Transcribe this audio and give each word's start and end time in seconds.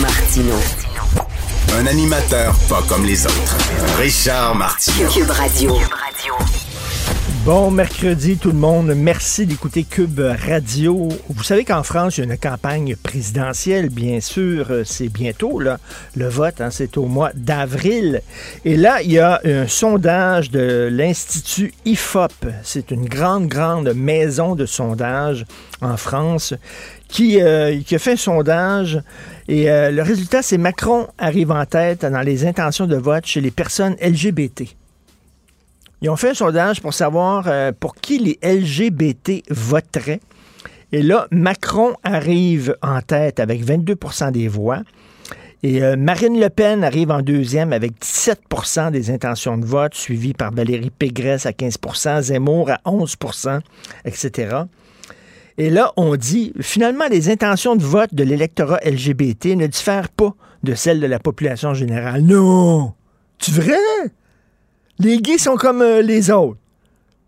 Martino. 0.00 0.54
Un 1.78 1.86
animateur 1.86 2.54
pas 2.68 2.82
comme 2.88 3.04
les 3.04 3.26
autres. 3.26 3.56
Richard 3.98 4.54
Martineau. 4.54 5.08
Cube 5.08 5.30
Radio. 5.30 5.76
Bon 7.44 7.72
mercredi 7.72 8.36
tout 8.36 8.52
le 8.52 8.58
monde, 8.58 8.92
merci 8.94 9.46
d'écouter 9.46 9.82
Cube 9.82 10.20
Radio. 10.20 11.08
Vous 11.28 11.42
savez 11.42 11.64
qu'en 11.64 11.82
France, 11.82 12.16
il 12.16 12.20
y 12.20 12.22
a 12.22 12.32
une 12.32 12.38
campagne 12.38 12.94
présidentielle, 12.94 13.88
bien 13.88 14.20
sûr, 14.20 14.82
c'est 14.84 15.08
bientôt 15.08 15.58
là, 15.58 15.78
le 16.14 16.28
vote, 16.28 16.60
hein, 16.60 16.70
c'est 16.70 16.96
au 16.96 17.06
mois 17.06 17.32
d'avril. 17.34 18.22
Et 18.64 18.76
là, 18.76 19.02
il 19.02 19.10
y 19.10 19.18
a 19.18 19.40
un 19.44 19.66
sondage 19.66 20.52
de 20.52 20.88
l'Institut 20.92 21.74
IFOP, 21.84 22.46
c'est 22.62 22.92
une 22.92 23.06
grande, 23.06 23.48
grande 23.48 23.92
maison 23.92 24.54
de 24.54 24.66
sondage 24.66 25.44
en 25.80 25.96
France 25.96 26.54
qui, 27.08 27.40
euh, 27.42 27.80
qui 27.84 27.96
a 27.96 27.98
fait 27.98 28.12
un 28.12 28.16
sondage 28.16 29.00
et 29.52 29.70
euh, 29.70 29.90
le 29.90 30.00
résultat, 30.00 30.40
c'est 30.40 30.56
Macron 30.56 31.08
arrive 31.18 31.50
en 31.50 31.66
tête 31.66 32.06
dans 32.06 32.22
les 32.22 32.46
intentions 32.46 32.86
de 32.86 32.96
vote 32.96 33.26
chez 33.26 33.42
les 33.42 33.50
personnes 33.50 33.96
LGBT. 34.00 34.62
Ils 36.00 36.08
ont 36.08 36.16
fait 36.16 36.30
un 36.30 36.34
sondage 36.34 36.80
pour 36.80 36.94
savoir 36.94 37.44
euh, 37.48 37.70
pour 37.78 37.94
qui 37.94 38.18
les 38.18 38.38
LGBT 38.42 39.42
voteraient. 39.50 40.20
Et 40.90 41.02
là, 41.02 41.26
Macron 41.30 41.92
arrive 42.02 42.78
en 42.80 43.02
tête 43.02 43.40
avec 43.40 43.62
22% 43.62 44.32
des 44.32 44.48
voix. 44.48 44.80
Et 45.62 45.82
euh, 45.82 45.96
Marine 45.98 46.40
Le 46.40 46.48
Pen 46.48 46.82
arrive 46.82 47.10
en 47.10 47.20
deuxième 47.20 47.74
avec 47.74 47.92
17% 48.02 48.90
des 48.90 49.10
intentions 49.10 49.58
de 49.58 49.66
vote, 49.66 49.94
suivi 49.94 50.32
par 50.32 50.50
Valérie 50.50 50.88
Pégresse 50.88 51.44
à 51.44 51.50
15% 51.50 52.22
Zemmour 52.22 52.70
à 52.70 52.80
11% 52.86 53.60
etc. 54.06 54.62
Et 55.58 55.70
là, 55.70 55.92
on 55.96 56.16
dit, 56.16 56.52
finalement, 56.60 57.06
les 57.10 57.30
intentions 57.30 57.76
de 57.76 57.82
vote 57.82 58.14
de 58.14 58.24
l'électorat 58.24 58.80
LGBT 58.84 59.56
ne 59.56 59.66
diffèrent 59.66 60.08
pas 60.08 60.34
de 60.62 60.74
celles 60.74 61.00
de 61.00 61.06
la 61.06 61.18
population 61.18 61.74
générale. 61.74 62.22
Non! 62.22 62.94
Tu 63.38 63.50
vrai? 63.50 63.76
Les 64.98 65.18
gays 65.18 65.38
sont 65.38 65.56
comme 65.56 65.82
euh, 65.82 66.00
les 66.00 66.30
autres. 66.30 66.58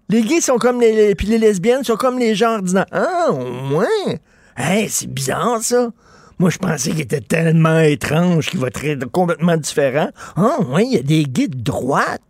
Les 0.09 0.23
gays 0.23 0.41
sont 0.41 0.59
comme 0.59 0.81
les, 0.81 1.15
Puis 1.15 1.27
les 1.27 1.39
lesbiennes 1.39 1.83
sont 1.83 1.97
comme 1.97 2.19
les 2.19 2.35
gens 2.35 2.55
ordinaires. 2.55 2.87
Ah, 2.93 3.33
ouais. 3.33 4.21
Hey, 4.57 4.89
c'est 4.89 5.13
bizarre, 5.13 5.61
ça. 5.63 5.91
Moi, 6.39 6.51
je 6.51 6.59
pensais 6.59 6.91
qu'il 6.91 7.01
était 7.01 7.21
tellement 7.21 7.81
étrange 7.81 8.51
qu'il 8.51 8.61
va 8.61 8.69
être 8.69 9.07
complètement 9.07 9.57
différent. 9.57 10.11
Ah, 10.37 10.61
ouais, 10.69 10.85
il 10.85 10.93
y 10.93 10.99
a 10.99 11.03
des 11.03 11.25
gays 11.25 11.49
de 11.49 11.61
droite. 11.61 12.21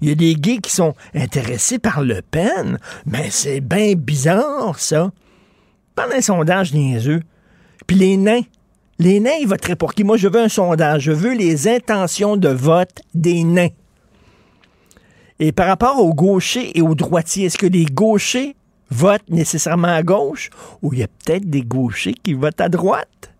Il 0.00 0.08
y 0.08 0.12
a 0.12 0.14
des 0.14 0.34
gays 0.34 0.58
qui 0.58 0.70
sont 0.70 0.94
intéressés 1.14 1.78
par 1.78 2.02
Le 2.02 2.20
Pen. 2.22 2.78
Mais 3.06 3.30
c'est 3.30 3.60
bien 3.60 3.94
bizarre, 3.94 4.78
ça. 4.78 5.10
Pendant 5.94 6.14
un 6.14 6.20
sondage 6.20 6.72
niaiseux. 6.74 7.22
Puis 7.86 7.96
les 7.96 8.16
nains. 8.16 8.42
Les 8.98 9.20
nains, 9.20 9.38
ils 9.40 9.48
voteraient 9.48 9.76
pour 9.76 9.94
qui? 9.94 10.04
Moi, 10.04 10.16
je 10.16 10.28
veux 10.28 10.40
un 10.40 10.48
sondage. 10.48 11.02
Je 11.02 11.12
veux 11.12 11.34
les 11.34 11.68
intentions 11.68 12.36
de 12.36 12.48
vote 12.48 13.02
des 13.12 13.44
nains. 13.44 13.70
Et 15.40 15.50
par 15.50 15.66
rapport 15.66 15.98
aux 15.98 16.14
gauchers 16.14 16.76
et 16.78 16.82
aux 16.82 16.94
droitiers, 16.94 17.46
est-ce 17.46 17.58
que 17.58 17.66
les 17.66 17.86
gauchers 17.86 18.54
votent 18.90 19.28
nécessairement 19.28 19.88
à 19.88 20.02
gauche 20.02 20.50
ou 20.80 20.92
il 20.92 21.00
y 21.00 21.02
a 21.02 21.08
peut-être 21.08 21.50
des 21.50 21.62
gauchers 21.62 22.14
qui 22.14 22.34
votent 22.34 22.60
à 22.60 22.68
droite? 22.68 23.32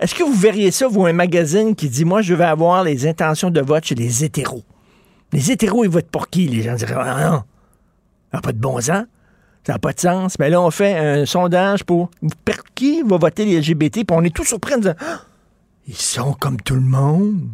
Est-ce 0.00 0.14
que 0.14 0.24
vous 0.24 0.34
verriez 0.34 0.72
ça, 0.72 0.88
vous, 0.88 1.06
un 1.06 1.12
magazine 1.12 1.76
qui 1.76 1.88
dit, 1.88 2.04
moi, 2.04 2.20
je 2.20 2.34
vais 2.34 2.44
avoir 2.44 2.82
les 2.82 3.06
intentions 3.06 3.50
de 3.50 3.60
vote 3.60 3.84
chez 3.84 3.94
les 3.94 4.24
hétéros? 4.24 4.64
Les 5.32 5.52
hétéros, 5.52 5.84
ils 5.84 5.90
votent 5.90 6.10
pour 6.10 6.28
qui? 6.28 6.48
Les 6.48 6.62
gens 6.62 6.74
diraient, 6.74 6.94
ah 6.98 7.30
non, 8.32 8.40
pas 8.40 8.52
de 8.52 8.58
bon 8.58 8.80
sens. 8.80 9.04
Ça 9.66 9.74
n'a 9.74 9.78
pas 9.78 9.92
de 9.92 10.00
sens. 10.00 10.38
Mais 10.38 10.50
là, 10.50 10.60
on 10.60 10.70
fait 10.70 10.96
un 10.96 11.26
sondage 11.26 11.84
pour, 11.84 12.10
pour 12.44 12.54
qui 12.74 13.02
va 13.02 13.16
voter 13.16 13.44
les 13.44 13.60
LGBT, 13.60 14.04
puis 14.04 14.06
on 14.10 14.22
est 14.22 14.34
tous 14.34 14.44
surpris 14.44 14.74
en 14.74 14.78
disant, 14.78 14.94
ah, 15.00 15.22
ils 15.86 15.96
sont 15.96 16.34
comme 16.34 16.60
tout 16.60 16.74
le 16.74 16.80
monde. 16.80 17.48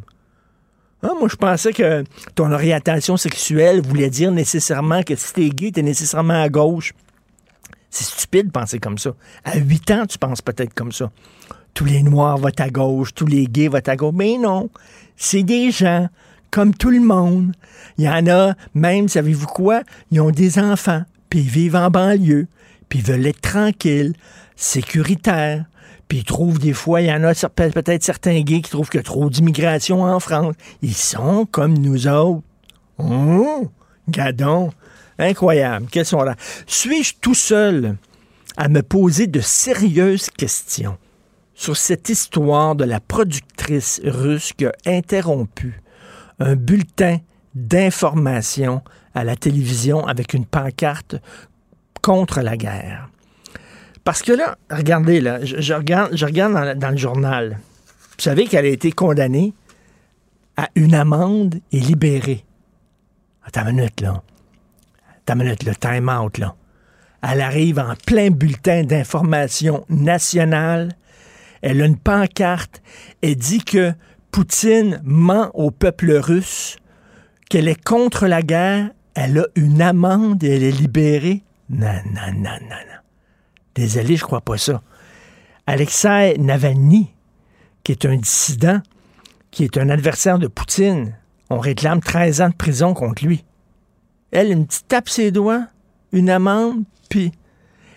Ah, 1.03 1.13
moi, 1.19 1.29
je 1.31 1.37
pensais 1.37 1.73
que 1.73 2.05
ton 2.35 2.53
orientation 2.53 3.17
sexuelle 3.17 3.81
voulait 3.81 4.11
dire 4.11 4.33
nécessairement 4.33 5.03
que 5.03 5.17
si 5.17 5.33
t'es 5.33 5.49
gay, 5.49 5.71
t'es 5.73 5.83
nécessairement 5.83 6.43
à 6.43 6.49
gauche. 6.49 6.93
C'est 7.91 8.05
stupide 8.05 8.47
de 8.47 8.53
penser 8.53 8.79
comme 8.79 8.99
ça. 8.99 9.15
À 9.45 9.57
8 9.57 9.91
ans, 9.93 10.07
tu 10.07 10.19
penses 10.19 10.43
peut-être 10.43 10.75
comme 10.75 10.93
ça. 10.93 11.11
Tous 11.75 11.85
les 11.85 12.03
noirs 12.03 12.37
votent 12.37 12.61
à 12.61 12.71
gauche, 12.71 13.15
tous 13.15 13.27
les 13.27 13.47
gays 13.47 13.69
votent 13.69 13.89
à 13.89 13.97
gauche. 13.97 14.15
Mais 14.15 14.37
non, 14.37 14.69
c'est 15.17 15.43
des 15.43 15.71
gens 15.71 16.09
comme 16.51 16.75
tout 16.75 16.91
le 16.91 17.01
monde. 17.01 17.53
Il 17.97 18.05
y 18.05 18.09
en 18.09 18.27
a, 18.27 18.55
même, 18.75 19.09
savez-vous 19.09 19.47
quoi? 19.47 19.83
Ils 20.11 20.21
ont 20.21 20.31
des 20.31 20.59
enfants, 20.59 21.03
puis 21.31 21.41
ils 21.41 21.49
vivent 21.49 21.77
en 21.77 21.91
banlieue, 21.91 22.49
puis 22.89 22.99
ils 22.99 23.05
veulent 23.05 23.27
être 23.27 23.41
tranquilles, 23.41 24.15
sécuritaires. 24.57 25.65
Puis 26.09 26.19
ils 26.19 26.25
trouvent 26.25 26.59
des 26.59 26.73
fois, 26.73 27.01
il 27.01 27.07
y 27.07 27.13
en 27.13 27.23
a 27.23 27.33
peut-être 27.35 28.03
certains 28.03 28.41
gays 28.41 28.63
qui 28.63 28.71
trouvent 28.71 28.91
qu'il 28.91 28.99
y 28.99 29.01
a 29.01 29.05
trop 29.05 29.31
d'immigration 29.31 30.03
en 30.03 30.19
France. 30.19 30.57
Ils 30.83 30.95
sont 30.95 31.47
comme 31.47 31.79
nous 31.79 32.09
autres. 32.09 32.43
Oh, 32.99 33.69
gadon. 34.09 34.73
Incroyable. 35.19 35.87
Quels 35.91 36.07
sont 36.07 36.23
là? 36.23 36.35
Suis-je 36.67 37.15
tout 37.21 37.35
seul 37.35 37.97
à 38.57 38.69
me 38.69 38.83
poser 38.83 39.29
de 39.29 39.41
sérieuses 39.41 40.31
questions 40.31 40.99
sur 41.55 41.77
cette 41.77 42.09
histoire 42.09 42.75
de 42.75 42.85
la 42.85 42.99
productrice 42.99 44.01
russe 44.03 44.53
qui 44.53 44.67
a 44.67 44.73
interrompu 44.87 45.81
un 46.41 46.57
bulletin 46.57 47.19
d'information 47.55 48.83
à 49.15 49.25
la 49.25 49.37
télévision 49.37 50.07
avec 50.07 50.35
une 50.35 50.47
pancarte 50.47 51.17
contre 52.03 52.41
la 52.41 52.57
guerre? 52.57 53.09
Parce 54.05 54.23
que 54.23 54.33
là, 54.33 54.57
regardez, 54.71 55.21
là, 55.21 55.45
je, 55.45 55.75
regarde, 55.75 56.15
dans, 56.79 56.91
le 56.91 56.97
journal. 56.97 57.59
Vous 58.19 58.25
savez 58.25 58.47
qu'elle 58.47 58.65
a 58.65 58.69
été 58.69 58.93
condamnée 58.93 59.55
à 60.57 60.69
une 60.75 60.95
amende 60.95 61.57
et 61.73 61.81
libérée. 61.81 62.45
Attends 63.45 63.67
une 63.69 63.77
minute, 63.77 64.01
là. 64.01 64.23
Attends 65.19 65.35
une 65.35 65.45
minute, 65.45 65.65
le 65.65 65.75
time 65.75 66.09
out, 66.09 66.39
là. 66.39 66.55
Elle 67.23 67.43
arrive 67.43 67.79
en 67.79 67.95
plein 68.07 68.31
bulletin 68.31 68.85
d'information 68.85 69.85
nationale. 69.91 70.93
Elle 71.61 71.83
a 71.83 71.85
une 71.85 71.99
pancarte. 71.99 72.83
Elle 73.23 73.37
dit 73.37 73.63
que 73.63 73.93
Poutine 74.31 75.01
ment 75.05 75.51
au 75.55 75.71
peuple 75.71 76.13
russe, 76.13 76.77
qu'elle 77.49 77.69
est 77.69 77.83
contre 77.83 78.27
la 78.27 78.43
guerre. 78.43 78.91
Elle 79.15 79.39
a 79.39 79.47
une 79.55 79.83
amende 79.83 80.43
et 80.45 80.57
elle 80.57 80.63
est 80.63 80.71
libérée. 80.71 81.43
Non, 81.69 82.01
non, 82.07 82.33
non, 82.35 82.59
non, 82.61 82.69
non. 82.69 83.01
Désolé, 83.75 84.17
je 84.17 84.25
crois 84.25 84.41
pas 84.41 84.59
ça. 84.59 84.83
Alexei 85.67 86.37
Navalny, 86.39 87.11
qui 87.85 87.93
est 87.93 88.05
un 88.05 88.17
dissident, 88.17 88.81
qui 89.51 89.65
est 89.65 89.79
un 89.79 89.89
adversaire 89.89 90.39
de 90.39 90.47
Poutine, 90.47 91.17
on 91.49 91.59
réclame 91.59 92.01
13 92.01 92.41
ans 92.41 92.49
de 92.49 92.55
prison 92.55 92.95
contre 92.95 93.25
lui. 93.25 93.45
Elle, 94.31 94.53
une 94.53 94.67
petite 94.67 94.89
tape 94.89 95.09
ses 95.09 95.31
doigts, 95.31 95.67
une 96.13 96.31
amende, 96.31 96.85
puis... 97.09 97.33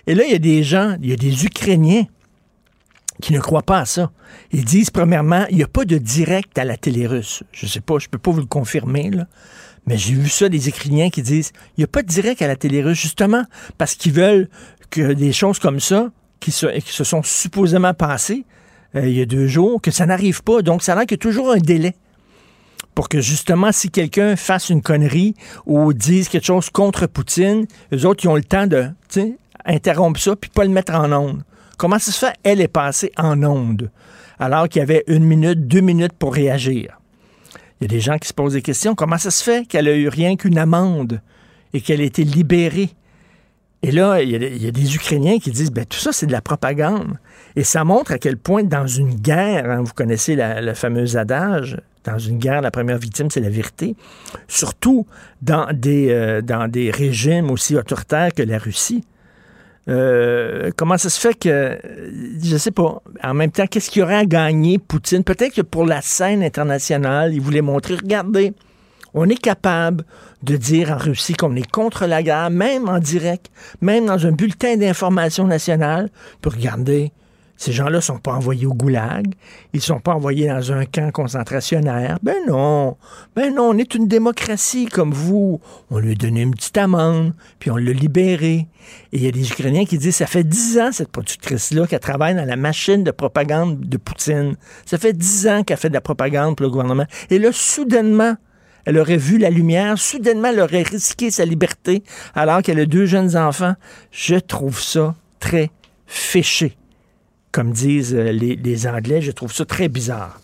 Et 0.05 0.15
là, 0.15 0.23
il 0.25 0.31
y 0.31 0.35
a 0.35 0.39
des 0.39 0.63
gens, 0.63 0.97
il 1.01 1.09
y 1.09 1.13
a 1.13 1.15
des 1.15 1.45
Ukrainiens 1.45 2.05
qui 3.21 3.31
ne 3.31 3.39
croient 3.39 3.63
pas 3.63 3.79
à 3.79 3.85
ça. 3.85 4.11
Ils 4.51 4.65
disent, 4.65 4.89
premièrement, 4.89 5.45
il 5.49 5.55
n'y 5.55 5.63
a 5.63 5.67
pas 5.67 5.85
de 5.85 5.97
direct 5.97 6.57
à 6.57 6.65
la 6.65 6.75
télé 6.75 7.07
russe. 7.07 7.43
Je 7.53 7.65
ne 7.65 7.71
sais 7.71 7.79
pas, 7.79 7.99
je 7.99 8.07
ne 8.07 8.09
peux 8.09 8.17
pas 8.17 8.31
vous 8.31 8.41
le 8.41 8.45
confirmer, 8.45 9.11
là. 9.11 9.27
Mais 9.85 9.97
j'ai 9.97 10.13
vu 10.13 10.29
ça, 10.29 10.49
des 10.49 10.69
Ukrainiens 10.69 11.09
qui 11.09 11.21
disent, 11.21 11.51
il 11.77 11.81
n'y 11.81 11.83
a 11.83 11.87
pas 11.87 12.01
de 12.01 12.07
direct 12.07 12.41
à 12.41 12.47
la 12.47 12.55
télé 12.55 12.81
russe, 12.81 12.99
justement, 12.99 13.43
parce 13.77 13.95
qu'ils 13.95 14.13
veulent 14.13 14.49
que 14.89 15.13
des 15.13 15.33
choses 15.33 15.59
comme 15.59 15.79
ça, 15.79 16.09
qui 16.39 16.51
se, 16.51 16.67
qui 16.79 16.91
se 16.91 17.03
sont 17.03 17.23
supposément 17.23 17.93
passées 17.93 18.45
euh, 18.95 19.07
il 19.07 19.17
y 19.17 19.21
a 19.21 19.25
deux 19.25 19.47
jours, 19.47 19.81
que 19.81 19.91
ça 19.91 20.05
n'arrive 20.05 20.43
pas. 20.43 20.61
Donc, 20.61 20.83
ça 20.83 20.93
a 20.93 20.95
l'air 20.95 21.05
qu'il 21.05 21.17
y 21.17 21.19
a 21.19 21.23
toujours 21.23 21.51
un 21.51 21.57
délai 21.57 21.95
pour 22.95 23.09
que 23.09 23.21
justement, 23.21 23.71
si 23.71 23.89
quelqu'un 23.89 24.35
fasse 24.35 24.69
une 24.69 24.81
connerie 24.81 25.33
ou 25.65 25.93
dise 25.93 26.29
quelque 26.29 26.45
chose 26.45 26.69
contre 26.69 27.07
Poutine, 27.07 27.65
les 27.91 28.05
autres, 28.05 28.23
ils 28.23 28.27
ont 28.27 28.35
le 28.35 28.43
temps 28.43 28.67
de 28.67 28.89
interrompre 29.65 30.19
ça 30.19 30.35
puis 30.35 30.49
pas 30.49 30.63
le 30.63 30.69
mettre 30.69 30.93
en 30.93 31.11
onde. 31.11 31.43
Comment 31.77 31.97
ça 31.97 32.11
se 32.11 32.19
fait? 32.25 32.33
Elle 32.43 32.61
est 32.61 32.67
passée 32.67 33.11
en 33.17 33.41
onde, 33.43 33.89
alors 34.37 34.69
qu'il 34.69 34.79
y 34.79 34.83
avait 34.83 35.03
une 35.07 35.23
minute, 35.23 35.67
deux 35.67 35.81
minutes 35.81 36.13
pour 36.13 36.33
réagir. 36.33 36.99
Il 37.83 37.91
y 37.91 37.95
a 37.95 37.97
des 37.97 37.99
gens 37.99 38.17
qui 38.17 38.29
se 38.29 38.33
posent 38.33 38.53
des 38.53 38.61
questions. 38.61 38.95
Comment 38.95 39.17
ça 39.17 39.29
se 39.29 39.43
fait 39.43 39.67
qu'elle 39.67 39.89
a 39.89 39.93
eu 39.93 40.07
rien 40.07 40.37
qu'une 40.37 40.57
amende 40.57 41.19
et 41.73 41.81
qu'elle 41.81 41.99
a 41.99 42.05
été 42.05 42.23
libérée? 42.23 42.91
Et 43.81 43.91
là, 43.91 44.21
il 44.21 44.29
y, 44.31 44.67
a, 44.67 44.71
des 44.71 44.95
Ukrainiens 44.95 45.37
qui 45.37 45.51
disent, 45.51 45.69
ben, 45.69 45.83
tout 45.83 45.99
ça, 45.99 46.13
c'est 46.13 46.25
de 46.25 46.31
la 46.31 46.39
propagande. 46.39 47.17
Et 47.57 47.65
ça 47.65 47.83
montre 47.83 48.13
à 48.13 48.19
quel 48.19 48.37
point, 48.37 48.63
dans 48.63 48.87
une 48.87 49.15
guerre, 49.15 49.69
hein, 49.69 49.81
vous 49.81 49.91
connaissez 49.93 50.37
le 50.37 50.73
fameux 50.73 51.17
adage, 51.17 51.77
dans 52.05 52.17
une 52.17 52.37
guerre, 52.37 52.61
la 52.61 52.71
première 52.71 52.97
victime, 52.97 53.29
c'est 53.29 53.41
la 53.41 53.49
vérité. 53.49 53.97
Surtout 54.47 55.05
dans 55.41 55.67
des, 55.73 56.07
euh, 56.11 56.41
dans 56.41 56.69
des 56.69 56.89
régimes 56.89 57.51
aussi 57.51 57.75
autoritaires 57.75 58.33
que 58.33 58.43
la 58.43 58.59
Russie. 58.59 59.03
Euh, 59.89 60.71
comment 60.77 60.97
ça 60.97 61.09
se 61.09 61.19
fait 61.19 61.37
que, 61.37 61.77
je 62.41 62.57
sais 62.57 62.71
pas, 62.71 63.01
en 63.21 63.33
même 63.33 63.51
temps, 63.51 63.67
qu'est-ce 63.67 63.89
qu'il 63.89 64.01
y 64.01 64.03
aurait 64.03 64.15
à 64.15 64.25
gagner 64.25 64.79
Poutine? 64.79 65.23
Peut-être 65.23 65.53
que 65.53 65.61
pour 65.61 65.85
la 65.85 66.01
scène 66.01 66.43
internationale, 66.43 67.33
il 67.33 67.41
voulait 67.41 67.61
montrer, 67.61 67.95
regardez, 67.95 68.53
on 69.13 69.29
est 69.29 69.39
capable 69.39 70.05
de 70.41 70.57
dire 70.57 70.91
en 70.91 70.97
Russie 70.97 71.33
qu'on 71.33 71.55
est 71.55 71.69
contre 71.69 72.05
la 72.05 72.23
guerre, 72.23 72.49
même 72.49 72.89
en 72.89 72.99
direct, 72.99 73.51
même 73.81 74.05
dans 74.05 74.25
un 74.25 74.31
bulletin 74.31 74.77
d'information 74.77 75.47
nationale, 75.47 76.09
pour 76.41 76.53
regarder, 76.53 77.11
ces 77.63 77.71
gens-là 77.71 77.97
ne 77.97 78.01
sont 78.01 78.17
pas 78.17 78.33
envoyés 78.33 78.65
au 78.65 78.73
goulag, 78.73 79.25
ils 79.71 79.77
ne 79.77 79.81
sont 79.81 80.01
pas 80.01 80.13
envoyés 80.13 80.49
dans 80.49 80.73
un 80.73 80.83
camp 80.83 81.11
concentrationnaire. 81.11 82.19
Ben 82.21 82.35
non, 82.45 82.97
ben 83.37 83.55
non, 83.55 83.69
on 83.69 83.77
est 83.77 83.95
une 83.95 84.09
démocratie 84.09 84.87
comme 84.87 85.13
vous. 85.13 85.61
On 85.89 85.99
lui 85.99 86.11
a 86.11 86.15
donné 86.15 86.41
une 86.41 86.53
petite 86.53 86.77
amende, 86.77 87.31
puis 87.59 87.71
on 87.71 87.77
l'a 87.77 87.93
libéré. 87.93 88.67
Et 89.13 89.17
il 89.17 89.23
y 89.23 89.27
a 89.27 89.31
des 89.31 89.49
Ukrainiens 89.49 89.85
qui 89.85 89.97
disent, 89.97 90.17
ça 90.17 90.25
fait 90.25 90.43
dix 90.43 90.77
ans, 90.77 90.91
cette 90.91 91.07
productrice-là, 91.07 91.87
qu'elle 91.87 92.01
travaille 92.01 92.35
dans 92.35 92.43
la 92.43 92.57
machine 92.57 93.01
de 93.01 93.11
propagande 93.11 93.79
de 93.79 93.95
Poutine. 93.95 94.57
Ça 94.85 94.97
fait 94.97 95.13
dix 95.13 95.47
ans 95.47 95.63
qu'elle 95.63 95.77
fait 95.77 95.87
de 95.87 95.93
la 95.93 96.01
propagande 96.01 96.57
pour 96.57 96.65
le 96.65 96.69
gouvernement. 96.69 97.05
Et 97.29 97.39
là, 97.39 97.51
soudainement, 97.53 98.35
elle 98.83 98.97
aurait 98.97 99.15
vu 99.15 99.37
la 99.37 99.49
lumière, 99.49 99.97
soudainement, 99.97 100.49
elle 100.49 100.59
aurait 100.59 100.83
risqué 100.83 101.31
sa 101.31 101.45
liberté 101.45 102.03
alors 102.35 102.61
qu'elle 102.61 102.79
a 102.81 102.85
deux 102.85 103.05
jeunes 103.05 103.37
enfants. 103.37 103.75
Je 104.11 104.35
trouve 104.35 104.81
ça 104.81 105.15
très 105.39 105.71
fiché, 106.05 106.75
comme 107.53 107.71
disent 107.71 108.13
euh, 108.13 108.31
les, 108.33 108.87
Anglais. 108.87 109.21
Je 109.21 109.31
trouve 109.31 109.53
ça 109.53 109.63
très 109.63 109.87
bizarre. 109.87 110.41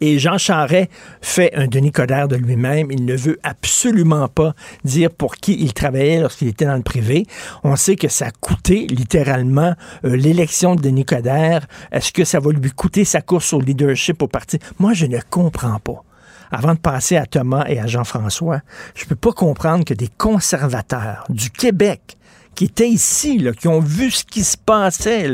Et 0.00 0.18
Jean 0.18 0.38
Charret 0.38 0.88
fait 1.22 1.54
un 1.54 1.66
Denis 1.66 1.92
Coderre 1.92 2.28
de 2.28 2.36
lui-même. 2.36 2.90
Il 2.90 3.04
ne 3.04 3.16
veut 3.16 3.38
absolument 3.42 4.28
pas 4.28 4.54
dire 4.84 5.10
pour 5.10 5.36
qui 5.36 5.56
il 5.58 5.72
travaillait 5.72 6.20
lorsqu'il 6.20 6.48
était 6.48 6.66
dans 6.66 6.76
le 6.76 6.82
privé. 6.82 7.26
On 7.62 7.76
sait 7.76 7.96
que 7.96 8.08
ça 8.08 8.26
a 8.26 8.30
coûté 8.30 8.86
littéralement 8.88 9.74
euh, 10.04 10.16
l'élection 10.16 10.74
de 10.74 10.82
Denis 10.82 11.04
Coderre. 11.04 11.66
Est-ce 11.90 12.12
que 12.12 12.24
ça 12.24 12.38
va 12.38 12.52
lui 12.52 12.70
coûter 12.70 13.04
sa 13.04 13.22
course 13.22 13.52
au 13.52 13.60
leadership 13.60 14.22
au 14.22 14.28
parti? 14.28 14.58
Moi, 14.78 14.92
je 14.92 15.06
ne 15.06 15.18
comprends 15.30 15.78
pas 15.78 16.04
avant 16.50 16.74
de 16.74 16.78
passer 16.78 17.16
à 17.16 17.26
Thomas 17.26 17.64
et 17.66 17.80
à 17.80 17.86
Jean-François, 17.88 18.60
je 18.94 19.04
ne 19.04 19.08
peux 19.08 19.16
pas 19.16 19.32
comprendre 19.32 19.84
que 19.84 19.94
des 19.94 20.08
conservateurs 20.08 21.24
du 21.28 21.50
Québec 21.50 22.16
qui 22.54 22.64
étaient 22.64 22.88
ici, 22.88 23.44
qui 23.58 23.68
ont 23.68 23.80
vu 23.80 24.10
ce 24.10 24.24
qui 24.24 24.44
se 24.44 24.56
passait 24.56 25.30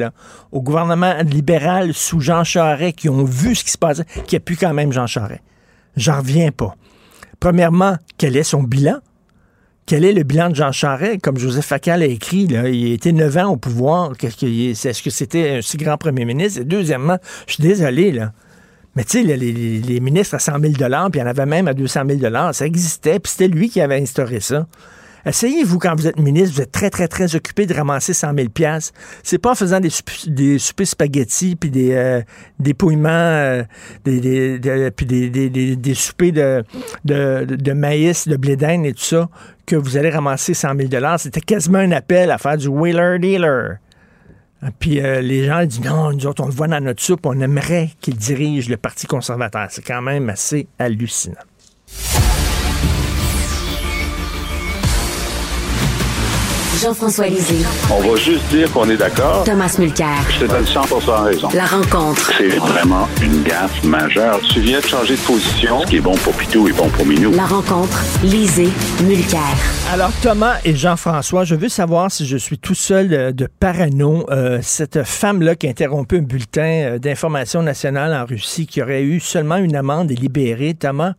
au 0.52 0.62
gouvernement 0.62 1.14
libéral 1.22 1.94
sous 1.94 2.20
Jean 2.20 2.44
Charest, 2.44 2.96
qui 2.96 3.08
ont 3.08 3.24
vu 3.24 3.54
ce 3.54 3.64
qui 3.64 3.70
se 3.70 3.78
passait, 3.78 4.04
qui 4.26 4.36
a 4.36 4.40
pu 4.40 4.56
quand 4.56 4.74
même 4.74 4.92
Jean 4.92 5.06
Charest. 5.06 5.42
J'en 5.96 6.18
reviens 6.18 6.50
pas. 6.50 6.74
Premièrement, 7.38 7.96
quel 8.18 8.36
est 8.36 8.42
son 8.42 8.62
bilan? 8.62 8.98
Quel 9.86 10.04
est 10.04 10.12
le 10.12 10.22
bilan 10.22 10.50
de 10.50 10.54
Jean 10.54 10.72
Charest? 10.72 11.20
Comme 11.20 11.38
Joseph 11.38 11.66
Facal 11.66 12.02
a 12.02 12.06
écrit, 12.06 12.42
il 12.42 12.92
été 12.92 13.12
neuf 13.12 13.36
ans 13.36 13.48
au 13.48 13.56
pouvoir. 13.56 14.12
Est-ce 14.22 15.02
que 15.02 15.10
c'était 15.10 15.56
un 15.56 15.62
si 15.62 15.76
grand 15.76 15.96
premier 15.96 16.24
ministre? 16.24 16.60
Et 16.60 16.64
deuxièmement, 16.64 17.18
je 17.46 17.54
suis 17.54 17.62
désolé, 17.62 18.12
là. 18.12 18.32
Mais 18.96 19.04
tu 19.04 19.24
sais, 19.24 19.36
les, 19.36 20.00
ministres 20.00 20.34
à 20.34 20.38
100 20.38 20.60
000 20.60 20.72
puis 20.72 20.82
il 21.14 21.18
y 21.18 21.22
en 21.22 21.26
avait 21.26 21.46
même 21.46 21.68
à 21.68 21.74
200 21.74 22.02
000 22.20 22.52
ça 22.52 22.66
existait, 22.66 23.20
puis 23.20 23.30
c'était 23.30 23.48
lui 23.48 23.68
qui 23.68 23.80
avait 23.80 24.00
instauré 24.00 24.40
ça. 24.40 24.66
Essayez-vous, 25.26 25.78
quand 25.78 25.94
vous 25.94 26.06
êtes 26.06 26.18
ministre, 26.18 26.56
vous 26.56 26.62
êtes 26.62 26.72
très, 26.72 26.90
très, 26.90 27.08
très 27.08 27.34
occupé 27.34 27.66
de 27.66 27.74
ramasser 27.74 28.14
100 28.14 28.32
000 28.34 28.48
C'est 29.22 29.38
pas 29.38 29.50
en 29.50 29.54
faisant 29.54 29.80
des, 29.80 29.90
des 30.26 30.58
soupers 30.58 30.86
spaghettis, 30.86 31.56
puis 31.56 31.70
des 31.70 31.92
euh, 31.92 32.22
dépouillements, 32.58 33.08
euh, 33.08 33.62
des, 34.04 34.58
des, 34.58 34.90
puis 34.90 35.06
des, 35.06 35.28
des, 35.30 35.76
des, 35.76 35.94
soupers 35.94 36.32
de, 36.32 36.64
de, 37.04 37.72
maïs, 37.72 38.28
de 38.28 38.36
blé 38.36 38.56
d'Inde 38.56 38.86
et 38.86 38.94
tout 38.94 39.02
ça, 39.02 39.28
que 39.66 39.76
vous 39.76 39.96
allez 39.96 40.10
ramasser 40.10 40.54
100 40.54 40.68
000 40.90 41.18
C'était 41.18 41.40
quasiment 41.40 41.78
un 41.78 41.92
appel 41.92 42.30
à 42.30 42.38
faire 42.38 42.56
du 42.56 42.68
wheeler-dealer. 42.68 43.78
Puis 44.78 45.00
euh, 45.00 45.20
les 45.20 45.46
gens 45.46 45.64
disent 45.64 45.80
non, 45.82 46.12
nous 46.12 46.26
autres, 46.26 46.42
on 46.42 46.46
le 46.46 46.52
voit 46.52 46.68
dans 46.68 46.82
notre 46.82 47.02
soupe, 47.02 47.24
on 47.24 47.40
aimerait 47.40 47.90
qu'il 48.00 48.16
dirige 48.16 48.68
le 48.68 48.76
Parti 48.76 49.06
conservateur. 49.06 49.68
C'est 49.70 49.84
quand 49.84 50.02
même 50.02 50.28
assez 50.28 50.66
hallucinant. 50.78 51.36
Jean-François 56.80 57.26
Lisée. 57.26 57.66
On 57.90 58.00
va 58.00 58.16
juste 58.16 58.46
dire 58.48 58.72
qu'on 58.72 58.88
est 58.88 58.96
d'accord. 58.96 59.44
Thomas 59.44 59.74
Mulcair. 59.78 60.16
Je 60.30 60.46
te 60.46 60.50
donne 60.50 60.64
100 60.64 60.80
raison. 61.24 61.48
La 61.52 61.66
rencontre. 61.66 62.32
C'est 62.38 62.48
vraiment 62.56 63.06
une 63.22 63.42
gaffe 63.42 63.84
majeure. 63.84 64.40
Tu 64.48 64.60
viens 64.60 64.80
de 64.80 64.86
changer 64.86 65.16
de 65.16 65.20
position. 65.20 65.82
Ce 65.82 65.86
qui 65.88 65.96
est 65.96 66.00
bon 66.00 66.16
pour 66.16 66.32
Pitou 66.32 66.68
est 66.68 66.72
bon 66.72 66.88
pour 66.88 67.04
Minou. 67.04 67.32
La 67.32 67.44
rencontre. 67.44 68.02
Lisée. 68.22 68.70
Mulcair. 69.02 69.40
Alors, 69.92 70.10
Thomas 70.22 70.56
et 70.64 70.74
Jean-François, 70.74 71.44
je 71.44 71.54
veux 71.54 71.68
savoir 71.68 72.10
si 72.10 72.26
je 72.26 72.38
suis 72.38 72.58
tout 72.58 72.74
seul 72.74 73.12
euh, 73.12 73.32
de 73.32 73.46
parano. 73.46 74.24
Euh, 74.30 74.60
cette 74.62 75.02
femme-là 75.02 75.56
qui 75.56 75.66
a 75.66 75.70
interrompu 75.70 76.16
un 76.16 76.22
bulletin 76.22 76.62
euh, 76.62 76.98
d'information 76.98 77.62
nationale 77.62 78.14
en 78.14 78.24
Russie, 78.24 78.66
qui 78.66 78.80
aurait 78.80 79.02
eu 79.02 79.20
seulement 79.20 79.56
une 79.56 79.76
amende 79.76 80.10
et 80.12 80.16
libérée, 80.16 80.72
Thomas, 80.72 81.12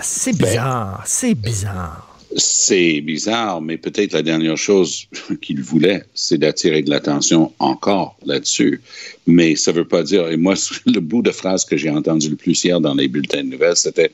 c'est 0.00 0.36
ben, 0.38 0.46
bizarre. 0.46 1.02
c'est 1.06 1.34
bizarre. 1.34 2.15
C'est 2.36 3.00
bizarre, 3.00 3.60
mais 3.62 3.76
peut-être 3.76 4.12
la 4.12 4.22
dernière 4.22 4.56
chose 4.56 5.06
qu'il 5.42 5.62
voulait, 5.62 6.02
c'est 6.14 6.38
d'attirer 6.38 6.82
de 6.82 6.90
l'attention 6.90 7.52
encore 7.58 8.16
là-dessus. 8.24 8.80
Mais 9.26 9.56
ça 9.56 9.72
ne 9.72 9.78
veut 9.78 9.88
pas 9.88 10.02
dire, 10.02 10.28
et 10.28 10.36
moi, 10.36 10.54
le 10.86 11.00
bout 11.00 11.22
de 11.22 11.30
phrase 11.30 11.64
que 11.64 11.76
j'ai 11.76 11.90
entendu 11.90 12.28
le 12.30 12.36
plus 12.36 12.62
hier 12.64 12.80
dans 12.80 12.94
les 12.94 13.08
bulletins 13.08 13.44
de 13.44 13.50
nouvelles, 13.50 13.76
c'était 13.76 14.10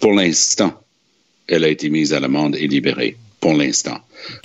pour 0.00 0.12
l'instant, 0.12 0.72
elle 1.48 1.64
a 1.64 1.68
été 1.68 1.90
mise 1.90 2.12
à 2.12 2.20
l'amende 2.20 2.56
et 2.56 2.66
libérée 2.66 3.16
pour 3.40 3.54
l'instant. 3.54 3.98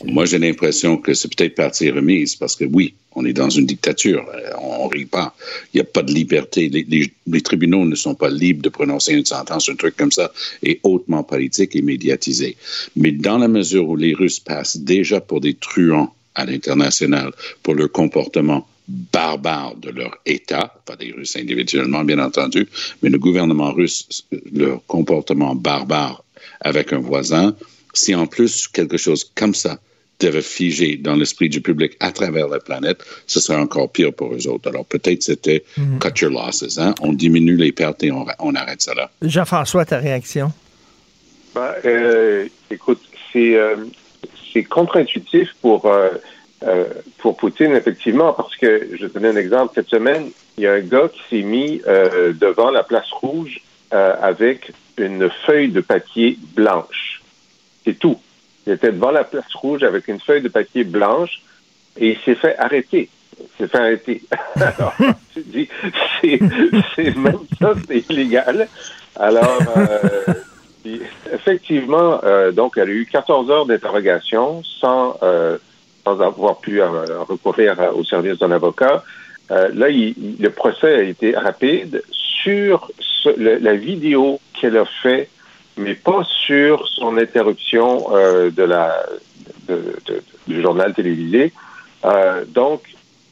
Moi, 0.04 0.26
j'ai 0.26 0.38
l'impression 0.38 0.98
que 0.98 1.14
c'est 1.14 1.34
peut-être 1.34 1.56
partie 1.56 1.90
remise 1.90 2.36
parce 2.36 2.56
que 2.56 2.66
oui, 2.66 2.94
on 3.14 3.26
est 3.26 3.34
dans 3.34 3.50
une 3.50 3.66
dictature. 3.66 4.26
Euh, 4.34 4.52
on 4.60 4.88
ne 4.88 4.92
rit 4.92 5.06
pas. 5.06 5.36
Il 5.74 5.78
n'y 5.78 5.82
a 5.82 5.86
pas 5.86 6.04
de 6.04 6.14
liberté. 6.14 6.70
Les, 6.70 7.42
tribunaux 7.42 7.86
ne 7.86 7.96
sont 7.96 8.16
pas 8.16 8.30
libres 8.30 8.62
de 8.62 8.70
prononcer 8.70 9.14
une 9.14 9.26
sentence, 9.26 9.70
un 9.70 9.76
truc 9.76 9.96
comme 9.98 10.12
ça, 10.12 10.32
est 10.64 10.80
hautement 10.84 11.24
politique 11.24 11.76
et 11.76 11.82
médiatisé. 11.82 12.56
Mais 12.96 13.12
dans 13.12 13.38
la 13.38 13.48
mesure 13.48 13.90
où 13.90 13.96
les 13.96 14.14
Russes 14.14 14.40
passent 14.40 14.78
déjà 14.78 15.20
pour 15.20 15.42
des 15.42 15.56
truands 15.56 16.14
à 16.36 16.46
l'international 16.46 17.32
pour 17.64 17.76
leur 17.76 17.92
comportement 17.92 18.68
barbare 18.88 19.76
de 19.76 19.90
leur 19.90 20.18
État, 20.26 20.74
pas 20.86 20.96
des 20.96 21.12
Russes 21.12 21.36
individuellement, 21.36 22.04
bien 22.04 22.20
entendu, 22.20 22.68
mais 23.02 23.10
le 23.10 23.20
gouvernement 23.20 23.72
russe, 23.72 24.26
leur 24.54 24.86
comportement 24.86 25.56
barbare 25.56 26.24
avec 26.62 26.94
un 26.94 27.00
voisin, 27.00 27.56
si 27.94 28.16
en 28.16 28.28
plus 28.28 28.68
quelque 28.68 28.98
chose 28.98 29.32
comme 29.36 29.56
ça 29.56 29.80
devait 30.22 30.42
figer 30.42 30.98
dans 30.98 31.16
l'esprit 31.16 31.50
du 31.50 31.62
public 31.62 31.98
à 32.00 32.12
travers 32.12 32.48
la 32.48 32.60
planète, 32.60 33.04
ce 33.28 33.40
serait 33.40 33.60
encore 33.60 33.92
pire 33.92 34.14
pour 34.14 34.34
eux 34.34 34.48
autres. 34.48 34.70
Alors 34.70 34.86
peut-être 34.86 35.24
c'était 35.24 35.64
mhm. 35.78 36.00
cut 36.00 36.22
your 36.22 36.32
losses, 36.32 36.78
hein? 36.78 36.94
on 37.02 37.14
diminue 37.14 37.56
les 37.56 37.72
pertes 37.72 38.04
et 38.04 38.12
on, 38.12 38.56
arrête 38.56 38.82
ça 38.82 38.94
là. 38.94 39.10
Jean-François, 39.22 39.86
ta 39.86 39.98
réaction? 39.98 40.52
Ben, 41.56 41.74
euh, 41.86 42.48
écoute, 42.70 43.02
c'est 43.34 43.56
euh, 43.56 43.76
contre-intuitif 44.70 45.54
pour, 45.62 45.86
euh, 45.88 46.10
pour 47.18 47.38
Poutine, 47.38 47.74
effectivement, 47.76 48.34
parce 48.34 48.56
que 48.56 48.90
je 48.94 49.06
vais 49.06 49.10
te 49.10 49.14
donner 49.14 49.30
un 49.30 49.42
exemple. 49.42 49.72
Cette 49.76 49.90
semaine, 49.90 50.30
il 50.58 50.64
y 50.64 50.68
a 50.68 50.74
un 50.74 50.82
gars 50.82 51.10
qui 51.12 51.22
s'est 51.30 51.44
mis 51.44 51.82
devant 52.40 52.70
la 52.70 52.84
place 52.84 53.10
rouge 53.12 53.62
avec 53.92 54.72
une 54.98 55.30
feuille 55.46 55.70
de 55.70 55.82
papier 55.82 56.38
blanche. 56.56 57.21
C'est 57.86 57.98
tout. 57.98 58.20
Il 58.66 58.74
était 58.74 58.92
devant 58.92 59.12
la 59.12 59.24
place 59.24 59.54
rouge 59.56 59.84
avec 59.84 60.08
une 60.08 60.20
feuille 60.20 60.42
de 60.42 60.50
papier 60.50 60.84
blanche 60.84 61.42
et 61.98 62.12
il 62.12 62.18
s'est 62.20 62.36
fait 62.36 62.58
arrêter. 62.58 63.10
Il 63.40 63.48
s'est 63.58 63.68
fait 63.68 63.78
arrêter. 63.78 64.22
Alors, 64.56 64.94
tu 65.34 65.42
dis, 65.42 65.68
c'est 66.22 67.16
même 67.16 67.40
ça, 67.60 67.74
c'est 67.88 68.10
illégal. 68.10 68.68
Alors, 69.16 69.60
euh, 69.78 70.34
effectivement, 71.34 72.20
euh, 72.24 72.52
donc, 72.52 72.78
elle 72.78 72.90
a 72.90 72.92
eu 72.92 73.06
14 73.06 73.50
heures 73.50 73.66
d'interrogation 73.66 74.64
sans, 74.64 75.18
euh, 75.24 75.58
sans 76.04 76.22
avoir 76.22 76.60
pu 76.60 76.82
recourir 76.82 77.78
au 77.96 78.04
service 78.04 78.38
d'un 78.40 78.52
avocat. 78.52 79.04
là, 79.50 79.88
le 79.90 80.50
procès 80.50 80.96
a 80.96 81.02
été 81.02 81.36
rapide 81.36 82.04
sur 82.10 82.90
la 83.38 83.74
vidéo 83.74 84.40
qu'elle 84.54 84.78
a 84.78 84.86
fait 84.86 85.30
mais 85.78 85.96
pas 85.96 86.24
sur 86.24 86.88
son 86.88 87.18
interruption 87.18 88.16
euh, 88.16 88.50
de 88.52 88.64
la 88.64 89.06
du 90.48 90.62
journal 90.62 90.94
télévisé. 90.94 91.54
Euh, 92.04 92.44
donc, 92.46 92.82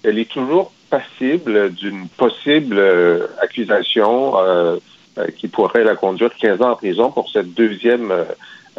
elle 0.04 0.20
est 0.20 0.30
toujours 0.30 0.72
passible 0.90 1.74
d'une 1.74 2.08
possible 2.08 2.78
euh, 2.78 3.28
accusation 3.42 4.36
qui 5.38 5.50
pourrait 5.50 5.84
la 5.84 5.96
conduire 5.96 6.34
15 6.34 6.62
ans 6.62 6.72
en 6.72 6.76
prison 6.76 7.12
pour 7.12 7.30
cette 7.30 7.54
deuxième 7.54 8.14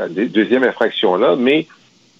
deuxième 0.08 0.64
infraction-là, 0.64 1.36
mais 1.36 1.66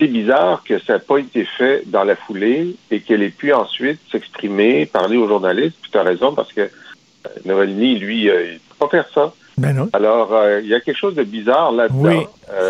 c'est 0.01 0.07
bizarre 0.07 0.63
que 0.65 0.79
ça 0.79 0.95
n'a 0.95 0.99
pas 0.99 1.19
été 1.19 1.45
fait 1.45 1.83
dans 1.87 2.05
la 2.05 2.17
foulée 2.17 2.75
et 2.91 3.01
qu'elle 3.01 3.23
ait 3.23 3.29
pu 3.29 3.53
ensuite 3.53 4.01
s'exprimer, 4.11 4.87
parler 4.87 5.19
aux 5.19 5.29
journalistes. 5.29 5.77
Puis 5.83 5.91
tu 5.91 5.99
as 5.99 6.03
raison 6.03 6.35
parce 6.35 6.53
que 6.55 6.63
euh, 6.63 7.65
lui, 7.65 8.31
euh, 8.31 8.47
il 8.47 8.55
ne 8.55 8.59
peut 8.59 8.75
pas 8.79 8.89
faire 8.89 9.09
ça. 9.15 9.35
Ben 9.61 9.75
non. 9.75 9.89
Alors, 9.93 10.33
euh, 10.33 10.61
il 10.63 10.69
y 10.69 10.75
a 10.75 10.81
quelque 10.81 10.99
chose 10.99 11.15
de 11.15 11.23
bizarre 11.23 11.73
là-dedans. 11.73 11.99
Oui, 12.03 12.27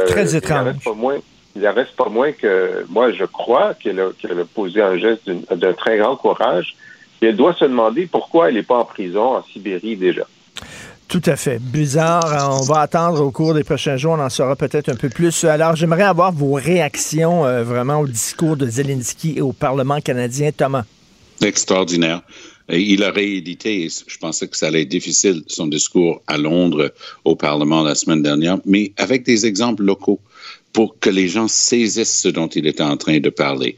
très 0.09 0.35
étrange. 0.35 0.67
Il 0.67 0.69
reste 0.71 0.85
pas 0.85 0.95
moins, 0.95 1.17
il 1.57 1.67
reste 1.69 1.97
pas 1.97 2.09
moins 2.09 2.33
que 2.33 2.85
moi, 2.89 3.13
je 3.13 3.25
crois 3.25 3.75
qu'elle 3.75 4.01
a, 4.01 4.07
a, 4.07 4.45
posé 4.55 4.83
un 4.83 4.97
geste 4.99 5.31
d'un 5.31 5.73
très 5.73 5.99
grand 5.99 6.17
courage. 6.17 6.75
Et 7.23 7.27
elle 7.27 7.37
doit 7.37 7.55
se 7.55 7.65
demander 7.65 8.07
pourquoi 8.07 8.49
elle 8.49 8.55
n'est 8.55 8.63
pas 8.63 8.79
en 8.79 8.85
prison 8.85 9.37
en 9.37 9.45
Sibérie 9.45 9.97
déjà. 9.97 10.25
Tout 11.11 11.23
à 11.27 11.35
fait. 11.35 11.59
Bizarre. 11.61 12.57
On 12.61 12.63
va 12.63 12.83
attendre 12.83 13.21
au 13.21 13.33
cours 13.33 13.53
des 13.53 13.65
prochains 13.65 13.97
jours. 13.97 14.13
On 14.13 14.21
en 14.21 14.31
saura 14.31 14.55
peut-être 14.55 14.89
un 14.89 14.95
peu 14.95 15.09
plus. 15.09 15.43
Alors, 15.43 15.75
j'aimerais 15.75 16.05
avoir 16.05 16.31
vos 16.31 16.53
réactions 16.53 17.45
euh, 17.45 17.65
vraiment 17.65 17.99
au 17.99 18.07
discours 18.07 18.57
de 18.57 18.69
Zelensky 18.69 19.35
et 19.37 19.41
au 19.41 19.53
Parlement 19.53 20.01
canadien. 20.01 20.53
Thomas. 20.57 20.85
Extraordinaire. 21.43 22.21
Il 22.73 23.03
a 23.03 23.11
réédité, 23.11 23.89
je 24.07 24.19
pensais 24.19 24.47
que 24.47 24.57
ça 24.57 24.69
allait 24.69 24.83
être 24.83 24.89
difficile, 24.89 25.43
son 25.47 25.67
discours 25.67 26.23
à 26.27 26.39
Londres 26.39 26.93
au 27.25 27.35
Parlement 27.35 27.83
la 27.83 27.95
semaine 27.95 28.23
dernière, 28.23 28.59
mais 28.65 28.93
avec 28.97 29.25
des 29.25 29.47
exemples 29.47 29.83
locaux 29.83 30.21
pour 30.73 30.99
que 30.99 31.11
les 31.11 31.29
gens 31.29 31.49
saisissent 31.49 32.21
ce 32.21 32.29
dont 32.29 32.47
il 32.47 32.67
était 32.67 32.83
en 32.83 32.97
train 32.97 33.19
de 33.19 33.31
parler. 33.31 33.77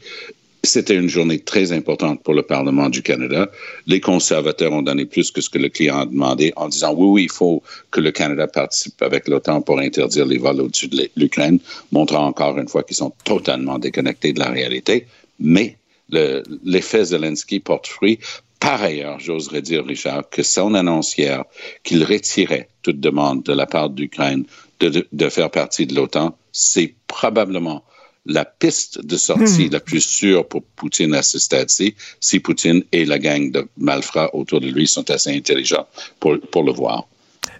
C'était 0.65 0.95
une 0.95 1.09
journée 1.09 1.39
très 1.39 1.73
importante 1.73 2.23
pour 2.23 2.33
le 2.33 2.43
Parlement 2.43 2.87
du 2.89 3.01
Canada. 3.01 3.51
Les 3.85 3.99
conservateurs 3.99 4.71
ont 4.71 4.81
donné 4.81 5.05
plus 5.05 5.29
que 5.29 5.41
ce 5.41 5.49
que 5.49 5.57
le 5.57 5.67
client 5.67 5.99
a 5.99 6.05
demandé 6.05 6.53
en 6.55 6.69
disant 6.69 6.93
oui, 6.93 7.07
oui, 7.07 7.23
il 7.23 7.31
faut 7.31 7.61
que 7.91 7.99
le 7.99 8.11
Canada 8.11 8.47
participe 8.47 9.01
avec 9.01 9.27
l'OTAN 9.27 9.61
pour 9.61 9.79
interdire 9.79 10.25
les 10.25 10.37
vols 10.37 10.61
au-dessus 10.61 10.87
de 10.87 11.09
l'Ukraine, 11.17 11.59
montrant 11.91 12.25
encore 12.27 12.57
une 12.57 12.69
fois 12.69 12.83
qu'ils 12.83 12.95
sont 12.95 13.11
totalement 13.25 13.77
déconnectés 13.77 14.31
de 14.31 14.39
la 14.39 14.51
réalité. 14.51 15.05
Mais 15.39 15.77
l'effet 16.09 17.05
Zelensky 17.05 17.59
porte 17.59 17.87
fruit. 17.87 18.19
Par 18.63 18.81
ailleurs, 18.81 19.19
j'oserais 19.19 19.61
dire, 19.61 19.85
Richard, 19.85 20.29
que 20.29 20.41
son 20.41 20.73
annonce 20.73 21.17
hier 21.17 21.43
qu'il 21.83 22.01
retirait 22.05 22.69
toute 22.81 23.01
demande 23.01 23.43
de 23.43 23.51
la 23.51 23.65
part 23.65 23.89
d'Ukraine 23.89 24.45
de, 24.79 25.05
de 25.11 25.29
faire 25.29 25.51
partie 25.51 25.85
de 25.85 25.93
l'OTAN, 25.93 26.37
c'est 26.53 26.95
probablement 27.07 27.83
la 28.25 28.45
piste 28.45 29.05
de 29.05 29.17
sortie 29.17 29.67
hmm. 29.67 29.73
la 29.73 29.81
plus 29.81 29.99
sûre 29.99 30.47
pour 30.47 30.63
Poutine 30.77 31.13
à 31.13 31.23
ce 31.23 31.39
stade-ci, 31.39 31.95
si 32.21 32.39
Poutine 32.39 32.83
et 32.93 33.03
la 33.03 33.19
gang 33.19 33.51
de 33.51 33.67
malfrats 33.75 34.33
autour 34.33 34.61
de 34.61 34.67
lui 34.67 34.87
sont 34.87 35.11
assez 35.11 35.35
intelligents 35.35 35.85
pour, 36.21 36.39
pour 36.49 36.63
le 36.63 36.71
voir. 36.71 37.05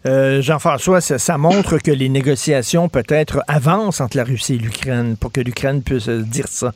Euh, 0.05 0.41
Jean-François, 0.41 1.01
ça, 1.01 1.38
montre 1.38 1.79
que 1.79 1.91
les 1.91 2.07
négociations 2.07 2.88
peut-être 2.88 3.41
avancent 3.50 4.00
entre 4.00 4.15
la 4.15 4.24
Russie 4.24 4.53
et 4.53 4.57
l'Ukraine 4.57 5.17
pour 5.17 5.33
que 5.33 5.41
l'Ukraine 5.41 5.83
puisse 5.83 6.07
dire 6.07 6.48
ça. 6.48 6.74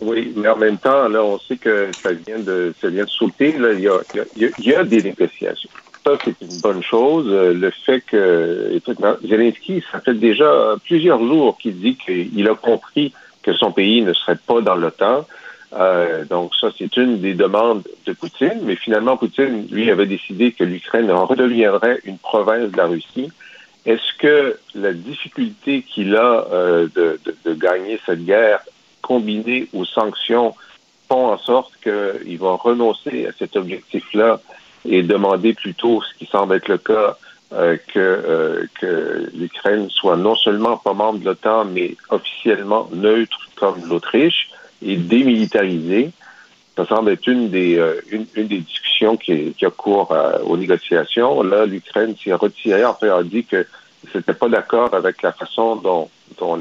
Oui, 0.00 0.32
mais 0.36 0.48
en 0.48 0.56
même 0.56 0.78
temps, 0.78 1.08
là, 1.08 1.22
on 1.24 1.38
sait 1.38 1.56
que 1.56 1.88
ça 1.92 2.12
vient 2.12 2.38
de, 2.38 2.72
ça 2.80 2.88
vient 2.88 3.04
de 3.04 3.10
sauter. 3.10 3.52
Là. 3.52 3.72
Il, 3.72 3.80
y 3.80 3.88
a, 3.88 4.00
il, 4.36 4.64
y 4.64 4.74
a, 4.74 4.84
des 4.84 5.02
négociations. 5.02 5.70
Ça, 6.04 6.12
c'est 6.24 6.40
une 6.40 6.60
bonne 6.60 6.82
chose. 6.82 7.26
Euh, 7.28 7.52
le 7.52 7.70
fait 7.70 8.00
que 8.02 8.80
Zelensky, 9.24 9.82
ça 9.90 10.00
fait 10.00 10.14
déjà 10.14 10.76
plusieurs 10.84 11.18
jours 11.18 11.58
qu'il 11.58 11.78
dit 11.80 11.96
qu'il 11.96 12.48
a 12.48 12.54
compris 12.54 13.12
que 13.42 13.52
son 13.54 13.72
pays 13.72 14.02
ne 14.02 14.12
serait 14.12 14.38
pas 14.46 14.60
dans 14.60 14.76
l'OTAN. 14.76 15.26
Euh, 15.74 16.24
donc 16.24 16.54
ça, 16.54 16.68
c'est 16.78 16.96
une 16.96 17.20
des 17.20 17.34
demandes 17.34 17.82
de 18.06 18.12
Poutine. 18.12 18.60
Mais 18.62 18.76
finalement, 18.76 19.16
Poutine, 19.16 19.66
lui, 19.70 19.90
avait 19.90 20.06
décidé 20.06 20.52
que 20.52 20.64
l'Ukraine 20.64 21.10
redeviendrait 21.10 22.00
une 22.04 22.18
province 22.18 22.70
de 22.70 22.76
la 22.76 22.86
Russie. 22.86 23.30
Est-ce 23.84 24.18
que 24.18 24.58
la 24.74 24.92
difficulté 24.92 25.82
qu'il 25.82 26.14
a 26.16 26.46
euh, 26.52 26.88
de, 26.94 27.18
de, 27.24 27.34
de, 27.44 27.54
gagner 27.54 27.98
cette 28.04 28.24
guerre, 28.24 28.60
combinée 29.02 29.68
aux 29.72 29.84
sanctions, 29.84 30.54
font 31.08 31.32
en 31.32 31.38
sorte 31.38 31.72
qu'il 31.82 32.38
va 32.38 32.54
renoncer 32.54 33.26
à 33.26 33.32
cet 33.38 33.56
objectif-là 33.56 34.40
et 34.84 35.02
demander 35.02 35.54
plutôt, 35.54 36.02
ce 36.02 36.18
qui 36.18 36.26
semble 36.26 36.54
être 36.54 36.68
le 36.68 36.78
cas, 36.78 37.16
euh, 37.52 37.78
que, 37.94 37.98
euh, 37.98 38.66
que 38.78 39.30
l'Ukraine 39.34 39.88
soit 39.88 40.16
non 40.16 40.34
seulement 40.34 40.76
pas 40.76 40.92
membre 40.92 41.20
de 41.20 41.24
l'OTAN, 41.24 41.64
mais 41.64 41.96
officiellement 42.10 42.88
neutre 42.92 43.38
comme 43.56 43.88
l'Autriche 43.88 44.50
et 44.82 44.96
démilitarisée. 44.96 46.10
Ça 46.76 46.86
semble 46.86 47.12
être 47.12 47.26
une 47.26 47.48
des, 47.48 47.78
euh, 47.78 48.02
discussions 48.36 49.16
qui, 49.16 49.54
a 49.62 49.70
cours 49.70 50.14
aux 50.44 50.56
négociations. 50.58 51.42
Là, 51.42 51.64
l'Ukraine 51.64 52.14
s'est 52.22 52.34
retirée, 52.34 52.84
en 52.84 52.94
fait, 52.94 53.08
a 53.08 53.22
dit 53.22 53.44
que 53.44 53.66
c'était 54.12 54.34
pas 54.34 54.48
d'accord 54.48 54.94
avec 54.94 55.22
la 55.22 55.32
façon 55.32 55.76
dont, 55.76 56.10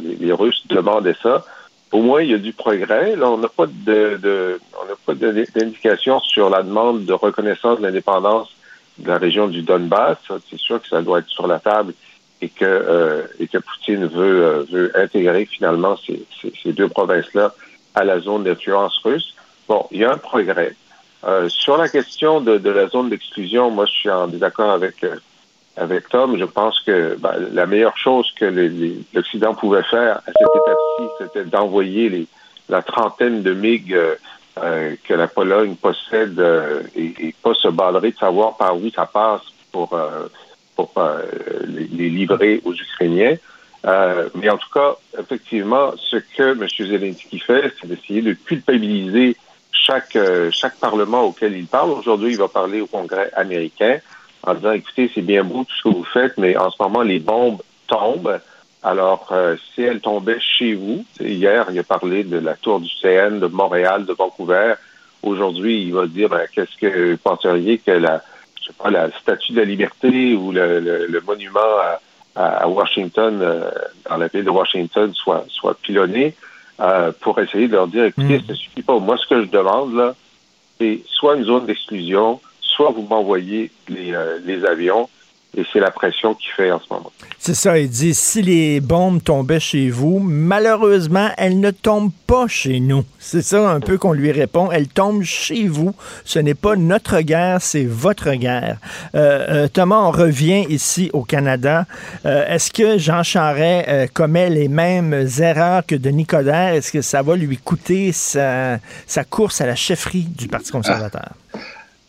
les 0.01 0.31
Russes 0.31 0.63
demandaient 0.69 1.17
ça 1.21 1.45
au 1.91 2.01
moins 2.01 2.21
il 2.21 2.31
y 2.31 2.33
a 2.33 2.37
du 2.37 2.53
progrès. 2.53 3.15
Là, 3.15 3.29
on 3.29 3.37
n'a 3.37 3.47
pas 3.47 3.65
de, 3.67 4.17
de 4.21 4.59
on 4.81 4.85
n'a 4.85 4.95
pas 5.05 5.13
d'indication 5.13 6.19
sur 6.19 6.49
la 6.49 6.63
demande 6.63 7.05
de 7.05 7.13
reconnaissance 7.13 7.79
de 7.79 7.83
l'indépendance 7.83 8.49
de 8.97 9.07
la 9.07 9.17
région 9.17 9.47
du 9.47 9.61
Donbass. 9.61 10.17
C'est 10.49 10.59
sûr 10.59 10.81
que 10.81 10.87
ça 10.87 11.01
doit 11.01 11.19
être 11.19 11.29
sur 11.29 11.47
la 11.47 11.59
table 11.59 11.93
et 12.41 12.49
que 12.49 12.65
euh, 12.65 13.23
et 13.39 13.47
que 13.47 13.57
Poutine 13.57 14.05
veut 14.05 14.45
euh, 14.45 14.65
veut 14.71 14.91
intégrer 14.97 15.45
finalement 15.45 15.95
ces, 15.97 16.23
ces, 16.63 16.73
deux 16.73 16.89
provinces-là 16.89 17.53
à 17.95 18.03
la 18.03 18.19
zone 18.19 18.43
d'influence 18.43 18.97
russe. 19.03 19.35
Bon, 19.67 19.87
il 19.91 20.01
y 20.01 20.05
a 20.05 20.11
un 20.11 20.17
progrès. 20.17 20.75
Euh, 21.23 21.49
sur 21.49 21.77
la 21.77 21.89
question 21.89 22.41
de, 22.41 22.57
de 22.57 22.69
la 22.69 22.87
zone 22.87 23.09
d'exclusion, 23.09 23.71
moi 23.71 23.85
je 23.85 23.91
suis 23.91 24.09
en 24.09 24.27
désaccord 24.27 24.69
avec 24.69 25.03
euh, 25.03 25.15
avec 25.77 26.09
Tom, 26.09 26.37
je 26.37 26.45
pense 26.45 26.79
que 26.81 27.15
ben, 27.19 27.33
la 27.53 27.65
meilleure 27.65 27.97
chose 27.97 28.31
que 28.35 28.45
l'Occident 29.13 29.53
pouvait 29.53 29.83
faire 29.83 30.17
à 30.17 30.23
cette 30.25 30.55
étape-ci, 30.55 31.03
c'était 31.19 31.45
d'envoyer 31.45 32.27
la 32.67 32.81
trentaine 32.81 33.43
de 33.43 33.53
MiG 33.53 33.93
euh, 33.93 34.15
euh, 34.57 34.95
que 35.03 35.13
la 35.13 35.27
Pologne 35.27 35.75
possède 35.75 36.39
euh, 36.39 36.81
et, 36.95 37.33
pas 37.43 37.53
se 37.53 37.67
balader 37.67 38.11
de 38.11 38.17
savoir 38.17 38.57
par 38.57 38.75
où 38.75 38.89
ça 38.89 39.05
passe 39.05 39.43
pour, 39.71 39.95
pour 40.75 40.91
les, 41.67 42.09
livrer 42.09 42.61
aux 42.65 42.73
Ukrainiens. 42.73 43.35
mais 43.83 44.49
en 44.49 44.57
tout 44.57 44.71
cas, 44.73 44.95
effectivement, 45.19 45.91
ce 45.97 46.17
que 46.17 46.53
M. 46.53 46.67
Zelensky 46.67 47.39
fait, 47.39 47.73
c'est 47.79 47.87
d'essayer 47.87 48.23
de 48.23 48.33
culpabiliser 48.33 49.35
chaque, 49.71 50.17
chaque 50.51 50.77
Parlement 50.77 51.21
auquel 51.23 51.55
il 51.55 51.67
parle. 51.67 51.91
Aujourd'hui, 51.91 52.31
il 52.31 52.37
va 52.37 52.47
parler 52.47 52.81
au 52.81 52.87
Congrès 52.87 53.29
américain 53.35 53.99
en 54.47 54.53
disant, 54.53 54.71
écoutez, 54.71 55.11
c'est 55.13 55.21
bien 55.21 55.43
beau 55.43 55.63
tout 55.63 55.75
ce 55.75 55.83
que 55.83 55.95
vous 55.95 56.03
faites, 56.05 56.37
mais 56.37 56.57
en 56.57 56.69
ce 56.71 56.81
moment, 56.81 57.01
les 57.01 57.19
bombes 57.19 57.61
tombent. 57.87 58.39
Alors, 58.83 59.29
euh, 59.31 59.55
si 59.73 59.81
elles 59.81 59.99
tombaient 59.99 60.39
chez 60.39 60.73
vous, 60.73 61.03
hier, 61.19 61.67
il 61.71 61.79
a 61.79 61.83
parlé 61.83 62.23
de 62.23 62.37
la 62.37 62.53
tour 62.55 62.79
du 62.79 62.89
CN, 63.01 63.39
de 63.39 63.47
Montréal, 63.47 64.05
de 64.05 64.13
Vancouver. 64.13 64.75
Aujourd'hui, 65.23 65.83
il 65.83 65.93
va 65.93 66.07
dire, 66.07 66.29
ben, 66.29 66.45
qu'est-ce 66.53 66.77
que 66.77 67.11
vous 67.11 67.17
penseriez 67.17 67.79
que 67.79 67.91
la, 67.91 68.21
je 68.59 68.67
sais 68.67 68.73
pas, 68.77 68.89
la 68.89 69.11
statue 69.19 69.53
de 69.53 69.59
la 69.59 69.65
liberté 69.65 70.35
ou 70.35 70.51
le, 70.51 70.79
le, 70.79 71.21
monument 71.21 71.59
à, 72.35 72.45
à 72.45 72.67
Washington, 72.67 73.39
euh, 73.41 73.69
dans 74.09 74.17
la 74.17 74.27
ville 74.27 74.45
de 74.45 74.49
Washington, 74.49 75.11
soit, 75.13 75.45
soit 75.49 75.77
pilonné 75.81 76.35
euh, 76.79 77.11
pour 77.21 77.39
essayer 77.39 77.67
de 77.67 77.73
leur 77.73 77.87
dire, 77.87 78.05
écoutez, 78.05 78.37
mm. 78.37 78.45
ça 78.45 78.51
ne 78.53 78.57
suffit 78.57 78.83
pas. 78.83 78.99
Moi, 78.99 79.17
ce 79.17 79.27
que 79.27 79.41
je 79.41 79.49
demande, 79.49 79.95
là, 79.95 80.15
c'est 80.79 81.01
soit 81.07 81.35
une 81.35 81.43
zone 81.43 81.65
d'exclusion, 81.65 82.39
soit 82.77 82.91
vous 82.91 83.01
m'envoyez 83.01 83.71
les, 83.89 84.13
euh, 84.13 84.39
les 84.45 84.63
avions, 84.63 85.09
et 85.57 85.65
c'est 85.73 85.79
la 85.79 85.89
pression 85.89 86.35
qui 86.35 86.49
fait 86.55 86.71
en 86.71 86.79
ce 86.79 86.85
moment. 86.93 87.11
C'est 87.39 87.55
ça, 87.55 87.79
il 87.79 87.89
dit 87.89 88.13
si 88.13 88.43
les 88.43 88.79
bombes 88.79 89.23
tombaient 89.23 89.59
chez 89.59 89.89
vous, 89.89 90.19
malheureusement, 90.19 91.29
elles 91.37 91.59
ne 91.59 91.71
tombent 91.71 92.11
pas 92.27 92.47
chez 92.47 92.79
nous. 92.79 93.03
C'est 93.17 93.41
ça 93.41 93.71
un 93.71 93.79
peu 93.79 93.97
qu'on 93.97 94.11
lui 94.11 94.31
répond. 94.31 94.69
Elles 94.71 94.87
tombent 94.87 95.23
chez 95.23 95.67
vous. 95.67 95.95
Ce 96.25 96.37
n'est 96.37 96.53
pas 96.53 96.75
notre 96.75 97.21
guerre, 97.21 97.59
c'est 97.59 97.85
votre 97.85 98.33
guerre. 98.33 98.77
Euh, 99.15 99.45
euh, 99.49 99.67
Thomas, 99.67 100.01
on 100.01 100.11
revient 100.11 100.65
ici 100.69 101.09
au 101.13 101.23
Canada. 101.23 101.85
Est-ce 102.23 102.71
que 102.71 102.99
Jean 102.99 103.23
Charest 103.23 104.13
commet 104.13 104.49
les 104.49 104.67
mêmes 104.67 105.27
erreurs 105.39 105.83
que 105.85 105.95
Denis 105.95 106.27
Coderre? 106.27 106.73
Est-ce 106.75 106.91
que 106.91 107.01
ça 107.01 107.23
va 107.23 107.35
lui 107.35 107.57
coûter 107.57 108.11
sa, 108.11 108.77
sa 109.07 109.23
course 109.23 109.61
à 109.61 109.65
la 109.65 109.75
chefferie 109.75 110.27
du 110.37 110.47
Parti 110.47 110.71
conservateur? 110.71 111.31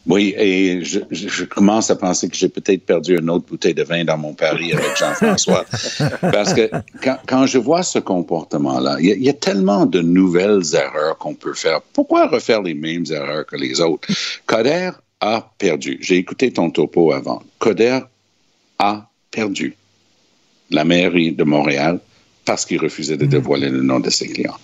Oui, 0.09 0.35
et 0.39 0.83
je, 0.83 1.01
je, 1.11 1.45
commence 1.45 1.91
à 1.91 1.97
penser 1.97 2.31
que 2.31 2.37
j'ai 2.37 2.49
peut-être 2.49 2.87
perdu 2.87 3.19
une 3.19 3.29
autre 3.29 3.45
bouteille 3.47 3.75
de 3.75 3.83
vin 3.85 4.05
dans 4.05 4.17
mon 4.17 4.33
pari 4.33 4.73
avec 4.73 4.97
Jean-François. 4.97 5.67
Parce 6.21 6.55
que 6.55 6.71
quand, 7.03 7.19
quand, 7.27 7.47
je 7.47 7.59
vois 7.59 7.83
ce 7.83 7.99
comportement-là, 7.99 8.97
il 9.01 9.11
y, 9.11 9.25
y, 9.25 9.29
a 9.29 9.35
tellement 9.35 9.85
de 9.85 10.01
nouvelles 10.01 10.63
erreurs 10.75 11.19
qu'on 11.19 11.35
peut 11.35 11.53
faire. 11.53 11.83
Pourquoi 11.93 12.27
refaire 12.27 12.63
les 12.63 12.73
mêmes 12.73 13.05
erreurs 13.11 13.45
que 13.45 13.57
les 13.57 13.83
autres? 13.83 14.09
Coder 14.47 14.93
a 15.21 15.53
perdu. 15.59 15.99
J'ai 16.01 16.17
écouté 16.17 16.53
ton 16.53 16.71
topo 16.71 17.13
avant. 17.13 17.43
Coder 17.59 18.01
a 18.79 19.11
perdu 19.31 19.77
la 20.71 20.85
mairie 20.85 21.33
de 21.33 21.45
Montréal 21.45 22.01
parce 22.47 22.65
qu'il 22.65 22.81
refusait 22.81 23.19
de 23.19 23.27
mm. 23.27 23.29
dévoiler 23.29 23.69
le 23.69 23.83
nom 23.83 24.01
de 24.01 24.09
ses 24.09 24.29
clients. 24.29 24.57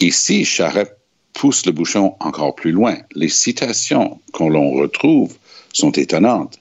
Ici, 0.00 0.44
Charette 0.44 0.99
pousse 1.32 1.66
le 1.66 1.72
bouchon 1.72 2.14
encore 2.20 2.54
plus 2.54 2.72
loin. 2.72 2.96
Les 3.14 3.28
citations 3.28 4.20
qu'on 4.32 4.48
l'on 4.48 4.72
retrouve 4.72 5.36
sont 5.72 5.92
étonnantes. 5.92 6.58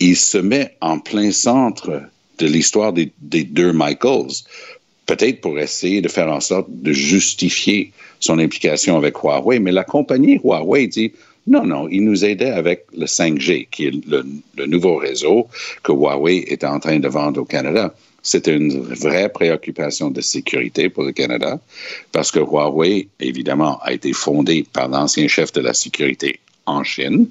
Il 0.00 0.16
se 0.16 0.38
met 0.38 0.76
en 0.80 0.98
plein 0.98 1.30
centre 1.30 2.02
de 2.38 2.46
l'histoire 2.46 2.92
des, 2.92 3.12
deux 3.20 3.72
Michaels 3.72 4.44
peut-être 5.06 5.40
pour 5.40 5.58
essayer 5.58 6.00
de 6.00 6.08
faire 6.08 6.28
en 6.28 6.40
sorte 6.40 6.68
de 6.68 6.92
justifier 6.92 7.92
son 8.20 8.38
implication 8.38 8.96
avec 8.96 9.16
Huawei, 9.22 9.58
mais 9.58 9.72
la 9.72 9.84
compagnie 9.84 10.40
Huawei 10.42 10.86
dit 10.86 11.12
non, 11.46 11.64
non, 11.64 11.88
il 11.88 12.04
nous 12.04 12.24
aidait 12.24 12.50
avec 12.50 12.86
le 12.96 13.06
5G, 13.06 13.68
qui 13.68 13.86
est 13.86 13.94
le 14.06 14.66
nouveau 14.66 14.96
réseau 14.96 15.48
que 15.82 15.90
Huawei 15.90 16.44
est 16.46 16.62
en 16.62 16.78
train 16.78 17.00
de 17.00 17.08
vendre 17.08 17.40
au 17.40 17.44
Canada. 17.44 17.92
C'était 18.22 18.54
une 18.54 18.82
vraie 18.82 19.28
préoccupation 19.28 20.10
de 20.10 20.20
sécurité 20.20 20.88
pour 20.88 21.04
le 21.04 21.12
Canada, 21.12 21.60
parce 22.12 22.30
que 22.30 22.38
Huawei, 22.38 23.08
évidemment, 23.20 23.80
a 23.82 23.92
été 23.92 24.12
fondé 24.12 24.64
par 24.72 24.88
l'ancien 24.88 25.26
chef 25.28 25.52
de 25.52 25.60
la 25.60 25.74
sécurité 25.74 26.38
en 26.66 26.84
Chine. 26.84 27.28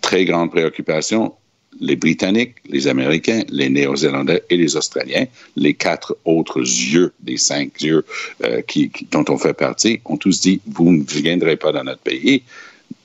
Très 0.00 0.24
grande 0.24 0.50
préoccupation 0.50 1.32
les 1.80 1.96
Britanniques, 1.96 2.56
les 2.68 2.86
Américains, 2.86 3.42
les 3.48 3.68
Néo-Zélandais 3.68 4.42
et 4.50 4.56
les 4.56 4.76
Australiens, 4.76 5.26
les 5.56 5.74
quatre 5.74 6.16
autres 6.24 6.60
yeux 6.60 7.12
des 7.20 7.36
cinq 7.36 7.80
yeux 7.82 8.04
euh, 8.44 8.62
qui, 8.62 8.90
dont 9.10 9.24
on 9.28 9.38
fait 9.38 9.54
partie, 9.54 10.00
ont 10.04 10.16
tous 10.16 10.40
dit, 10.40 10.60
vous 10.66 10.92
ne 10.92 11.02
viendrez 11.02 11.56
pas 11.56 11.72
dans 11.72 11.84
notre 11.84 12.00
pays 12.00 12.42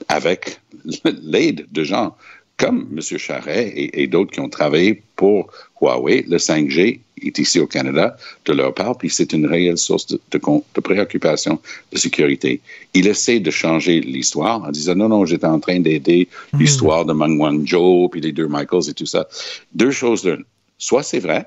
avec 0.08 0.60
l'aide 1.24 1.66
de 1.72 1.84
gens 1.84 2.16
comme 2.58 2.90
M. 2.92 3.18
Charret 3.18 3.70
et, 3.70 4.04
et 4.04 4.08
d'autres 4.08 4.32
qui 4.32 4.40
ont 4.40 4.50
travaillé 4.50 5.02
pour 5.16 5.50
Huawei. 5.82 6.26
Le 6.28 6.38
5G 6.38 7.00
est 7.22 7.40
ici 7.40 7.60
au 7.60 7.68
Canada 7.68 8.16
de 8.46 8.54
leur 8.54 8.74
part, 8.74 8.98
puis 8.98 9.10
c'est 9.10 9.34
une 9.34 9.46
réelle 9.46 9.78
source 9.78 10.08
de, 10.08 10.20
de, 10.32 10.40
de, 10.40 10.82
préoccupation 10.82 11.60
de 11.92 11.98
sécurité. 11.98 12.62
Il 12.94 13.08
essaie 13.08 13.40
de 13.40 13.52
changer 13.52 14.00
l'histoire 14.00 14.64
en 14.64 14.72
disant 14.72 14.96
non, 14.96 15.10
non, 15.10 15.26
j'étais 15.26 15.48
en 15.48 15.60
train 15.60 15.80
d'aider 15.80 16.28
mmh. 16.54 16.60
l'histoire 16.60 17.06
de 17.06 17.14
Meng 17.14 17.38
Wanzhou, 17.38 18.10
puis 18.10 18.22
les 18.22 18.32
deux 18.32 18.48
Michaels 18.48 18.90
et 18.90 18.94
tout 18.94 19.06
ça. 19.06 19.28
Deux 19.74 19.92
choses 19.92 20.24
d'une. 20.24 20.44
Soit 20.82 21.04
c'est 21.04 21.20
vrai, 21.20 21.46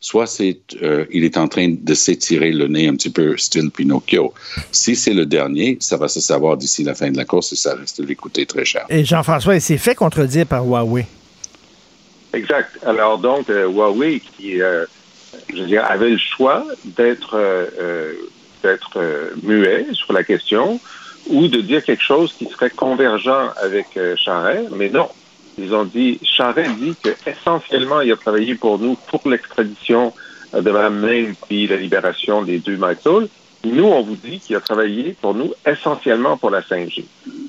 soit 0.00 0.26
c'est 0.26 0.58
euh, 0.82 1.04
il 1.12 1.24
est 1.24 1.36
en 1.36 1.48
train 1.48 1.74
de 1.80 1.94
s'étirer 1.94 2.52
le 2.52 2.66
nez 2.68 2.88
un 2.88 2.94
petit 2.94 3.10
peu 3.10 3.36
style 3.36 3.70
Pinocchio. 3.70 4.32
Si 4.72 4.96
c'est 4.96 5.14
le 5.14 5.26
dernier, 5.26 5.76
ça 5.80 5.96
va 5.96 6.08
se 6.08 6.20
savoir 6.20 6.56
d'ici 6.56 6.82
la 6.84 6.94
fin 6.94 7.10
de 7.10 7.16
la 7.16 7.24
course 7.24 7.52
et 7.52 7.56
ça 7.56 7.74
risque 7.74 7.98
de 7.98 8.04
lui 8.04 8.16
coûter 8.16 8.46
très 8.46 8.64
cher. 8.64 8.84
Et 8.88 9.04
Jean-François, 9.04 9.54
il 9.54 9.60
s'est 9.60 9.78
fait 9.78 9.94
contredire 9.94 10.46
par 10.46 10.64
Huawei. 10.64 11.06
Exact. 12.32 12.78
Alors 12.84 13.18
donc, 13.18 13.48
euh, 13.48 13.68
Huawei, 13.68 14.20
qui 14.20 14.60
euh, 14.60 14.84
je 15.48 15.62
veux 15.62 15.66
dire, 15.66 15.84
avait 15.88 16.10
le 16.10 16.18
choix 16.18 16.64
d'être 16.84 17.34
euh, 17.34 18.12
d'être 18.62 18.98
muet 19.42 19.86
sur 19.92 20.12
la 20.12 20.24
question 20.24 20.80
ou 21.28 21.46
de 21.48 21.60
dire 21.60 21.84
quelque 21.84 22.02
chose 22.02 22.32
qui 22.36 22.46
serait 22.46 22.70
convergent 22.70 23.52
avec 23.62 23.98
Charest, 24.16 24.70
mais 24.72 24.88
non. 24.88 25.08
Ils 25.58 25.74
ont 25.74 25.84
dit, 25.84 26.18
Charest 26.22 26.76
dit 26.76 26.94
que 27.02 27.10
essentiellement, 27.28 28.00
il 28.00 28.10
a 28.12 28.16
travaillé 28.16 28.54
pour 28.54 28.78
nous 28.78 28.96
pour 29.08 29.28
l'extradition 29.28 30.12
de 30.52 30.70
Mme 30.70 31.00
May 31.00 31.32
puis 31.46 31.66
la 31.66 31.76
libération 31.76 32.42
des 32.42 32.58
deux 32.58 32.76
Michael. 32.76 33.28
Nous, 33.64 33.84
on 33.84 34.02
vous 34.02 34.16
dit 34.16 34.38
qu'il 34.38 34.56
a 34.56 34.60
travaillé 34.60 35.16
pour 35.20 35.34
nous 35.34 35.52
essentiellement 35.66 36.36
pour 36.36 36.50
la 36.50 36.62
5G. 36.62 37.04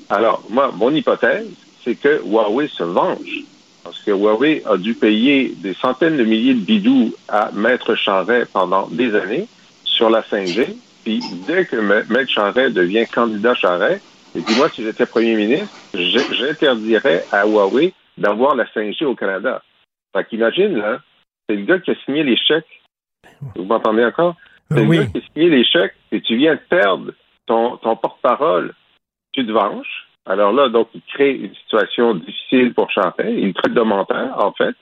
Alors, 0.08 0.42
moi, 0.50 0.72
mon 0.76 0.92
hypothèse, 0.92 1.46
c'est 1.84 1.94
que 1.94 2.20
Huawei 2.24 2.68
se 2.68 2.82
venge 2.82 3.44
parce 3.82 3.98
que 4.00 4.10
Huawei 4.10 4.62
a 4.66 4.76
dû 4.76 4.94
payer 4.94 5.54
des 5.56 5.74
centaines 5.74 6.16
de 6.16 6.24
milliers 6.24 6.54
de 6.54 6.60
bidous 6.60 7.14
à 7.28 7.50
Maître 7.52 7.94
Charret 7.94 8.44
pendant 8.52 8.88
des 8.88 9.14
années 9.14 9.46
sur 9.84 10.10
la 10.10 10.22
5G. 10.22 10.74
Puis 11.04 11.20
dès 11.46 11.64
que 11.64 11.76
Maître 11.76 12.30
Charret 12.30 12.70
devient 12.70 13.06
candidat 13.06 13.54
Charret, 13.54 14.00
et 14.34 14.40
puis 14.40 14.54
moi, 14.56 14.68
si 14.68 14.82
j'étais 14.82 15.06
premier 15.06 15.34
ministre, 15.34 15.74
j'interdirais 15.94 17.24
à 17.32 17.46
Huawei 17.46 17.92
d'avoir 18.16 18.54
la 18.54 18.64
5G 18.64 19.04
au 19.04 19.14
Canada. 19.14 19.62
Fait 20.14 20.24
qu'imagine, 20.24 20.76
là, 20.76 21.00
c'est 21.48 21.56
le 21.56 21.64
gars 21.64 21.78
qui 21.78 21.90
a 21.90 21.94
signé 22.04 22.22
les 22.22 22.36
chèques. 22.36 22.82
Vous 23.56 23.64
m'entendez 23.64 24.04
encore? 24.04 24.36
C'est 24.70 24.86
oui. 24.86 24.98
le 24.98 25.02
gars 25.04 25.10
qui 25.10 25.18
a 25.18 25.32
signé 25.32 25.50
les 25.50 25.64
chèques 25.64 25.94
et 26.12 26.20
tu 26.20 26.36
viens 26.36 26.54
de 26.54 26.60
perdre 26.68 27.12
ton, 27.46 27.76
ton 27.78 27.96
porte-parole. 27.96 28.74
Tu 29.32 29.46
te 29.46 29.50
venges. 29.50 30.09
Alors 30.26 30.52
là, 30.52 30.68
donc, 30.68 30.88
il 30.94 31.02
crée 31.02 31.32
une 31.32 31.54
situation 31.54 32.14
difficile 32.14 32.74
pour 32.74 32.90
Chantin. 32.90 33.28
Il 33.28 33.52
traite 33.54 33.74
de 33.74 33.80
menteur, 33.80 34.44
en 34.44 34.52
fait. 34.52 34.74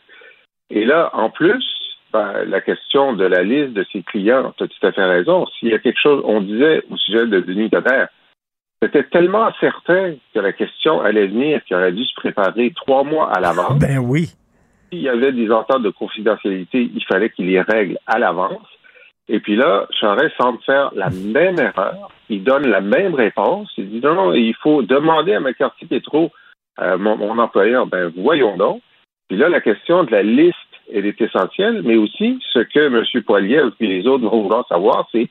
Et 0.71 0.85
là, 0.85 1.11
en 1.13 1.31
plus, 1.31 1.65
ben, 2.13 2.45
la 2.47 2.61
question 2.61 3.15
de 3.15 3.25
la 3.25 3.43
liste 3.43 3.73
de 3.73 3.85
ses 3.93 4.03
clients, 4.03 4.53
tu 4.57 4.65
as 4.65 4.69
tout 4.69 4.87
à 4.87 4.93
fait 4.93 5.05
raison. 5.05 5.47
S'il 5.47 5.69
y 5.69 5.75
a 5.75 5.79
quelque 5.79 6.01
chose, 6.01 6.23
on 6.25 6.41
disait 6.41 6.83
au 6.91 6.97
sujet 6.97 7.27
de 7.27 7.41
Denis 7.41 7.71
Coderre, 7.71 8.09
c'était 8.81 9.05
tellement 9.05 9.51
certain 9.61 10.15
que 10.33 10.41
la 10.41 10.53
question 10.53 11.01
allait 11.01 11.27
venir 11.27 11.63
qu'il 11.65 11.77
aurait 11.77 11.93
dû 11.93 12.05
se 12.05 12.15
préparer 12.15 12.73
trois 12.77 13.03
mois 13.03 13.31
à 13.33 13.41
l'avance. 13.41 13.79
Ben 13.79 13.99
oui. 13.99 14.29
S'il 14.91 15.01
y 15.01 15.09
avait 15.09 15.33
des 15.33 15.51
ententes 15.51 15.83
de 15.83 15.91
confidentialité, 15.91 16.91
il 16.95 17.05
fallait 17.05 17.31
qu'il 17.31 17.47
les 17.47 17.61
règle 17.61 17.99
à 18.07 18.19
l'avance. 18.19 18.67
Et 19.29 19.41
puis 19.41 19.57
là, 19.57 19.87
Charest 19.91 20.35
semble 20.37 20.63
faire 20.63 20.91
la 20.95 21.11
même 21.11 21.59
erreur. 21.59 22.11
Il 22.31 22.45
donne 22.45 22.67
la 22.67 22.81
même 22.81 23.15
réponse. 23.15 23.71
Il 23.77 23.91
dit 23.91 24.01
non, 24.01 24.15
non, 24.15 24.35
il 24.35 24.55
faut 24.55 24.83
demander 24.83 25.35
à 25.35 25.41
McCarthy 25.41 25.87
Petro, 25.87 26.31
euh, 26.81 26.97
mon, 26.97 27.17
mon, 27.17 27.39
employeur, 27.39 27.87
ben 27.87 28.13
voyons 28.17 28.57
donc. 28.57 28.81
Puis 29.29 29.37
là, 29.37 29.49
la 29.49 29.61
question 29.61 30.05
de 30.05 30.11
la 30.11 30.23
liste, 30.23 30.57
elle 30.93 31.05
est 31.05 31.21
essentielle, 31.21 31.83
mais 31.85 31.97
aussi 31.97 32.39
ce 32.53 32.61
que 32.61 32.79
M. 32.79 33.23
Poilier 33.25 33.63
et 33.81 33.87
les 33.87 34.07
autres 34.07 34.25
vont 34.25 34.43
vouloir 34.43 34.67
savoir, 34.69 35.07
c'est 35.13 35.29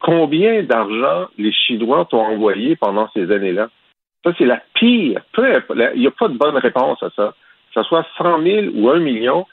combien 0.00 0.62
d'argent 0.62 1.28
les 1.36 1.52
Chinois 1.52 2.06
t'ont 2.10 2.24
envoyé 2.24 2.76
pendant 2.76 3.10
ces 3.12 3.30
années-là? 3.30 3.68
Ça, 4.24 4.32
c'est 4.38 4.46
la 4.46 4.62
pire. 4.74 5.20
il 5.36 6.00
n'y 6.00 6.06
a 6.06 6.10
pas 6.10 6.28
de 6.28 6.38
bonne 6.38 6.56
réponse 6.56 7.02
à 7.02 7.10
ça. 7.10 7.34
Que 7.74 7.82
ce 7.82 7.88
soit 7.88 8.06
100 8.16 8.42
000 8.42 8.66
ou 8.74 8.88
1 8.88 9.00
million, 9.00 9.46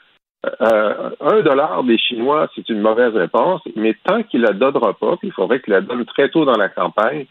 euh, 0.60 1.10
un 1.20 1.40
dollar 1.42 1.84
des 1.84 1.98
Chinois, 1.98 2.48
c'est 2.54 2.68
une 2.68 2.80
mauvaise 2.80 3.14
réponse, 3.14 3.60
mais 3.76 3.94
tant 4.04 4.22
qu'il 4.22 4.40
la 4.40 4.52
donnera 4.52 4.92
pas, 4.94 5.16
puis 5.16 5.28
il 5.28 5.32
faudrait 5.32 5.60
qu'il 5.60 5.72
la 5.72 5.80
donne 5.80 6.04
très 6.04 6.30
tôt 6.30 6.44
dans 6.44 6.56
la 6.56 6.68
campagne, 6.68 7.26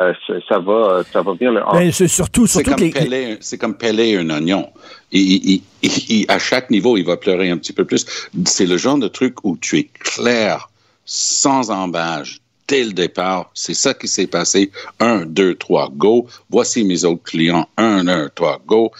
euh, 0.00 0.12
ça 0.48 0.58
va, 0.58 1.02
ça 1.10 1.22
va 1.22 1.34
bien 1.34 1.50
le. 1.52 1.62
Ben, 1.72 1.90
c'est 1.90 2.08
surtout, 2.08 2.46
surtout 2.46 2.70
c'est 2.70 2.92
comme, 2.92 3.08
les... 3.10 3.38
c'est 3.40 3.56
comme 3.56 3.78
peler 3.78 4.16
un 4.18 4.28
oignon. 4.28 4.68
Il, 5.10 5.22
il, 5.22 5.62
il, 5.82 6.26
à 6.28 6.38
chaque 6.38 6.68
niveau, 6.68 6.98
il 6.98 7.06
va 7.06 7.16
pleurer 7.16 7.50
un 7.50 7.56
petit 7.56 7.72
peu 7.72 7.84
plus. 7.84 8.04
C'est 8.44 8.66
le 8.66 8.76
genre 8.76 8.98
de 8.98 9.08
truc 9.08 9.42
où 9.44 9.56
tu 9.56 9.78
es 9.78 9.84
clair, 9.84 10.68
sans 11.06 11.70
embâche, 11.70 12.40
dès 12.68 12.84
le 12.84 12.92
départ. 12.92 13.50
C'est 13.54 13.74
ça 13.74 13.94
qui 13.94 14.08
s'est 14.08 14.26
passé. 14.26 14.70
Un, 15.00 15.24
deux, 15.24 15.54
trois, 15.54 15.88
go. 15.90 16.26
Voici 16.50 16.84
mes 16.84 17.04
autres 17.04 17.22
clients. 17.22 17.66
Un, 17.78 18.06
un, 18.08 18.28
trois, 18.34 18.60
go. 18.66 18.90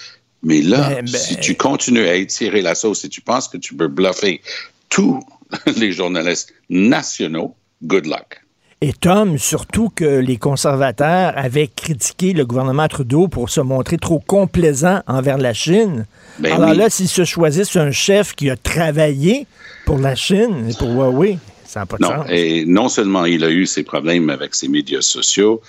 Mais 0.46 0.62
là, 0.62 0.90
ben, 0.90 1.04
ben... 1.04 1.08
si 1.08 1.36
tu 1.38 1.56
continues 1.56 2.06
à 2.06 2.14
étirer 2.14 2.62
la 2.62 2.76
sauce 2.76 3.04
et 3.04 3.08
tu 3.08 3.20
penses 3.20 3.48
que 3.48 3.56
tu 3.56 3.74
peux 3.74 3.88
bluffer 3.88 4.40
tous 4.88 5.20
les 5.76 5.90
journalistes 5.90 6.54
nationaux, 6.70 7.56
good 7.82 8.06
luck. 8.06 8.40
Et 8.80 8.92
Tom, 8.92 9.38
surtout 9.38 9.88
que 9.88 10.04
les 10.04 10.36
conservateurs 10.36 11.32
avaient 11.34 11.66
critiqué 11.66 12.32
le 12.32 12.46
gouvernement 12.46 12.86
Trudeau 12.86 13.26
pour 13.26 13.50
se 13.50 13.60
montrer 13.60 13.96
trop 13.96 14.20
complaisant 14.20 15.00
envers 15.08 15.38
la 15.38 15.52
Chine. 15.52 16.06
Ben 16.38 16.52
Alors 16.52 16.70
oui. 16.70 16.76
là, 16.76 16.90
s'ils 16.90 17.08
se 17.08 17.24
choisissent 17.24 17.74
un 17.74 17.90
chef 17.90 18.34
qui 18.34 18.48
a 18.48 18.56
travaillé 18.56 19.48
pour 19.84 19.98
la 19.98 20.14
Chine 20.14 20.68
et 20.70 20.74
pour 20.74 20.90
Huawei, 20.90 21.38
ça 21.66 21.80
n'a 21.80 21.86
pas 21.86 21.96
de 21.96 22.02
non, 22.02 22.08
sens. 22.08 22.26
Et 22.30 22.64
non 22.64 22.88
seulement 22.88 23.24
il 23.24 23.44
a 23.44 23.50
eu 23.50 23.66
ses 23.66 23.82
problèmes 23.82 24.30
avec 24.30 24.54
ses 24.54 24.68
médias 24.68 25.02
sociaux, 25.02 25.60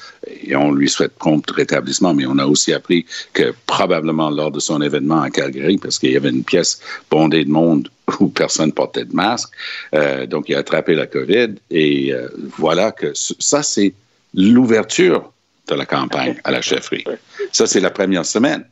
et 0.44 0.56
on 0.56 0.72
lui 0.72 0.90
souhaite 0.90 1.14
prompt 1.14 1.50
rétablissement, 1.50 2.14
mais 2.14 2.26
on 2.26 2.38
a 2.38 2.46
aussi 2.46 2.74
appris 2.74 3.06
que 3.34 3.54
probablement 3.66 4.30
lors 4.30 4.52
de 4.52 4.60
son 4.60 4.82
événement 4.82 5.22
à 5.22 5.30
Calgary, 5.30 5.78
parce 5.78 6.00
qu'il 6.00 6.12
y 6.12 6.18
avait 6.18 6.30
une 6.30 6.44
pièce 6.44 6.80
bondée 7.10 7.46
de 7.46 7.52
monde 7.52 7.90
où 8.20 8.28
personne 8.28 8.72
portait 8.72 9.06
de 9.06 9.16
masque, 9.16 9.50
euh, 9.94 10.26
donc 10.26 10.50
il 10.50 10.56
a 10.56 10.60
attrapé 10.60 10.96
la 10.96 11.08
COVID, 11.08 11.56
et 11.72 12.14
euh, 12.14 12.30
voilà 12.58 12.92
que 12.92 13.12
ça, 13.14 13.64
c'est 13.64 13.94
l'ouverture 14.34 15.32
de 15.68 15.76
la 15.76 15.86
campagne 15.86 16.40
à 16.44 16.52
la 16.52 16.62
chefferie. 16.62 17.04
Ça, 17.52 17.68
c'est 17.68 17.82
la 17.82 17.90
première 17.90 18.26
semaine. 18.26 18.66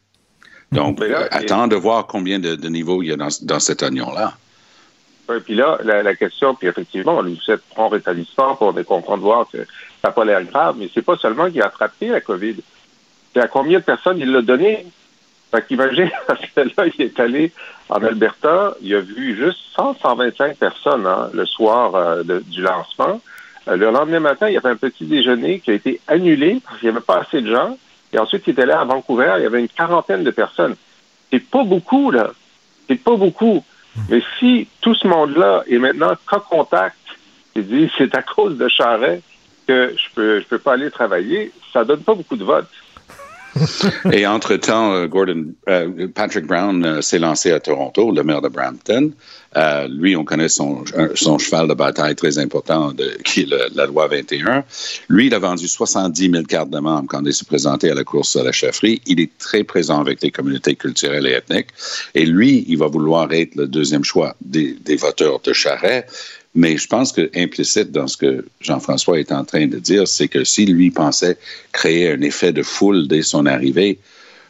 Donc, 0.72 1.00
là, 1.00 1.28
attends 1.32 1.68
de 1.68 1.76
voir 1.76 2.08
combien 2.08 2.40
de, 2.40 2.56
de 2.56 2.70
niveaux 2.70 3.02
il 3.04 3.10
y 3.10 3.12
a 3.12 3.16
dans, 3.16 3.30
dans 3.42 3.60
cet 3.60 3.84
oignon-là. 3.84 4.38
Et 5.34 5.40
puis 5.40 5.56
là, 5.56 5.80
la, 5.84 6.04
la, 6.04 6.16
question, 6.16 6.54
puis 6.56 6.68
effectivement, 6.68 7.18
on 7.18 7.22
lui 7.22 7.38
souhaite 7.38 7.62
prompt 7.70 7.90
rétablissement 7.90 8.56
pour 8.56 8.74
comprendre 8.86 9.24
voir 9.24 9.48
que 9.52 9.58
ça 9.58 10.10
n'a 10.10 10.12
pas 10.12 10.26
l'air 10.26 10.44
grave, 10.44 10.76
mais 10.78 10.90
c'est 10.94 11.02
pas 11.02 11.18
seulement 11.18 11.50
qu'il 11.50 11.62
a 11.62 11.68
attrapé 11.68 12.08
la 12.08 12.22
COVID. 12.22 12.56
C'est 13.34 13.42
à 13.42 13.48
combien 13.48 13.80
de 13.80 13.84
personnes 13.84 14.20
il 14.20 14.32
l'a 14.32 14.42
donné? 14.42 14.86
Fait 15.52 15.66
qu'imagine, 15.66 16.12
parce 16.28 16.42
que 16.42 16.62
là, 16.62 16.88
il 16.98 17.02
est 17.06 17.20
allé 17.20 17.52
en 17.90 18.04
Alberta, 18.04 18.76
il 18.82 18.96
a 18.96 19.02
vu 19.02 19.36
juste 19.36 19.60
100, 19.76 19.98
125 20.02 20.58
personnes 20.58 21.06
hein, 21.06 21.30
le 21.34 21.46
soir 21.46 21.96
euh, 21.96 22.24
du 22.24 22.62
lancement. 22.62 23.22
Euh, 23.68 23.76
le 23.76 23.92
lendemain 23.92 24.20
matin, 24.20 24.48
il 24.48 24.54
y 24.54 24.58
avait 24.58 24.70
un 24.70 24.76
petit 24.76 25.06
déjeuner 25.06 25.60
qui 25.60 25.72
a 25.72 25.74
été 25.74 26.00
annulé 26.08 26.62
parce 26.64 26.80
qu'il 26.80 26.90
n'y 26.90 26.96
avait 26.96 27.06
pas 27.06 27.20
assez 27.20 27.42
de 27.42 27.54
gens. 27.54 27.78
Et 28.14 28.20
ensuite, 28.20 28.44
il 28.48 28.58
est 28.58 28.62
allé 28.62 28.72
à 28.72 28.84
Vancouver, 28.84 29.34
il 29.38 29.44
y 29.44 29.46
avait 29.46 29.60
une 29.60 29.68
quarantaine 29.68 30.24
de 30.24 30.32
personnes. 30.32 30.76
C'est 31.32 31.40
pas 31.40 31.64
beaucoup, 31.64 32.12
là. 32.12 32.32
C'est 32.88 33.04
pas 33.04 33.16
beaucoup. 33.16 33.64
Mais 34.10 34.21
si 34.39 34.67
tout 34.81 34.95
ce 34.95 35.08
monde-là 35.08 35.63
est 35.67 35.77
maintenant 35.77 36.13
cas 36.29 36.39
contact 36.39 36.97
et 37.55 37.62
dit 37.62 37.89
c'est 37.97 38.15
à 38.15 38.21
cause 38.21 38.58
de 38.58 38.67
Charret 38.67 39.21
que 39.67 39.95
je 39.97 40.13
peux 40.13 40.39
je 40.39 40.45
peux 40.45 40.60
pas 40.60 40.73
aller 40.73 40.91
travailler, 40.91 41.51
ça 41.71 41.84
donne 41.84 42.01
pas 42.01 42.13
beaucoup 42.13 42.36
de 42.36 42.43
votes. 42.43 42.69
Et 44.12 44.28
entre-temps, 44.28 44.94
euh, 44.94 45.08
Gordon, 45.08 45.46
euh, 45.70 46.08
Patrick 46.13 46.46
Brown 46.46 46.84
euh, 46.84 47.02
s'est 47.02 47.20
lancé 47.20 47.52
à 47.52 47.60
Toronto, 47.60 48.12
le 48.12 48.24
maire 48.24 48.41
de 48.41 48.50
Brampton. 48.50 49.12
Lui, 49.89 50.18
on 50.18 50.26
connaît 50.26 50.50
son, 50.50 50.84
cheval 50.86 51.70
de 51.70 51.74
bataille 51.74 52.15
très 52.15 52.38
important, 52.39 52.91
qui 53.24 53.44
est 53.44 53.74
la 53.74 53.86
loi 53.86 54.08
21. 54.08 54.65
Lui, 55.08 55.28
il 55.28 55.34
a 55.34 55.39
vendu 55.39 55.68
70 55.68 56.30
000 56.30 56.44
cartes 56.44 56.70
de 56.70 56.80
membres 56.80 57.08
quand 57.08 57.24
il 57.26 57.34
s'est 57.34 57.46
présenté 57.46 57.89
à 57.89 57.96
la 57.96 58.04
course 58.04 58.36
à 58.36 58.44
la 58.44 58.52
chefferie. 58.52 59.02
Il 59.06 59.22
est 59.22 59.32
très 59.38 59.63
présent 59.63 60.02
avec 60.02 60.22
les 60.22 60.32
communautés 60.32 60.76
culturelles 60.76 61.26
et 61.26 61.32
ethniques. 61.32 61.70
Et 62.15 62.26
lui, 62.26 62.65
il 62.68 62.78
va 62.78 62.88
vouloir 62.88 63.32
être 63.32 63.56
le 63.56 63.68
deuxième 63.68 64.04
choix 64.04 64.36
des, 64.41 64.74
des 64.74 64.98
voteurs 64.98 65.39
de 65.39 65.54
Charret. 65.54 66.06
Mais 66.56 66.78
je 66.78 66.88
pense 66.88 67.12
que 67.12 67.30
implicite 67.36 67.91
dans 67.91 68.08
ce 68.08 68.15
que 68.15 68.46
Jean-François 68.62 69.20
est 69.20 69.32
en 69.32 69.44
train 69.44 69.68
de 69.68 69.78
dire, 69.78 70.08
c'est 70.08 70.30
que 70.30 70.46
si 70.46 70.65
lui 70.65 70.89
pensait 70.89 71.38
créer 71.74 72.12
un 72.12 72.22
effet 72.22 72.54
de 72.54 72.63
foule 72.63 73.08
dès 73.08 73.22
son 73.22 73.46
arrivée, 73.46 74.00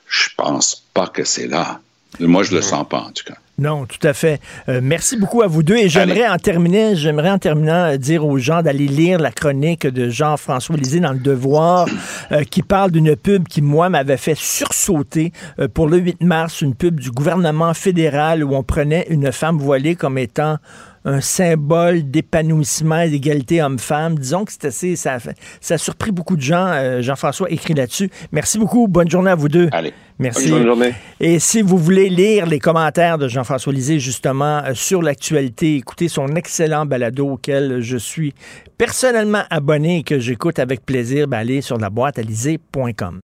je 0.08 0.30
pense 0.38 0.84
pas 0.94 1.08
que 1.08 1.24
c'est 1.24 1.48
là. 1.48 1.82
Moi, 2.20 2.44
je 2.44 2.56
le 2.56 2.62
sens 2.62 2.88
pas, 2.88 3.00
en 3.00 3.12
tout 3.12 3.26
cas. 3.26 3.36
Non, 3.58 3.86
tout 3.86 4.06
à 4.06 4.14
fait. 4.14 4.42
Euh, 4.68 4.82
merci 4.84 5.16
beaucoup 5.16 5.42
à 5.42 5.48
vous 5.48 5.64
deux. 5.64 5.78
Et 5.78 5.88
j'aimerais 5.88 6.28
en 6.28 6.38
terminer, 6.38 6.96
j'aimerais 6.96 7.30
en 7.30 7.40
terminant 7.40 7.86
euh, 7.86 7.98
dire 7.98 8.26
aux 8.26 8.38
gens 8.38 8.62
d'aller 8.62 8.88
lire 8.88 9.18
la 9.18 9.32
chronique 9.32 9.88
de 9.88 10.10
Jean-François 10.10 10.76
Lisée 10.76 11.00
dans 11.00 11.14
Le 11.14 11.20
Devoir, 11.20 11.88
euh, 12.34 12.44
qui 12.44 12.62
parle 12.62 12.92
d'une 12.92 13.16
pub 13.16 13.48
qui, 13.48 13.62
moi, 13.62 13.88
m'avait 13.90 14.18
fait 14.18 14.36
sursauter 14.36 15.32
euh, 15.60 15.70
pour 15.70 15.88
le 15.88 15.98
8 15.98 16.22
mars, 16.22 16.62
une 16.62 16.76
pub 16.76 17.00
du 17.00 17.12
gouvernement 17.12 17.74
fédéral 17.74 18.44
où 18.44 18.56
on 18.56 18.64
prenait 18.64 19.08
une 19.10 19.32
femme 19.32 19.58
voilée 19.58 19.96
comme 19.96 20.18
étant 20.18 20.58
un 21.06 21.22
symbole 21.22 22.10
d'épanouissement 22.10 23.02
et 23.02 23.10
d'égalité 23.10 23.62
homme-femme. 23.62 24.18
Disons 24.18 24.44
que 24.44 24.52
c'est 24.52 24.66
assez, 24.66 24.96
ça, 24.96 25.18
ça 25.62 25.76
a 25.76 25.78
surpris 25.78 26.12
beaucoup 26.12 26.36
de 26.36 26.42
gens. 26.42 26.68
Euh, 26.68 27.02
Jean-François 27.02 27.50
écrit 27.52 27.76
là-dessus. 27.76 28.10
Merci 28.32 28.58
beaucoup. 28.58 28.88
Bonne 28.88 29.10
journée 29.10 29.32
à 29.32 29.36
vous 29.36 29.48
deux. 29.48 29.70
Allez. 29.72 29.94
Merci. 30.18 30.50
Bonne 30.50 30.66
journée. 30.66 30.94
Et 31.20 31.40
si 31.40 31.62
vous 31.62 31.78
voulez 31.78 32.10
lire 32.10 32.48
les 32.48 32.60
commentaires 32.60 33.18
de 33.18 33.28
Jean-François 33.28 33.72
Lisée, 33.72 34.00
justement, 34.00 34.64
euh, 34.66 34.74
sur 34.74 35.02
l'actualité, 35.02 35.76
écoutez 35.76 36.08
son 36.08 36.28
excellent 36.36 36.86
balado 36.86 37.28
auquel 37.28 37.82
je 37.82 37.98
suis 37.98 38.34
personnellement 38.78 39.44
abonné 39.50 40.00
et 40.00 40.04
que 40.04 40.20
j'écoute 40.20 40.58
avec 40.58 40.86
plaisir, 40.86 41.28
ben 41.28 41.40
allez 41.40 41.62
sur 41.62 41.78
la 41.78 41.90
boîte 41.90 42.18
à 42.18 42.24
lisée.com. 42.24 43.20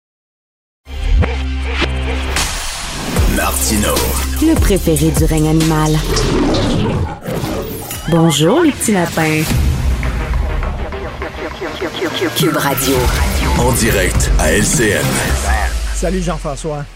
Martino. 3.36 3.94
Le 4.42 4.58
préféré 4.58 5.10
du 5.10 5.24
règne 5.24 5.48
animal. 5.48 5.92
Bonjour, 8.10 8.62
les 8.62 8.72
petits 8.72 8.92
lapins. 8.92 9.42
Cube 12.36 12.56
Radio. 12.56 12.94
En 13.58 13.70
direct 13.72 14.30
à 14.38 14.50
LCN. 14.50 15.04
Salut 15.92 16.22
Jean-François. 16.22 16.86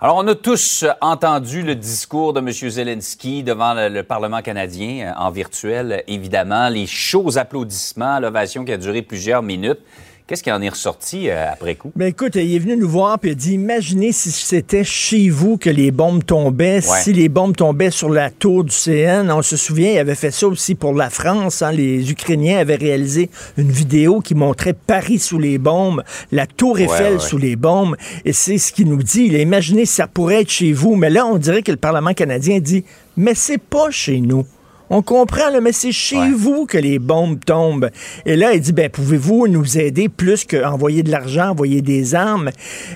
Alors, 0.00 0.18
on 0.18 0.28
a 0.28 0.36
tous 0.36 0.84
entendu 1.00 1.62
le 1.62 1.74
discours 1.74 2.32
de 2.32 2.38
M. 2.38 2.52
Zelensky 2.52 3.42
devant 3.42 3.74
le, 3.74 3.88
le 3.88 4.04
Parlement 4.04 4.42
canadien, 4.42 5.08
euh, 5.08 5.20
en 5.20 5.32
virtuel, 5.32 6.04
évidemment. 6.06 6.68
Les 6.68 6.86
chauds 6.86 7.36
applaudissements, 7.36 8.20
l'ovation 8.20 8.64
qui 8.64 8.72
a 8.72 8.76
duré 8.76 9.02
plusieurs 9.02 9.42
minutes. 9.42 9.80
Qu'est-ce 10.26 10.42
qui 10.42 10.50
en 10.50 10.60
est 10.60 10.68
ressorti 10.68 11.30
euh, 11.30 11.52
après 11.52 11.76
coup? 11.76 11.92
Ben 11.94 12.06
écoute, 12.06 12.34
il 12.34 12.52
est 12.52 12.58
venu 12.58 12.76
nous 12.76 12.88
voir 12.88 13.16
et 13.22 13.28
il 13.28 13.30
a 13.30 13.34
dit 13.34 13.52
Imaginez 13.52 14.10
si 14.10 14.32
c'était 14.32 14.82
chez 14.82 15.28
vous 15.28 15.56
que 15.56 15.70
les 15.70 15.92
bombes 15.92 16.24
tombaient, 16.24 16.80
si 16.80 17.12
les 17.12 17.28
bombes 17.28 17.54
tombaient 17.54 17.92
sur 17.92 18.10
la 18.10 18.30
tour 18.30 18.64
du 18.64 18.74
CN. 18.74 19.30
On 19.30 19.42
se 19.42 19.56
souvient, 19.56 19.92
il 19.92 19.98
avait 19.98 20.16
fait 20.16 20.32
ça 20.32 20.48
aussi 20.48 20.74
pour 20.74 20.94
la 20.94 21.10
France. 21.10 21.62
hein. 21.62 21.70
Les 21.70 22.10
Ukrainiens 22.10 22.58
avaient 22.58 22.74
réalisé 22.74 23.30
une 23.56 23.70
vidéo 23.70 24.20
qui 24.20 24.34
montrait 24.34 24.72
Paris 24.72 25.20
sous 25.20 25.38
les 25.38 25.58
bombes, 25.58 26.02
la 26.32 26.48
tour 26.48 26.80
Eiffel 26.80 27.12
ouais, 27.12 27.12
ouais. 27.12 27.18
sous 27.20 27.38
les 27.38 27.54
bombes. 27.54 27.94
Et 28.24 28.32
c'est 28.32 28.58
ce 28.58 28.72
qu'il 28.72 28.88
nous 28.88 29.04
dit. 29.04 29.26
Il 29.26 29.36
a 29.36 29.38
imaginé 29.38 29.86
si 29.86 29.94
ça 29.94 30.08
pourrait 30.08 30.40
être 30.40 30.50
chez 30.50 30.72
vous. 30.72 30.96
Mais 30.96 31.08
là, 31.08 31.24
on 31.24 31.38
dirait 31.38 31.62
que 31.62 31.70
le 31.70 31.76
Parlement 31.78 32.14
canadien 32.14 32.58
dit 32.58 32.84
Mais 33.16 33.36
c'est 33.36 33.58
pas 33.58 33.92
chez 33.92 34.20
nous. 34.20 34.44
On 34.90 35.02
comprend, 35.02 35.50
là, 35.50 35.60
mais 35.60 35.72
c'est 35.72 35.92
chez 35.92 36.16
Ouais. 36.18 36.30
vous 36.30 36.66
que 36.66 36.78
les 36.78 36.98
bombes 36.98 37.38
tombent. 37.44 37.90
Et 38.24 38.36
là, 38.36 38.52
il 38.54 38.60
dit, 38.60 38.72
ben, 38.72 38.88
pouvez-vous 38.88 39.48
nous 39.48 39.78
aider 39.78 40.08
plus 40.08 40.44
qu'envoyer 40.44 41.02
de 41.02 41.10
l'argent, 41.10 41.50
envoyer 41.50 41.82
des 41.82 42.14
armes? 42.14 42.50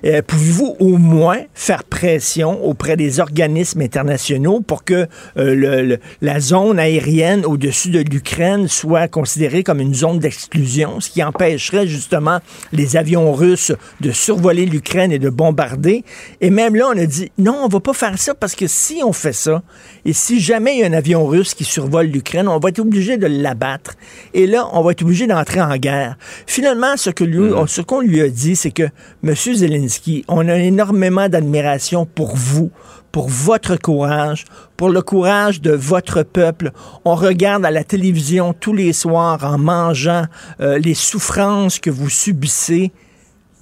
Euh, 0.05 0.23
pouvez-vous 0.27 0.77
au 0.79 0.97
moins 0.99 1.39
faire 1.55 1.83
pression 1.85 2.65
auprès 2.65 2.97
des 2.97 3.19
organismes 3.21 3.81
internationaux 3.83 4.61
pour 4.61 4.85
que 4.85 4.95
euh, 5.37 5.55
le- 5.55 5.83
le- 5.83 5.99
la 6.21 6.39
zone 6.41 6.79
aérienne 6.79 7.45
au-dessus 7.45 7.91
de 7.91 8.01
l'Ukraine 8.01 8.69
soit 8.69 9.09
considérée 9.09 9.63
comme 9.65 9.81
une 9.81 9.95
zone 9.95 10.19
d'exclusion, 10.19 11.01
ce 11.01 11.11
qui 11.11 11.23
empêcherait 11.23 11.87
justement 11.89 12.39
les 12.73 12.97
avions 12.97 13.33
russes 13.33 13.73
de 14.01 14.13
survoler 14.13 14.65
l'Ukraine 14.67 15.13
et 15.13 15.19
de 15.19 15.29
bombarder? 15.29 16.05
Et 16.41 16.51
même 16.51 16.75
là, 16.77 16.87
on 16.95 16.99
a 16.99 17.07
dit, 17.07 17.31
non, 17.39 17.63
on 17.65 17.69
va 17.69 17.81
pas 17.81 17.95
faire 17.95 18.17
ça 18.19 18.35
parce 18.35 18.55
que 18.55 18.67
si 18.69 19.01
on 19.05 19.13
fait 19.13 19.33
ça, 19.33 19.63
et 20.05 20.13
si 20.13 20.41
jamais 20.41 20.75
il 20.77 20.81
y 20.81 20.85
a 20.85 20.87
un 20.87 20.93
avion 20.93 21.27
russe 21.27 21.55
qui 21.55 21.65
survole 21.81 22.07
l'Ukraine, 22.07 22.47
on 22.47 22.59
va 22.59 22.69
être 22.69 22.79
obligé 22.79 23.17
de 23.17 23.27
l'abattre. 23.27 23.95
Et 24.35 24.47
là, 24.47 24.69
on 24.73 24.83
va 24.83 24.93
être 24.93 25.03
obligé 25.03 25.27
d'entrer 25.27 25.63
en 25.63 25.77
guerre. 25.77 26.17
Finalement, 26.47 26.97
ce 26.97 27.09
que 27.09 27.25
lui, 27.25 27.51
ce 27.67 27.81
qu'on 27.81 28.01
lui 28.01 28.21
a 28.21 28.29
dit, 28.29 28.55
c'est 28.55 28.71
que 28.71 28.89
M. 29.25 29.35
Zelensky, 29.35 30.25
on 30.29 30.47
a 30.49 30.57
énormément 30.57 31.29
d'admiration 31.29 32.05
pour 32.05 32.37
vous, 32.37 32.71
pour 33.13 33.29
votre 33.29 33.77
courage, 33.77 34.45
pour 34.77 34.91
le 34.91 35.01
courage 35.01 35.63
de 35.63 35.73
votre 35.73 36.23
peuple. 36.23 36.71
On 37.07 37.15
regarde 37.15 37.65
à 37.65 37.71
la 37.71 37.83
télévision 37.83 38.53
tous 38.53 38.75
les 38.75 38.93
soirs 38.93 39.43
en 39.43 39.57
mangeant 39.57 40.25
euh, 40.61 40.79
les 40.79 40.95
souffrances 40.95 41.79
que 41.79 41.91
vous 41.91 42.11
subissez 42.11 42.93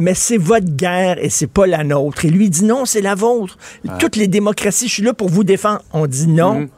mais 0.01 0.15
c'est 0.15 0.37
votre 0.37 0.67
guerre 0.67 1.17
et 1.19 1.29
c'est 1.29 1.49
pas 1.49 1.67
la 1.67 1.83
nôtre. 1.85 2.25
Et 2.25 2.31
lui 2.31 2.49
dit 2.51 2.65
non, 2.65 2.85
c'est 2.85 3.01
la 3.01 3.15
vôtre. 3.15 3.59
Toutes 3.99 4.17
les 4.17 4.29
démocraties, 4.29 4.87
je 4.87 4.93
suis 4.95 5.03
là 5.03 5.13
pour 5.13 5.29
vous 5.29 5.45
défendre. 5.45 5.83
On 5.93 6.07
dit 6.07 6.29
non. 6.29 6.61
Mhm. 6.61 6.69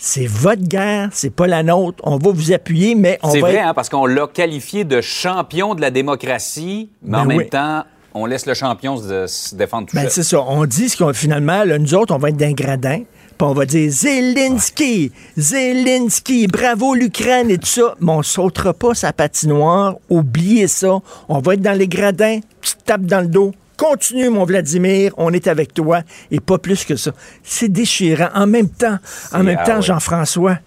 C'est 0.00 0.26
votre 0.26 0.62
guerre, 0.62 1.08
c'est 1.12 1.30
pas 1.34 1.48
la 1.48 1.64
nôtre. 1.64 1.98
On 2.04 2.18
va 2.18 2.30
vous 2.30 2.52
appuyer, 2.52 2.94
mais 2.94 3.18
on 3.24 3.30
C'est 3.32 3.40
va 3.40 3.48
vrai, 3.48 3.56
être- 3.56 3.66
hein, 3.66 3.74
parce 3.74 3.88
qu'on 3.88 4.06
l'a 4.06 4.28
qualifié 4.28 4.84
de 4.84 5.00
champion 5.00 5.74
de 5.74 5.80
la 5.80 5.90
démocratie, 5.90 6.88
mais 7.02 7.10
Ben 7.10 7.18
en 7.18 7.24
même 7.24 7.48
temps, 7.48 7.82
on 8.14 8.24
laisse 8.24 8.46
le 8.46 8.54
champion 8.54 8.96
se, 8.96 9.26
se 9.26 9.54
défendre 9.56 9.88
tout 9.88 9.96
Ben, 9.96 10.02
seul. 10.02 10.10
c'est 10.12 10.22
ça. 10.22 10.40
On 10.42 10.64
dit 10.66 10.88
ce 10.88 10.96
qu'on 10.96 11.12
finalement, 11.12 11.64
là, 11.64 11.78
nous 11.78 11.94
autres, 11.94 12.14
on 12.14 12.18
va 12.18 12.28
être 12.28 12.36
d'un 12.36 12.52
gradin. 12.52 13.00
Puis 13.38 13.46
on 13.46 13.52
va 13.54 13.66
dire 13.66 13.88
Zelensky, 13.90 15.12
Zelensky, 15.36 16.46
bravo 16.48 16.94
l'Ukraine 16.94 17.50
et 17.50 17.58
tout 17.58 17.66
ça. 17.66 17.94
Mais 18.00 18.10
on 18.12 18.22
sautera 18.22 18.72
pas 18.74 18.94
sa 18.94 19.12
patinoire. 19.12 19.94
Oubliez 20.10 20.66
ça. 20.68 20.98
On 21.28 21.38
va 21.40 21.54
être 21.54 21.60
dans 21.62 21.76
les 21.78 21.86
gradins, 21.88 22.40
petite 22.60 22.84
tape 22.84 23.02
dans 23.02 23.20
le 23.20 23.28
dos. 23.28 23.52
Continue, 23.78 24.28
mon 24.28 24.44
Vladimir, 24.44 25.12
on 25.16 25.32
est 25.32 25.46
avec 25.46 25.72
toi. 25.72 26.02
Et 26.30 26.40
pas 26.40 26.58
plus 26.58 26.84
que 26.84 26.96
ça. 26.96 27.12
C'est 27.42 27.68
déchirant. 27.68 28.28
En 28.34 28.46
même 28.46 28.68
temps, 28.68 28.98
en 29.32 29.44
même 29.44 29.56
ah 29.60 29.64
temps. 29.64 29.80
Jean-François, 29.80 30.58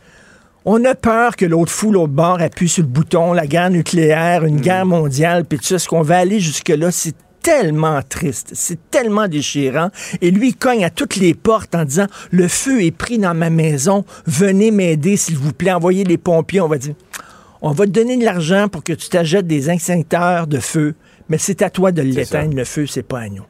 on 0.66 0.84
a 0.86 0.96
peur 0.96 1.36
que 1.36 1.46
l'autre 1.46 1.72
fou, 1.72 1.92
l'autre 1.92 2.14
bord, 2.14 2.42
appuie 2.42 2.70
sur 2.70 2.84
le 2.84 2.90
bouton, 2.90 3.34
la 3.34 3.48
guerre 3.48 3.70
nucléaire, 3.70 4.46
une 4.46 4.62
guerre 4.62 4.86
mondiale, 4.86 5.46
puis 5.46 5.60
tout. 5.60 5.74
Est-ce 5.74 5.88
qu'on 5.88 6.02
va 6.02 6.20
aller 6.20 6.40
jusque-là? 6.40 6.90
C'est 6.92 7.16
tellement 7.42 8.02
triste, 8.08 8.52
c'est 8.54 8.80
tellement 8.92 9.28
déchirant. 9.28 9.90
Et 10.22 10.32
lui, 10.32 10.50
il 10.50 10.56
cogne 10.56 10.86
à 10.86 10.90
toutes 10.90 11.16
les 11.16 11.34
portes 11.34 11.76
en 11.76 11.86
disant, 11.86 12.06
le 12.30 12.48
feu 12.48 12.84
est 12.84 12.92
pris 12.92 13.18
dans 13.18 13.34
ma 13.34 13.50
maison, 13.50 14.06
venez 14.26 14.72
m'aider, 14.72 15.18
s'il 15.18 15.38
vous 15.38 15.52
plaît, 15.52 15.72
envoyez 15.72 16.04
les 16.04 16.18
pompiers. 16.18 16.62
On 16.62 16.68
va 16.68 16.78
dire, 16.78 16.94
on 17.62 17.72
va 17.72 17.86
te 17.86 17.92
donner 17.92 18.18
de 18.18 18.24
l'argent 18.24 18.68
pour 18.68 18.84
que 18.84 18.94
tu 18.94 19.10
t'achètes 19.10 19.48
des 19.48 19.70
extincteurs 19.70 20.48
de 20.48 20.60
feu, 20.60 20.96
mais 21.32 21.38
c'est 21.38 21.62
à 21.62 21.70
toi 21.70 21.94
de 21.94 22.02
l'éteindre, 22.02 22.54
le 22.56 22.66
feu, 22.66 22.86
c'est 22.86 23.04
pas 23.04 23.22
à 23.22 23.30
nous. 23.30 23.46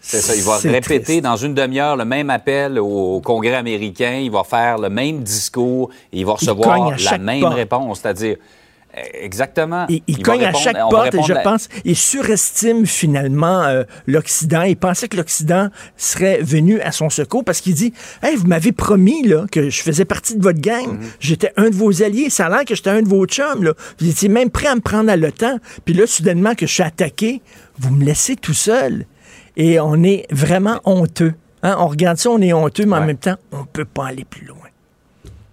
C'est 0.00 0.20
ça, 0.20 0.34
il 0.34 0.42
va 0.42 0.56
répéter 0.56 1.00
triste. 1.00 1.22
dans 1.22 1.36
une 1.36 1.54
demi-heure 1.54 1.96
le 1.96 2.04
même 2.04 2.28
appel 2.28 2.80
au 2.80 3.20
Congrès 3.20 3.54
américain, 3.54 4.14
il 4.20 4.32
va 4.32 4.42
faire 4.42 4.78
le 4.78 4.88
même 4.88 5.22
discours 5.22 5.90
et 6.12 6.18
il 6.18 6.26
va 6.26 6.32
recevoir 6.32 6.96
la 6.98 7.18
même 7.18 7.42
porte. 7.42 7.54
réponse, 7.54 8.00
c'est-à-dire 8.00 8.36
exactement. 9.14 9.86
Il, 9.88 10.02
il 10.06 10.22
cogne 10.22 10.44
à 10.44 10.52
chaque 10.52 10.76
porte 10.90 11.14
et 11.14 11.22
je 11.22 11.32
la- 11.32 11.40
pense, 11.40 11.68
il 11.84 11.96
surestime 11.96 12.86
finalement 12.86 13.62
euh, 13.62 13.84
l'Occident. 14.06 14.62
Il 14.62 14.76
pensait 14.76 15.08
que 15.08 15.16
l'Occident 15.16 15.68
serait 15.96 16.40
venu 16.42 16.80
à 16.80 16.92
son 16.92 17.10
secours 17.10 17.44
parce 17.44 17.60
qu'il 17.60 17.74
dit 17.74 17.92
Hey, 18.22 18.36
vous 18.36 18.46
m'avez 18.46 18.72
promis 18.72 19.26
là, 19.26 19.46
que 19.50 19.70
je 19.70 19.82
faisais 19.82 20.04
partie 20.04 20.36
de 20.36 20.42
votre 20.42 20.60
gang. 20.60 20.86
Mhm. 20.86 21.00
J'étais 21.20 21.52
un 21.56 21.70
de 21.70 21.74
vos 21.74 22.02
alliés. 22.02 22.30
Ça 22.30 22.46
a 22.46 22.48
l'air 22.50 22.64
que 22.64 22.74
j'étais 22.74 22.90
un 22.90 23.02
de 23.02 23.08
vos 23.08 23.24
chums. 23.26 23.64
Là. 23.64 23.72
Vous 23.98 24.08
étiez 24.08 24.28
même 24.28 24.50
prêt 24.50 24.68
à 24.68 24.74
me 24.74 24.80
prendre 24.80 25.10
à 25.10 25.16
l'OTAN. 25.16 25.58
Puis 25.84 25.94
là, 25.94 26.06
soudainement, 26.06 26.54
que 26.54 26.66
je 26.66 26.72
suis 26.72 26.82
attaqué, 26.82 27.42
vous 27.78 27.90
me 27.94 28.04
laissez 28.04 28.36
tout 28.36 28.54
seul. 28.54 29.06
Et 29.56 29.80
on 29.80 30.02
est 30.02 30.26
vraiment 30.30 30.80
honteux. 30.84 31.34
Hein? 31.62 31.76
On 31.78 31.86
regarde 31.86 32.18
ça, 32.18 32.30
on 32.30 32.40
est 32.40 32.52
honteux, 32.52 32.86
mais 32.86 32.96
en 32.96 33.04
même 33.06 33.16
temps, 33.18 33.36
on 33.52 33.64
peut 33.64 33.84
pas 33.84 34.06
aller 34.08 34.24
plus 34.24 34.46
loin. 34.46 34.56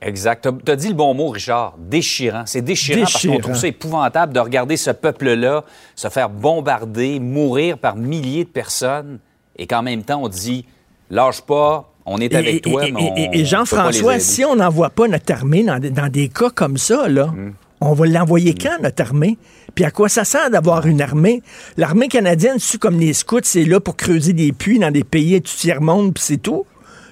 Exact. 0.02 0.48
Tu 0.66 0.72
as 0.72 0.76
dit 0.76 0.88
le 0.88 0.94
bon 0.94 1.14
mot, 1.14 1.28
Richard. 1.30 1.76
Déchirant. 1.78 2.44
C'est 2.46 2.62
déchirant, 2.62 3.02
parce 3.02 3.26
qu'on 3.26 3.40
trouve 3.40 3.56
ça 3.56 3.68
épouvantable 3.68 4.32
de 4.34 4.40
regarder 4.40 4.78
ce 4.78 4.92
peuple-là 4.92 5.64
se 5.96 6.08
faire 6.08 6.30
bombarder, 6.30 7.20
mourir 7.20 7.78
par 7.78 7.96
milliers 7.96 8.46
de 8.46 8.50
personnes, 8.50 9.20
et 9.58 9.68
qu'en 9.68 9.82
même 9.82 10.04
temps, 10.04 10.22
on 10.24 10.30
dit 10.30 10.66
lâche 11.10 11.42
pas, 11.42 11.92
on 12.06 12.18
est 12.20 12.34
avec 12.34 12.56
et, 12.56 12.62
toi, 12.62 12.88
et- 12.88 12.92
mais 12.94 13.30
on, 13.42 13.46
Jean-François, 13.46 14.20
si 14.20 14.46
on 14.46 14.56
n'envoie 14.56 14.90
pas 14.90 15.08
notre 15.08 15.34
armée 15.34 15.64
dans, 15.64 15.80
des- 15.80 15.90
dans 15.90 16.08
des 16.10 16.30
cas 16.30 16.50
comme 16.50 16.78
ça, 16.78 17.08
là, 17.10 17.28
Mm. 17.28 17.54
On 17.82 17.94
va 17.94 18.08
l'envoyer 18.08 18.54
quand, 18.56 18.78
notre 18.84 19.02
armée? 19.02 19.38
Puis 19.74 19.86
à 19.86 19.92
quoi 19.92 20.10
ça 20.10 20.26
sert 20.26 20.50
d'avoir 20.50 20.86
une 20.86 21.00
armée? 21.02 21.42
L'armée 21.78 22.10
canadienne, 22.10 22.58
c'est 22.60 22.78
comme 22.78 23.00
les 23.00 23.14
scouts, 23.14 23.40
c'est 23.44 23.64
là 23.64 23.80
pour 23.80 23.96
creuser 23.96 24.34
des 24.34 24.52
puits 24.52 24.80
dans 24.80 24.92
des 24.92 25.06
pays 25.06 25.32
du 25.40 25.42
tiers-monde, 25.50 26.14
puis 26.14 26.22
c'est 26.22 26.38
tout? 26.42 26.66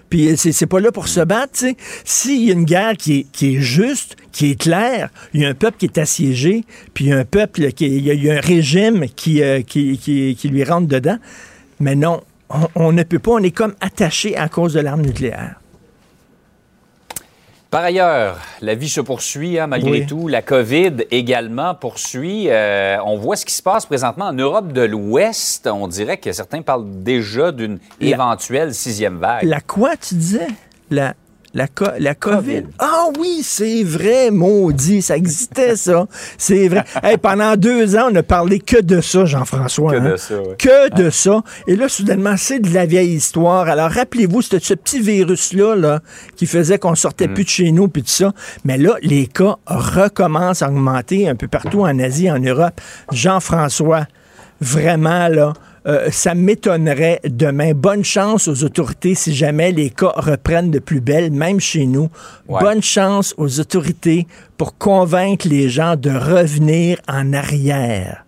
Puis 0.09 0.37
c'est 0.37 0.65
pas 0.67 0.79
là 0.79 0.91
pour 0.91 1.07
se 1.07 1.19
battre, 1.19 1.53
tu 1.53 1.59
sais. 1.59 1.77
S'il 2.05 2.43
y 2.43 2.49
a 2.49 2.53
une 2.53 2.63
guerre 2.63 2.93
qui 2.97 3.27
est, 3.41 3.59
juste, 3.59 4.15
qui 4.31 4.51
est 4.51 4.55
claire, 4.55 5.09
il 5.33 5.41
y 5.41 5.45
a 5.45 5.49
un 5.49 5.53
peuple 5.53 5.77
qui 5.77 5.85
est 5.85 5.97
assiégé, 5.97 6.63
puis 6.93 7.05
il 7.05 7.07
y 7.09 7.13
a 7.13 7.17
un 7.17 7.25
peuple, 7.25 7.71
qui, 7.71 7.87
il, 7.87 8.05
y 8.05 8.29
a, 8.29 8.35
un 8.35 8.39
régime 8.39 9.07
qui, 9.15 9.41
euh, 9.41 9.61
qui, 9.61 10.39
lui 10.45 10.63
rentre 10.63 10.87
dedans. 10.87 11.17
Mais 11.79 11.95
non, 11.95 12.21
on, 12.49 12.67
on 12.75 12.91
ne 12.91 13.03
peut 13.03 13.19
pas, 13.19 13.31
on 13.31 13.39
est 13.39 13.51
comme 13.51 13.75
attaché 13.81 14.37
à 14.37 14.47
cause 14.47 14.73
de 14.73 14.79
l'arme 14.79 15.01
nucléaire. 15.01 15.59
Par 17.69 17.83
ailleurs, 17.83 18.39
la 18.61 18.75
vie 18.75 18.87
se 18.87 19.01
poursuit 19.01 19.59
hein, 19.59 19.67
malgré 19.67 19.91
Oui. 19.91 20.05
tout. 20.05 20.27
La 20.29 20.41
COVID 20.41 21.05
également 21.11 21.75
poursuit. 21.75 22.45
Euh, 22.49 22.97
on 23.05 23.17
voit 23.17 23.35
ce 23.35 23.45
qui 23.45 23.53
se 23.53 23.61
passe 23.61 23.85
présentement 23.85 24.25
en 24.27 24.33
Europe 24.33 24.71
de 24.71 24.81
l'Ouest. 24.81 25.67
On 25.71 25.87
dirait 25.87 26.17
que 26.17 26.31
certains 26.31 26.61
parlent 26.61 26.85
déjà 27.03 27.51
d'une 27.51 27.79
éventuelle 27.99 28.73
sixième 28.73 29.17
vague. 29.17 29.43
La 29.43 29.59
quoi, 29.59 29.97
tu 29.97 30.15
disais? 30.15 30.47
La, 30.89 31.13
la, 31.53 31.67
co- 31.67 31.85
la 31.99 32.13
COVID? 32.15 32.63
Ah 32.79 33.05
oui, 33.19 33.39
c'est 33.43 33.83
vrai, 33.83 34.31
maudit, 34.31 35.01
ça 35.01 35.17
existait, 35.17 35.75
ça. 35.75 36.07
C'est 36.37 36.67
vrai. 36.67 36.83
Hey, 37.03 37.17
pendant 37.17 37.55
deux 37.55 37.95
ans, 37.95 38.09
on 38.11 38.15
a 38.15 38.23
parlé 38.23 38.59
que 38.59 38.81
de 38.81 39.01
ça, 39.01 39.25
Jean-François. 39.25 39.91
Que 39.93 39.97
hein? 39.97 40.11
de 40.11 40.15
ça, 40.17 40.35
ouais. 40.41 40.55
Que 40.57 40.93
de 40.95 41.09
ça. 41.09 41.41
Et 41.67 41.75
là, 41.75 41.87
soudainement, 41.89 42.35
c'est 42.37 42.59
de 42.59 42.73
la 42.73 42.85
vieille 42.85 43.13
histoire. 43.13 43.67
Alors, 43.69 43.89
rappelez-vous, 43.91 44.41
c'était 44.41 44.59
ce 44.59 44.73
petit 44.73 44.99
virus-là 44.99 45.75
là, 45.75 46.01
qui 46.35 46.45
faisait 46.47 46.79
qu'on 46.79 46.95
sortait 46.95 47.27
plus 47.27 47.43
de 47.43 47.49
chez 47.49 47.71
nous, 47.71 47.87
puis 47.87 48.03
tout 48.03 48.09
ça. 48.09 48.33
Mais 48.65 48.77
là, 48.77 48.95
les 49.01 49.27
cas 49.27 49.55
recommencent 49.67 50.61
à 50.61 50.67
augmenter 50.69 51.29
un 51.29 51.35
peu 51.35 51.47
partout 51.47 51.81
en 51.81 51.97
Asie, 51.99 52.29
en 52.29 52.39
Europe. 52.39 52.79
Jean-François, 53.11 54.05
vraiment, 54.61 55.27
là, 55.27 55.53
euh, 55.87 56.09
ça 56.11 56.35
m'étonnerait 56.35 57.21
demain. 57.23 57.73
Bonne 57.73 58.03
chance 58.03 58.47
aux 58.47 58.63
autorités 58.63 59.15
si 59.15 59.33
jamais 59.33 59.71
les 59.71 59.89
cas 59.89 60.11
reprennent 60.15 60.71
de 60.71 60.79
plus 60.79 60.99
belle, 60.99 61.31
même 61.31 61.59
chez 61.59 61.85
nous. 61.85 62.09
Ouais. 62.47 62.59
Bonne 62.61 62.83
chance 62.83 63.33
aux 63.37 63.59
autorités 63.59 64.27
pour 64.57 64.77
convaincre 64.77 65.47
les 65.47 65.69
gens 65.69 65.95
de 65.95 66.09
revenir 66.09 66.99
en 67.07 67.31
arrière. 67.33 68.26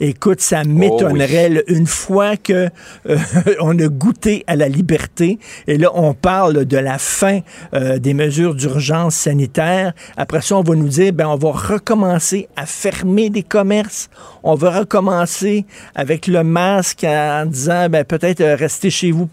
Écoute, 0.00 0.40
ça 0.40 0.62
m'étonnerait 0.62 1.48
là, 1.48 1.60
une 1.66 1.88
fois 1.88 2.36
que 2.36 2.68
euh, 3.08 3.18
on 3.60 3.76
a 3.80 3.88
goûté 3.88 4.44
à 4.46 4.54
la 4.54 4.68
liberté 4.68 5.40
et 5.66 5.76
là 5.76 5.90
on 5.92 6.14
parle 6.14 6.66
de 6.66 6.76
la 6.76 6.98
fin 6.98 7.40
euh, 7.74 7.98
des 7.98 8.14
mesures 8.14 8.54
d'urgence 8.54 9.16
sanitaire. 9.16 9.92
Après 10.16 10.40
ça, 10.40 10.56
on 10.56 10.62
va 10.62 10.76
nous 10.76 10.88
dire 10.88 11.12
ben 11.12 11.26
on 11.26 11.36
va 11.36 11.50
recommencer 11.50 12.48
à 12.54 12.64
fermer 12.64 13.28
des 13.28 13.42
commerces. 13.42 14.08
On 14.44 14.54
va 14.54 14.78
recommencer 14.78 15.66
avec 15.96 16.28
le 16.28 16.44
masque 16.44 17.02
en 17.02 17.46
disant 17.46 17.88
ben 17.88 18.04
peut-être 18.04 18.40
euh, 18.40 18.54
restez 18.54 18.90
chez 18.90 19.10
vous. 19.10 19.28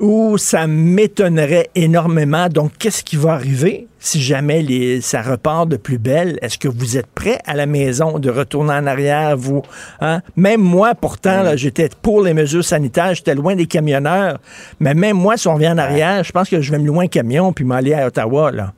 Ou 0.00 0.38
ça 0.38 0.66
m'étonnerait 0.66 1.70
énormément. 1.74 2.48
Donc, 2.48 2.72
qu'est-ce 2.78 3.04
qui 3.04 3.16
va 3.16 3.34
arriver 3.34 3.86
si 4.00 4.20
jamais 4.20 4.60
les, 4.60 5.00
ça 5.00 5.22
repart 5.22 5.68
de 5.68 5.76
plus 5.76 5.98
belle? 5.98 6.38
Est-ce 6.42 6.58
que 6.58 6.68
vous 6.68 6.96
êtes 6.96 7.06
prêt 7.06 7.38
à 7.46 7.54
la 7.54 7.66
maison 7.66 8.18
de 8.18 8.28
retourner 8.28 8.72
en 8.72 8.86
arrière, 8.86 9.36
vous? 9.36 9.62
Hein? 10.00 10.20
Même 10.36 10.60
moi, 10.60 10.94
pourtant, 10.94 11.56
j'étais 11.56 11.88
pour 12.02 12.22
les 12.22 12.34
mesures 12.34 12.64
sanitaires, 12.64 13.14
j'étais 13.14 13.34
loin 13.34 13.54
des 13.54 13.66
camionneurs. 13.66 14.38
Mais 14.80 14.94
même 14.94 15.16
moi, 15.16 15.36
si 15.36 15.46
on 15.46 15.56
vient 15.56 15.74
en 15.74 15.78
arrière, 15.78 16.24
je 16.24 16.32
pense 16.32 16.48
que 16.48 16.60
je 16.60 16.70
vais 16.72 16.78
me 16.78 16.86
louer 16.86 17.04
un 17.04 17.08
camion 17.08 17.52
puis 17.52 17.64
m'aller 17.64 17.94
à 17.94 18.06
Ottawa, 18.06 18.50
là. 18.50 18.72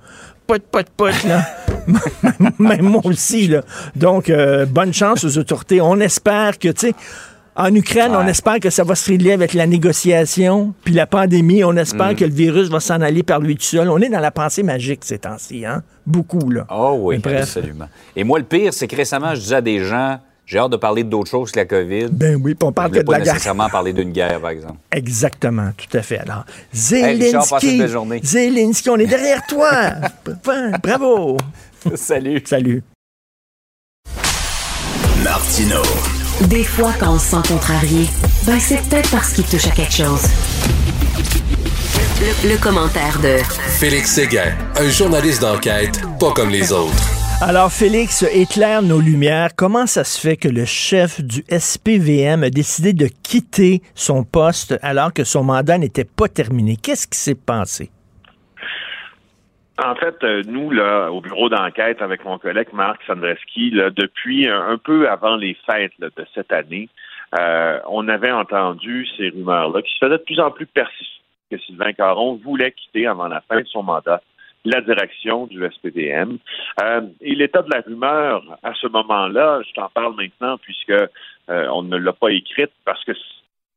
Pot, 0.46 0.62
pot, 0.70 0.86
pot, 0.96 1.24
là. 1.26 1.42
même 2.58 2.82
moi 2.82 3.00
aussi, 3.04 3.48
là. 3.48 3.62
Donc, 3.96 4.30
euh, 4.30 4.66
bonne 4.66 4.92
chance 4.92 5.24
aux 5.24 5.38
autorités. 5.38 5.80
On 5.80 5.98
espère 5.98 6.58
que, 6.58 6.68
tu 6.68 6.88
sais, 6.88 6.94
en 7.56 7.74
Ukraine, 7.74 8.12
on 8.14 8.26
espère 8.26 8.60
que 8.60 8.68
ça 8.70 8.84
va 8.84 8.94
se 8.94 9.10
régler 9.10 9.32
avec 9.32 9.54
la 9.54 9.66
négociation, 9.66 10.74
puis 10.84 10.92
la 10.92 11.06
pandémie, 11.06 11.64
on 11.64 11.74
espère 11.76 12.14
que 12.14 12.24
le 12.24 12.30
virus 12.32 12.68
va 12.68 12.80
s'en 12.80 13.00
aller 13.00 13.22
par 13.22 13.40
lui 13.40 13.56
tout 13.56 13.62
seul. 13.62 13.88
On 13.88 13.98
est 13.98 14.10
dans 14.10 14.20
la 14.20 14.30
pensée 14.30 14.62
magique 14.62 15.00
ces 15.04 15.18
temps-ci, 15.18 15.64
hein? 15.64 15.82
Beaucoup, 16.06 16.50
là. 16.50 16.66
Oh 16.70 16.96
oui, 17.00 17.20
absolument. 17.24 17.88
Et 18.14 18.24
moi, 18.24 18.38
le 18.38 18.44
pire, 18.44 18.74
c'est 18.74 18.86
que 18.86 18.94
récemment, 18.96 19.34
je 19.34 19.40
disais 19.40 19.54
à 19.56 19.60
des 19.62 19.82
gens, 19.84 20.18
j'ai 20.44 20.58
hâte 20.58 20.70
de 20.70 20.76
parler 20.76 21.02
d'autre 21.02 21.30
chose 21.30 21.50
que 21.50 21.58
la 21.58 21.64
COVID. 21.64 22.08
Ben 22.12 22.36
oui, 22.36 22.54
puis 22.54 22.64
on 22.66 22.68
Je 22.68 22.74
parle 22.74 22.90
que 22.92 22.98
de 22.98 23.02
pas 23.04 23.12
la 23.18 23.24
guerre. 23.24 23.32
nécessairement 23.34 23.68
parler 23.70 23.92
d'une 23.94 24.12
guerre, 24.12 24.38
par 24.40 24.50
exemple. 24.50 24.76
Exactement, 24.92 25.70
tout 25.76 25.96
à 25.96 26.02
fait. 26.02 26.18
Alors, 26.18 26.44
Hey, 26.92 27.18
Zelensky, 27.20 27.78
belle 27.78 27.88
journée. 27.88 28.20
Zelensky, 28.22 28.90
on 28.90 28.96
est 28.98 29.06
derrière 29.06 29.44
toi. 29.48 29.70
Bravo. 30.82 31.38
Salut. 31.94 32.42
Salut. 32.44 32.82
Martino. 35.24 35.82
Des 36.42 36.64
fois, 36.64 36.92
quand 37.00 37.14
on 37.14 37.18
se 37.18 37.30
sent 37.30 37.48
contrarié, 37.48 38.06
ben 38.44 38.60
c'est 38.60 38.80
peut-être 38.88 39.10
parce 39.10 39.32
qu'il 39.32 39.44
touche 39.44 39.66
à 39.66 39.70
quelque 39.70 39.92
chose. 39.92 40.22
Le, 42.20 42.50
le 42.50 42.56
commentaire 42.58 43.18
de 43.20 43.38
Félix 43.78 44.12
Séguin, 44.12 44.54
un 44.76 44.88
journaliste 44.88 45.40
d'enquête 45.40 46.00
pas 46.20 46.32
comme 46.32 46.50
les 46.50 46.72
autres. 46.72 46.92
Alors, 47.40 47.72
Félix, 47.72 48.24
éclaire 48.32 48.80
nos 48.82 49.00
lumières. 49.00 49.50
Comment 49.56 49.86
ça 49.86 50.04
se 50.04 50.18
fait 50.18 50.36
que 50.36 50.48
le 50.48 50.64
chef 50.64 51.20
du 51.20 51.44
SPVM 51.50 52.44
a 52.44 52.50
décidé 52.50 52.92
de 52.92 53.10
quitter 53.22 53.82
son 53.94 54.22
poste 54.22 54.78
alors 54.82 55.12
que 55.12 55.24
son 55.24 55.42
mandat 55.42 55.78
n'était 55.78 56.04
pas 56.04 56.28
terminé? 56.28 56.76
Qu'est-ce 56.76 57.06
qui 57.06 57.18
s'est 57.18 57.34
passé? 57.34 57.90
En 59.82 59.94
fait, 59.94 60.16
euh, 60.24 60.42
nous, 60.46 60.70
là, 60.70 61.10
au 61.10 61.20
bureau 61.20 61.48
d'enquête 61.48 62.00
avec 62.00 62.24
mon 62.24 62.38
collègue 62.38 62.68
Marc 62.72 63.02
Sandreski, 63.06 63.70
depuis 63.70 64.48
un, 64.48 64.68
un 64.68 64.78
peu 64.78 65.08
avant 65.08 65.36
les 65.36 65.56
fêtes 65.66 65.92
là, 65.98 66.08
de 66.16 66.26
cette 66.34 66.52
année, 66.52 66.88
euh, 67.38 67.78
on 67.88 68.08
avait 68.08 68.30
entendu 68.30 69.06
ces 69.16 69.28
rumeurs-là 69.30 69.82
qui 69.82 69.92
se 69.92 69.98
faisaient 69.98 70.18
de 70.18 70.24
plus 70.24 70.40
en 70.40 70.50
plus 70.50 70.66
persistantes 70.66 71.16
que 71.50 71.58
Sylvain 71.58 71.92
Caron 71.92 72.40
voulait 72.42 72.72
quitter 72.72 73.06
avant 73.06 73.28
la 73.28 73.40
fin 73.42 73.60
de 73.60 73.66
son 73.66 73.82
mandat 73.82 74.22
la 74.64 74.80
direction 74.80 75.46
du 75.46 75.64
SPDM. 75.64 76.38
Euh, 76.82 77.02
et 77.20 77.34
l'état 77.36 77.62
de 77.62 77.70
la 77.72 77.82
rumeur 77.82 78.42
à 78.62 78.74
ce 78.74 78.88
moment-là, 78.88 79.60
je 79.66 79.72
t'en 79.74 79.88
parle 79.90 80.16
maintenant 80.16 80.58
puisque 80.58 80.90
euh, 80.90 81.08
on 81.48 81.82
ne 81.84 81.96
l'a 81.96 82.12
pas 82.12 82.30
écrite 82.30 82.72
parce 82.84 83.04
que 83.04 83.12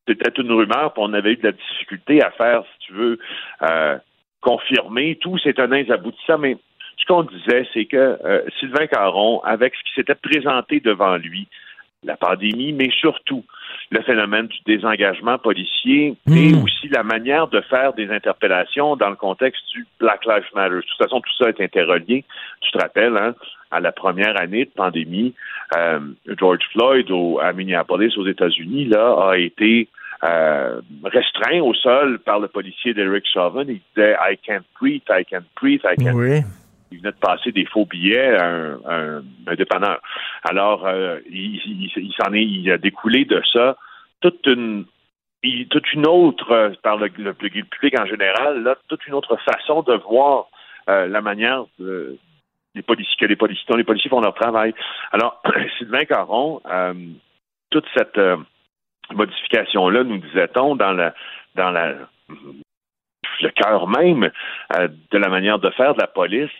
c'était 0.07 0.41
une 0.41 0.51
rumeur, 0.51 0.91
puis 0.93 1.03
on 1.05 1.13
avait 1.13 1.33
eu 1.33 1.37
de 1.37 1.43
la 1.43 1.51
difficulté 1.51 2.23
à 2.23 2.31
faire, 2.31 2.63
si 2.63 2.87
tu 2.87 2.93
veux, 2.93 3.19
euh, 3.61 3.97
confirmer 4.41 5.17
tous 5.21 5.37
ces 5.39 5.53
tenants 5.53 5.75
et 5.75 5.91
aboutissants, 5.91 6.37
mais 6.37 6.57
ce 6.97 7.05
qu'on 7.05 7.23
disait, 7.23 7.67
c'est 7.73 7.85
que 7.85 7.97
euh, 7.97 8.41
Sylvain 8.59 8.87
Caron, 8.87 9.41
avec 9.43 9.73
ce 9.75 9.83
qui 9.83 9.93
s'était 9.95 10.15
présenté 10.15 10.79
devant 10.79 11.15
lui, 11.17 11.47
la 12.03 12.15
pandémie, 12.15 12.71
mais 12.71 12.89
surtout 12.91 13.43
le 13.91 14.01
phénomène 14.03 14.47
du 14.47 14.57
désengagement 14.65 15.37
policier 15.37 16.15
et 16.27 16.53
Mm. 16.53 16.63
aussi 16.63 16.87
la 16.89 17.03
manière 17.03 17.47
de 17.47 17.59
faire 17.61 17.93
des 17.93 18.09
interpellations 18.09 18.95
dans 18.95 19.09
le 19.09 19.15
contexte 19.15 19.61
du 19.73 19.85
Black 19.99 20.25
Lives 20.25 20.47
Matter. 20.55 20.75
De 20.75 20.81
toute 20.81 20.97
façon, 20.97 21.19
tout 21.19 21.33
ça 21.37 21.49
est 21.49 21.61
interrelié. 21.61 22.23
Tu 22.61 22.71
te 22.71 22.77
rappelles, 22.77 23.17
hein, 23.17 23.35
à 23.71 23.79
la 23.79 23.91
première 23.91 24.39
année 24.39 24.65
de 24.65 24.71
pandémie, 24.71 25.33
euh, 25.75 25.99
George 26.39 26.63
Floyd 26.71 27.11
au, 27.11 27.39
à 27.39 27.51
Minneapolis, 27.51 28.17
aux 28.17 28.25
États-Unis, 28.27 28.85
là, 28.85 29.31
a 29.31 29.37
été 29.37 29.89
euh, 30.23 30.81
restreint 31.03 31.59
au 31.61 31.73
sol 31.73 32.19
par 32.19 32.39
le 32.39 32.47
policier 32.47 32.93
Derek 32.93 33.25
Chauvin. 33.31 33.63
Il 33.67 33.79
disait 33.95 34.15
I 34.21 34.37
can't 34.37 34.63
breathe, 34.79 35.01
I 35.09 35.23
can't 35.25 35.45
breathe, 35.61 35.81
I 35.85 35.95
can't 35.97 36.13
Oui. 36.15 36.41
il 36.91 36.97
venait 36.99 37.11
de 37.11 37.17
passer 37.17 37.51
des 37.51 37.65
faux 37.65 37.85
billets 37.85 38.35
à 38.35 38.45
un, 38.47 38.73
un- 38.87 39.23
un 39.47 39.55
dépanneur. 39.55 40.01
Alors, 40.43 40.85
euh, 40.87 41.19
il, 41.29 41.55
il- 41.65 41.91
il 41.95 42.13
s'en 42.19 42.33
est, 42.33 42.43
il 42.43 42.69
a 42.71 42.77
découlé 42.77 43.25
de 43.25 43.41
ça 43.53 43.77
toute 44.21 44.45
une, 44.47 44.85
il- 45.43 45.67
toute 45.69 45.91
une 45.93 46.05
autre, 46.07 46.51
euh, 46.51 46.71
par 46.83 46.97
le, 46.97 47.07
le, 47.17 47.33
le 47.39 47.63
public 47.63 47.97
en 47.99 48.05
général, 48.05 48.63
là, 48.63 48.75
toute 48.87 49.05
une 49.07 49.13
autre 49.13 49.37
façon 49.37 49.83
de 49.83 49.93
voir 50.09 50.47
euh, 50.89 51.07
la 51.07 51.21
manière 51.21 51.63
de- 51.77 52.17
les 52.75 52.81
policiers, 52.81 53.15
que 53.19 53.25
les 53.25 53.35
policiers, 53.35 53.65
dont 53.69 53.77
les 53.77 53.83
policiers 53.83 54.09
font 54.09 54.21
leur 54.21 54.33
travail. 54.35 54.73
Alors, 55.11 55.41
Sylvain 55.77 56.05
Caron, 56.05 56.61
euh, 56.69 56.93
toute 57.69 57.85
cette 57.95 58.17
modification-là, 59.13 60.03
nous 60.03 60.17
disait-on, 60.17 60.75
dans 60.75 60.91
la, 60.91 61.13
dans 61.55 61.71
la, 61.71 61.93
le 63.41 63.49
cœur 63.49 63.87
même 63.87 64.29
euh, 64.75 64.87
de 65.11 65.17
la 65.17 65.29
manière 65.29 65.59
de 65.59 65.69
faire 65.71 65.93
de 65.93 66.01
la 66.01 66.07
police, 66.07 66.51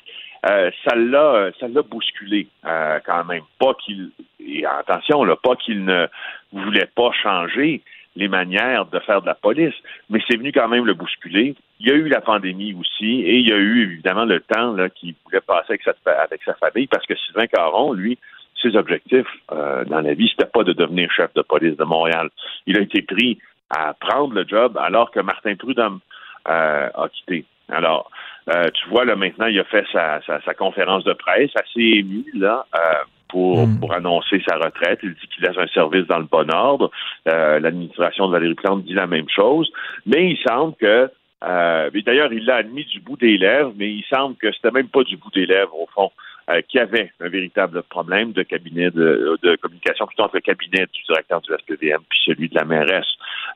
euh, 0.50 0.72
ça 0.86 0.96
l'a 0.96 1.52
ça 1.60 1.68
l'a 1.68 1.82
bousculé 1.82 2.48
euh, 2.66 3.00
quand 3.06 3.26
même. 3.26 3.44
Pas 3.60 3.74
qu'il 3.74 4.12
et 4.40 4.66
attention, 4.66 5.24
là, 5.24 5.36
pas 5.36 5.56
qu'il 5.56 5.84
ne 5.84 6.08
voulait 6.54 6.90
pas 6.96 7.12
changer 7.12 7.82
les 8.16 8.28
manières 8.28 8.86
de 8.86 9.00
faire 9.00 9.22
de 9.22 9.28
la 9.28 9.36
police, 9.36 9.74
mais 10.10 10.20
c'est 10.28 10.38
venu 10.38 10.52
quand 10.52 10.68
même 10.68 10.86
le 10.86 10.94
bousculer. 10.94 11.56
Il 11.80 11.88
y 11.88 11.92
a 11.92 11.96
eu 11.96 12.08
la 12.10 12.22
pandémie 12.22 12.74
aussi, 12.74 13.22
et 13.22 13.38
il 13.38 13.48
y 13.48 13.54
a 13.54 13.58
eu 13.58 13.84
évidemment 13.84 14.26
le 14.26 14.40
temps 14.40 14.74
là, 14.74 14.90
qu'il 14.90 15.14
voulait 15.24 15.42
passer 15.42 15.74
avec 15.74 15.84
sa, 15.84 15.94
avec 16.12 16.42
sa 16.44 16.54
famille, 16.56 16.88
parce 16.88 17.06
que 17.06 17.16
Sylvain 17.16 17.48
Caron, 17.48 17.94
lui, 17.94 18.18
ses 18.62 18.76
objectifs 18.76 19.28
euh, 19.52 19.86
dans 19.86 20.02
la 20.02 20.14
vie, 20.14 20.30
c'était 20.30 20.50
pas 20.50 20.64
de 20.64 20.74
devenir 20.74 21.12
chef 21.12 21.34
de 21.34 21.42
police 21.42 21.78
de 21.78 21.84
Montréal. 21.84 22.30
Il 22.66 22.78
a 22.78 22.82
été 22.82 23.02
pris 23.02 23.40
à 23.70 23.94
prendre 23.94 24.34
le 24.34 24.46
job 24.48 24.78
alors 24.78 25.12
que 25.12 25.20
Martin 25.20 25.56
Prudhomme 25.56 26.00
euh, 26.48 26.90
a 26.94 27.10
quitté. 27.10 27.46
Alors, 27.72 28.10
Euh, 28.50 28.70
tu 28.74 28.90
vois, 28.90 29.06
là, 29.06 29.16
maintenant, 29.16 29.46
il 29.46 29.60
a 29.60 29.64
fait 29.64 29.86
sa, 29.92 30.22
sa, 30.26 30.54
conférence 30.54 31.04
de 31.04 31.14
presse 31.14 31.52
assez 31.56 31.82
ému, 31.82 32.26
là, 32.34 32.66
euh, 32.76 32.80
pour, 33.28 33.68
hmm. 33.68 33.80
pour 33.80 33.94
annoncer 33.94 34.42
sa 34.48 34.56
retraite. 34.56 35.00
Il 35.04 35.14
dit 35.14 35.28
qu'il 35.28 35.44
laisse 35.44 35.58
un 35.58 35.68
service 35.68 36.08
dans 36.08 36.18
le 36.18 36.26
bon 36.26 36.50
ordre. 36.52 36.90
Euh, 37.28 37.60
l'administration 37.60 38.28
de 38.28 38.32
Valérie 38.34 38.56
Plante 38.56 38.84
dit 38.86 38.94
la 38.94 39.08
même 39.08 39.30
chose. 39.30 39.72
Mais 40.06 40.32
il 40.32 40.38
semble 40.48 40.76
que 40.76 41.10
D'ailleurs, 41.42 42.34
il 42.34 42.44
l'a 42.44 42.58
admis 42.58 42.84
du 42.84 43.00
bout 43.00 43.16
des 43.16 43.38
lèvres, 43.38 43.72
mais 43.78 43.90
il 43.90 44.04
semble 44.10 44.36
que 44.36 44.52
c'était 44.52 44.72
même 44.72 44.90
pas 44.90 45.04
du 45.04 45.16
bout 45.16 45.32
des 45.34 45.46
lèvres, 45.46 45.74
au 45.74 45.88
fond, 45.96 46.12
euh, 46.50 46.62
qu'il 46.68 46.80
y 46.80 46.84
avait 46.84 47.12
un 47.20 47.30
véritable 47.30 47.84
problème 47.84 48.32
de 48.32 48.44
cabinet 48.44 48.90
de, 48.92 49.38
de, 49.42 49.56
communication, 49.58 50.08
plutôt 50.08 50.24
entre 50.24 50.36
le 50.36 50.42
cabinet 50.42 50.86
du 50.92 51.04
directeur 51.08 51.42
du 51.42 51.52
SPVM 51.54 52.02
puis 52.10 52.20
celui 52.26 52.50
de 52.50 52.56
la 52.56 52.66
mairesse. 52.66 53.08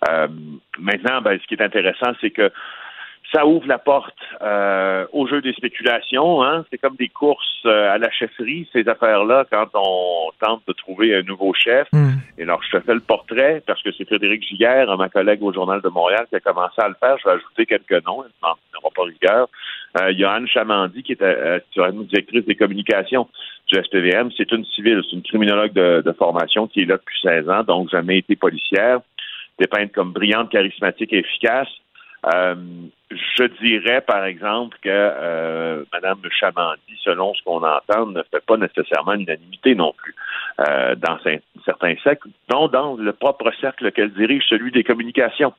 Euh, 0.09 0.27
maintenant, 0.79 1.21
ben, 1.21 1.39
ce 1.41 1.47
qui 1.47 1.55
est 1.55 1.63
intéressant, 1.63 2.13
c'est 2.21 2.31
que 2.31 2.51
ça 3.31 3.45
ouvre 3.45 3.67
la 3.67 3.79
porte 3.79 4.17
euh, 4.41 5.05
au 5.11 5.27
jeu 5.27 5.41
des 5.41 5.53
spéculations. 5.53 6.43
Hein? 6.43 6.65
C'est 6.69 6.77
comme 6.77 6.95
des 6.95 7.09
courses 7.09 7.61
euh, 7.65 7.93
à 7.93 7.97
la 7.97 8.11
chefferie, 8.11 8.67
ces 8.73 8.87
affaires-là, 8.87 9.45
quand 9.51 9.69
on 9.73 10.31
tente 10.39 10.61
de 10.67 10.73
trouver 10.73 11.15
un 11.15 11.23
nouveau 11.23 11.53
chef. 11.53 11.87
Hmm. 11.91 12.13
Et 12.37 12.43
alors, 12.43 12.61
je 12.63 12.77
te 12.77 12.83
fais 12.83 12.93
le 12.93 12.99
portrait 12.99 13.63
parce 13.65 13.81
que 13.81 13.91
c'est 13.91 14.05
Frédéric 14.05 14.43
Giguère, 14.43 14.95
ma 14.97 15.09
collègue 15.09 15.41
au 15.41 15.53
Journal 15.53 15.81
de 15.81 15.89
Montréal, 15.89 16.25
qui 16.29 16.35
a 16.35 16.39
commencé 16.39 16.79
à 16.79 16.87
le 16.87 16.95
faire. 16.99 17.17
Je 17.19 17.29
vais 17.29 17.35
ajouter 17.35 17.65
quelques 17.65 18.05
noms, 18.05 18.23
il 18.23 18.43
n'aura 18.43 18.89
pas 18.95 19.03
rigueur. 19.03 19.47
Euh, 19.99 20.11
il 20.11 20.19
y 20.19 20.25
a 20.25 20.31
Anne 20.31 20.47
Chamandi, 20.47 21.03
qui 21.03 21.13
est 21.13 21.21
euh, 21.21 21.59
directrice 22.09 22.45
des 22.45 22.55
communications 22.55 23.27
du 23.67 23.79
SPVM. 23.81 24.31
C'est 24.35 24.51
une 24.51 24.65
civile, 24.65 25.01
c'est 25.03 25.15
une 25.15 25.23
criminologue 25.23 25.73
de, 25.73 26.01
de, 26.05 26.11
formation 26.13 26.67
qui 26.67 26.81
est 26.81 26.85
là 26.85 26.97
depuis 26.97 27.19
16 27.21 27.49
ans, 27.49 27.63
donc 27.63 27.89
jamais 27.89 28.19
été 28.19 28.35
policière. 28.35 28.99
Dépeinte 29.59 29.91
comme 29.91 30.11
brillante, 30.11 30.49
charismatique 30.49 31.13
et 31.13 31.19
efficace. 31.19 31.69
Euh, 32.25 32.55
je 33.11 33.43
dirais, 33.61 34.01
par 34.01 34.25
exemple, 34.25 34.77
que 34.81 34.89
euh, 34.89 35.83
Mme 35.91 36.19
Chamandi, 36.29 36.97
selon 37.03 37.33
ce 37.33 37.43
qu'on 37.43 37.63
entend, 37.63 38.05
ne 38.07 38.21
fait 38.23 38.43
pas 38.45 38.57
nécessairement 38.57 39.13
l'unanimité 39.13 39.75
non 39.75 39.93
plus 39.93 40.15
euh, 40.61 40.95
dans 40.95 41.17
certains 41.65 41.95
cercles, 42.03 42.29
dont 42.49 42.67
dans 42.67 42.95
le 42.95 43.13
propre 43.13 43.51
cercle 43.59 43.91
qu'elle 43.91 44.13
dirige, 44.13 44.43
celui 44.47 44.71
des 44.71 44.83
communications. 44.83 45.53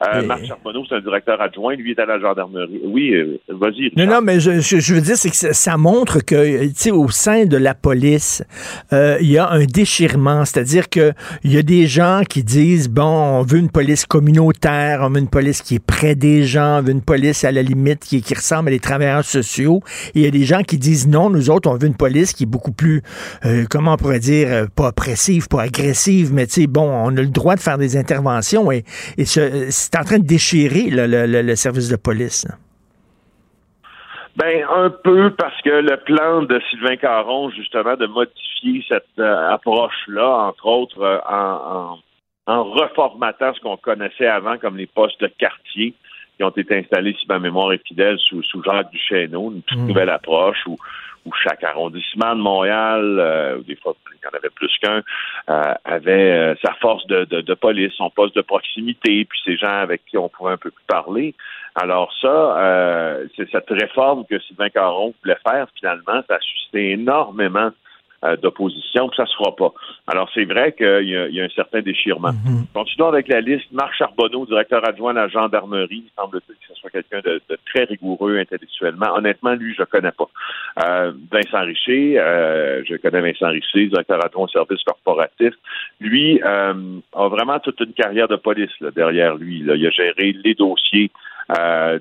Euh, 0.00 0.22
Marc 0.22 0.44
Charbonneau, 0.44 0.84
c'est 0.88 0.94
un 0.94 1.00
directeur 1.00 1.40
adjoint, 1.40 1.74
lui 1.74 1.90
est 1.90 1.98
à 1.98 2.06
la 2.06 2.20
gendarmerie. 2.20 2.80
Oui, 2.84 3.12
euh, 3.14 3.40
vas-y. 3.48 3.90
Non, 3.96 4.06
non, 4.06 4.20
mais 4.22 4.38
je, 4.38 4.60
je, 4.60 4.94
veux 4.94 5.00
dire, 5.00 5.16
c'est 5.16 5.30
que 5.30 5.52
ça 5.52 5.76
montre 5.76 6.20
que, 6.24 6.66
tu 6.68 6.72
sais, 6.74 6.90
au 6.92 7.08
sein 7.08 7.46
de 7.46 7.56
la 7.56 7.74
police, 7.74 8.44
euh, 8.92 9.18
il 9.20 9.28
y 9.28 9.38
a 9.38 9.50
un 9.50 9.64
déchirement, 9.64 10.44
c'est-à-dire 10.44 10.88
que 10.88 11.12
il 11.42 11.52
y 11.52 11.58
a 11.58 11.62
des 11.62 11.88
gens 11.88 12.22
qui 12.28 12.44
disent, 12.44 12.88
bon, 12.88 13.02
on 13.02 13.42
veut 13.42 13.58
une 13.58 13.70
police 13.70 14.06
communautaire, 14.06 15.00
on 15.02 15.10
veut 15.10 15.18
une 15.18 15.28
police 15.28 15.62
qui 15.62 15.76
est 15.76 15.84
près 15.84 16.14
des 16.14 16.44
gens, 16.44 16.78
on 16.78 16.82
veut 16.82 16.92
une 16.92 17.02
police 17.02 17.42
à 17.42 17.50
la 17.50 17.62
limite 17.62 18.04
qui, 18.04 18.22
qui 18.22 18.34
ressemble 18.34 18.68
à 18.68 18.70
des 18.70 18.80
travailleurs 18.80 19.24
sociaux. 19.24 19.80
Et 20.14 20.20
il 20.20 20.22
y 20.22 20.28
a 20.28 20.30
des 20.30 20.44
gens 20.44 20.62
qui 20.62 20.78
disent, 20.78 21.08
non, 21.08 21.28
nous 21.28 21.50
autres, 21.50 21.68
on 21.68 21.74
veut 21.74 21.88
une 21.88 21.96
police 21.96 22.34
qui 22.34 22.44
est 22.44 22.46
beaucoup 22.46 22.72
plus, 22.72 23.02
comment 23.68 23.94
on 23.94 23.96
pourrait 23.96 24.20
dire, 24.20 24.68
pas 24.76 24.88
oppressive, 24.88 25.48
pas 25.48 25.62
agressive, 25.62 26.32
mais 26.32 26.46
tu 26.46 26.60
sais, 26.60 26.66
bon, 26.68 26.88
on 26.88 27.16
a 27.16 27.20
le 27.20 27.26
droit 27.26 27.56
de 27.56 27.60
faire 27.60 27.78
des 27.78 27.96
interventions 27.96 28.70
et, 28.70 28.84
et 29.16 29.24
ce, 29.24 29.87
c'est 29.90 29.98
en 29.98 30.04
train 30.04 30.18
de 30.18 30.26
déchirer 30.26 30.88
le, 30.90 31.54
service 31.54 31.88
de 31.88 31.96
police. 31.96 32.46
Ben 34.36 34.62
un 34.70 34.90
peu 34.90 35.30
parce 35.30 35.58
que 35.62 35.70
le 35.70 35.96
plan 36.04 36.42
de 36.42 36.60
Sylvain 36.70 36.96
Caron, 36.96 37.50
justement, 37.50 37.96
de 37.96 38.06
modifier 38.06 38.84
cette 38.86 39.18
euh, 39.18 39.50
approche-là, 39.50 40.48
entre 40.48 40.66
autres 40.66 41.00
euh, 41.00 41.18
en, 41.26 42.64
reformatant 42.64 43.54
ce 43.54 43.60
qu'on 43.60 43.78
connaissait 43.78 44.26
avant 44.26 44.58
comme 44.58 44.76
les 44.76 44.86
postes 44.86 45.20
de 45.20 45.26
quartier 45.26 45.94
qui 46.36 46.44
ont 46.44 46.50
été 46.50 46.78
installés, 46.78 47.16
si 47.18 47.26
ma 47.26 47.38
mémoire 47.38 47.72
est 47.72 47.84
fidèle, 47.86 48.18
sous, 48.18 48.42
sous 48.42 48.62
Jacques 48.62 48.90
Duchesneau, 48.90 49.52
une 49.52 49.62
toute 49.62 49.78
mmh. 49.78 49.86
nouvelle 49.86 50.10
approche 50.10 50.64
où 50.66 50.76
où 51.24 51.32
chaque 51.32 51.64
arrondissement 51.64 52.34
de 52.34 52.40
Montréal, 52.40 53.18
euh, 53.18 53.58
des 53.58 53.76
fois 53.76 53.94
il 54.12 54.24
y 54.24 54.26
en 54.26 54.36
avait 54.36 54.50
plus 54.50 54.70
qu'un, 54.82 55.02
euh, 55.48 55.74
avait 55.84 56.32
euh, 56.32 56.54
sa 56.64 56.72
force 56.74 57.06
de, 57.06 57.24
de, 57.24 57.54
police, 57.54 57.92
son 57.94 58.10
poste 58.10 58.34
de 58.36 58.42
proximité, 58.42 59.24
puis 59.24 59.40
ces 59.44 59.56
gens 59.56 59.78
avec 59.80 60.04
qui 60.06 60.18
on 60.18 60.28
pouvait 60.28 60.52
un 60.52 60.56
peu 60.56 60.70
plus 60.70 60.84
parler. 60.86 61.34
Alors 61.74 62.12
ça, 62.20 63.20
c'est 63.36 63.48
cette 63.52 63.70
réforme 63.70 64.24
que 64.28 64.40
Sylvain 64.40 64.68
Caron 64.68 65.14
voulait 65.22 65.38
faire, 65.48 65.68
finalement, 65.78 66.22
ça 66.28 66.34
a 66.34 66.40
suscité 66.40 66.90
énormément 66.90 67.70
euh, 67.70 67.70
d'opposition, 68.42 69.08
puis 69.08 69.16
ça 69.16 69.26
se 69.26 69.36
fera 69.36 69.54
pas. 69.54 69.72
Alors, 70.06 70.28
c'est 70.34 70.44
vrai 70.44 70.72
qu'il 70.72 71.04
y, 71.04 71.34
y, 71.34 71.40
a 71.40 71.44
un 71.44 71.48
certain 71.50 71.80
déchirement. 71.80 72.32
Mhm. 72.32 72.66
Continuons 72.74 73.08
avec 73.08 73.28
la 73.28 73.40
liste. 73.40 73.66
Marc 73.72 73.94
Charbonneau, 73.96 74.46
directeur 74.46 74.86
adjoint 74.86 75.12
de 75.12 75.18
la 75.18 75.28
gendarmerie, 75.28 76.04
il 76.06 76.10
semble-t-il 76.16 76.54
que 76.54 76.74
ce 76.74 76.74
soit 76.74 76.90
quelqu'un 76.90 77.20
de, 77.20 77.40
très 77.66 77.84
rigoureux 77.84 78.38
intellectuellement. 78.38 79.14
Honnêtement, 79.14 79.54
lui, 79.54 79.74
je 79.74 79.82
ne 79.82 79.86
connais 79.86 80.12
pas. 80.12 80.28
Euh, 80.82 81.12
Vincent 81.30 81.64
Richer, 81.64 82.18
euh, 82.18 82.82
je 82.88 82.96
connais 82.96 83.20
Vincent 83.20 83.48
Richer, 83.48 83.86
directeur 83.86 84.24
adjoint 84.24 84.44
au 84.44 84.48
service 84.48 84.82
corporatif. 84.84 85.54
Lui 86.00 86.40
euh, 86.44 86.98
a 87.14 87.28
vraiment 87.28 87.58
toute 87.60 87.80
une 87.80 87.92
carrière 87.92 88.28
de 88.28 88.36
police 88.36 88.70
là, 88.80 88.90
derrière 88.90 89.36
lui. 89.36 89.60
Là. 89.60 89.74
Il 89.76 89.86
a 89.86 89.90
géré 89.90 90.34
les 90.44 90.54
dossiers 90.54 91.10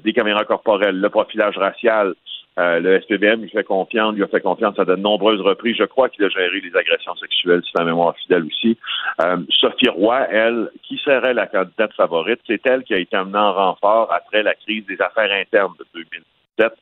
des 0.03 0.11
caméras 0.11 0.43
corporelles, 0.43 0.99
le 0.99 1.09
profilage 1.09 1.57
racial, 1.57 2.15
euh, 2.57 2.79
le 2.79 2.99
SPBM 3.01 3.41
lui 3.41 3.49
fait 3.49 3.63
confiance, 3.63 4.15
lui 4.15 4.23
a 4.23 4.27
fait 4.27 4.41
confiance 4.41 4.77
à 4.79 4.85
de 4.85 4.95
nombreuses 4.95 5.41
reprises. 5.41 5.75
Je 5.77 5.83
crois 5.83 6.09
qu'il 6.09 6.23
a 6.25 6.29
géré 6.29 6.59
les 6.59 6.75
agressions 6.75 7.15
sexuelles, 7.15 7.61
si 7.63 7.71
la 7.77 7.85
mémoire 7.85 8.15
fidèle 8.17 8.45
aussi. 8.45 8.77
Euh, 9.21 9.37
Sophie 9.49 9.89
Roy, 9.89 10.27
elle, 10.31 10.69
qui 10.83 10.97
serait 10.97 11.33
la 11.33 11.47
candidate 11.47 11.93
favorite, 11.93 12.39
c'est 12.47 12.65
elle 12.65 12.83
qui 12.83 12.93
a 12.93 12.97
été 12.97 13.15
amenée 13.15 13.37
en 13.37 13.53
renfort 13.53 14.11
après 14.11 14.41
la 14.41 14.55
crise 14.55 14.85
des 14.87 14.99
affaires 15.01 15.31
internes 15.31 15.73
de 15.77 15.85
2017, 15.93 16.73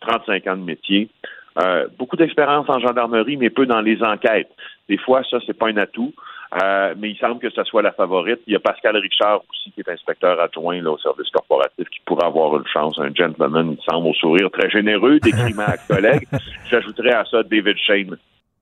35 0.00 0.46
ans 0.46 0.56
de 0.56 0.62
métier. 0.62 1.08
Euh, 1.60 1.86
beaucoup 1.98 2.16
d'expérience 2.16 2.68
en 2.68 2.80
gendarmerie, 2.80 3.36
mais 3.36 3.50
peu 3.50 3.66
dans 3.66 3.80
les 3.80 4.02
enquêtes. 4.02 4.50
Des 4.88 4.98
fois, 4.98 5.22
ça, 5.28 5.38
c'est 5.46 5.56
pas 5.56 5.68
un 5.68 5.76
atout. 5.76 6.12
Euh, 6.62 6.94
mais 6.96 7.10
il 7.10 7.18
semble 7.18 7.40
que 7.40 7.50
ce 7.50 7.64
soit 7.64 7.82
la 7.82 7.92
favorite. 7.92 8.40
Il 8.46 8.52
y 8.52 8.56
a 8.56 8.60
Pascal 8.60 8.96
Richard 8.96 9.42
aussi, 9.50 9.72
qui 9.72 9.80
est 9.80 9.88
inspecteur 9.88 10.38
adjoint 10.40 10.80
là, 10.80 10.92
au 10.92 10.98
service 10.98 11.28
corporatif, 11.30 11.88
qui 11.88 12.00
pourrait 12.04 12.26
avoir 12.26 12.56
une 12.56 12.66
chance. 12.66 12.98
Un 12.98 13.12
gentleman, 13.12 13.76
il 13.76 13.84
semble 13.84 14.08
au 14.08 14.14
sourire 14.14 14.50
très 14.52 14.70
généreux, 14.70 15.18
décrit 15.18 15.54
ma 15.54 15.76
collègue. 15.88 16.28
J'ajouterais 16.70 17.14
à 17.14 17.24
ça 17.24 17.42
David 17.42 17.76
Shane. 17.78 18.16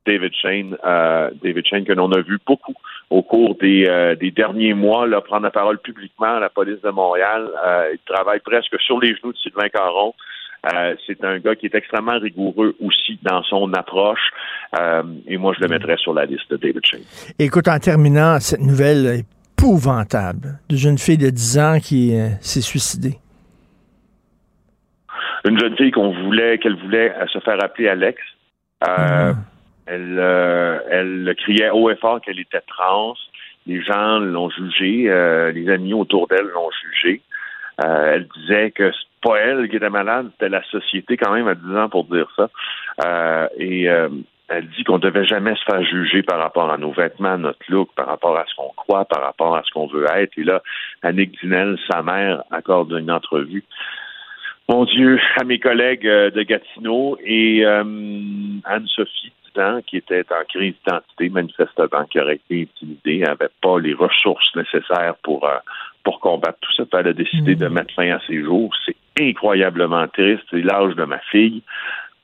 David 0.07 0.33
Shane, 0.35 0.77
euh, 0.85 1.31
David 1.43 1.67
Shane 1.67 1.85
que 1.85 1.93
l'on 1.93 2.11
a 2.13 2.21
vu 2.23 2.39
beaucoup 2.45 2.75
au 3.11 3.23
cours 3.23 3.55
des, 3.57 3.87
euh, 3.87 4.17
des 4.17 4.33
derniers 4.33 4.75
mois 4.75 5.07
là, 5.07 5.21
prendre 5.21 5.45
la 5.45 5.51
parole 5.51 5.79
publiquement 5.79 6.37
à 6.37 6.41
la 6.41 6.49
police 6.49 6.81
de 6.81 6.91
Montréal. 6.91 7.49
il 7.93 7.99
travaille 8.07 8.41
presque 8.41 8.81
sur 8.81 8.99
les 9.01 9.15
genoux 9.15 9.33
de 9.33 9.39
Sylvain 9.39 9.69
Caron. 9.69 10.15
Euh, 10.65 10.95
c'est 11.07 11.23
un 11.25 11.39
gars 11.39 11.57
qui 11.57 11.67
est 11.67 11.75
extrêmement 11.75 12.19
rigoureux 12.19 12.77
aussi 12.81 13.19
dans 13.23 13.43
son 13.43 13.73
approche. 13.75 14.31
Euh, 14.79 15.03
et 15.27 15.37
moi, 15.37 15.55
je 15.57 15.61
le 15.63 15.69
mettrais 15.69 15.97
sur 15.97 16.15
la 16.15 16.25
liste 16.25 16.49
de 16.51 16.57
David 16.57 16.85
Shane. 16.85 17.01
Écoute, 17.39 17.67
en 17.67 17.79
terminant, 17.79 18.39
cette 18.39 18.61
nouvelle 18.61 19.25
épouvantable 19.59 20.61
de 20.69 20.77
jeune 20.77 20.99
fille 20.99 21.19
de 21.19 21.31
10 21.31 21.59
ans 21.59 21.79
qui 21.81 22.17
euh, 22.17 22.29
s'est 22.41 22.61
suicidée. 22.61 23.19
Une 25.45 25.59
jeune 25.59 25.77
fille 25.77 25.91
qu'on 25.91 26.13
voulait, 26.25 26.59
qu'elle 26.59 26.77
voulait 26.77 27.13
se 27.33 27.41
faire 27.41 27.63
appeler 27.63 27.89
Alex. 27.89 28.21
Elle, 29.87 30.19
elle 30.91 31.35
criait 31.39 31.71
haut 31.71 31.91
et 31.91 31.97
fort 31.97 32.21
qu'elle 32.21 32.39
était 32.39 32.61
trans. 32.61 33.15
Les 33.67 33.83
gens 33.83 34.21
l'ont 34.21 34.51
jugée, 34.51 35.09
les 35.53 35.69
amis 35.69 35.93
autour 35.93 36.29
d'elle 36.29 36.47
l'ont 36.55 36.71
jugée. 36.71 37.21
elle 37.79 38.29
disait 38.37 38.71
que 38.71 38.93
pas 39.23 39.39
elle 39.39 39.69
qui 39.69 39.77
était 39.77 39.91
malade, 39.91 40.31
c'était 40.33 40.49
la 40.49 40.63
société 40.65 41.17
quand 41.17 41.33
même 41.33 41.49
à 41.49 41.55
10 41.55 41.77
ans 41.77 41.89
pour 41.89 42.05
dire 42.05 42.29
ça. 42.37 42.51
Euh, 43.05 43.49
et 43.57 43.89
euh, 43.89 44.09
elle 44.49 44.69
dit 44.69 44.85
qu'on 44.85 44.97
ne 44.97 45.03
devait 45.03 45.25
jamais 45.25 45.55
se 45.55 45.65
faire 45.65 45.83
juger 45.85 46.23
par 46.23 46.39
rapport 46.39 46.71
à 46.71 46.77
nos 46.77 46.93
vêtements, 46.93 47.39
notre 47.39 47.65
look, 47.69 47.89
par 47.95 48.07
rapport 48.07 48.37
à 48.37 48.45
ce 48.47 48.55
qu'on 48.55 48.73
croit, 48.77 49.05
par 49.05 49.23
rapport 49.23 49.57
à 49.57 49.63
ce 49.65 49.71
qu'on 49.71 49.87
veut 49.87 50.07
être. 50.15 50.37
Et 50.37 50.45
là, 50.45 50.63
Annick 51.03 51.41
Dinel, 51.41 51.79
sa 51.91 52.03
mère, 52.03 52.43
accorde 52.51 52.93
une 52.93 53.11
entrevue. 53.11 53.65
Mon 54.69 54.85
Dieu, 54.85 55.19
à 55.41 55.45
mes 55.45 55.59
collègues 55.59 56.07
euh, 56.07 56.31
de 56.31 56.43
Gatineau 56.43 57.19
et 57.25 57.65
Anne-Sophie 57.65 59.33
qui 59.87 59.99
était 59.99 60.25
en 60.31 60.45
crise 60.49 60.73
d'identité, 60.87 61.29
manifestement, 61.29 62.07
qui 62.11 62.19
aurait 62.19 62.37
été 62.37 62.63
intimidée, 62.63 63.19
n'avait 63.19 63.51
pas 63.61 63.79
les 63.79 63.93
ressources 63.93 64.57
nécessaires 64.57 65.15
pour, 65.23 65.47
pour 66.05 66.21
combattre 66.21 66.59
tout 66.61 66.73
ça. 66.73 66.85
Elle 66.99 67.09
a 67.09 67.13
décidé 67.13 67.55
de 67.55 67.69
mm. 67.69 67.73
mettre 67.73 67.95
fin 67.95 68.11
à 68.11 68.21
ses 68.27 68.43
jours. 68.43 68.75
C'est 68.85 68.97
incroyablement 69.21 70.07
triste. 70.09 70.43
C'est 70.51 70.63
l'âge 70.63 70.95
de 70.95 71.05
ma 71.05 71.19
fille. 71.31 71.63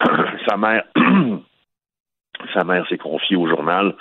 sa 0.49 0.57
mère, 0.57 0.85
sa 2.55 2.65
mère 2.65 2.87
s'est 2.89 2.99
confiée 2.99 3.37
au 3.37 3.49
journal. 3.49 3.95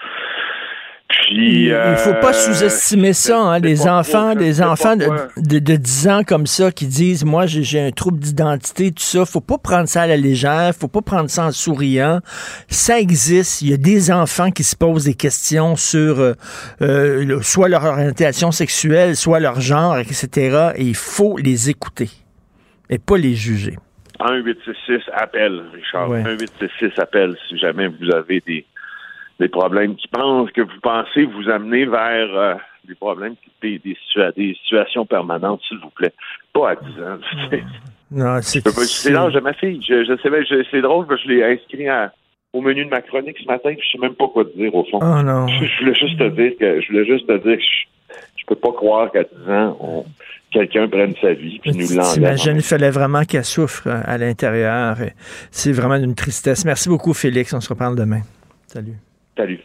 Puis, 1.07 1.67
il 1.67 1.95
faut 1.97 2.13
pas 2.15 2.31
euh, 2.31 2.33
sous-estimer 2.33 3.13
ça, 3.13 3.39
hein, 3.39 3.59
les 3.59 3.87
enfants, 3.87 4.35
des 4.35 4.61
enfants 4.61 4.97
de, 4.97 5.07
de, 5.37 5.75
10 5.75 6.07
ans 6.09 6.21
comme 6.27 6.45
ça 6.45 6.69
qui 6.69 6.85
disent 6.85 7.23
moi 7.23 7.45
j'ai 7.45 7.79
un 7.79 7.91
trouble 7.91 8.19
d'identité, 8.19 8.91
tout 8.91 9.03
ça, 9.03 9.25
faut 9.25 9.39
pas 9.39 9.57
prendre 9.57 9.87
ça 9.87 10.01
à 10.01 10.07
la 10.07 10.17
légère, 10.17 10.73
faut 10.77 10.89
pas 10.89 11.01
prendre 11.01 11.29
ça 11.29 11.45
en 11.45 11.51
souriant. 11.53 12.19
Ça 12.67 12.99
existe, 12.99 13.61
il 13.61 13.69
y 13.69 13.73
a 13.73 13.77
des 13.77 14.11
enfants 14.11 14.51
qui 14.51 14.63
se 14.63 14.75
posent 14.75 15.05
des 15.05 15.13
questions 15.13 15.77
sur 15.77 16.19
euh, 16.19 16.33
euh, 16.81 17.39
soit 17.41 17.69
leur 17.69 17.85
orientation 17.85 18.51
sexuelle, 18.51 19.15
soit 19.15 19.39
leur 19.39 19.61
genre, 19.61 19.97
etc. 19.97 20.71
Et 20.75 20.83
il 20.83 20.95
faut 20.95 21.37
les 21.37 21.69
écouter 21.69 22.09
et 22.89 22.97
pas 22.97 23.17
les 23.17 23.33
juger. 23.33 23.77
1-866 24.19 25.03
appel, 25.13 25.63
Richard. 25.73 26.09
Ouais. 26.09 26.23
1-866 26.23 26.99
appel 26.99 27.37
si 27.47 27.57
jamais 27.57 27.87
vous 27.87 28.11
avez 28.13 28.41
des, 28.45 28.65
des 29.39 29.47
problèmes 29.49 29.95
qui 29.95 30.07
pensent 30.07 30.51
que 30.51 30.61
vous 30.61 30.79
pensez 30.81 31.25
vous 31.25 31.49
amener 31.49 31.85
vers 31.85 32.27
euh, 32.35 32.55
des 32.87 32.95
problèmes, 32.95 33.35
des, 33.61 33.79
des, 33.79 33.95
situa- 33.95 34.33
des 34.35 34.55
situations 34.63 35.05
permanentes, 35.05 35.61
s'il 35.67 35.77
vous 35.79 35.89
plaît. 35.91 36.13
Pas 36.53 36.71
à 36.71 36.75
10 36.75 36.81
ans. 37.03 37.17
Non, 38.11 38.39
c'est. 38.41 39.09
l'âge 39.11 39.33
de 39.33 39.39
ma 39.39 39.53
fille. 39.53 39.81
Je, 39.87 40.05
je 40.05 40.17
sais, 40.21 40.65
c'est 40.71 40.81
drôle, 40.81 41.05
parce 41.07 41.21
que 41.23 41.29
je 41.29 41.33
l'ai 41.33 41.43
inscrit 41.43 41.87
à- 41.87 42.11
au 42.53 42.61
menu 42.61 42.85
de 42.85 42.89
ma 42.89 43.01
chronique 43.01 43.37
ce 43.39 43.45
matin, 43.45 43.73
puis 43.73 43.83
je 43.85 43.91
sais 43.91 44.01
même 44.01 44.15
pas 44.15 44.27
quoi 44.29 44.45
te 44.45 44.57
dire 44.57 44.73
au 44.73 44.83
fond. 44.85 44.99
Oh 45.01 45.21
non. 45.21 45.47
Je, 45.47 45.65
je 45.65 45.79
voulais 45.79 45.93
juste 45.95 46.17
te 46.17 46.29
dire 46.29 46.53
que 46.59 46.81
je 46.81 46.87
voulais 46.87 47.05
juste 47.05 47.27
te 47.27 47.33
dire 47.33 47.57
que 47.57 47.63
je, 47.63 48.15
je 48.37 48.45
peux 48.47 48.55
pas 48.55 48.71
croire 48.71 49.11
qu'à 49.11 49.23
10 49.23 49.51
ans, 49.51 50.05
quelqu'un 50.51 50.87
prenne 50.87 51.13
sa 51.21 51.33
vie 51.33 51.59
puis 51.59 51.71
nous 51.73 51.89
l'enlève. 51.95 52.13
T'imagines, 52.13 52.55
il 52.55 52.61
fallait 52.63 52.89
vraiment 52.89 53.23
qu'elle 53.25 53.43
souffre 53.43 53.83
euh, 53.87 53.99
à 54.05 54.17
l'intérieur. 54.17 54.95
C'est 55.51 55.73
vraiment 55.73 55.99
d'une 55.99 56.15
tristesse. 56.15 56.63
Merci 56.65 56.87
beaucoup, 56.89 57.13
Félix. 57.13 57.53
On 57.53 57.59
se 57.61 57.69
reparle 57.69 57.95
demain. 57.97 58.21
Salut. 58.67 58.93
Salut. 59.37 59.59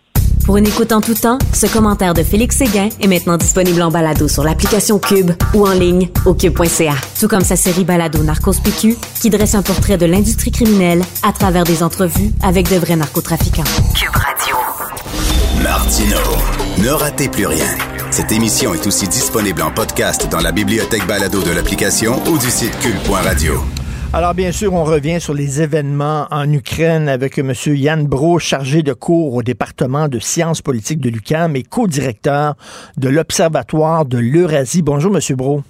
Pour 0.45 0.57
une 0.57 0.67
écoute 0.67 0.91
en 0.91 1.01
tout 1.01 1.15
temps, 1.15 1.39
ce 1.53 1.67
commentaire 1.67 2.15
de 2.15 2.23
Félix 2.23 2.57
Séguin 2.57 2.89
est 3.01 3.07
maintenant 3.07 3.37
disponible 3.37 3.81
en 3.81 3.91
balado 3.91 4.27
sur 4.27 4.43
l'application 4.43 4.99
Cube 4.99 5.31
ou 5.55 5.67
en 5.67 5.73
ligne 5.73 6.09
au 6.27 6.35
cube.ca. 6.35 6.95
Tout 7.19 7.29
comme 7.29 7.45
sa 7.45 7.55
série 7.55 7.85
balado 7.85 8.23
Narcos 8.23 8.61
PQ 8.63 8.97
qui 9.21 9.31
dresse 9.31 9.55
un 9.55 9.63
portrait 9.63 9.99
de 9.99 10.07
l'industrie 10.07 10.51
criminelle 10.51 11.03
à 11.23 11.33
travers 11.33 11.63
des 11.65 11.83
entrevues 11.83 12.33
avec 12.43 12.69
de 12.69 12.77
vrais 12.77 12.97
narcotrafiquants. 12.97 13.63
Cube 13.95 14.15
Radio. 14.15 14.57
Martino. 15.63 16.19
Ne 16.79 16.91
ratez 16.91 17.29
plus 17.29 17.47
rien. 17.47 17.69
Cette 18.11 18.33
émission 18.33 18.75
est 18.75 18.87
aussi 18.87 19.07
disponible 19.07 19.63
en 19.63 19.71
podcast 19.71 20.29
dans 20.29 20.41
la 20.41 20.51
bibliothèque 20.51 21.07
balado 21.07 21.41
de 21.41 21.51
l'application 21.53 22.21
ou 22.27 22.37
du 22.37 22.51
site 22.51 22.77
cul.radio. 22.81 23.63
Alors, 24.15 24.35
bien 24.35 24.53
sûr, 24.53 24.75
on 24.75 24.85
revient 24.85 25.23
sur 25.23 25.33
les 25.33 25.63
événements 25.63 26.27
en 26.31 26.53
Ukraine 26.53 27.09
avec 27.09 27.39
M. 27.39 27.55
Yann 27.65 28.07
Bro, 28.07 28.39
chargé 28.39 28.83
de 28.83 28.93
cours 28.93 29.35
au 29.35 29.43
département 29.43 30.07
de 30.07 30.19
sciences 30.19 30.61
politiques 30.61 31.01
de 31.01 31.09
l'UQAM 31.09 31.57
et 31.57 31.63
co-directeur 31.63 32.55
de 32.99 33.09
l'Observatoire 33.09 34.05
de 34.05 34.19
l'Eurasie. 34.19 34.83
Bonjour, 34.83 35.17
M. 35.17 35.37
Bro. 35.37 35.63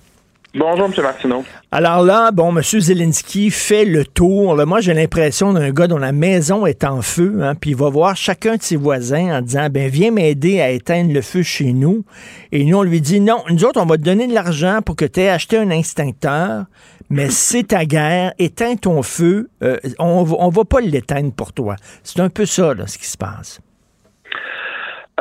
Bonjour, 0.54 0.86
M. 0.86 1.02
Martineau. 1.02 1.44
Alors 1.70 2.02
là, 2.02 2.32
bon, 2.32 2.54
M. 2.54 2.62
Zelensky 2.62 3.50
fait 3.50 3.84
le 3.84 4.04
tour. 4.04 4.56
Là, 4.56 4.66
moi, 4.66 4.80
j'ai 4.80 4.92
l'impression 4.92 5.52
d'un 5.52 5.70
gars 5.70 5.86
dont 5.86 5.98
la 5.98 6.12
maison 6.12 6.66
est 6.66 6.82
en 6.84 7.00
feu, 7.00 7.38
hein, 7.42 7.54
puis 7.54 7.70
il 7.70 7.76
va 7.76 7.88
voir 7.88 8.16
chacun 8.16 8.56
de 8.56 8.62
ses 8.62 8.76
voisins 8.76 9.38
en 9.38 9.40
disant, 9.40 9.68
ben 9.70 9.88
viens 9.88 10.10
m'aider 10.10 10.60
à 10.60 10.68
éteindre 10.70 11.12
le 11.14 11.22
feu 11.22 11.42
chez 11.42 11.72
nous. 11.72 12.04
Et 12.50 12.64
nous, 12.64 12.76
on 12.76 12.82
lui 12.82 13.00
dit, 13.00 13.20
non, 13.20 13.38
nous 13.48 13.64
autres, 13.64 13.80
on 13.80 13.86
va 13.86 13.96
te 13.96 14.02
donner 14.02 14.26
de 14.26 14.34
l'argent 14.34 14.80
pour 14.84 14.96
que 14.96 15.04
tu 15.04 15.20
aies 15.20 15.30
acheté 15.30 15.56
un 15.56 15.70
extincteur, 15.70 16.64
mais 17.12 17.28
c'est 17.30 17.64
ta 17.64 17.84
guerre, 17.84 18.32
éteins 18.38 18.76
ton 18.76 19.02
feu, 19.02 19.50
euh, 19.62 19.76
on, 19.98 20.26
on 20.38 20.48
va 20.48 20.64
pas 20.64 20.80
l'éteindre 20.80 21.30
pour 21.32 21.52
toi. 21.52 21.76
C'est 22.02 22.20
un 22.20 22.30
peu 22.30 22.46
ça, 22.46 22.72
là, 22.72 22.86
ce 22.86 22.96
qui 22.96 23.06
se 23.06 23.18
passe. 23.18 23.60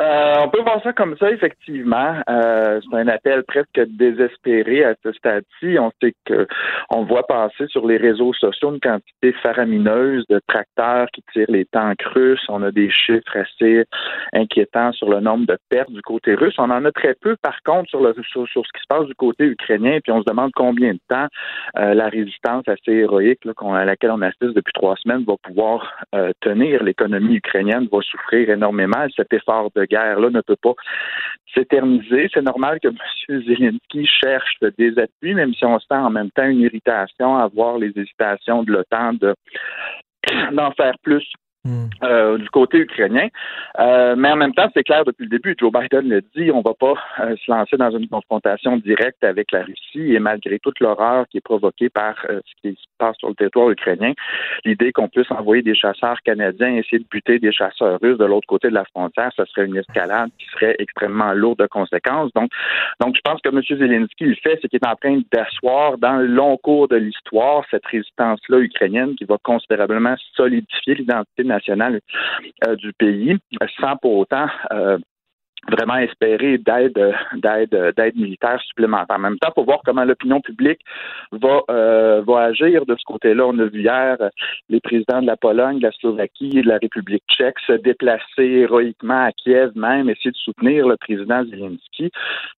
Euh, 0.00 0.34
on 0.42 0.48
peut 0.48 0.62
voir 0.62 0.82
ça 0.82 0.92
comme 0.92 1.16
ça, 1.18 1.30
effectivement. 1.30 2.16
Euh, 2.28 2.80
c'est 2.82 2.96
un 2.96 3.08
appel 3.08 3.42
presque 3.44 3.80
désespéré 3.88 4.84
à 4.84 4.94
ce 5.02 5.12
stade-ci. 5.12 5.78
On 5.78 5.90
sait 6.02 6.14
que 6.24 6.46
on 6.90 7.04
voit 7.04 7.26
passer 7.26 7.66
sur 7.68 7.86
les 7.86 7.98
réseaux 7.98 8.32
sociaux 8.32 8.72
une 8.72 8.80
quantité 8.80 9.32
faramineuse 9.42 10.24
de 10.28 10.40
tracteurs 10.46 11.08
qui 11.12 11.22
tirent 11.32 11.50
les 11.50 11.66
tanks 11.66 12.02
russes. 12.14 12.44
On 12.48 12.62
a 12.62 12.70
des 12.70 12.90
chiffres 12.90 13.36
assez 13.36 13.84
inquiétants 14.32 14.92
sur 14.92 15.10
le 15.10 15.20
nombre 15.20 15.46
de 15.46 15.58
pertes 15.68 15.90
du 15.90 16.02
côté 16.02 16.34
russe. 16.34 16.54
On 16.58 16.70
en 16.70 16.84
a 16.86 16.92
très 16.92 17.14
peu, 17.14 17.36
par 17.42 17.62
contre, 17.62 17.90
sur, 17.90 18.00
le, 18.00 18.14
sur, 18.32 18.46
ce 18.46 18.60
qui 18.60 18.80
se 18.80 18.88
passe 18.88 19.06
du 19.06 19.14
côté 19.14 19.44
ukrainien. 19.44 19.98
Puis 20.02 20.12
on 20.12 20.22
se 20.22 20.26
demande 20.26 20.52
combien 20.54 20.94
de 20.94 21.00
temps 21.08 21.26
euh, 21.78 21.92
la 21.92 22.08
résistance 22.08 22.66
assez 22.66 22.92
héroïque 22.92 23.44
là, 23.44 23.52
à 23.74 23.84
laquelle 23.84 24.10
on 24.10 24.22
assiste 24.22 24.54
depuis 24.54 24.72
trois 24.72 24.96
semaines 24.96 25.24
va 25.26 25.34
pouvoir 25.42 25.92
euh, 26.14 26.32
tenir. 26.40 26.82
L'économie 26.82 27.36
ukrainienne 27.36 27.88
va 27.92 27.98
souffrir 28.00 28.48
énormément. 28.48 29.06
Cet 29.14 29.32
effort 29.34 29.70
de 29.76 29.84
guerre-là 29.92 30.30
ne 30.30 30.40
peut 30.40 30.56
pas 30.60 30.74
s'éterniser. 31.54 32.28
C'est 32.32 32.42
normal 32.42 32.80
que 32.80 32.88
M. 32.88 33.42
Zelensky 33.46 34.06
cherche 34.06 34.56
des 34.78 34.98
appuis, 34.98 35.34
même 35.34 35.54
si 35.54 35.64
on 35.64 35.78
sent 35.78 35.94
en 35.94 36.10
même 36.10 36.30
temps 36.30 36.48
une 36.48 36.60
irritation 36.60 37.36
à 37.36 37.46
voir 37.48 37.78
les 37.78 37.92
hésitations 37.96 38.62
de 38.62 38.72
l'OTAN 38.72 39.14
de 39.14 39.34
d'en 40.52 40.70
faire 40.72 40.94
plus 41.02 41.26
euh, 42.02 42.38
du 42.38 42.50
côté 42.50 42.78
ukrainien. 42.78 43.28
Euh, 43.78 44.16
mais 44.16 44.32
en 44.32 44.36
même 44.36 44.52
temps, 44.52 44.68
c'est 44.74 44.82
clair 44.82 45.04
depuis 45.04 45.24
le 45.24 45.30
début, 45.30 45.54
Joe 45.56 45.70
Biden 45.70 46.08
le 46.08 46.20
dit, 46.34 46.50
on 46.50 46.60
va 46.60 46.74
pas 46.74 46.94
euh, 47.20 47.36
se 47.36 47.50
lancer 47.50 47.76
dans 47.76 47.96
une 47.96 48.08
confrontation 48.08 48.76
directe 48.78 49.22
avec 49.22 49.52
la 49.52 49.62
Russie 49.62 50.12
et 50.12 50.18
malgré 50.18 50.58
toute 50.58 50.80
l'horreur 50.80 51.26
qui 51.28 51.38
est 51.38 51.42
provoquée 51.42 51.88
par 51.88 52.16
ce 52.28 52.40
qui 52.62 52.74
se 52.74 52.86
passe 52.98 53.16
sur 53.18 53.28
le 53.28 53.36
territoire 53.36 53.70
ukrainien, 53.70 54.12
l'idée 54.64 54.90
qu'on 54.90 55.08
puisse 55.08 55.30
envoyer 55.30 55.62
des 55.62 55.76
chasseurs 55.76 56.20
canadiens 56.24 56.74
essayer 56.74 56.98
de 56.98 57.06
buter 57.08 57.38
des 57.38 57.52
chasseurs 57.52 58.00
russes 58.02 58.18
de 58.18 58.24
l'autre 58.24 58.48
côté 58.48 58.68
de 58.68 58.74
la 58.74 58.84
frontière, 58.86 59.30
ce 59.36 59.44
serait 59.44 59.66
une 59.66 59.76
escalade 59.76 60.30
qui 60.38 60.46
serait 60.46 60.74
extrêmement 60.80 61.32
lourde 61.32 61.60
de 61.60 61.66
conséquences. 61.66 62.32
Donc, 62.34 62.50
donc 63.00 63.14
je 63.14 63.20
pense 63.22 63.40
que 63.40 63.50
M. 63.50 63.62
Zelensky 63.62 64.24
le 64.24 64.34
fait, 64.34 64.58
c'est 64.60 64.68
qu'il 64.68 64.80
est 64.82 64.88
en 64.88 64.96
train 64.96 65.20
d'asseoir 65.32 65.98
dans 65.98 66.16
le 66.16 66.26
long 66.26 66.56
cours 66.56 66.88
de 66.88 66.96
l'histoire 66.96 67.64
cette 67.70 67.86
résistance-là 67.86 68.58
ukrainienne 68.58 69.14
qui 69.14 69.24
va 69.24 69.36
considérablement 69.44 70.16
solidifier 70.34 70.96
l'identité 70.96 71.44
euh, 72.66 72.76
du 72.76 72.92
pays, 72.92 73.36
sans 73.80 73.96
pour 73.96 74.16
autant 74.16 74.46
euh, 74.72 74.98
vraiment 75.70 75.96
espérer 75.96 76.58
d'aide 76.58 77.14
d'aide 77.34 78.16
militaire 78.16 78.60
supplémentaire. 78.62 79.16
En 79.16 79.20
même 79.20 79.38
temps, 79.38 79.52
pour 79.54 79.64
voir 79.64 79.80
comment 79.84 80.04
l'opinion 80.04 80.40
publique 80.40 80.80
va 81.30 81.62
euh, 81.70 82.22
va 82.26 82.40
agir 82.40 82.84
de 82.86 82.96
ce 82.96 83.04
côté-là. 83.04 83.46
On 83.46 83.58
a 83.58 83.64
vu 83.64 83.80
hier 83.82 84.16
euh, 84.20 84.28
les 84.68 84.80
présidents 84.80 85.22
de 85.22 85.26
la 85.26 85.36
Pologne, 85.36 85.78
de 85.78 85.84
la 85.84 85.92
Slovaquie 85.92 86.50
et 86.54 86.62
de 86.62 86.68
la 86.68 86.78
République 86.78 87.22
tchèque 87.30 87.58
se 87.66 87.72
déplacer 87.74 88.42
héroïquement 88.42 89.24
à 89.26 89.32
Kiev 89.32 89.70
même, 89.76 90.08
essayer 90.08 90.32
de 90.32 90.36
soutenir 90.36 90.88
le 90.88 90.96
président 90.96 91.44
Zelensky. 91.44 92.10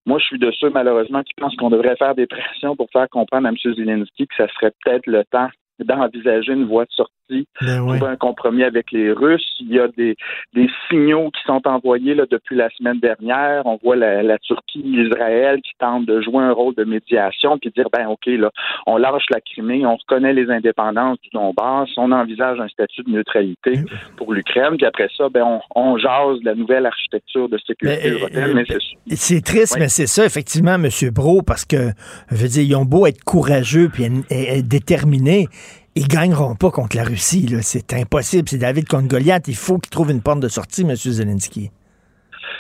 Moi, 0.07 0.18
je 0.18 0.24
suis 0.24 0.38
de 0.38 0.51
ceux, 0.53 0.70
malheureusement, 0.70 1.22
qui 1.22 1.34
pensent 1.34 1.57
qu'on 1.57 1.70
devrait 1.70 1.97
faire 1.97 2.14
des 2.14 2.26
pressions 2.26 2.76
pour 2.76 2.88
faire 2.90 3.09
comprendre 3.11 3.47
à 3.47 3.51
M. 3.51 3.57
Zelensky 3.74 4.26
que 4.26 4.34
ça 4.36 4.49
serait 4.55 4.72
peut-être 4.82 5.07
le 5.07 5.24
temps 5.24 5.49
d'envisager 5.81 6.53
une 6.53 6.66
voie 6.66 6.85
de 6.85 6.91
sortie, 6.93 7.47
trouver 7.61 8.07
un 8.07 8.16
compromis 8.16 8.62
avec 8.64 8.93
les 8.93 9.11
Russes. 9.12 9.57
Il 9.61 9.72
y 9.72 9.81
a 9.81 9.89
des, 9.89 10.14
des 10.55 10.68
signaux 10.89 11.31
qui 11.31 11.41
sont 11.47 11.66
envoyés 11.66 12.14
là, 12.14 12.25
depuis 12.31 12.55
la 12.55 12.68
semaine 12.70 13.01
dernière. 13.01 13.64
On 13.66 13.79
voit 13.83 13.97
la, 13.97 14.22
la 14.22 14.39
Turquie, 14.39 14.83
Israël 14.85 15.61
qui 15.62 15.72
tentent 15.79 16.07
de 16.07 16.20
jouer 16.20 16.43
un 16.45 16.53
rôle 16.53 16.75
de 16.75 16.85
médiation 16.85 17.59
puis 17.59 17.70
dire 17.77 17.89
ben 17.93 18.07
ok 18.09 18.27
là, 18.27 18.51
on 18.87 18.97
lâche 18.99 19.25
la 19.31 19.41
Crimée, 19.41 19.85
on 19.87 19.97
reconnaît 19.97 20.33
les 20.35 20.51
indépendances 20.51 21.18
du 21.22 21.31
Donbass, 21.33 21.89
on 21.97 22.12
envisage 22.12 22.61
un 22.61 22.68
statut 22.68 23.03
de 23.03 23.11
neutralité 23.11 23.81
pour 24.16 24.33
l'Ukraine, 24.33 24.77
puis 24.77 24.87
après 24.87 25.09
ça 25.16 25.29
ben 25.29 25.43
on, 25.45 25.61
on 25.75 25.99
jase 25.99 26.41
de 26.41 26.45
la 26.47 26.55
nouvelle 26.55 26.87
architecture 26.87 27.49
de 27.49 27.59
sécurité 27.59 28.01
Mais, 28.05 28.11
européenne. 28.11 28.51
euh, 28.51 28.55
mais 28.55 28.64
c'est 28.68 29.16
C'est 29.16 29.41
triste, 29.45 29.77
mais 29.79 29.89
c'est 29.89 30.07
ça, 30.07 30.25
effectivement, 30.25 30.75
M. 30.75 30.89
Bro, 31.12 31.43
parce 31.43 31.64
que, 31.64 31.91
je 32.31 32.37
veux 32.37 32.49
dire, 32.49 32.62
ils 32.62 32.75
ont 32.77 32.85
beau 32.85 33.07
être 33.07 33.22
courageux 33.25 33.89
puis 33.93 34.05
et- 34.31 34.59
et 34.59 34.62
déterminés, 34.62 35.47
ils 35.97 36.09
gagneront 36.09 36.57
pas 36.57 36.70
contre 36.70 36.97
la 36.97 37.05
Russie. 37.05 37.55
C'est 37.62 37.92
impossible. 37.92 38.49
C'est 38.49 38.59
David 38.59 38.88
contre 38.88 39.09
Goliath. 39.09 39.49
Il 39.49 39.57
faut 39.57 39.78
qu'ils 39.78 39.90
trouvent 39.90 40.11
une 40.11 40.22
porte 40.22 40.40
de 40.40 40.49
sortie, 40.49 40.82
M. 40.82 40.97
Zelensky. 40.97 41.70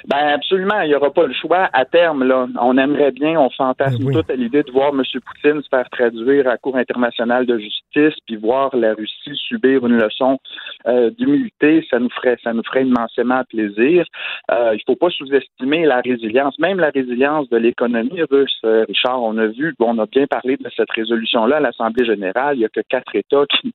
Ben 0.06 0.34
absolument, 0.34 0.80
il 0.82 0.88
n'y 0.88 0.94
aura 0.94 1.10
pas 1.10 1.26
le 1.26 1.32
choix 1.32 1.70
à 1.72 1.84
terme. 1.86 2.24
Là, 2.24 2.46
on 2.60 2.76
aimerait 2.76 3.10
bien, 3.10 3.40
on 3.40 3.48
fantasme 3.48 4.12
tout 4.12 4.22
à 4.28 4.34
l'idée 4.34 4.62
de 4.62 4.70
voir 4.70 4.90
M. 4.90 5.02
Poutine 5.02 5.62
se 5.62 5.68
faire 5.68 5.88
traduire 5.88 6.46
à 6.46 6.50
la 6.50 6.58
Cour 6.58 6.76
internationale 6.76 7.46
de 7.46 7.58
justice, 7.58 8.14
puis 8.26 8.36
voir 8.36 8.76
la 8.76 8.92
Russie 8.92 9.34
subir 9.48 9.86
une 9.86 9.96
leçon 9.96 10.38
euh, 10.86 11.10
d'humilité. 11.10 11.86
Ça 11.90 11.98
nous 11.98 12.10
ferait, 12.10 12.36
ça 12.44 12.52
nous 12.52 12.62
ferait 12.64 12.84
immensément 12.84 13.42
plaisir. 13.48 14.04
Euh, 14.50 14.72
il 14.74 14.82
faut 14.86 14.96
pas 14.96 15.08
sous-estimer 15.08 15.86
la 15.86 16.00
résilience, 16.00 16.58
même 16.58 16.80
la 16.80 16.90
résilience 16.90 17.48
de 17.48 17.56
l'économie 17.56 18.22
russe. 18.30 18.58
Euh, 18.64 18.84
Richard, 18.86 19.22
on 19.22 19.38
a 19.38 19.46
vu, 19.46 19.74
bon, 19.78 19.96
on 19.96 20.02
a 20.02 20.06
bien 20.06 20.26
parlé 20.26 20.58
de 20.58 20.70
cette 20.76 20.90
résolution-là 20.90 21.56
à 21.56 21.60
l'Assemblée 21.60 22.04
générale. 22.04 22.56
Il 22.56 22.60
y 22.60 22.64
a 22.66 22.68
que 22.68 22.80
quatre 22.88 23.16
États 23.16 23.46
qui 23.46 23.72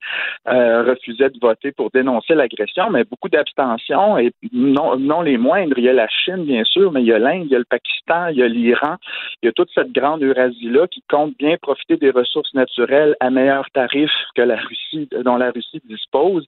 euh, 0.48 0.84
refusaient 0.84 1.30
de 1.30 1.40
voter 1.42 1.72
pour 1.72 1.90
dénoncer 1.90 2.36
l'agression, 2.36 2.92
mais 2.92 3.04
beaucoup 3.04 3.30
d'abstentions 3.30 4.20
et 4.20 4.32
non, 4.54 4.98
non 4.98 5.22
les 5.22 5.38
moindres. 5.38 5.78
Il 5.78 5.86
y 5.86 5.90
a 5.90 5.94
la 5.94 6.08
Chine, 6.24 6.46
bien 6.46 6.64
sûr, 6.64 6.92
mais 6.92 7.02
il 7.02 7.08
y 7.08 7.14
a 7.14 7.20
l'Inde, 7.20 7.46
il 7.46 7.52
y 7.52 7.56
a 7.56 7.60
le 7.60 7.66
Pakistan, 7.66 8.28
il 8.28 8.38
y 8.38 8.44
a 8.44 8.48
l'Iran, 8.48 8.96
il 9.42 9.48
y 9.48 9.50
a 9.50 9.52
toute 9.52 9.70
cette 9.74 9.92
grande 9.92 10.24
Eurasie-là 10.24 10.88
qui 10.88 11.04
compte 11.10 11.38
bien 11.38 11.58
profiter 11.62 11.98
des 11.98 12.12
ressources 12.12 12.54
naturelles 12.54 13.16
à 13.20 13.30
meilleur 13.30 13.70
tarif 13.72 14.12
que 14.36 14.42
la 14.42 14.58
Russie, 14.58 15.08
dont 15.24 15.38
la 15.38 15.52
Russie 15.52 15.82
dispose. 15.86 16.46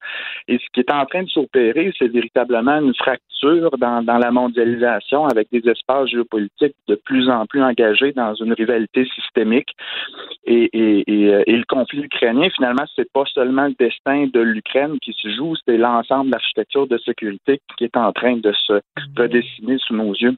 Et 0.47 0.57
ce 0.57 0.65
qui 0.73 0.81
est 0.81 0.91
en 0.91 1.05
train 1.05 1.23
de 1.23 1.29
s'opérer, 1.29 1.93
c'est 1.97 2.07
véritablement 2.07 2.79
une 2.79 2.95
fracture 2.95 3.71
dans, 3.77 4.01
la 4.05 4.31
mondialisation 4.31 5.25
avec 5.25 5.47
des 5.51 5.67
espaces 5.67 6.09
géopolitiques 6.09 6.75
de 6.87 6.95
plus 6.95 7.29
en 7.29 7.45
plus 7.45 7.63
engagés 7.63 8.11
dans 8.11 8.35
une 8.35 8.53
rivalité 8.53 9.07
systémique. 9.15 9.69
Euh, 10.47 10.67
et 10.73 11.55
le 11.55 11.65
conflit 11.67 12.03
ukrainien, 12.03 12.49
finalement, 12.55 12.85
c'est 12.95 13.11
pas 13.11 13.25
seulement 13.33 13.67
le 13.67 13.75
destin 13.79 14.27
de 14.31 14.39
l'Ukraine 14.39 14.97
qui 15.01 15.13
se 15.13 15.29
joue, 15.29 15.55
c'est 15.65 15.77
l'ensemble 15.77 16.27
de 16.27 16.31
l'architecture 16.31 16.87
de 16.87 16.97
sécurité 16.99 17.61
qui 17.77 17.85
est 17.85 17.97
en 17.97 18.11
train 18.11 18.37
de 18.37 18.51
se 18.67 18.81
redessiner 19.17 19.60
sous 19.79 19.95
nos 19.95 20.13
yeux. 20.13 20.35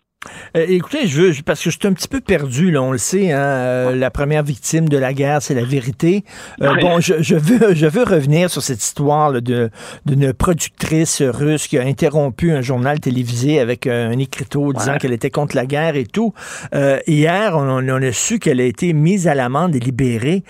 Euh, 0.55 0.65
écoutez, 0.69 1.07
je 1.07 1.21
veux, 1.21 1.34
parce 1.45 1.61
que 1.63 1.69
je 1.69 1.78
suis 1.78 1.88
un 1.88 1.93
petit 1.93 2.07
peu 2.07 2.21
perdu, 2.21 2.71
là, 2.71 2.82
on 2.82 2.91
le 2.91 2.97
sait, 2.97 3.32
hein, 3.32 3.39
euh, 3.39 3.95
la 3.95 4.09
première 4.09 4.43
victime 4.43 4.88
de 4.88 4.97
la 4.97 5.13
guerre, 5.13 5.41
c'est 5.41 5.53
la 5.53 5.65
vérité. 5.65 6.24
Euh, 6.61 6.76
bon, 6.80 6.99
je, 6.99 7.21
je, 7.21 7.36
veux, 7.36 7.74
je 7.74 7.88
veux 7.88 8.03
revenir 8.03 8.49
sur 8.49 8.61
cette 8.61 8.82
histoire 8.82 9.41
de 9.41 9.69
d'une 10.05 10.34
productrice 10.34 11.21
russe 11.21 11.67
qui 11.67 11.78
a 11.78 11.84
interrompu 11.84 12.51
un 12.51 12.61
journal 12.61 12.99
télévisé 12.99 13.59
avec 13.59 13.88
un 13.88 14.17
écriteau 14.17 14.74
disant 14.74 14.97
qu'elle 14.97 15.13
était 15.13 15.30
contre 15.30 15.55
la 15.55 15.65
guerre 15.65 15.95
et 15.95 16.05
tout. 16.05 16.34
hier, 17.07 17.55
on, 17.57 17.89
on 17.89 18.01
a 18.01 18.11
su 18.11 18.39
qu'elle 18.39 18.61
a 18.61 18.65
été 18.65 18.93
mise 18.93 19.28
à 19.28 19.36
l'amende 19.36 19.76
et 19.76 19.80
libérée. 19.80 20.43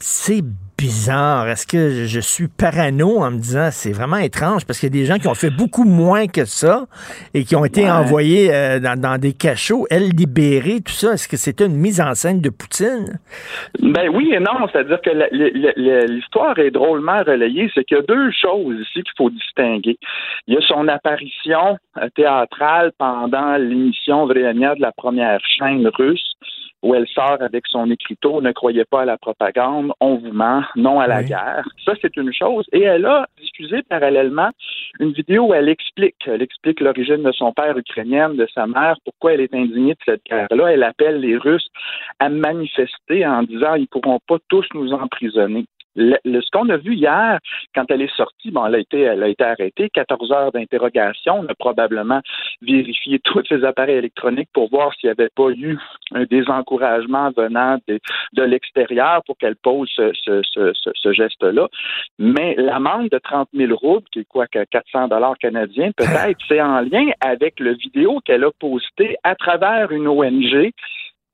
C'est 0.00 0.42
bizarre. 0.76 1.48
Est-ce 1.48 1.66
que 1.66 2.06
je 2.06 2.20
suis 2.20 2.48
parano 2.48 3.18
en 3.18 3.30
me 3.30 3.38
disant 3.38 3.68
c'est 3.70 3.92
vraiment 3.92 4.16
étrange 4.16 4.66
parce 4.66 4.78
qu'il 4.78 4.94
y 4.94 4.98
a 4.98 5.00
des 5.00 5.06
gens 5.06 5.18
qui 5.18 5.28
ont 5.28 5.34
fait 5.34 5.50
beaucoup 5.50 5.84
moins 5.84 6.26
que 6.26 6.44
ça 6.44 6.86
et 7.32 7.44
qui 7.44 7.56
ont 7.56 7.64
été 7.64 7.90
envoyés 7.90 8.52
euh, 8.52 8.78
dans, 8.80 9.20
des 9.20 9.32
cachots, 9.32 9.86
elle 9.90 10.08
libérée, 10.08 10.80
tout 10.80 10.92
ça. 10.92 11.12
Est-ce 11.14 11.28
que 11.28 11.36
c'était 11.36 11.66
une 11.66 11.76
mise 11.76 12.00
en 12.00 12.14
scène 12.14 12.40
de 12.40 12.50
Poutine? 12.50 13.18
Ben 13.80 14.08
oui 14.12 14.32
et 14.34 14.40
non. 14.40 14.66
C'est-à-dire 14.72 15.00
que 15.00 15.10
l'histoire 16.06 16.58
est 16.58 16.70
drôlement 16.70 17.22
relayée. 17.22 17.70
C'est 17.74 17.84
qu'il 17.84 17.96
y 17.96 18.00
a 18.00 18.02
deux 18.02 18.30
choses 18.30 18.76
ici 18.80 19.02
qu'il 19.02 19.12
faut 19.16 19.30
distinguer. 19.30 19.98
Il 20.46 20.54
y 20.54 20.56
a 20.56 20.60
son 20.66 20.88
apparition 20.88 21.78
euh, 21.96 22.08
théâtrale 22.14 22.92
pendant 22.98 23.56
l'émission 23.56 24.26
Vremia 24.26 24.74
de 24.74 24.80
la 24.80 24.92
première 24.92 25.40
chaîne 25.58 25.86
russe 25.96 26.34
où 26.84 26.94
elle 26.94 27.08
sort 27.08 27.38
avec 27.40 27.66
son 27.66 27.90
écriteau, 27.90 28.42
ne 28.42 28.52
croyez 28.52 28.84
pas 28.84 29.00
à 29.00 29.04
la 29.06 29.16
propagande, 29.16 29.92
on 30.00 30.16
vous 30.16 30.32
ment, 30.32 30.62
non 30.76 31.00
à 31.00 31.06
la 31.06 31.24
guerre. 31.24 31.66
Ça, 31.84 31.94
c'est 32.00 32.14
une 32.16 32.32
chose. 32.32 32.66
Et 32.72 32.82
elle 32.82 33.06
a 33.06 33.26
diffusé 33.40 33.82
parallèlement 33.88 34.50
une 35.00 35.12
vidéo 35.12 35.48
où 35.48 35.54
elle 35.54 35.70
explique, 35.70 36.16
elle 36.26 36.42
explique 36.42 36.80
l'origine 36.80 37.22
de 37.22 37.32
son 37.32 37.52
père 37.52 37.76
ukrainienne, 37.76 38.36
de 38.36 38.46
sa 38.54 38.66
mère, 38.66 38.96
pourquoi 39.02 39.32
elle 39.32 39.40
est 39.40 39.54
indignée 39.54 39.94
de 39.94 39.98
cette 40.04 40.24
guerre-là. 40.26 40.72
Elle 40.72 40.82
appelle 40.82 41.20
les 41.20 41.38
Russes 41.38 41.68
à 42.18 42.28
manifester 42.28 43.26
en 43.26 43.42
disant 43.42 43.74
ils 43.76 43.88
pourront 43.88 44.20
pas 44.28 44.36
tous 44.48 44.66
nous 44.74 44.92
emprisonner 44.92 45.64
le, 45.96 46.40
ce 46.40 46.50
qu'on 46.50 46.68
a 46.68 46.76
vu 46.76 46.94
hier, 46.94 47.38
quand 47.74 47.84
elle 47.88 48.02
est 48.02 48.16
sortie, 48.16 48.50
bon, 48.50 48.66
elle 48.66 48.74
a 48.74 48.78
été, 48.78 49.00
elle 49.00 49.22
a 49.22 49.28
été 49.28 49.44
arrêtée, 49.44 49.90
14 49.90 50.32
heures 50.32 50.52
d'interrogation. 50.52 51.40
On 51.40 51.46
a 51.46 51.54
probablement 51.54 52.20
vérifié 52.62 53.18
tous 53.24 53.44
ses 53.48 53.64
appareils 53.64 53.96
électroniques 53.96 54.48
pour 54.52 54.70
voir 54.70 54.92
s'il 54.94 55.08
n'y 55.08 55.12
avait 55.12 55.30
pas 55.34 55.50
eu 55.50 55.78
un 56.12 56.24
désencouragement 56.24 57.30
venant 57.36 57.78
de, 57.88 58.00
de 58.32 58.42
l'extérieur 58.42 59.22
pour 59.26 59.36
qu'elle 59.38 59.56
pose 59.56 59.88
ce, 59.94 60.12
ce, 60.14 60.42
ce, 60.42 60.90
ce 60.94 61.12
geste-là. 61.12 61.68
Mais 62.18 62.54
l'amende 62.56 63.08
de 63.10 63.18
30 63.18 63.48
000 63.54 63.74
roubles, 63.74 64.06
qui 64.12 64.20
est 64.20 64.28
quoi, 64.28 64.46
400 64.46 65.08
dollars 65.08 65.38
canadiens, 65.38 65.90
peut-être, 65.96 66.38
c'est 66.48 66.60
en 66.60 66.80
lien 66.80 67.10
avec 67.20 67.60
le 67.60 67.74
vidéo 67.74 68.20
qu'elle 68.24 68.44
a 68.44 68.50
posté 68.58 69.16
à 69.22 69.34
travers 69.34 69.90
une 69.90 70.08
ONG 70.08 70.72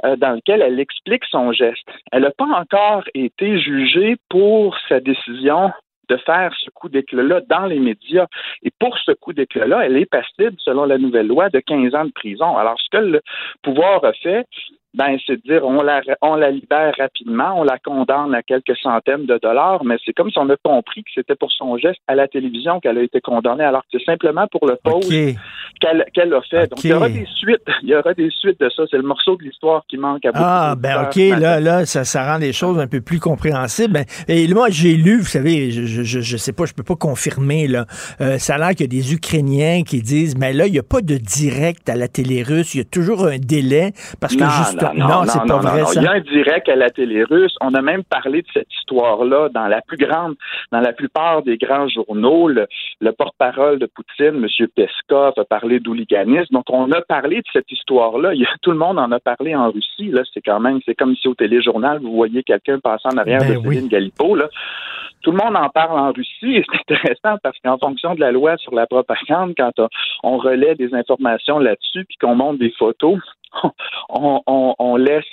dans 0.03 0.33
lequel 0.33 0.63
elle 0.63 0.81
explique 0.81 1.25
son 1.27 1.53
geste. 1.53 1.87
Elle 2.13 2.23
n'a 2.23 2.31
pas 2.31 2.47
encore 2.47 3.05
été 3.15 3.59
jugée 3.59 4.17
pour 4.29 4.77
sa 4.89 5.01
décision 5.01 5.71
de 6.11 6.17
faire 6.17 6.53
ce 6.63 6.71
coup 6.71 6.89
d'éclat-là 6.89 7.41
dans 7.49 7.67
les 7.67 7.79
médias. 7.79 8.27
Et 8.63 8.71
pour 8.79 8.99
ce 8.99 9.13
coup 9.13 9.33
d'éclat-là, 9.33 9.87
elle 9.87 9.97
est 9.97 10.11
passible, 10.11 10.57
selon 10.59 10.85
la 10.85 10.99
nouvelle 10.99 11.29
loi, 11.29 11.49
de 11.49 11.61
15 11.61 11.95
ans 11.95 12.05
de 12.05 12.13
prison. 12.13 12.57
Alors, 12.57 12.79
ce 12.81 12.89
que 12.91 13.03
le 13.03 13.21
pouvoir 13.63 14.05
a 14.05 14.13
fait, 14.13 14.47
ben, 14.95 15.17
c'est 15.25 15.37
de 15.37 15.43
dire 15.43 15.65
on 15.65 15.83
la, 15.83 16.01
on 16.21 16.35
la 16.35 16.51
libère 16.51 16.95
rapidement, 16.99 17.61
on 17.61 17.65
la 17.65 17.79
condamne 17.79 18.35
à 18.35 18.43
quelques 18.43 18.77
centaines 18.83 19.27
de 19.27 19.39
dollars, 19.41 19.85
mais 19.85 19.97
c'est 20.05 20.13
comme 20.13 20.31
si 20.31 20.39
on 20.39 20.49
a 20.51 20.57
compris 20.57 21.05
que 21.05 21.11
c'était 21.15 21.37
pour 21.37 21.53
son 21.53 21.77
geste 21.77 22.01
à 22.09 22.15
la 22.15 22.27
télévision 22.27 22.81
qu'elle 22.81 22.99
a 22.99 23.03
été 23.03 23.21
condamnée, 23.21 23.65
alors 23.65 23.83
que 23.83 23.99
c'est 23.99 24.05
simplement 24.05 24.47
pour 24.49 24.67
le 24.67 24.77
pause 24.83 25.09
qu'elle 25.81 26.35
a 26.35 26.41
fait. 26.43 26.71
Donc, 26.71 26.83
il 26.85 26.91
y 26.91 26.93
aura 26.93 27.09
des 27.09 27.27
suites. 27.37 27.61
Il 27.83 27.89
y 27.89 27.95
aura 27.95 28.13
des 28.13 28.31
suites 28.31 28.61
de 28.61 28.69
ça. 28.69 28.83
C'est 28.91 28.99
le 28.99 29.03
morceau 29.03 29.37
de 29.37 29.43
l'histoire 29.43 29.83
qui 29.89 29.97
manque 29.97 30.25
à 30.27 30.33
beaucoup 30.33 30.45
Ah, 30.47 30.75
ben, 30.77 31.05
OK, 31.05 31.17
là, 31.17 31.61
là, 31.61 31.87
ça, 31.87 32.05
ça 32.05 32.31
rend 32.31 32.39
les 32.39 32.53
choses 32.53 32.79
un 32.79 32.87
peu 32.87 33.01
plus 33.01 33.19
compréhensibles. 33.19 33.95
Ben, 33.95 34.05
et 34.29 34.47
moi, 34.53 34.69
j'ai 34.71 34.97
lu, 34.97 35.21
vous 35.21 35.25
savez, 35.25 35.71
je, 35.71 35.85
je, 35.85 36.21
je, 36.21 36.37
sais 36.37 36.53
pas, 36.53 36.67
je 36.67 36.75
peux 36.75 36.83
pas 36.83 36.97
confirmer, 36.97 37.67
là. 37.67 37.87
Euh, 38.21 38.39
ça 38.39 38.57
a 38.57 38.59
l'air 38.59 38.71
qu'il 38.71 38.81
y 38.81 38.85
a 38.85 38.89
des 38.89 39.15
Ukrainiens 39.15 39.83
qui 39.83 40.03
disent, 40.03 40.37
mais 40.37 40.53
là, 40.53 40.67
il 40.67 40.73
n'y 40.73 40.79
a 40.79 40.83
pas 40.83 41.01
de 41.01 41.17
direct 41.17 41.89
à 41.89 41.97
la 41.97 42.09
télé 42.09 42.43
russe. 42.43 42.75
Il 42.75 42.79
y 42.79 42.81
a 42.83 42.85
toujours 42.85 43.27
un 43.27 43.39
délai 43.39 43.93
parce 44.21 44.37
que 44.37 44.45
juste 44.81 44.95
non, 44.95 45.25
c'est 45.25 45.47
pas 45.47 45.59
vrai. 45.59 45.83
Il 45.97 46.03
y 46.03 46.07
a 46.07 46.13
un 46.13 46.21
direct 46.21 46.69
à 46.69 46.77
la 46.77 46.91
télé 46.91 47.25
russe. 47.25 47.55
On 47.61 47.75
a 47.75 47.83
même 47.83 48.05
parlé 48.05 48.43
de 48.43 48.47
cette 48.53 48.73
histoire-là 48.81 49.49
dans 49.51 49.67
la 49.67 49.81
plus 49.81 49.97
grande, 49.97 50.35
dans 50.73 50.81
la 50.81 50.93
plupart 50.93 51.43
des 51.43 51.57
grands 51.57 51.89
journaux. 51.89 52.49
Le, 52.49 52.67
porte-parole 53.13 53.79
de 53.79 53.87
Poutine, 53.87 54.45
M. 54.45 54.67
Peskov, 54.75 55.35
a 55.37 55.45
parlé 55.45 55.81
d'hooliganisme. 55.81 56.53
Donc, 56.53 56.65
on 56.71 56.91
a 56.93 57.01
parlé 57.03 57.37
de 57.37 57.47
cette 57.53 57.71
histoire-là. 57.71 58.33
Tout 58.63 58.71
le 58.73 58.79
monde 58.79 58.99
en 58.99 59.11
a 59.13 59.21
parlé 59.21 59.55
en 59.55 59.71
Russie. 59.71 60.11
Là, 60.11 60.23
c'est 60.33 60.43
quand 60.43 60.61
même, 60.61 60.81
c'est 60.87 60.95
comme 60.95 61.15
si 61.17 61.29
au 61.29 61.35
téléjournal, 61.35 62.01
vous 62.01 62.13
voyez 62.13 62.43
quelqu'un 62.43 62.79
passer 62.79 63.09
en 63.13 63.17
arrière 63.17 63.41
ben 63.41 63.63
de 63.63 63.69
Céline 63.69 63.89
Galipo. 63.89 64.35
Là. 64.35 64.49
Tout 65.23 65.33
le 65.33 65.39
monde 65.43 65.57
en 65.57 65.69
parle 65.69 65.99
en 65.99 66.13
Russie 66.13 66.57
et 66.57 66.65
c'est 66.71 66.81
intéressant 66.95 67.39
parce 67.43 67.59
qu'en 67.63 67.79
fonction 67.79 68.15
de 68.15 68.21
la 68.21 68.33
loi 68.33 68.57
sur 68.57 68.75
la 68.75 68.87
propagande, 68.87 69.55
quand 69.57 69.73
on, 70.23 70.39
relaie 70.39 70.75
des 70.75 70.95
informations 70.95 71.59
là-dessus 71.59 72.05
puis 72.07 72.17
qu'on 72.21 72.35
montre 72.35 72.59
des 72.59 72.73
photos, 72.79 73.19
on, 74.09 74.41
on, 74.47 74.75
on 74.79 74.97
laisse, 74.97 75.25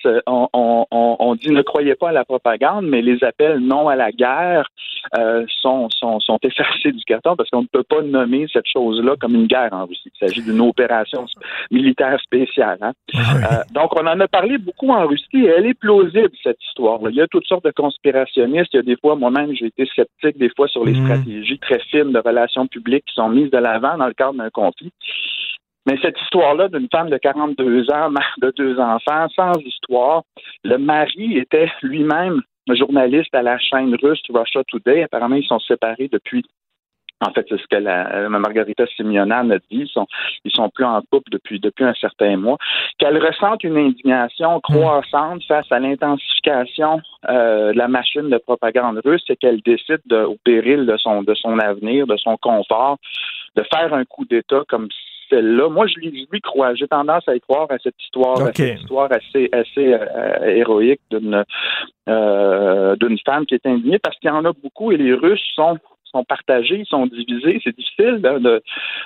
ne 1.57 1.63
croyez 1.63 1.95
pas 1.95 2.09
à 2.09 2.11
la 2.11 2.25
propagande, 2.25 2.85
mais 2.87 3.01
les 3.01 3.23
appels 3.23 3.59
non 3.59 3.89
à 3.89 3.95
la 3.95 4.11
guerre 4.11 4.69
euh, 5.17 5.45
sont, 5.61 5.89
sont, 5.89 6.19
sont 6.19 6.37
effacés 6.43 6.91
du 6.91 7.03
carton 7.03 7.35
parce 7.35 7.49
qu'on 7.49 7.61
ne 7.61 7.67
peut 7.67 7.83
pas 7.83 8.01
nommer 8.01 8.45
cette 8.51 8.67
chose-là 8.71 9.15
comme 9.19 9.35
une 9.35 9.47
guerre 9.47 9.73
en 9.73 9.85
Russie. 9.85 10.11
Il 10.13 10.27
s'agit 10.27 10.41
d'une 10.41 10.61
opération 10.61 11.25
militaire 11.71 12.19
spéciale. 12.21 12.77
Hein. 12.81 12.91
Ah 13.13 13.19
euh, 13.35 13.63
donc, 13.73 13.95
on 13.95 14.05
en 14.05 14.19
a 14.19 14.27
parlé 14.27 14.57
beaucoup 14.57 14.89
en 14.91 15.07
Russie 15.07 15.45
et 15.45 15.45
elle 15.45 15.65
est 15.65 15.79
plausible, 15.79 16.31
cette 16.43 16.61
histoire. 16.69 16.99
-là. 17.01 17.09
Il 17.09 17.15
y 17.15 17.21
a 17.21 17.27
toutes 17.27 17.47
sortes 17.47 17.65
de 17.65 17.71
conspirationnistes. 17.71 18.73
Il 18.73 18.77
y 18.77 18.79
a 18.79 18.83
des 18.83 18.97
fois, 18.97 19.15
moi-même, 19.15 19.53
j'ai 19.55 19.67
été 19.67 19.85
sceptique 19.95 20.37
des 20.37 20.51
fois 20.55 20.67
sur 20.67 20.83
les 20.85 20.93
mmh. 20.93 21.05
stratégies 21.05 21.59
très 21.59 21.79
fines 21.91 22.11
de 22.11 22.19
relations 22.19 22.67
publiques 22.67 23.05
qui 23.07 23.15
sont 23.15 23.29
mises 23.29 23.51
de 23.51 23.57
l'avant 23.57 23.97
dans 23.97 24.07
le 24.07 24.13
cadre 24.13 24.37
d'un 24.41 24.49
conflit. 24.49 24.91
Mais 25.87 25.97
cette 26.01 26.19
histoire-là 26.19 26.67
d'une 26.67 26.89
femme 26.91 27.09
de 27.09 27.17
42 27.17 27.89
ans, 27.91 28.09
mère 28.09 28.35
de 28.41 28.51
deux 28.57 28.77
enfants, 28.77 29.27
sans 29.33 29.53
histoire, 29.61 30.23
le 30.65 30.77
mari 30.77 31.37
était 31.37 31.71
lui-même 31.81 32.41
journaliste 32.69 33.33
à 33.33 33.41
la 33.41 33.57
chaîne 33.57 33.95
russe 33.95 34.21
Russia 34.29 34.61
Today. 34.67 35.03
Apparemment, 35.03 35.37
ils 35.37 35.47
sont 35.47 35.59
séparés 35.59 36.09
depuis 36.11 36.43
en 37.25 37.31
fait, 37.31 37.47
c'est 37.49 37.57
ce 37.57 37.65
que 37.67 37.77
la, 37.77 38.13
euh, 38.13 38.29
Margarita 38.29 38.85
Simeonan 38.95 39.49
a 39.49 39.57
dit. 39.57 39.65
Ils 39.71 39.87
sont, 39.87 40.05
ils 40.45 40.51
sont 40.51 40.69
plus 40.69 40.85
en 40.85 41.01
couple 41.11 41.31
depuis, 41.31 41.59
depuis 41.59 41.83
un 41.83 41.95
certain 41.95 42.37
mois. 42.37 42.57
Qu'elle 42.99 43.17
ressente 43.17 43.63
une 43.63 43.77
indignation 43.77 44.59
croissante 44.59 45.43
face 45.47 45.65
à 45.71 45.79
l'intensification 45.79 47.01
euh, 47.27 47.73
de 47.73 47.77
la 47.77 47.87
machine 47.87 48.29
de 48.29 48.37
propagande 48.37 49.01
russe 49.03 49.23
et 49.29 49.35
qu'elle 49.35 49.61
décide, 49.61 50.13
au 50.13 50.37
péril 50.43 50.85
de 50.85 50.95
son, 50.97 51.23
de 51.23 51.33
son 51.33 51.57
avenir, 51.57 52.05
de 52.05 52.17
son 52.17 52.37
confort, 52.37 52.97
de 53.55 53.63
faire 53.63 53.95
un 53.95 54.05
coup 54.05 54.25
d'État 54.25 54.61
comme 54.67 54.87
celle-là. 55.29 55.69
Moi, 55.69 55.87
je 55.87 55.99
lui, 55.99 56.41
crois. 56.41 56.75
J'ai 56.75 56.87
tendance 56.87 57.27
à 57.27 57.35
y 57.35 57.39
croire 57.39 57.67
à 57.69 57.77
cette 57.79 58.01
histoire, 58.01 58.41
à 58.41 58.51
cette 58.53 58.79
histoire 58.79 59.09
assez, 59.11 59.49
assez 59.51 59.93
euh, 59.93 60.45
héroïque 60.45 61.01
d'une 61.11 61.43
euh, 62.09 62.95
d'une 62.95 63.17
femme 63.25 63.45
qui 63.45 63.55
est 63.55 63.65
indignée 63.65 63.99
parce 63.99 64.17
qu'il 64.19 64.29
y 64.29 64.31
en 64.31 64.45
a 64.45 64.53
beaucoup 64.53 64.91
et 64.91 64.97
les 64.97 65.13
Russes 65.13 65.45
sont 65.55 65.77
sont 66.11 66.23
partagés, 66.23 66.83
sont 66.85 67.05
divisés. 67.05 67.59
C'est 67.63 67.75
difficile 67.75 68.21
de, 68.21 68.61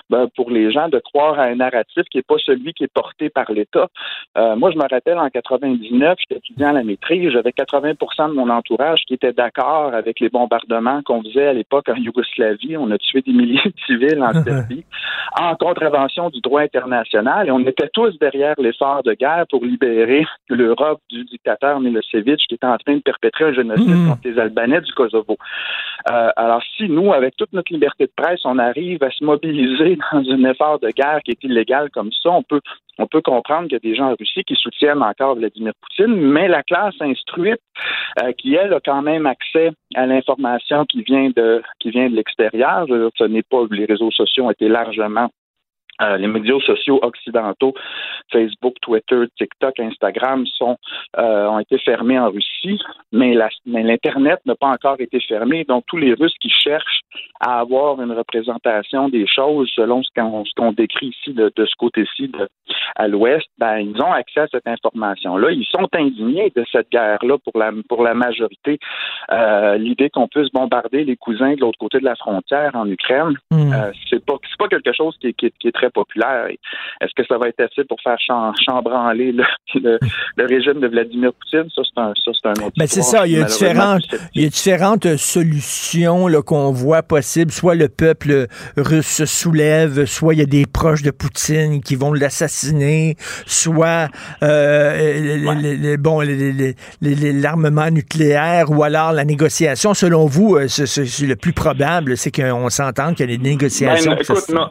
ben, 0.10 0.28
pour 0.36 0.50
les 0.52 0.72
gens 0.72 0.90
de 0.90 1.00
croire 1.00 1.40
à 1.40 1.44
un 1.44 1.56
narratif 1.56 2.04
qui 2.12 2.18
n'est 2.18 2.24
pas 2.24 2.36
celui 2.46 2.74
qui 2.74 2.84
est 2.84 2.94
porté 2.94 3.30
par 3.30 3.52
l'État. 3.52 3.88
Euh, 4.38 4.56
moi, 4.56 4.72
je 4.72 4.78
me 4.78 4.88
rappelle 4.90 5.18
en 5.18 5.30
99, 5.30 6.18
j'étais 6.20 6.38
étudiant 6.40 6.70
à 6.70 6.74
la 6.74 6.84
maîtrise, 6.84 7.32
j'avais 7.32 7.52
80% 7.52 8.30
de 8.30 8.34
mon 8.34 8.50
entourage 8.50 9.02
qui 9.08 9.14
était 9.14 9.34
d'accord 9.34 9.94
avec 9.94 10.20
les 10.20 10.30
bombardements 10.30 11.02
qu'on 11.04 11.24
faisait 11.24 11.48
à 11.48 11.54
l'époque 11.54 11.90
en 11.90 11.96
Yougoslavie. 11.96 12.78
On 12.78 12.92
a 12.92 12.98
tué 12.98 13.22
des 13.22 13.34
milliers 13.34 13.62
de 13.66 13.74
civils 13.86 14.22
en 14.22 14.34
Serbie 14.44 14.86
en 15.40 15.56
contravention 15.56 16.30
du 16.30 16.42
droit 16.42 16.62
international 16.62 17.48
et 17.48 17.52
on 17.52 17.60
était 17.60 17.90
tous 17.94 18.18
derrière 18.20 18.56
l'effort 18.58 19.04
de 19.04 19.14
guerre 19.14 19.46
pour 19.50 19.64
libérer 19.64 20.26
l'Europe 20.50 21.00
du 21.10 21.24
dictateur 21.24 21.80
Milosevic 21.80 22.40
qui 22.48 22.56
était 22.56 22.66
en 22.66 22.78
train 22.78 22.96
de 22.96 23.02
perpétrer 23.02 23.46
un 23.46 23.54
génocide 23.54 23.88
mmh. 23.88 24.10
contre 24.10 24.22
les 24.26 24.40
Albanais 24.40 24.82
du 24.82 24.92
Kosovo. 24.94 25.38
Euh, 26.10 26.30
alors, 26.36 26.62
si 26.78 26.90
nous, 26.92 27.14
avec 27.14 27.36
toute 27.36 27.54
notre 27.54 27.74
liberté 27.74 28.06
de 28.06 28.12
presse, 28.16 28.42
on 28.46 28.60
arrive 28.60 29.02
à 29.04 29.10
se 29.10 29.24
mobiliser 29.24 29.98
dans 30.12 30.20
un 30.20 30.44
effort 30.46 30.80
de 30.80 30.90
guerre 30.90 31.22
qui 31.24 31.32
est 31.32 31.44
illégal 31.44 31.90
comme 31.90 32.12
ça, 32.12 32.30
on 32.30 32.44
peut, 32.44 32.62
on 33.00 33.08
peut 33.08 33.22
comprendre 33.22 33.64
qu'il 33.64 33.74
y 33.74 33.76
a 33.76 33.80
des 33.80 33.96
gens 33.96 34.12
en 34.12 34.16
Russie 34.16 34.44
qui 34.44 34.56
soutiennent 34.56 35.02
encore 35.02 35.36
Vladimir 35.36 35.74
Poutine, 35.82 36.16
mais 36.16 36.48
la 36.48 36.64
classe 36.64 36.96
instruite, 37.00 37.62
euh, 38.22 38.32
qui 38.34 38.56
elle 38.56 38.74
a 38.74 38.80
quand 38.80 39.02
même 39.02 39.26
accès 39.26 39.72
à 39.96 40.06
l'information 40.06 40.86
qui 40.86 41.02
vient 41.04 41.30
de 41.36 41.62
qui 41.80 41.90
vient 41.90 42.10
de 42.10 42.16
l'extérieur, 42.16 42.86
ce 42.88 43.24
n'est 43.24 43.44
pas 43.44 43.64
les 43.72 43.86
réseaux 43.86 44.12
sociaux 44.12 44.46
ont 44.46 44.52
été 44.52 44.68
largement 44.68 45.30
euh, 46.02 46.18
les 46.18 46.28
médias 46.28 46.60
sociaux 46.66 47.00
occidentaux, 47.02 47.74
Facebook, 48.32 48.76
Twitter, 48.82 49.24
TikTok, 49.38 49.80
Instagram, 49.80 50.46
sont 50.48 50.78
euh, 51.18 51.48
ont 51.48 51.60
été 51.60 51.78
fermés 51.80 52.20
en 52.20 52.30
Russie, 52.30 52.80
mais 53.12 53.34
l'Internet 53.66 54.40
n'a 54.46 54.56
pas 54.56 54.68
encore 54.68 54.96
été 55.00 55.20
fermé. 55.20 55.64
Donc, 55.66 55.84
tous 55.88 55.98
les 55.98 56.14
Russes 56.14 56.36
qui 56.40 56.50
cherchent 56.50 57.02
à 57.40 57.60
avoir 57.60 58.02
une 58.02 58.12
représentation 58.12 59.10
des 59.10 59.28
choses 59.28 59.70
selon 59.76 60.02
ce 60.04 60.10
qu'on 60.56 60.72
décrit 60.72 61.08
ici 61.08 61.34
de, 61.34 61.52
ce 61.58 61.76
côté-ci 61.78 62.32
à 62.96 63.08
l'ouest, 63.08 63.48
ben, 63.58 63.78
ils 63.78 64.02
ont 64.02 64.12
accès 64.12 64.42
à 64.42 64.48
cette 64.48 64.68
information-là. 64.68 65.52
Ils 65.52 65.66
sont 65.66 65.88
indignés 65.94 66.52
de 66.56 66.64
cette 66.72 66.90
guerre-là 66.92 67.38
pour 67.40 67.58
la, 67.60 67.72
pour 67.88 68.04
la 68.04 68.14
majorité. 68.14 68.80
Euh, 69.32 69.78
l'idée 69.78 70.10
qu'on 70.10 70.28
puisse 70.28 70.50
bombarder 70.52 71.04
les 71.04 71.18
cousins 71.18 71.54
de 71.54 71.62
l'autre 71.62 71.80
côté 71.80 72.00
de 72.00 72.06
la 72.06 72.16
frontière 72.16 72.72
en 72.76 72.88
Ukraine, 72.88 73.36
hmm. 73.52 73.72
c'est 74.10 74.24
pas, 74.26 74.36
pas 74.58 74.68
quelque 74.68 74.94
chose 74.94 75.18
qui, 75.20 75.34
qui 75.34 75.68
est 75.68 75.72
très 75.72 75.91
populaire. 75.92 76.48
Est-ce 77.02 77.12
que 77.16 77.26
ça 77.28 77.38
va 77.38 77.48
être 77.48 77.60
assez 77.60 77.84
pour 77.86 77.98
faire 78.02 78.18
chambranler 78.66 79.34
le, 79.76 80.00
régime 80.38 80.80
de 80.80 80.88
Vladimir 80.88 81.32
Poutine? 81.34 81.70
Ça, 81.76 81.82
c'est 81.84 82.02
un, 82.02 82.14
ça, 82.16 82.50
un 82.50 82.66
autre 82.66 82.74
ben, 82.78 82.88
C'est 82.88 83.02
ça. 83.02 83.28
Il 83.28 83.34
y, 83.34 83.42
a 83.42 83.44
différentes, 83.44 84.04
il 84.36 84.44
y 84.44 84.46
a 84.46 84.50
différentes 84.50 85.16
solutions 85.18 86.28
qu'on 86.46 86.72
voit 86.72 87.04
possibles. 87.04 87.52
Soit 87.52 87.76
le 87.76 87.90
peuple 87.90 88.48
russe 88.78 89.08
se 89.08 89.26
soulève, 89.26 90.06
soit 90.06 90.34
il 90.34 90.40
y 90.40 90.44
a 90.44 90.46
des 90.46 90.66
proches 90.66 91.04
de 91.04 91.12
Poutine 91.12 91.82
qui 91.82 91.96
vont 91.96 92.14
l'assassiner, 92.14 93.16
soit 93.46 94.08
euh, 94.44 95.98
bon, 95.98 96.22
l'armement 97.02 97.90
nucléaire 97.90 98.72
ou 98.72 98.84
alors 98.84 99.12
la 99.12 99.26
négociation. 99.26 99.94
Selon 99.94 100.26
vous, 100.26 100.56
euh, 100.56 100.68
c'est 100.68 101.26
le 101.26 101.36
plus 101.36 101.54
probable, 101.54 102.18
c'est 102.18 102.32
qu'on 102.32 102.70
s'entende 102.70 103.16
qu'il 103.16 103.30
y 103.30 103.34
a 103.34 103.38
des 103.38 103.44
négociations. 103.44 104.12
Ben, 104.12 104.20
écoute, 104.22 104.50
non, 104.50 104.70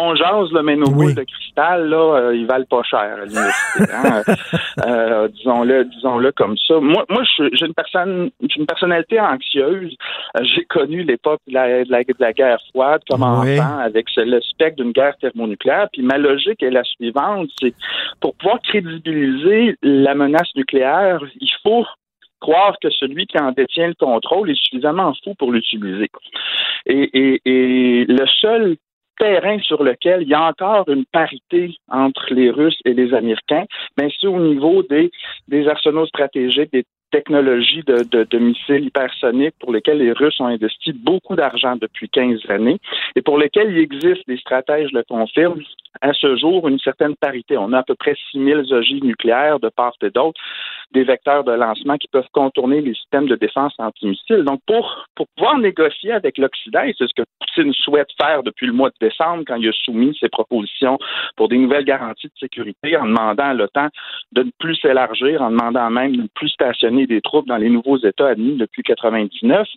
on 0.00 0.14
jase, 0.14 0.52
mais 0.64 0.76
nos 0.76 0.90
boules 0.90 1.14
de 1.14 1.24
cristal, 1.24 1.88
là, 1.88 1.96
euh, 1.96 2.36
ils 2.36 2.46
valent 2.46 2.66
pas 2.68 2.82
cher 2.82 3.00
à 3.00 3.24
l'université. 3.24 3.92
Hein. 3.92 4.22
Euh, 4.86 5.26
disons-le, 5.28 5.84
disons-le 5.86 6.30
comme 6.32 6.56
ça. 6.56 6.78
Moi, 6.78 7.04
moi, 7.08 7.22
j'ai 7.38 7.66
une 7.66 7.74
personne, 7.74 8.30
une 8.56 8.66
personnalité 8.66 9.20
anxieuse. 9.20 9.96
Euh, 10.36 10.44
j'ai 10.44 10.64
connu 10.64 11.02
l'époque 11.02 11.40
de 11.48 11.54
la, 11.54 11.84
de, 11.84 12.14
la, 12.18 12.32
guerre 12.32 12.60
froide 12.70 13.02
comme 13.10 13.24
enfant, 13.24 13.78
avec 13.78 14.06
le 14.16 14.40
spectre 14.40 14.82
d'une 14.82 14.92
guerre 14.92 15.16
thermonucléaire. 15.20 15.88
Puis 15.92 16.02
ma 16.02 16.16
logique 16.16 16.62
est 16.62 16.70
la 16.70 16.84
suivante, 16.84 17.48
c'est 17.60 17.74
pour 18.20 18.34
pouvoir 18.36 18.60
crédibiliser 18.62 19.76
la 19.82 20.14
menace 20.14 20.48
nucléaire, 20.54 21.20
il 21.40 21.50
faut 21.62 21.84
croire 22.40 22.76
que 22.80 22.90
celui 22.90 23.26
qui 23.26 23.38
en 23.38 23.52
détient 23.52 23.88
le 23.88 23.94
contrôle 23.94 24.50
est 24.50 24.62
suffisamment 24.62 25.12
fou 25.24 25.34
pour 25.34 25.52
l'utiliser. 25.52 26.08
Et, 26.86 27.10
et, 27.12 27.40
et, 27.44 28.04
le 28.04 28.26
seul 28.40 28.76
terrain 29.18 29.58
sur 29.60 29.82
lequel 29.82 30.22
il 30.22 30.28
y 30.28 30.34
a 30.34 30.42
encore 30.42 30.88
une 30.88 31.04
parité 31.06 31.74
entre 31.88 32.32
les 32.32 32.50
Russes 32.50 32.80
et 32.84 32.94
les 32.94 33.12
Américains, 33.14 33.64
mais 33.96 34.08
c'est 34.20 34.26
au 34.26 34.40
niveau 34.40 34.82
des, 34.82 35.10
des 35.48 35.68
arsenaux 35.68 36.06
stratégiques, 36.06 36.72
des 36.72 36.84
technologies 37.10 37.82
de, 37.86 38.38
missiles 38.38 38.84
hypersoniques 38.84 39.54
pour 39.60 39.72
lesquelles 39.72 39.98
les 39.98 40.12
Russes 40.12 40.40
ont 40.40 40.46
investi 40.46 40.92
beaucoup 40.92 41.36
d'argent 41.36 41.76
depuis 41.76 42.08
15 42.08 42.40
années 42.48 42.78
et 43.16 43.22
pour 43.22 43.38
lesquels 43.38 43.70
il 43.70 43.78
existe, 43.78 44.26
des 44.26 44.36
stratèges 44.36 44.92
le 44.92 45.02
confirment, 45.02 45.62
à 46.00 46.12
ce 46.12 46.36
jour, 46.36 46.68
une 46.68 46.78
certaine 46.78 47.16
parité. 47.16 47.56
On 47.56 47.72
a 47.72 47.78
à 47.78 47.82
peu 47.82 47.94
près 47.94 48.14
6000 48.32 48.72
ogives 48.72 49.04
nucléaires 49.04 49.58
de 49.58 49.68
part 49.68 49.94
et 50.02 50.10
d'autre, 50.10 50.40
des 50.92 51.04
vecteurs 51.04 51.44
de 51.44 51.52
lancement 51.52 51.96
qui 51.96 52.08
peuvent 52.08 52.28
contourner 52.32 52.80
les 52.80 52.94
systèmes 52.94 53.26
de 53.26 53.36
défense 53.36 53.74
anti-missiles. 53.78 54.44
Donc, 54.44 54.60
pour, 54.66 55.06
pour 55.14 55.26
pouvoir 55.36 55.58
négocier 55.58 56.12
avec 56.12 56.38
l'Occident, 56.38 56.82
et 56.82 56.94
c'est 56.96 57.06
ce 57.08 57.14
que 57.22 57.26
Poutine 57.40 57.72
souhaite 57.74 58.08
faire 58.20 58.42
depuis 58.42 58.66
le 58.66 58.72
mois 58.72 58.90
de 58.90 59.06
décembre 59.06 59.44
quand 59.46 59.56
il 59.56 59.68
a 59.68 59.72
soumis 59.72 60.16
ses 60.18 60.28
propositions 60.28 60.98
pour 61.36 61.48
des 61.48 61.58
nouvelles 61.58 61.84
garanties 61.84 62.28
de 62.28 62.38
sécurité 62.38 62.96
en 62.96 63.06
demandant 63.06 63.44
à 63.44 63.54
l'OTAN 63.54 63.88
de 64.32 64.44
ne 64.44 64.50
plus 64.58 64.76
s'élargir, 64.76 65.42
en 65.42 65.50
demandant 65.50 65.90
même 65.90 66.16
de 66.16 66.22
ne 66.22 66.28
plus 66.34 66.48
stationner 66.48 66.97
des 67.06 67.20
troupes 67.20 67.46
dans 67.46 67.56
les 67.56 67.70
nouveaux 67.70 67.98
États 67.98 68.28
admis 68.28 68.56
depuis 68.56 68.82
1999. 68.82 69.68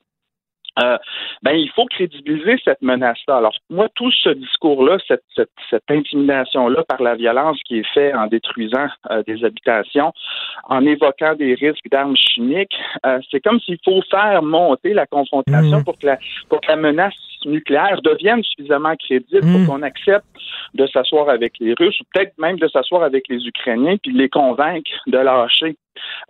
Euh, 0.80 0.97
ben, 1.43 1.51
il 1.51 1.69
faut 1.72 1.86
crédibiliser 1.86 2.55
cette 2.63 2.82
menace-là. 2.82 3.38
Alors, 3.38 3.53
moi, 3.69 3.89
tout 3.93 4.11
ce 4.11 4.30
discours-là, 4.30 4.97
cette, 5.05 5.24
cette, 5.36 5.84
intimidation-là 5.89 6.84
par 6.88 7.01
la 7.01 7.15
violence 7.15 7.59
qui 7.65 7.80
est 7.80 7.93
faite 7.93 8.15
en 8.15 8.28
détruisant 8.28 8.88
euh, 9.09 9.22
des 9.24 9.43
habitations, 9.43 10.13
en 10.69 10.86
évoquant 10.86 11.36
des 11.36 11.55
risques 11.55 11.89
d'armes 11.91 12.15
chimiques, 12.15 12.78
euh, 13.05 13.19
c'est 13.30 13.41
comme 13.41 13.59
s'il 13.59 13.80
faut 13.84 14.01
faire 14.09 14.41
monter 14.43 14.93
la 14.93 15.05
confrontation 15.05 15.80
mmh. 15.80 15.84
pour, 15.84 15.97
que 15.97 16.05
la, 16.05 16.17
pour 16.47 16.61
que 16.61 16.67
la 16.69 16.78
menace 16.78 17.15
nucléaire 17.45 18.01
devienne 18.01 18.43
suffisamment 18.43 18.95
crédible 18.95 19.41
pour 19.41 19.59
mmh. 19.59 19.67
qu'on 19.67 19.81
accepte 19.81 20.25
de 20.73 20.87
s'asseoir 20.87 21.29
avec 21.29 21.53
les 21.59 21.73
Russes 21.77 21.99
ou 21.99 22.03
peut-être 22.13 22.37
même 22.37 22.57
de 22.57 22.67
s'asseoir 22.67 23.03
avec 23.03 23.27
les 23.29 23.45
Ukrainiens 23.45 23.97
puis 24.01 24.13
de 24.13 24.17
les 24.17 24.29
convaincre 24.29 24.91
de 25.07 25.17
lâcher 25.17 25.75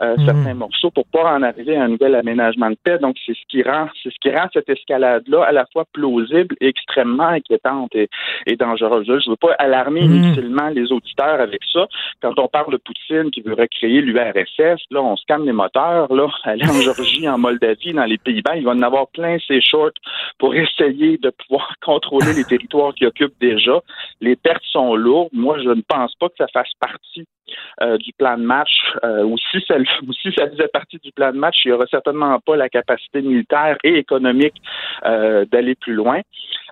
euh, 0.02 0.16
hmm. 0.18 0.26
certains 0.26 0.54
morceaux 0.56 0.90
pour 0.90 1.06
pouvoir 1.06 1.36
en 1.36 1.44
arriver 1.44 1.76
à 1.76 1.84
un 1.84 1.90
nouvel 1.90 2.16
aménagement 2.16 2.72
de 2.72 2.78
paix. 2.84 2.98
Donc, 2.98 3.18
c'est 3.26 3.34
ce 3.34 3.42
qui 3.48 3.62
rend, 3.62 3.88
c'est 4.02 4.10
ce 4.10 4.18
qui 4.20 4.32
rend 4.32 4.48
cette 4.52 4.70
escalade-là 4.70 5.44
à 5.44 5.52
la 5.52 5.66
fois 5.72 5.86
plausible 5.94 6.56
et 6.60 6.68
extrêmement 6.68 7.28
inquiétante 7.28 7.94
et, 7.96 8.10
dangereuse. 8.56 9.06
Je 9.08 9.14
ne 9.14 9.32
veux 9.32 9.36
pas 9.36 9.54
alarmer 9.60 10.02
hmm. 10.02 10.16
inutilement 10.16 10.70
les 10.70 10.92
auditeurs 10.92 11.40
avec 11.40 11.62
ça. 11.72 11.88
Quand 12.22 12.38
on 12.40 12.48
parle 12.48 12.72
de 12.72 12.78
Poutine 12.78 13.32
qui 13.32 13.42
veut 13.42 13.54
recréer 13.54 14.02
l'URSS, 14.02 14.82
là, 14.90 15.02
on 15.02 15.16
se 15.16 15.26
calme 15.28 15.46
les 15.46 15.52
moteurs, 15.52 16.12
là, 16.14 16.28
aller 16.44 16.66
en 16.66 16.82
Georgie, 16.82 17.30
en 17.30 17.38
Moldavie, 17.38 17.94
dans 17.94 18.06
les 18.06 18.18
Pays-Bas, 18.18 18.58
il 18.58 18.66
va 18.66 18.72
en 18.72 18.82
avoir 18.82 19.08
plein 19.10 19.38
ses 19.48 19.62
shorts 19.62 19.92
pour 20.40 20.56
essayer 20.56 21.01
de 21.02 21.30
pouvoir 21.30 21.76
contrôler 21.86 22.34
les 22.34 22.44
territoires 22.44 22.94
qu'il 22.94 23.08
occupe 23.08 23.34
déjà. 23.40 23.82
Les 24.20 24.36
pertes 24.36 24.64
sont 24.72 24.96
lourdes. 24.96 25.30
Moi, 25.34 25.60
je 25.60 25.70
ne 25.70 25.82
pense 25.82 26.16
pas 26.16 26.30
que 26.30 26.36
ça 26.38 26.48
fasse 26.54 26.72
partie 26.80 27.28
euh, 27.82 27.98
du 27.98 28.14
plan 28.14 28.38
de 28.38 28.44
match, 28.44 28.72
euh, 29.04 29.24
ou, 29.24 29.38
si 29.38 29.62
ça, 29.68 29.76
ça 30.38 30.50
faisait 30.50 30.68
partie 30.68 30.98
du 31.04 31.12
plan 31.12 31.32
de 31.32 31.38
match, 31.38 31.58
il 31.66 31.70
n'y 31.70 31.74
aura 31.74 31.86
certainement 31.88 32.40
pas 32.40 32.56
la 32.56 32.70
capacité 32.70 33.22
militaire 33.22 33.78
et 33.84 33.98
économique 33.98 34.56
euh, 35.06 35.46
d'aller 35.52 35.76
plus 35.76 35.94
loin. 35.94 36.22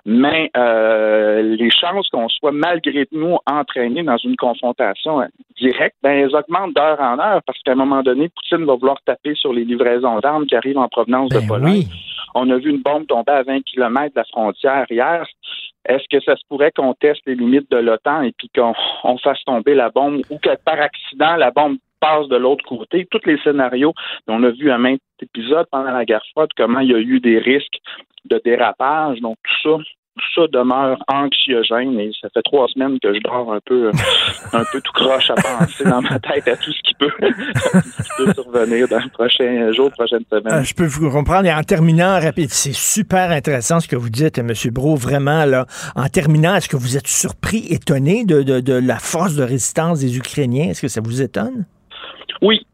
Mais 0.06 0.50
les 0.54 1.70
chances 1.70 2.08
qu'on 2.08 2.28
soit 2.28 2.52
malgré 2.52 3.06
nous 3.12 3.36
entraînés 3.46 4.02
dans 4.02 4.16
une 4.16 4.34
confrontation 4.34 5.20
directe, 5.60 5.96
ben, 6.02 6.12
elles 6.12 6.34
augmentent 6.34 6.74
d'heure 6.74 7.00
en 7.00 7.18
heure 7.18 7.42
parce 7.46 7.58
qu'à 7.62 7.72
un 7.72 7.76
moment 7.76 8.02
donné, 8.02 8.30
Poutine 8.30 8.64
va 8.64 8.76
vouloir 8.76 8.96
taper 9.04 9.34
sur 9.34 9.52
les 9.52 9.64
livraisons 9.64 10.18
d'armes 10.20 10.46
qui 10.46 10.56
arrivent 10.56 10.78
en 10.78 10.88
provenance 10.88 11.28
de 11.28 11.40
ben 11.40 11.46
Pologne. 11.46 11.84
On 12.34 12.48
a 12.50 12.56
vu 12.56 12.70
une 12.70 12.80
bombe 12.80 13.06
tomber 13.06 13.32
à 13.32 13.42
20 13.42 13.62
km 13.62 14.14
de 14.14 14.20
la 14.20 14.24
frontière 14.24 14.86
hier. 14.88 15.26
Est-ce 15.86 16.04
que 16.10 16.22
ça 16.22 16.36
se 16.36 16.42
pourrait 16.48 16.72
qu'on 16.72 16.94
teste 16.94 17.22
les 17.26 17.34
limites 17.34 17.70
de 17.70 17.78
l'OTAN 17.78 18.22
et 18.22 18.32
puis 18.32 18.50
qu'on 18.54 19.18
fasse 19.18 19.42
tomber 19.44 19.74
la 19.74 19.90
bombe 19.90 20.22
ou 20.30 20.38
que 20.38 20.54
par 20.64 20.80
accident, 20.80 21.36
la 21.36 21.50
bombe 21.50 21.78
passe 22.00 22.28
de 22.28 22.36
l'autre 22.36 22.64
côté? 22.64 23.06
Tous 23.10 23.20
les 23.24 23.38
scénarios, 23.38 23.94
on 24.28 24.42
a 24.42 24.50
vu 24.50 24.70
un 24.70 24.78
même 24.78 24.98
épisode 25.20 25.66
pendant 25.70 25.90
la 25.90 26.04
guerre 26.04 26.24
froide, 26.32 26.50
comment 26.56 26.80
il 26.80 26.90
y 26.90 26.94
a 26.94 26.98
eu 26.98 27.20
des 27.20 27.38
risques 27.38 27.78
de 28.26 28.40
dérapage. 28.44 29.20
Donc, 29.20 29.36
tout 29.42 29.78
ça, 29.78 29.82
tout 30.18 30.42
ça 30.42 30.46
demeure 30.52 30.98
anxiogène 31.08 31.98
et 31.98 32.10
ça 32.20 32.28
fait 32.34 32.42
trois 32.42 32.66
semaines 32.68 32.98
que 33.00 33.14
je 33.14 33.20
dors 33.20 33.52
un 33.52 33.60
peu, 33.64 33.90
un 34.52 34.64
peu 34.72 34.80
tout 34.80 34.92
croche 34.92 35.30
à 35.30 35.34
penser 35.34 35.84
dans 35.84 36.02
ma 36.02 36.18
tête 36.18 36.48
à 36.48 36.56
tout 36.56 36.72
ce 36.72 36.80
qui 36.82 36.94
peut, 36.94 37.10
survenir 38.34 38.88
dans 38.88 38.98
les 38.98 39.10
prochains 39.10 39.72
jours, 39.72 39.90
prochaines 39.92 40.24
semaines. 40.30 40.52
Euh, 40.52 40.64
je 40.64 40.74
peux 40.74 40.86
vous 40.86 41.10
comprendre. 41.10 41.46
Et 41.46 41.52
en 41.52 41.62
terminant, 41.62 42.20
rapide, 42.20 42.50
c'est 42.50 42.74
super 42.74 43.30
intéressant 43.30 43.80
ce 43.80 43.88
que 43.88 43.96
vous 43.96 44.10
dites, 44.10 44.38
M. 44.38 44.52
Bro, 44.72 44.96
vraiment, 44.96 45.44
là. 45.44 45.66
En 45.94 46.08
terminant, 46.08 46.54
est-ce 46.54 46.68
que 46.68 46.76
vous 46.76 46.96
êtes 46.96 47.06
surpris, 47.06 47.66
étonné 47.70 48.24
de, 48.24 48.42
de, 48.42 48.60
de 48.60 48.74
la 48.74 48.98
force 48.98 49.36
de 49.36 49.44
résistance 49.44 50.00
des 50.00 50.16
Ukrainiens? 50.16 50.70
Est-ce 50.70 50.82
que 50.82 50.88
ça 50.88 51.00
vous 51.00 51.22
étonne? 51.22 51.66
Oui, 52.42 52.66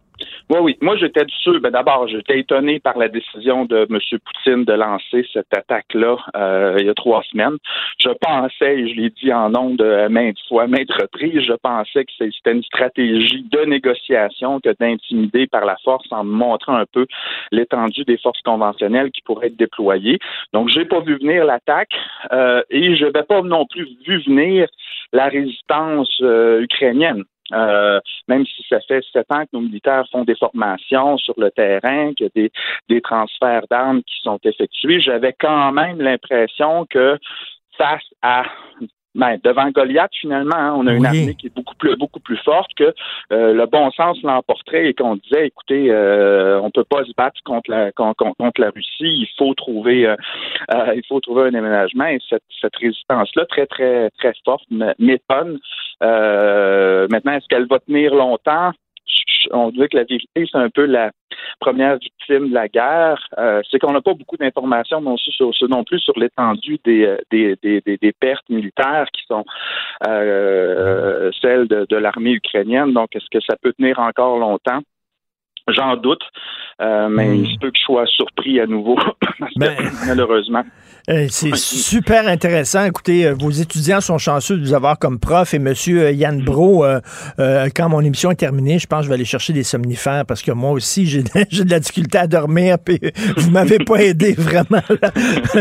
oui, 0.49 0.59
oui. 0.63 0.79
Moi, 0.81 0.97
j'étais 0.97 1.25
sûr. 1.43 1.61
Ben, 1.61 1.71
d'abord, 1.71 2.07
j'étais 2.07 2.39
étonné 2.39 2.79
par 2.79 2.97
la 2.97 3.09
décision 3.09 3.65
de 3.65 3.87
M. 3.91 3.99
Poutine 4.25 4.65
de 4.65 4.73
lancer 4.75 5.27
cette 5.33 5.53
attaque-là 5.53 6.17
euh, 6.37 6.77
il 6.79 6.87
y 6.87 6.89
a 6.89 6.95
trois 6.95 7.23
semaines. 7.25 7.57
Je 7.99 8.11
pensais, 8.21 8.79
et 8.79 8.89
je 8.89 8.95
l'ai 8.95 9.11
dit 9.11 9.33
en 9.33 9.51
nombre 9.51 9.77
de 9.77 10.07
maintes 10.07 10.39
fois, 10.49 10.69
maintes 10.69 10.93
reprises, 10.93 11.43
je 11.43 11.55
pensais 11.55 12.05
que 12.05 12.13
c'était 12.17 12.53
une 12.53 12.63
stratégie 12.63 13.45
de 13.51 13.65
négociation 13.65 14.61
que 14.61 14.73
d'intimider 14.79 15.49
par 15.49 15.65
la 15.65 15.77
force 15.83 16.07
en 16.13 16.23
montrant 16.23 16.77
un 16.77 16.87
peu 16.93 17.07
l'étendue 17.51 18.05
des 18.05 18.19
forces 18.19 18.43
conventionnelles 18.43 19.11
qui 19.11 19.23
pourraient 19.23 19.49
être 19.49 19.57
déployées. 19.57 20.21
Donc, 20.53 20.69
j'ai 20.69 20.85
pas 20.85 21.01
vu 21.01 21.19
venir 21.19 21.45
l'attaque 21.45 21.95
euh, 22.33 22.63
et 22.71 22.95
je 22.95 23.05
n'avais 23.07 23.25
pas 23.25 23.43
non 23.43 23.67
plus 23.67 23.89
vu 24.07 24.23
venir 24.23 24.69
la 25.13 25.27
résistance 25.27 26.21
euh, 26.23 26.63
ukrainienne. 26.63 27.25
Euh, 27.53 28.01
même 28.29 28.45
si 28.47 28.65
ça 28.69 28.81
fait 28.81 29.05
sept 29.13 29.27
ans 29.31 29.45
que 29.45 29.51
nos 29.53 29.61
militaires 29.61 30.05
font 30.11 30.25
des 30.25 30.35
formations 30.37 31.17
sur 31.19 31.35
le 31.37 31.51
terrain, 31.51 32.13
qu'il 32.15 32.31
y 32.35 32.47
a 32.47 32.49
des, 32.89 33.01
transferts 33.01 33.67
d'armes 33.71 34.03
qui 34.03 34.21
sont 34.23 34.39
effectués, 34.43 35.01
j'avais 35.01 35.35
quand 35.39 35.73
même 35.73 36.01
l'impression 36.01 36.87
que 36.87 37.19
face 37.77 38.05
à 38.23 38.45
ben, 39.17 39.39
devant 39.43 39.71
Goliath, 39.71 40.11
finalement, 40.21 40.57
hein, 40.57 40.75
on 40.77 40.87
a 40.87 40.93
une 40.93 41.07
armée 41.07 41.35
qui 41.35 41.47
est 41.47 41.55
beaucoup 41.55 41.75
plus, 41.75 41.97
beaucoup 41.97 42.21
plus 42.21 42.37
forte 42.45 42.71
que 42.77 42.95
euh, 43.33 43.55
le 43.55 43.67
bon 43.67 43.91
sens 43.93 44.21
l'emporterait 44.23 44.89
et 44.91 44.95
qu'on 44.95 45.17
disait, 45.17 45.47
écoutez, 45.47 45.91
euh, 45.91 46.61
on 46.61 46.71
peut 46.71 46.85
pas 46.85 47.03
se 47.05 47.13
battre 47.17 47.41
contre 47.45 47.71
la, 47.71 47.93
contre, 47.93 48.61
la 48.61 48.71
Russie, 48.71 48.91
il 49.01 49.29
faut 49.39 49.55
trouver, 49.55 50.07
euh, 50.07 50.17
euh, 50.75 50.93
il 50.95 51.03
faut 51.09 51.19
trouver 51.21 51.45
un 51.45 51.55
aménagement 51.55 52.07
et 52.07 52.19
cette, 52.29 52.43
cette 52.61 52.77
résistance-là, 52.77 53.47
très, 53.47 53.67
très, 53.67 54.11
très 54.11 54.35
forte, 54.45 54.65
m'étonne. 54.71 55.59
maintenant, 56.01 57.33
est-ce 57.33 57.49
qu'elle 57.49 57.67
va 57.67 57.79
tenir 57.79 58.15
longtemps? 58.15 58.73
on 59.53 59.71
dirait 59.71 59.89
que 59.89 59.97
la 59.97 60.05
vérité, 60.05 60.47
c'est 60.51 60.59
un 60.59 60.71
peu 60.71 60.85
la 60.85 61.13
première 61.59 61.99
victime 61.99 62.49
de 62.49 62.55
la 62.55 62.69
guerre. 62.69 63.19
Euh, 63.39 63.63
c'est 63.71 63.79
qu'on 63.79 63.93
n'a 63.93 64.01
pas 64.01 64.15
beaucoup 64.15 64.37
d'informations 64.37 65.01
non, 65.01 65.17
non 65.69 65.85
plus 65.85 66.01
sur 66.01 66.19
l'étendue 66.19 66.79
euh, 66.87 67.17
des, 67.31 67.57
des, 67.63 67.81
des, 67.81 67.97
des, 67.97 68.13
pertes 68.13 68.49
militaires 68.49 69.07
qui 69.13 69.23
sont 69.27 69.45
euh, 70.07 71.31
celles 71.41 71.69
de, 71.69 71.87
de 71.89 71.97
l'armée 71.97 72.33
ukrainienne. 72.33 72.93
Donc, 72.93 73.15
est-ce 73.15 73.27
que 73.31 73.43
ça 73.45 73.57
peut 73.61 73.73
tenir 73.73 73.99
encore 73.99 74.39
longtemps? 74.39 74.81
J'en 75.69 75.97
doute, 75.97 76.23
euh, 76.81 77.09
mais 77.09 77.29
hmm. 77.29 77.45
il 77.45 77.55
se 77.55 77.59
peut 77.59 77.71
que 77.71 77.77
je 77.77 77.83
sois 77.83 78.07
surpris 78.07 78.61
à 78.61 78.67
nouveau, 78.67 78.97
ben, 79.57 79.75
malheureusement. 80.07 80.63
Euh, 81.09 81.27
c'est 81.31 81.55
super 81.55 82.27
intéressant. 82.27 82.85
Écoutez, 82.85 83.29
euh, 83.29 83.35
vos 83.39 83.53
étudiants 83.53 84.01
sont 84.01 84.19
chanceux 84.19 84.57
de 84.57 84.65
vous 84.65 84.75
avoir 84.75 84.99
comme 84.99 85.21
prof 85.21 85.55
et 85.55 85.61
Monsieur 85.61 86.11
Yann 86.11 86.43
Bro, 86.43 86.85
quand 87.39 87.89
mon 87.89 88.01
émission 88.01 88.33
est 88.33 88.35
terminée, 88.35 88.81
je 88.81 88.89
pense 88.89 88.99
que 88.99 89.05
je 89.05 89.09
vais 89.11 89.15
aller 89.15 89.25
chercher 89.25 89.53
des 89.53 89.63
somnifères 89.63 90.27
parce 90.27 90.43
que 90.43 90.51
moi 90.51 90.73
aussi, 90.73 91.07
j'ai 91.07 91.23
de 91.23 91.31
la 91.71 91.79
difficulté 91.79 92.19
à 92.19 92.27
dormir. 92.27 92.79
Puis 92.85 92.99
vous 93.37 93.53
m'avez 93.53 93.79
pas 93.79 94.03
aidé 94.03 94.33
vraiment. 94.33 94.83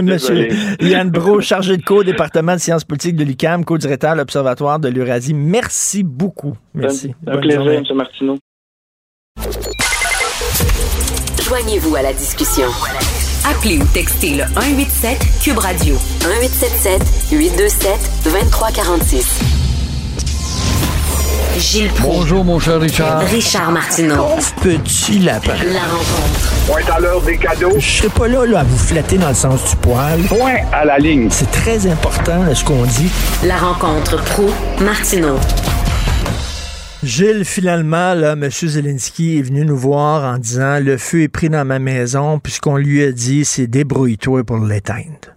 Monsieur 0.02 0.48
Yann 0.82 1.12
Bro, 1.12 1.42
chargé 1.42 1.78
de 1.78 1.84
cours, 1.84 2.04
département 2.04 2.54
de 2.54 2.60
sciences 2.60 2.84
politiques 2.84 3.16
de 3.16 3.24
l'UQAM, 3.24 3.66
co-directeur 3.66 4.14
de 4.14 4.22
l'Observatoire 4.22 4.80
de 4.80 4.90
l'Eurasie. 4.90 5.36
Merci 5.36 6.02
beaucoup. 6.02 6.58
Merci. 6.74 7.14
Un 7.28 7.38
plaisir, 7.38 7.62
M. 7.70 7.84
Martineau. 7.94 8.40
Joignez-vous 11.46 11.96
à 11.96 12.02
la 12.02 12.12
discussion. 12.12 12.66
Appelez 13.48 13.78
ou 13.78 13.86
textez 13.94 14.32
le 14.32 14.46
187 14.56 15.20
Cube 15.44 15.60
Radio 15.60 15.96
1877 16.22 17.02
827 17.34 17.92
2346. 18.24 19.40
Gilles 21.60 21.92
Proulx. 21.92 22.18
Bonjour, 22.18 22.44
mon 22.44 22.60
cher 22.60 22.80
Richard. 22.82 23.20
Richard 23.28 23.72
Martineau. 23.72 24.26
petit 24.64 25.20
lapin. 25.20 25.54
La 25.72 25.82
rencontre. 25.82 26.52
Point 26.66 26.96
à 26.96 27.00
l'heure 27.00 27.22
des 27.22 27.38
cadeaux. 27.38 27.76
Je 27.78 27.98
serai 27.98 28.10
pas 28.10 28.28
là, 28.28 28.44
là, 28.48 28.62
à 28.62 28.64
vous 28.64 28.78
flatter 28.80 29.20
dans 29.20 29.30
le 29.30 29.36
sens 29.36 29.70
du 29.70 29.76
poil. 29.76 30.22
Point 30.24 30.56
à 30.74 30.84
la 30.84 30.98
ligne. 30.98 31.28
C'est 31.30 31.52
très 31.52 31.86
important, 31.86 32.42
ce 32.56 32.64
qu'on 32.64 32.86
dit. 32.86 33.12
La 33.44 33.58
rencontre 33.58 34.18
pro 34.24 34.50
martineau 34.82 35.38
Gilles, 37.06 37.46
finalement, 37.46 38.14
là, 38.14 38.34
M. 38.34 38.50
Zelensky 38.50 39.40
est 39.40 39.48
venu 39.48 39.66
nous 39.66 39.78
voir 39.78 40.24
en 40.24 40.38
disant 40.38 40.80
le 40.84 40.98
feu 40.98 41.24
est 41.24 41.32
pris 41.32 41.50
dans 41.50 41.66
ma 41.66 41.80
maison, 41.80 42.40
puisqu'on 42.40 42.78
lui 42.78 43.04
a 43.04 43.12
dit 43.12 43.46
c'est 43.46 43.68
débrouille-toi 43.68 44.44
pour 44.44 44.58
l'éteindre. 44.58 45.36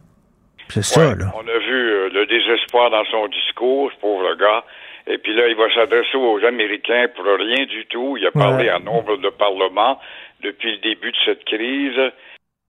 C'est 0.68 0.84
ça, 0.84 1.14
là. 1.14 1.32
On 1.34 1.46
a 1.46 1.58
vu 1.58 1.76
euh, 1.76 2.08
le 2.12 2.26
désespoir 2.26 2.90
dans 2.90 3.04
son 3.06 3.28
discours, 3.28 3.90
ce 3.94 4.00
pauvre 4.00 4.34
gars. 4.34 4.64
Et 5.06 5.18
puis 5.18 5.34
là, 5.34 5.48
il 5.48 5.56
va 5.56 5.72
s'adresser 5.74 6.16
aux 6.16 6.44
Américains 6.44 7.06
pour 7.14 7.24
rien 7.24 7.64
du 7.64 7.86
tout. 7.86 8.16
Il 8.18 8.26
a 8.26 8.30
parlé 8.30 8.68
à 8.68 8.78
nombre 8.78 9.16
de 9.16 9.30
parlements 9.30 9.98
depuis 10.42 10.72
le 10.72 10.78
début 10.78 11.12
de 11.12 11.16
cette 11.24 11.44
crise. 11.44 12.12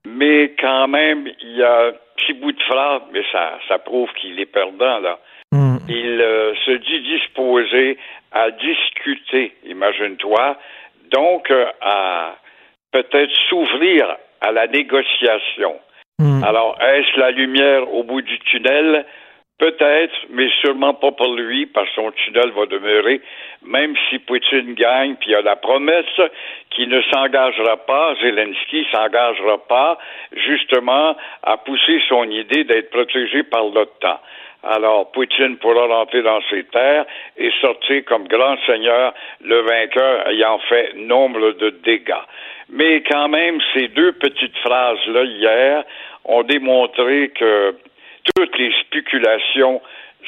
Mais 0.08 0.54
quand 0.60 0.88
même, 0.88 1.28
il 1.42 1.58
y 1.58 1.64
a 1.64 1.88
un 1.88 1.92
petit 2.16 2.34
bout 2.34 2.54
de 2.54 2.62
phrase, 2.64 3.02
mais 3.12 3.24
ça, 3.32 3.60
ça 3.68 3.80
prouve 3.80 4.10
qu'il 4.14 4.40
est 4.40 4.46
perdant, 4.46 5.00
là. 5.00 5.20
Hmm. 5.52 5.78
Il 5.90 6.22
euh, 6.22 6.54
se 6.66 6.72
dit 6.72 7.02
disposé 7.02 7.98
à 8.32 8.52
discuter, 8.52 9.54
imagine-toi, 9.66 10.58
donc 11.12 11.50
euh, 11.52 11.66
à 11.82 12.36
peut-être 12.92 13.34
s'ouvrir 13.50 14.18
à 14.42 14.52
la 14.52 14.68
négociation. 14.68 15.80
Hmm. 16.20 16.44
Alors, 16.44 16.78
est-ce 16.82 17.20
la 17.20 17.32
lumière 17.32 17.92
au 17.94 18.04
bout 18.04 18.22
du 18.22 18.40
tunnel? 18.40 19.06
Peut-être, 19.58 20.16
mais 20.30 20.48
sûrement 20.62 20.94
pas 20.94 21.12
pour 21.12 21.36
lui, 21.36 21.66
parce 21.66 21.90
que 21.90 21.96
son 21.96 22.12
tunnel 22.12 22.52
va 22.52 22.66
demeurer, 22.66 23.20
même 23.62 23.94
si 24.10 24.18
Poutine 24.20 24.74
gagne, 24.74 25.16
puis 25.16 25.32
il 25.32 25.34
y 25.34 25.36
a 25.36 25.42
la 25.42 25.58
promesse 25.58 26.06
qu'il 26.70 26.88
ne 26.88 27.02
s'engagera 27.12 27.76
pas, 27.86 28.16
Zelensky 28.22 28.88
s'engagera 28.90 29.58
pas, 29.68 29.98
justement, 30.32 31.18
à 31.44 31.58
pousser 31.58 32.02
son 32.08 32.24
idée 32.32 32.64
d'être 32.64 32.90
protégé 32.90 33.44
par 33.44 33.66
l'OTAN. 33.66 34.20
Alors, 34.64 35.12
Poutine 35.12 35.58
pourra 35.58 35.88
rentrer 35.88 36.22
dans 36.22 36.42
ses 36.50 36.64
terres 36.66 37.06
et 37.38 37.50
sortir 37.62 38.04
comme 38.06 38.28
grand 38.28 38.58
seigneur, 38.66 39.14
le 39.42 39.62
vainqueur 39.62 40.28
ayant 40.28 40.60
fait 40.68 40.94
nombre 40.96 41.52
de 41.52 41.70
dégâts. 41.84 42.26
Mais 42.70 43.02
quand 43.10 43.30
même, 43.30 43.60
ces 43.74 43.88
deux 43.88 44.12
petites 44.14 44.58
phrases-là 44.58 45.24
hier 45.24 45.84
ont 46.26 46.44
démontré 46.44 47.30
que 47.30 47.76
toutes 48.36 48.58
les 48.58 48.72
spéculations 48.82 49.82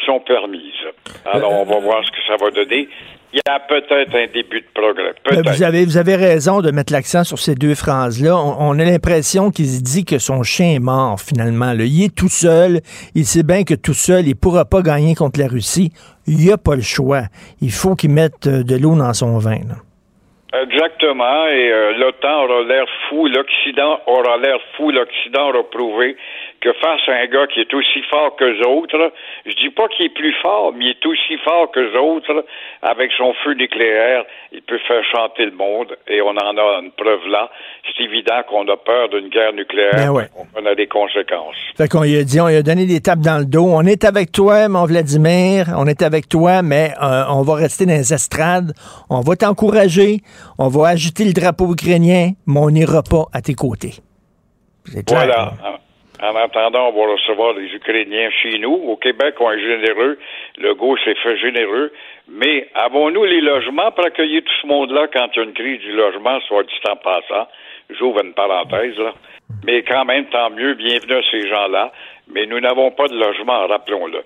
sont 0.06 0.22
permises. 0.22 0.88
Alors, 1.26 1.52
on 1.52 1.66
va 1.66 1.80
voir 1.80 2.04
ce 2.06 2.12
que 2.12 2.22
ça 2.26 2.36
va 2.38 2.52
donner 2.52 2.88
il 3.34 3.40
y 3.46 3.50
a 3.50 3.60
peut-être 3.60 4.14
un 4.14 4.28
début 4.28 4.62
de 4.62 4.68
progrès. 4.74 5.14
Vous 5.32 5.64
avez, 5.64 5.86
vous 5.86 5.98
avez 5.98 6.16
raison 6.16 6.62
de 6.62 6.72
mettre 6.72 6.92
l'accent 6.92 7.24
sur 7.24 7.38
ces 7.38 7.56
deux 7.56 7.76
phrases-là. 7.76 8.36
On, 8.36 8.78
a 8.78 8.84
l'impression 8.84 9.52
qu'il 9.52 9.68
se 9.68 9.82
dit 9.82 10.04
que 10.04 10.20
son 10.20 10.44
chien 10.44 10.76
est 10.76 10.80
mort, 10.80 11.20
finalement. 11.20 11.72
Il 11.72 12.04
est 12.04 12.16
tout 12.16 12.30
seul. 12.30 12.82
Il 13.16 13.24
sait 13.24 13.44
bien 13.44 13.64
que 13.64 13.74
tout 13.74 13.94
seul, 13.94 14.26
il 14.26 14.32
ne 14.32 14.40
pourra 14.40 14.66
pas 14.66 14.82
gagner 14.82 15.16
contre 15.16 15.40
la 15.40 15.48
Russie. 15.48 15.92
Il 16.28 16.38
n'y 16.38 16.52
a 16.52 16.58
pas 16.58 16.76
le 16.76 16.82
choix. 16.82 17.24
Il 17.62 17.72
faut 17.72 17.96
qu'il 17.96 18.12
mette 18.12 18.48
euh, 18.48 18.64
de 18.64 18.76
l'eau 18.76 18.96
dans 18.96 19.14
son 19.14 19.38
vin. 19.38 19.62
Exactement. 20.54 21.48
Et 21.48 21.72
euh, 21.72 21.94
l'OTAN 21.98 22.44
aura 22.44 22.64
l'air 22.64 22.86
fou. 23.08 23.28
L'Occident 23.28 24.00
aura 24.08 24.38
l'air 24.38 24.60
fou. 24.76 24.92
L'Occident 24.92 25.50
aura 25.50 25.64
prouvé 25.72 26.18
que 26.62 26.72
face 26.74 27.02
à 27.08 27.14
un 27.14 27.26
gars 27.26 27.48
qui 27.48 27.60
est 27.60 27.74
aussi 27.74 28.02
fort 28.10 28.36
que 28.36 28.66
autres, 28.66 29.12
je 29.46 29.54
dis 29.54 29.72
pas 29.72 29.88
qu'il 29.88 30.06
est 30.06 30.14
plus 30.14 30.34
fort, 30.42 30.74
mais 30.74 30.86
il 30.86 30.90
est 30.92 31.06
aussi 31.06 31.38
fort 31.44 31.72
que 31.72 31.98
autres, 31.98 32.46
avec 32.84 33.12
son 33.18 33.34
feu 33.44 33.54
nucléaire, 33.54 34.24
il 34.52 34.62
peut 34.62 34.80
faire 34.88 35.04
chanter 35.12 35.46
le 35.46 35.52
monde, 35.52 35.98
et 36.08 36.22
on 36.22 36.30
en 36.30 36.58
a 36.58 36.80
une 36.84 36.92
preuve 36.92 37.28
là. 37.28 37.50
C'est 37.88 38.04
évident 38.04 38.44
qu'on 38.48 38.68
a 38.68 38.78
peur 38.78 39.10
d'une 39.10 39.30
guerre 39.30 39.54
nucléaire, 39.54 40.14
ben 40.14 40.28
on 40.56 40.66
a 40.66 40.76
des 40.76 40.88
conséquences. 40.88 41.56
Fait 41.76 41.88
qu'on 41.88 42.04
lui 42.04 42.18
a 42.18 42.24
dit, 42.24 42.40
on 42.40 42.48
lui 42.48 42.56
a 42.56 42.64
donné 42.64 42.86
des 42.86 43.02
tapes 43.02 43.22
dans 43.22 43.40
le 43.40 43.46
dos, 43.46 43.68
on 43.68 43.86
est 43.86 44.04
avec 44.04 44.32
toi, 44.32 44.70
mon 44.70 44.86
Vladimir, 44.86 45.66
on 45.78 45.88
est 45.88 46.04
avec 46.04 46.30
toi, 46.30 46.62
mais 46.62 46.92
euh, 47.02 47.24
on 47.30 47.42
va 47.42 47.56
rester 47.56 47.86
dans 47.86 47.94
les 47.94 48.14
estrades, 48.14 48.74
on 49.10 49.22
va 49.22 49.36
t'encourager, 49.36 50.20
on 50.60 50.68
va 50.68 50.90
agiter 50.90 51.26
le 51.26 51.34
drapeau 51.34 51.74
ukrainien, 51.74 52.32
mais 52.46 52.60
on 52.60 52.70
n'ira 52.70 53.02
pas 53.02 53.26
à 53.34 53.42
tes 53.42 53.56
côtés. 53.56 53.96
Voilà. 55.08 55.54
En 56.22 56.36
attendant, 56.36 56.90
on 56.90 56.92
va 56.92 57.14
recevoir 57.14 57.54
les 57.54 57.74
Ukrainiens 57.74 58.30
chez 58.30 58.60
nous. 58.60 58.74
Au 58.74 58.96
Québec, 58.96 59.36
on 59.40 59.52
est 59.52 59.60
généreux. 59.60 60.20
Le 60.58 60.76
go 60.76 60.96
s'est 60.98 61.16
fait 61.16 61.38
généreux. 61.38 61.92
Mais 62.30 62.68
avons-nous 62.76 63.26
les 63.26 63.42
logements 63.42 63.92
pour 63.92 64.06
accueillir 64.06 64.44
tout 64.44 64.54
ce 64.62 64.68
monde-là 64.68 65.08
quand 65.12 65.30
il 65.34 65.38
y 65.38 65.40
a 65.40 65.44
une 65.46 65.54
crise 65.54 65.80
du 65.80 65.94
logement, 65.94 66.40
soit 66.42 66.64
dit 66.64 66.74
en 66.88 66.96
passant? 66.98 67.48
J'ouvre 67.90 68.24
une 68.24 68.34
parenthèse, 68.34 68.98
là. 68.98 69.14
Mais 69.66 69.82
quand 69.82 70.06
même, 70.06 70.26
tant 70.26 70.52
mieux, 70.52 70.76
bienvenue 70.76 71.16
à 71.16 71.22
ces 71.32 71.48
gens-là. 71.48 71.92
Mais 72.28 72.46
nous 72.46 72.60
n'avons 72.60 72.92
pas 72.92 73.08
de 73.08 73.18
logement, 73.18 73.68
rappelons-le. 73.68 74.24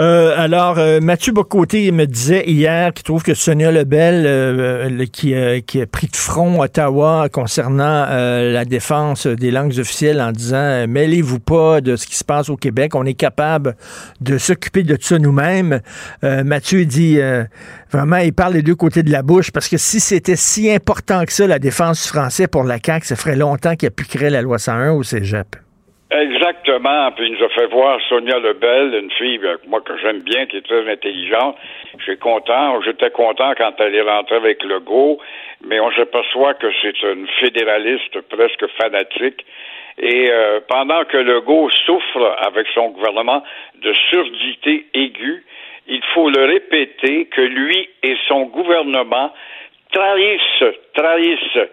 Euh, 0.00 0.32
alors, 0.34 0.78
euh, 0.78 0.98
Mathieu 1.00 1.30
Bocoté 1.34 1.92
me 1.92 2.06
disait 2.06 2.48
hier 2.48 2.94
qu'il 2.94 3.04
trouve 3.04 3.22
que 3.22 3.34
Sonia 3.34 3.70
Lebel, 3.70 4.24
euh, 4.26 5.04
qui, 5.12 5.34
qui, 5.66 5.82
a 5.82 5.86
pris 5.86 6.06
de 6.06 6.16
front 6.16 6.62
Ottawa 6.62 7.28
concernant 7.30 8.06
la 8.06 8.64
défense 8.64 9.26
des 9.26 9.50
langues 9.50 9.78
officielles 9.78 10.22
en 10.22 10.32
disant 10.32 10.86
mêlez-vous 10.88 11.40
pas 11.40 11.82
de 11.82 11.96
ce 11.96 12.06
qui 12.06 12.16
se 12.16 12.24
passe 12.24 12.48
au 12.48 12.56
Québec, 12.56 12.94
on 12.94 13.04
est 13.04 13.14
capable 13.14 13.76
de 14.20 14.38
s'occuper 14.38 14.84
de 14.84 14.96
ça 15.00 15.18
nous-mêmes. 15.18 15.80
Mathieu 16.22 16.86
dit 16.86 17.18
vraiment, 17.90 18.16
il 18.18 18.32
parle 18.32 18.54
des 18.54 18.62
deux 18.62 18.74
côtés 18.74 19.02
de 19.02 19.10
la 19.10 19.22
bouche 19.22 19.50
parce 19.50 19.68
que 19.68 19.76
si 19.76 20.00
c'était 20.00 20.36
si 20.36 20.70
important 20.70 21.24
que 21.24 21.32
ça, 21.32 21.46
la 21.46 21.58
défense 21.58 22.02
du 22.02 22.08
français 22.08 22.46
pour 22.46 22.64
la 22.64 22.78
CAQ, 22.84 23.06
ça 23.06 23.16
ferait 23.16 23.36
longtemps 23.36 23.76
qu'il 23.76 23.88
appliquerait 23.88 24.30
la 24.30 24.42
loi 24.42 24.58
101 24.58 24.92
au 24.92 25.02
cégep. 25.02 25.56
Exactement. 26.10 27.12
Puis 27.12 27.26
il 27.26 27.34
nous 27.34 27.44
a 27.44 27.48
fait 27.50 27.66
voir 27.66 28.00
Sonia 28.08 28.38
Lebel, 28.40 28.94
une 28.94 29.10
fille 29.12 29.38
euh, 29.44 29.56
moi 29.68 29.80
que 29.80 29.96
j'aime 29.98 30.20
bien, 30.22 30.46
qui 30.46 30.56
est 30.56 30.66
très 30.66 30.90
intelligente. 30.90 31.56
J'étais 31.98 32.16
content. 32.16 32.80
J'étais 32.82 33.10
content 33.10 33.52
quand 33.56 33.74
elle 33.78 33.94
est 33.94 34.02
rentrée 34.02 34.36
avec 34.36 34.64
le 34.64 34.80
go, 34.80 35.20
mais 35.64 35.78
on 35.78 35.92
s'aperçoit 35.92 36.54
que 36.54 36.66
c'est 36.82 37.00
une 37.02 37.28
fédéraliste 37.38 38.20
presque 38.22 38.66
fanatique. 38.80 39.46
Et 39.98 40.30
euh, 40.30 40.60
pendant 40.66 41.04
que 41.04 41.16
Legault 41.16 41.70
souffre 41.86 42.36
avec 42.44 42.66
son 42.74 42.88
gouvernement 42.88 43.44
de 43.80 43.92
surdité 44.10 44.86
aiguë, 44.94 45.44
il 45.86 46.02
faut 46.14 46.30
le 46.30 46.44
répéter 46.44 47.26
que 47.26 47.40
lui 47.40 47.88
et 48.02 48.16
son 48.26 48.46
gouvernement 48.46 49.32
trahissent, 49.92 50.74
trahissent, 50.94 51.68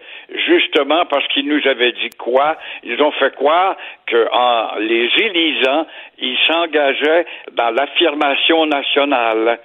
justement 0.46 1.06
parce 1.06 1.26
qu'ils 1.28 1.46
nous 1.46 1.66
avaient 1.66 1.92
dit 1.92 2.10
quoi? 2.10 2.56
Ils 2.82 3.00
ont 3.02 3.12
fait 3.12 3.34
quoi? 3.34 3.76
Qu'en 4.10 4.76
les 4.78 5.10
élisant, 5.18 5.86
ils 6.18 6.38
s'engageaient 6.46 7.26
dans 7.52 7.70
l'affirmation 7.70 8.66
nationale. 8.66 9.58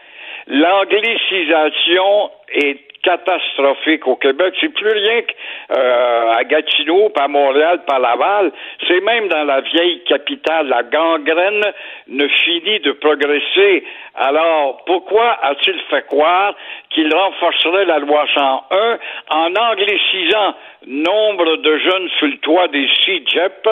L'anglicisation 0.47 2.31
est 2.53 2.93
catastrophique 3.03 4.07
au 4.07 4.15
Québec. 4.15 4.55
C'est 4.59 4.73
plus 4.73 4.89
rien 4.89 5.21
qu'à 5.21 5.77
euh, 5.77 6.43
Gatineau, 6.45 7.09
pas 7.09 7.27
Montréal, 7.27 7.81
pas 7.85 7.99
Laval. 7.99 8.51
C'est 8.87 9.01
même 9.01 9.27
dans 9.27 9.43
la 9.43 9.61
vieille 9.61 10.03
capitale. 10.05 10.67
La 10.67 10.83
gangrène 10.83 11.63
ne 12.07 12.27
finit 12.27 12.79
de 12.79 12.93
progresser. 12.93 13.83
Alors, 14.15 14.83
pourquoi 14.85 15.37
a-t-il 15.43 15.79
fait 15.89 16.05
croire 16.07 16.55
qu'il 16.89 17.13
renforcerait 17.13 17.85
la 17.85 17.99
loi 17.99 18.25
101 18.33 18.99
en 19.29 19.53
anglicisant 19.55 20.55
nombre 20.87 21.57
de 21.57 21.77
jeunes 21.77 22.09
sur 22.17 22.27
le 22.27 22.37
toit 22.37 22.67
des 22.69 22.87
CIGEP 23.03 23.67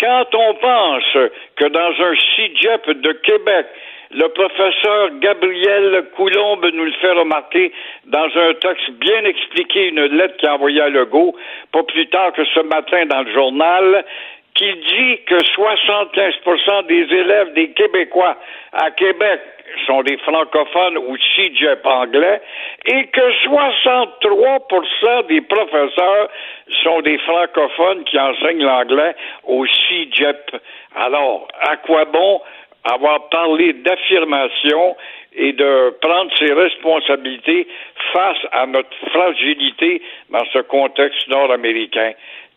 quand 0.00 0.32
on 0.32 0.54
pense 0.54 1.30
que 1.56 1.64
dans 1.64 2.04
un 2.04 2.14
CIGEP 2.14 2.90
de 3.00 3.12
Québec, 3.12 3.66
le 4.10 4.28
professeur 4.28 5.10
Gabriel 5.20 6.04
Coulombe 6.16 6.66
nous 6.72 6.84
le 6.84 6.92
fait 6.92 7.12
remarquer 7.12 7.72
dans 8.06 8.28
un 8.36 8.54
texte 8.54 8.90
bien 8.92 9.24
expliqué, 9.24 9.88
une 9.88 10.04
lettre 10.16 10.36
qu'il 10.38 10.48
a 10.48 10.54
envoyée 10.54 10.80
à 10.80 10.88
Legault, 10.88 11.34
pas 11.72 11.82
plus 11.82 12.06
tard 12.08 12.32
que 12.32 12.44
ce 12.46 12.60
matin 12.60 13.04
dans 13.06 13.22
le 13.22 13.32
journal, 13.32 14.04
qui 14.54 14.74
dit 14.74 15.18
que 15.26 15.36
75% 15.36 16.86
des 16.86 17.14
élèves 17.14 17.52
des 17.52 17.70
Québécois 17.72 18.36
à 18.72 18.90
Québec 18.92 19.40
sont 19.86 20.02
des 20.02 20.16
francophones 20.18 20.98
ou 20.98 21.16
CIGEP 21.16 21.84
anglais 21.84 22.40
et 22.86 23.06
que 23.08 23.32
63% 23.46 25.26
des 25.26 25.42
professeurs 25.42 26.28
sont 26.82 27.00
des 27.02 27.18
francophones 27.18 28.04
qui 28.04 28.18
enseignent 28.18 28.64
l'anglais 28.64 29.14
au 29.44 29.66
CIGEP. 29.66 30.56
Alors, 30.96 31.46
à 31.60 31.76
quoi 31.76 32.06
bon 32.06 32.40
avoir 32.92 33.28
parlé 33.28 33.72
d'affirmation 33.72 34.96
et 35.34 35.52
de 35.52 35.96
prendre 36.00 36.30
ses 36.38 36.52
responsabilités 36.52 37.66
face 38.12 38.38
à 38.52 38.66
notre 38.66 38.96
fragilité 39.10 40.02
dans 40.30 40.44
ce 40.52 40.58
contexte 40.60 41.28
nord-américain. 41.28 42.12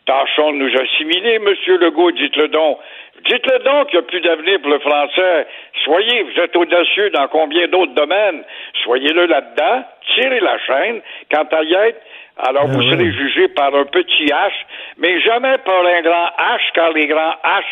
Tâchons 0.06 0.52
de 0.52 0.56
nous 0.56 0.76
assimiler, 0.76 1.38
Monsieur 1.38 1.78
Legault, 1.78 2.10
dites-le 2.10 2.48
donc. 2.48 2.78
Dites-le 3.24 3.58
donc 3.60 3.88
qu'il 3.88 4.00
n'y 4.00 4.04
a 4.04 4.08
plus 4.08 4.20
d'avenir 4.20 4.60
pour 4.60 4.70
le 4.70 4.80
français. 4.80 5.46
Soyez, 5.84 6.22
vous 6.22 6.40
êtes 6.40 6.56
audacieux 6.56 7.10
dans 7.10 7.28
combien 7.28 7.68
d'autres 7.68 7.94
domaines. 7.94 8.42
Soyez-le 8.82 9.26
là-dedans, 9.26 9.84
tirez 10.14 10.40
la 10.40 10.58
chaîne. 10.58 11.02
Quant 11.30 11.46
à 11.52 11.62
y 11.62 11.72
être, 11.72 12.00
alors 12.36 12.66
vous 12.66 12.80
ah 12.80 12.90
serez 12.90 13.12
jugé 13.12 13.48
par 13.48 13.72
un 13.74 13.84
petit 13.84 14.26
H, 14.26 14.52
mais 14.96 15.20
jamais 15.20 15.58
par 15.58 15.86
un 15.86 16.02
grand 16.02 16.30
H, 16.36 16.60
car 16.74 16.92
les 16.92 17.06
grands 17.06 17.36
H 17.44 17.64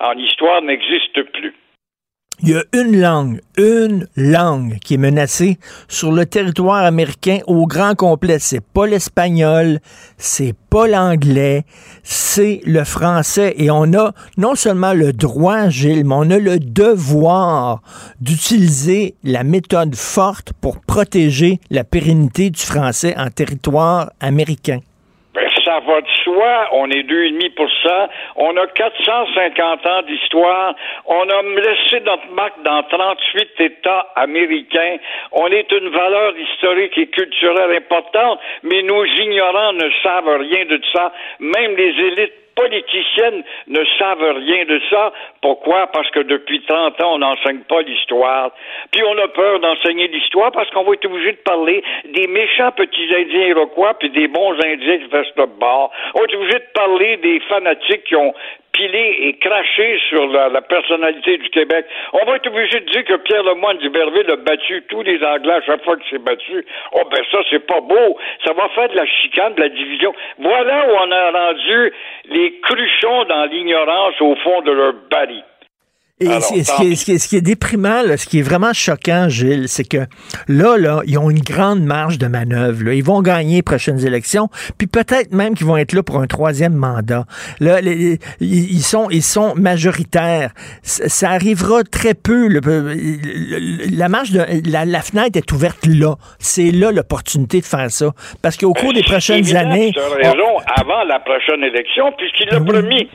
en 0.00 0.18
histoire 0.18 0.62
n'existent 0.62 1.22
plus. 1.32 1.54
Il 2.42 2.50
y 2.50 2.54
a 2.54 2.62
une 2.74 3.00
langue, 3.00 3.40
une 3.56 4.06
langue 4.14 4.78
qui 4.78 4.94
est 4.94 4.98
menacée 4.98 5.58
sur 5.88 6.12
le 6.12 6.26
territoire 6.26 6.84
américain 6.84 7.38
au 7.46 7.66
grand 7.66 7.94
complet. 7.94 8.38
C'est 8.38 8.60
pas 8.60 8.86
l'espagnol, 8.86 9.80
c'est 10.18 10.54
pas 10.68 10.86
l'anglais, 10.86 11.64
c'est 12.02 12.60
le 12.66 12.84
français. 12.84 13.54
Et 13.56 13.70
on 13.70 13.94
a 13.94 14.12
non 14.36 14.54
seulement 14.54 14.92
le 14.92 15.14
droit, 15.14 15.70
Gilles, 15.70 16.04
mais 16.04 16.14
on 16.14 16.30
a 16.30 16.38
le 16.38 16.58
devoir 16.58 17.80
d'utiliser 18.20 19.14
la 19.24 19.42
méthode 19.42 19.94
forte 19.94 20.52
pour 20.60 20.80
protéger 20.80 21.58
la 21.70 21.84
pérennité 21.84 22.50
du 22.50 22.60
français 22.60 23.14
en 23.16 23.30
territoire 23.30 24.10
américain 24.20 24.80
ça 25.66 25.80
va 25.80 26.00
On 26.72 26.90
est 26.90 27.02
2,5 27.02 28.08
On 28.36 28.56
a 28.56 28.66
450 28.66 29.86
ans 29.86 30.02
d'histoire. 30.02 30.74
On 31.06 31.28
a 31.28 31.42
laissé 31.42 32.00
notre 32.00 32.30
marque 32.32 32.62
dans 32.62 32.82
38 32.84 33.48
États 33.60 34.06
américains. 34.16 34.96
On 35.32 35.46
est 35.48 35.70
une 35.72 35.88
valeur 35.88 36.34
historique 36.36 36.98
et 36.98 37.06
culturelle 37.08 37.76
importante, 37.76 38.40
mais 38.62 38.82
nos 38.82 39.04
ignorants 39.04 39.72
ne 39.72 39.90
savent 40.02 40.38
rien 40.40 40.64
de 40.66 40.80
ça. 40.92 41.12
Même 41.40 41.76
les 41.76 41.94
élites 42.06 42.45
politiciennes 42.56 43.44
ne 43.68 43.84
savent 43.98 44.34
rien 44.36 44.64
de 44.64 44.80
ça. 44.90 45.12
Pourquoi? 45.42 45.86
Parce 45.88 46.10
que 46.10 46.20
depuis 46.20 46.62
30 46.62 47.00
ans, 47.02 47.14
on 47.14 47.18
n'enseigne 47.18 47.60
pas 47.68 47.82
l'histoire. 47.82 48.50
Puis 48.90 49.02
on 49.04 49.18
a 49.18 49.28
peur 49.28 49.60
d'enseigner 49.60 50.08
l'histoire 50.08 50.50
parce 50.52 50.68
qu'on 50.70 50.84
va 50.84 50.94
être 50.94 51.06
obligé 51.06 51.32
de 51.32 51.38
parler 51.38 51.84
des 52.06 52.26
méchants 52.26 52.72
petits 52.72 53.14
Indiens 53.14 53.48
iroquois 53.48 53.94
puis 53.94 54.10
des 54.10 54.28
bons 54.28 54.54
Indiens 54.54 54.98
qui 54.98 55.16
restent 55.16 55.36
le 55.36 55.46
bord. 55.46 55.92
On 56.14 56.24
est 56.24 56.34
obligé 56.34 56.58
de 56.58 56.72
parler 56.74 57.16
des 57.18 57.40
fanatiques 57.40 58.04
qui 58.04 58.16
ont 58.16 58.34
pilé 58.76 59.16
et 59.22 59.32
craché 59.38 59.98
sur 60.08 60.26
la, 60.28 60.60
personnalité 60.60 61.38
du 61.38 61.48
Québec. 61.50 61.86
On 62.12 62.24
va 62.24 62.36
être 62.36 62.46
obligé 62.46 62.80
de 62.80 62.90
dire 62.90 63.04
que 63.04 63.16
Pierre 63.16 63.42
Lemoyne 63.42 63.78
d'Iberville 63.78 64.30
a 64.30 64.36
battu 64.36 64.82
tous 64.88 65.02
les 65.02 65.22
Anglais 65.24 65.54
à 65.54 65.62
chaque 65.62 65.82
fois 65.84 65.96
qu'il 65.96 66.10
s'est 66.10 66.22
battu. 66.22 66.64
Oh 66.92 67.02
ben 67.10 67.22
ça, 67.30 67.38
c'est 67.50 67.66
pas 67.66 67.80
beau. 67.80 68.18
Ça 68.44 68.52
va 68.52 68.68
faire 68.70 68.88
de 68.88 68.96
la 68.96 69.06
chicane, 69.06 69.54
de 69.54 69.60
la 69.60 69.68
division. 69.68 70.14
Voilà 70.38 70.88
où 70.88 70.96
on 71.00 71.10
a 71.10 71.30
rendu 71.30 71.92
les 72.26 72.45
cruchons 72.62 73.24
dans 73.24 73.44
l'ignorance 73.50 74.20
au 74.20 74.34
fond 74.36 74.60
de 74.62 74.72
leur 74.72 74.94
baril. 75.10 75.44
Et 76.18 76.28
ce, 76.28 77.28
qui 77.28 77.36
est, 77.36 77.40
déprimant, 77.42 78.00
ce 78.16 78.26
qui 78.26 78.38
est 78.38 78.42
vraiment 78.42 78.72
choquant, 78.72 79.28
Gilles, 79.28 79.68
c'est 79.68 79.86
que 79.86 80.06
là, 80.48 80.78
là, 80.78 81.02
ils 81.04 81.18
ont 81.18 81.28
une 81.28 81.40
grande 81.42 81.82
marge 81.82 82.16
de 82.16 82.26
manœuvre. 82.26 82.90
Ils 82.90 83.04
vont 83.04 83.20
gagner 83.20 83.56
les 83.56 83.62
prochaines 83.62 84.02
élections, 84.06 84.48
puis 84.78 84.86
peut-être 84.86 85.34
même 85.34 85.54
qu'ils 85.54 85.66
vont 85.66 85.76
être 85.76 85.92
là 85.92 86.02
pour 86.02 86.16
un 86.22 86.26
troisième 86.26 86.72
mandat. 86.72 87.26
Là, 87.60 87.80
ils, 88.40 88.82
sont, 88.82 89.10
ils 89.10 89.22
sont 89.22 89.54
majoritaires. 89.56 90.52
Ça 90.82 91.32
arrivera 91.32 91.84
très 91.84 92.14
peu. 92.14 92.48
la 92.48 94.08
marge 94.08 94.30
de 94.30 94.42
la, 94.70 95.02
fenêtre 95.02 95.36
est 95.36 95.52
ouverte 95.52 95.84
là. 95.84 96.14
C'est 96.38 96.70
là 96.70 96.92
l'opportunité 96.92 97.60
de 97.60 97.66
faire 97.66 97.90
ça, 97.90 98.12
parce 98.40 98.56
qu'au 98.56 98.72
cours 98.72 98.94
des 98.94 99.02
prochaines 99.02 99.54
années, 99.54 99.92
raison, 100.22 100.60
avant 100.80 101.04
la 101.04 101.18
prochaine 101.18 101.62
élection, 101.62 102.10
puisqu'il 102.16 102.48
l'a 102.48 102.60
promis. 102.60 103.06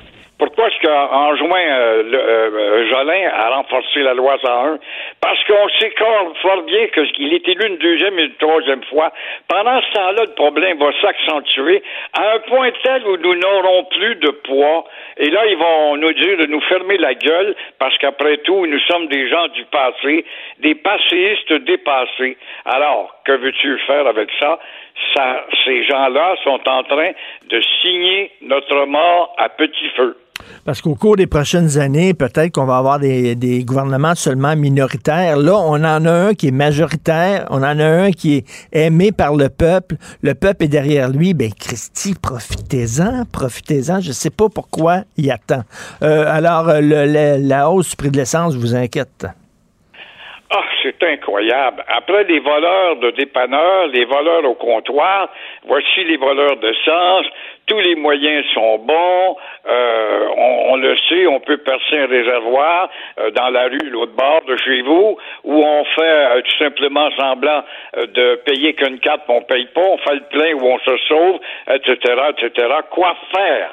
Pourquoi 0.41 0.69
est-ce 0.69 0.87
qu'en 0.87 1.35
juin, 1.35 1.61
euh, 1.61 2.01
le, 2.01 2.17
euh, 2.17 2.89
Jolin 2.89 3.29
a 3.31 3.49
renforcé 3.57 3.99
la 4.01 4.15
loi 4.15 4.39
101? 4.41 4.79
Parce 5.21 5.37
qu'on 5.43 5.69
sait 5.79 5.93
fort 6.41 6.63
bien 6.63 6.87
qu'il 6.87 7.31
est 7.31 7.47
élu 7.47 7.67
une 7.67 7.77
deuxième 7.77 8.17
et 8.17 8.23
une 8.23 8.33
troisième 8.39 8.83
fois. 8.85 9.13
Pendant 9.47 9.79
ce 9.79 9.93
temps-là, 9.93 10.23
le 10.23 10.33
problème 10.33 10.79
va 10.79 10.89
s'accentuer 10.99 11.83
à 12.13 12.33
un 12.33 12.39
point 12.39 12.71
tel 12.83 13.05
où 13.05 13.17
nous 13.17 13.35
n'aurons 13.35 13.83
plus 13.83 14.15
de 14.15 14.31
poids. 14.31 14.85
Et 15.17 15.29
là, 15.29 15.45
ils 15.45 15.57
vont 15.57 15.97
nous 15.97 16.13
dire 16.13 16.37
de 16.39 16.47
nous 16.47 16.61
fermer 16.61 16.97
la 16.97 17.13
gueule 17.13 17.55
parce 17.77 17.95
qu'après 17.99 18.37
tout, 18.37 18.65
nous 18.65 18.79
sommes 18.79 19.09
des 19.09 19.29
gens 19.29 19.47
du 19.49 19.63
passé, 19.65 20.25
des 20.57 20.73
passéistes 20.73 21.53
dépassés. 21.53 22.35
Alors, 22.65 23.13
que 23.25 23.33
veux-tu 23.33 23.77
faire 23.85 24.07
avec 24.07 24.31
ça? 24.39 24.57
Ces 25.65 25.83
gens-là 25.85 26.35
sont 26.43 26.59
en 26.65 26.83
train 26.83 27.11
de 27.49 27.61
signer 27.81 28.31
notre 28.41 28.85
mort 28.85 29.33
à 29.37 29.49
petit 29.49 29.89
feu. 29.95 30.17
Parce 30.65 30.81
qu'au 30.81 30.95
cours 30.95 31.15
des 31.15 31.27
prochaines 31.27 31.77
années, 31.77 32.13
peut-être 32.13 32.53
qu'on 32.53 32.65
va 32.65 32.77
avoir 32.77 32.99
des, 32.99 33.63
gouvernements 33.63 34.15
seulement 34.15 34.55
minoritaires. 34.55 35.37
Là, 35.37 35.55
on 35.55 35.75
en 35.75 36.05
a 36.05 36.11
un 36.11 36.33
qui 36.33 36.47
est 36.47 36.51
majoritaire, 36.51 37.45
on 37.49 37.57
en 37.57 37.79
a 37.79 37.85
un 37.85 38.11
qui 38.11 38.37
est 38.37 38.45
aimé 38.71 39.11
par 39.11 39.35
le 39.35 39.49
peuple. 39.49 39.95
Le 40.21 40.33
peuple 40.33 40.65
est 40.65 40.67
derrière 40.67 41.09
lui. 41.09 41.33
Ben, 41.33 41.51
Christy, 41.53 42.15
profitez-en, 42.19 43.25
profitez-en. 43.31 44.01
Je 44.01 44.09
ne 44.09 44.13
sais 44.13 44.29
pas 44.29 44.49
pourquoi 44.49 45.01
il 45.17 45.31
attend. 45.31 45.61
Euh, 46.03 46.25
alors, 46.27 46.71
la 46.81 47.69
hausse 47.69 47.91
du 47.91 47.95
prix 47.95 48.11
de 48.11 48.17
l'essence 48.17 48.55
vous 48.55 48.75
inquiète? 48.75 49.27
Ah, 50.53 50.65
c'est 50.83 51.01
incroyable. 51.03 51.81
Après 51.87 52.25
les 52.25 52.39
voleurs 52.39 52.97
de 52.97 53.11
dépanneurs, 53.11 53.87
les 53.87 54.03
voleurs 54.03 54.43
au 54.43 54.55
comptoir, 54.55 55.29
voici 55.65 56.03
les 56.03 56.17
voleurs 56.17 56.57
de 56.57 56.73
sens. 56.83 57.25
Tous 57.67 57.79
les 57.79 57.95
moyens 57.95 58.45
sont 58.53 58.79
bons. 58.79 59.37
Euh, 59.65 60.27
on, 60.35 60.75
le 60.75 60.97
sait, 61.07 61.25
on 61.25 61.39
peut 61.39 61.59
percer 61.59 61.99
un 61.99 62.07
réservoir 62.07 62.89
euh, 63.19 63.31
dans 63.31 63.49
la 63.49 63.69
rue, 63.69 63.89
l'autre 63.91 64.11
bord 64.11 64.41
de 64.45 64.57
chez 64.57 64.81
vous, 64.81 65.17
où 65.45 65.63
on 65.63 65.85
fait 65.85 66.01
euh, 66.01 66.41
tout 66.41 66.57
simplement 66.57 67.09
semblant 67.17 67.63
de 67.95 68.35
payer 68.43 68.73
qu'une 68.73 68.99
carte, 68.99 69.21
on 69.29 69.43
paye 69.43 69.67
pas. 69.73 69.81
On 69.81 69.97
fait 69.99 70.15
le 70.15 70.23
plein 70.31 70.53
où 70.55 70.65
on 70.67 70.79
se 70.79 70.97
sauve, 71.07 71.39
etc., 71.69 71.95
etc. 72.35 72.67
Quoi 72.89 73.15
faire? 73.33 73.71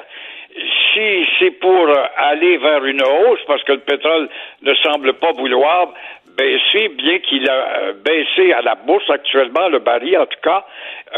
si 0.93 1.25
c'est 1.37 1.51
pour 1.51 1.87
aller 2.17 2.57
vers 2.57 2.83
une 2.85 3.01
hausse, 3.01 3.39
parce 3.47 3.63
que 3.63 3.73
le 3.73 3.79
pétrole 3.79 4.29
ne 4.61 4.73
semble 4.75 5.13
pas 5.13 5.31
vouloir 5.33 5.93
baisser, 6.39 6.87
bien 6.89 7.19
qu'il 7.19 7.49
a 7.49 7.53
euh, 7.53 7.93
baissé 8.03 8.53
à 8.53 8.61
la 8.61 8.75
bourse 8.75 9.09
actuellement, 9.09 9.67
le 9.67 9.79
baril 9.79 10.17
en 10.17 10.25
tout 10.25 10.39
cas, 10.41 10.65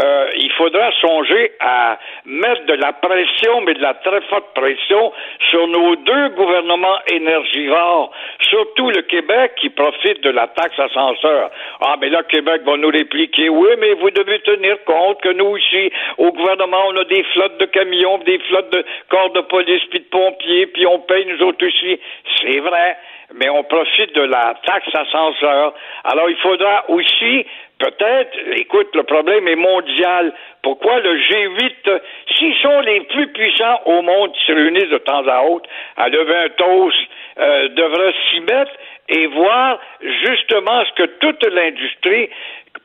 euh, 0.03 0.27
il 0.37 0.51
faudra 0.53 0.91
songer 1.01 1.51
à 1.59 1.99
mettre 2.25 2.65
de 2.65 2.73
la 2.73 2.93
pression, 2.93 3.61
mais 3.61 3.73
de 3.73 3.81
la 3.81 3.93
très 3.95 4.21
forte 4.21 4.53
pression, 4.55 5.13
sur 5.49 5.67
nos 5.67 5.95
deux 5.95 6.29
gouvernements 6.29 6.99
énergivores, 7.11 8.11
surtout 8.49 8.89
le 8.89 9.01
Québec 9.03 9.53
qui 9.57 9.69
profite 9.69 10.21
de 10.23 10.29
la 10.29 10.47
taxe 10.47 10.79
ascenseur. 10.79 11.51
Ah, 11.81 11.95
mais 11.99 12.09
là, 12.09 12.23
Québec 12.23 12.61
va 12.65 12.77
nous 12.77 12.89
répliquer, 12.89 13.49
oui, 13.49 13.69
mais 13.79 13.93
vous 13.93 14.09
devez 14.11 14.39
tenir 14.39 14.83
compte 14.85 15.21
que 15.21 15.29
nous 15.33 15.47
aussi, 15.47 15.91
au 16.17 16.31
gouvernement, 16.31 16.83
on 16.87 16.97
a 16.97 17.03
des 17.03 17.23
flottes 17.33 17.59
de 17.59 17.65
camions, 17.65 18.17
des 18.19 18.39
flottes 18.39 18.71
de 18.71 18.83
corps 19.09 19.31
de 19.31 19.41
police, 19.41 19.83
puis 19.91 19.99
de 19.99 20.05
pompiers, 20.05 20.67
puis 20.67 20.87
on 20.87 20.99
paye 20.99 21.25
nous 21.25 21.45
autres 21.45 21.67
aussi. 21.67 21.99
C'est 22.41 22.59
vrai 22.59 22.97
mais 23.35 23.49
on 23.49 23.63
profite 23.63 24.13
de 24.15 24.21
la 24.21 24.55
taxe 24.65 24.93
ascenseur. 24.93 25.73
Alors, 26.03 26.29
il 26.29 26.37
faudra 26.37 26.89
aussi, 26.89 27.45
peut-être, 27.79 28.37
écoute, 28.55 28.89
le 28.93 29.03
problème 29.03 29.47
est 29.47 29.55
mondial. 29.55 30.33
Pourquoi 30.63 30.99
le 30.99 31.17
G8, 31.17 32.01
s'ils 32.35 32.55
sont 32.57 32.79
les 32.81 33.01
plus 33.01 33.27
puissants 33.27 33.81
au 33.85 34.01
monde 34.01 34.33
qui 34.33 34.45
se 34.45 34.51
réunissent 34.51 34.89
de 34.89 34.97
temps 34.99 35.27
à 35.27 35.43
autre 35.43 35.69
à 35.97 36.09
lever 36.09 36.35
un 36.35 36.49
toast, 36.49 36.97
euh, 37.39 37.69
devrait 37.69 38.13
s'y 38.29 38.39
mettre 38.41 38.71
et 39.09 39.27
voir 39.27 39.79
justement 40.25 40.83
ce 40.85 41.03
que 41.03 41.09
toute 41.19 41.45
l'industrie, 41.45 42.29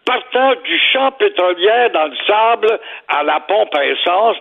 partant 0.05 0.55
du 0.63 0.79
champ 0.93 1.11
pétrolier 1.13 1.89
dans 1.93 2.07
le 2.07 2.17
sable 2.27 2.79
à 3.09 3.23
la 3.23 3.41
pompe 3.41 3.75
à 3.75 3.85
essence, 3.85 4.37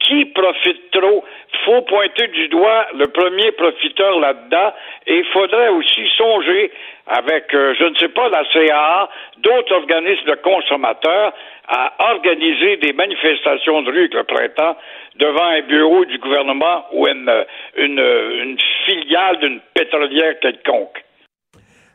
qui 0.00 0.24
profite 0.26 0.90
trop? 0.92 1.24
faut 1.68 1.82
pointer 1.82 2.28
du 2.28 2.48
doigt 2.48 2.86
le 2.94 3.06
premier 3.08 3.52
profiteur 3.52 4.18
là-dedans 4.20 4.72
et 5.06 5.18
il 5.18 5.24
faudrait 5.32 5.68
aussi 5.68 6.08
songer 6.16 6.70
avec, 7.06 7.52
euh, 7.54 7.74
je 7.78 7.84
ne 7.84 7.94
sais 7.96 8.08
pas, 8.08 8.28
la 8.28 8.42
CAA, 8.52 9.08
d'autres 9.38 9.74
organismes 9.74 10.30
de 10.30 10.36
consommateurs 10.36 11.32
à 11.68 11.92
organiser 12.12 12.78
des 12.78 12.92
manifestations 12.94 13.82
de 13.82 13.90
rue 13.90 14.08
le 14.12 14.24
printemps 14.24 14.76
devant 15.16 15.44
un 15.44 15.60
bureau 15.62 16.04
du 16.06 16.18
gouvernement 16.18 16.84
ou 16.92 17.06
une, 17.06 17.30
une, 17.76 18.00
une 18.00 18.58
filiale 18.86 19.38
d'une 19.40 19.60
pétrolière 19.74 20.38
quelconque. 20.40 21.04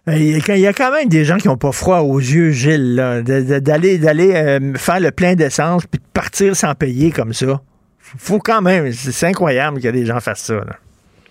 Il 0.05 0.59
y 0.59 0.67
a 0.67 0.73
quand 0.73 0.91
même 0.91 1.07
des 1.07 1.23
gens 1.23 1.37
qui 1.37 1.47
n'ont 1.47 1.57
pas 1.57 1.71
froid 1.71 1.99
aux 1.99 2.19
yeux, 2.19 2.51
Gilles, 2.51 3.23
d'aller 3.25 3.97
d'aller 3.97 4.35
euh, 4.35 4.73
faire 4.75 4.99
le 4.99 5.11
plein 5.11 5.35
d'essence 5.35 5.87
puis 5.87 5.99
de 5.99 6.13
partir 6.13 6.55
sans 6.55 6.75
payer 6.75 7.11
comme 7.11 7.31
ça 7.31 7.61
faut 8.17 8.39
quand 8.39 8.61
même, 8.61 8.91
c'est 8.91 9.27
incroyable 9.27 9.77
qu'il 9.77 9.85
y 9.85 9.89
a 9.89 9.91
des 9.91 10.05
gens 10.05 10.19
fassent 10.19 10.45
ça. 10.45 10.61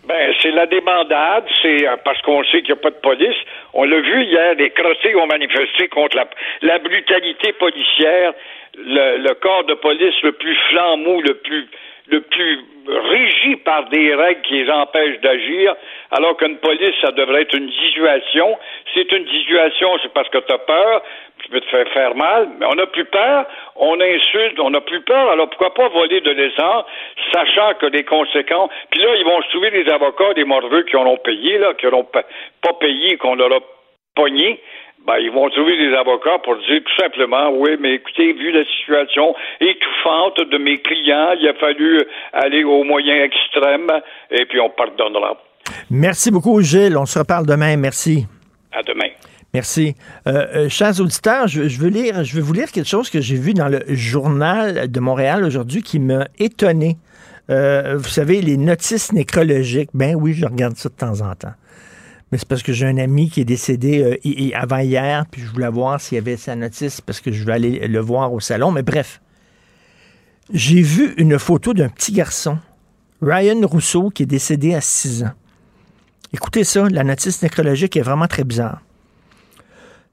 Ben, 0.06 0.34
c'est 0.42 0.50
la 0.50 0.66
débandade, 0.66 1.44
c'est 1.62 1.86
euh, 1.86 1.96
parce 2.04 2.20
qu'on 2.22 2.42
sait 2.44 2.62
qu'il 2.62 2.74
n'y 2.74 2.80
a 2.80 2.82
pas 2.82 2.90
de 2.90 2.96
police. 2.96 3.36
On 3.72 3.84
l'a 3.84 4.00
vu 4.00 4.24
hier, 4.24 4.54
les 4.56 4.70
crottés 4.70 5.14
ont 5.14 5.26
manifesté 5.26 5.88
contre 5.88 6.18
la, 6.62 6.78
brutalité 6.80 7.52
policière, 7.52 8.32
le, 8.76 9.32
corps 9.34 9.64
de 9.64 9.74
police 9.74 10.14
le 10.22 10.32
plus 10.32 10.56
flambeau, 10.70 11.20
le 11.22 11.34
plus 11.34 11.68
le 12.08 12.20
plus 12.20 12.58
régi 12.88 13.56
par 13.56 13.88
des 13.88 14.14
règles 14.14 14.42
qui 14.42 14.54
les 14.54 14.70
empêchent 14.70 15.20
d'agir, 15.20 15.74
alors 16.10 16.36
qu'une 16.36 16.58
police, 16.58 16.94
ça 17.00 17.12
devrait 17.12 17.42
être 17.42 17.56
une 17.56 17.68
dissuasion. 17.68 18.58
C'est 18.92 19.10
une 19.12 19.24
dissuasion, 19.24 19.88
c'est 20.02 20.12
parce 20.12 20.28
que 20.28 20.38
tu 20.38 20.52
as 20.52 20.58
peur, 20.58 21.02
tu 21.42 21.50
peux 21.50 21.60
te 21.60 21.68
faire 21.68 21.88
faire 21.88 22.14
mal, 22.14 22.48
mais 22.58 22.66
on 22.66 22.74
n'a 22.74 22.86
plus 22.86 23.04
peur, 23.04 23.46
on 23.76 24.00
insulte, 24.00 24.58
on 24.60 24.70
n'a 24.70 24.80
plus 24.80 25.00
peur, 25.02 25.30
alors 25.30 25.48
pourquoi 25.48 25.74
pas 25.74 25.88
voler 25.88 26.20
de 26.20 26.30
l'essence, 26.30 26.84
sachant 27.32 27.74
que 27.80 27.86
les 27.86 28.04
conséquences, 28.04 28.70
puis 28.90 29.00
là, 29.00 29.14
ils 29.16 29.24
vont 29.24 29.42
se 29.42 29.48
trouver 29.50 29.70
des 29.70 29.90
avocats, 29.90 30.34
des 30.34 30.44
morveux 30.44 30.82
qui 30.82 30.96
en 30.96 31.06
ont 31.06 31.18
payé, 31.18 31.58
là, 31.58 31.74
qui 31.74 31.86
n'ont 31.86 32.04
pas 32.04 32.72
payé, 32.80 33.16
qu'on 33.16 33.34
leur 33.34 33.52
a 33.52 33.60
pogné, 34.14 34.60
ben, 35.06 35.16
ils 35.18 35.32
vont 35.32 35.48
trouver 35.50 35.76
des 35.76 35.94
avocats 35.96 36.38
pour 36.44 36.56
dire 36.56 36.80
tout 36.84 37.02
simplement, 37.02 37.50
oui, 37.50 37.76
mais 37.80 37.94
écoutez, 37.94 38.32
vu 38.34 38.52
la 38.52 38.64
situation 38.64 39.34
étouffante 39.60 40.40
de 40.48 40.58
mes 40.58 40.78
clients, 40.78 41.34
il 41.40 41.48
a 41.48 41.54
fallu 41.54 42.00
aller 42.32 42.62
aux 42.62 42.84
moyens 42.84 43.24
extrêmes, 43.24 43.90
et 44.30 44.44
puis 44.46 44.60
on 44.60 44.70
pardonnera. 44.70 45.36
Merci 45.90 46.30
beaucoup, 46.30 46.60
Gilles. 46.60 46.96
On 46.96 47.06
se 47.06 47.18
reparle 47.18 47.46
demain. 47.46 47.76
Merci. 47.76 48.26
À 48.72 48.82
demain. 48.82 49.08
Merci. 49.54 49.94
Euh, 50.26 50.46
euh, 50.54 50.68
chers 50.70 50.98
auditeurs, 50.98 51.46
je, 51.46 51.60
veux 51.60 51.90
lire, 51.90 52.22
vous 52.40 52.52
lire 52.54 52.72
quelque 52.72 52.88
chose 52.88 53.10
que 53.10 53.20
j'ai 53.20 53.36
vu 53.36 53.52
dans 53.52 53.68
le 53.68 53.82
journal 53.88 54.90
de 54.90 55.00
Montréal 55.00 55.44
aujourd'hui 55.44 55.82
qui 55.82 55.98
m'a 55.98 56.26
étonné. 56.38 56.96
Euh, 57.50 57.98
vous 57.98 58.08
savez, 58.08 58.40
les 58.40 58.56
notices 58.56 59.12
nécrologiques, 59.12 59.90
ben 59.92 60.16
oui, 60.16 60.32
je 60.32 60.46
regarde 60.46 60.78
ça 60.78 60.88
de 60.88 60.94
temps 60.94 61.20
en 61.20 61.34
temps. 61.34 61.52
Mais 62.30 62.38
c'est 62.38 62.48
parce 62.48 62.62
que 62.62 62.72
j'ai 62.72 62.86
un 62.86 62.96
ami 62.96 63.28
qui 63.28 63.42
est 63.42 63.44
décédé 63.44 64.18
avant 64.54 64.78
hier, 64.78 65.26
puis 65.30 65.42
je 65.42 65.48
voulais 65.48 65.68
voir 65.68 66.00
s'il 66.00 66.16
y 66.16 66.18
avait 66.18 66.38
sa 66.38 66.56
notice 66.56 67.02
parce 67.02 67.20
que 67.20 67.30
je 67.30 67.44
vais 67.44 67.52
aller 67.52 67.86
le 67.86 68.00
voir 68.00 68.32
au 68.32 68.40
salon. 68.40 68.70
Mais 68.70 68.82
bref, 68.82 69.20
j'ai 70.50 70.80
vu 70.80 71.12
une 71.18 71.38
photo 71.38 71.74
d'un 71.74 71.90
petit 71.90 72.12
garçon, 72.12 72.56
Ryan 73.20 73.60
Rousseau, 73.66 74.08
qui 74.08 74.22
est 74.22 74.26
décédé 74.26 74.74
à 74.74 74.80
6 74.80 75.24
ans. 75.24 75.32
Écoutez 76.32 76.64
ça, 76.64 76.88
la 76.88 77.04
notice 77.04 77.42
nécrologique 77.42 77.98
est 77.98 78.02
vraiment 78.02 78.28
très 78.28 78.44
bizarre. 78.44 78.80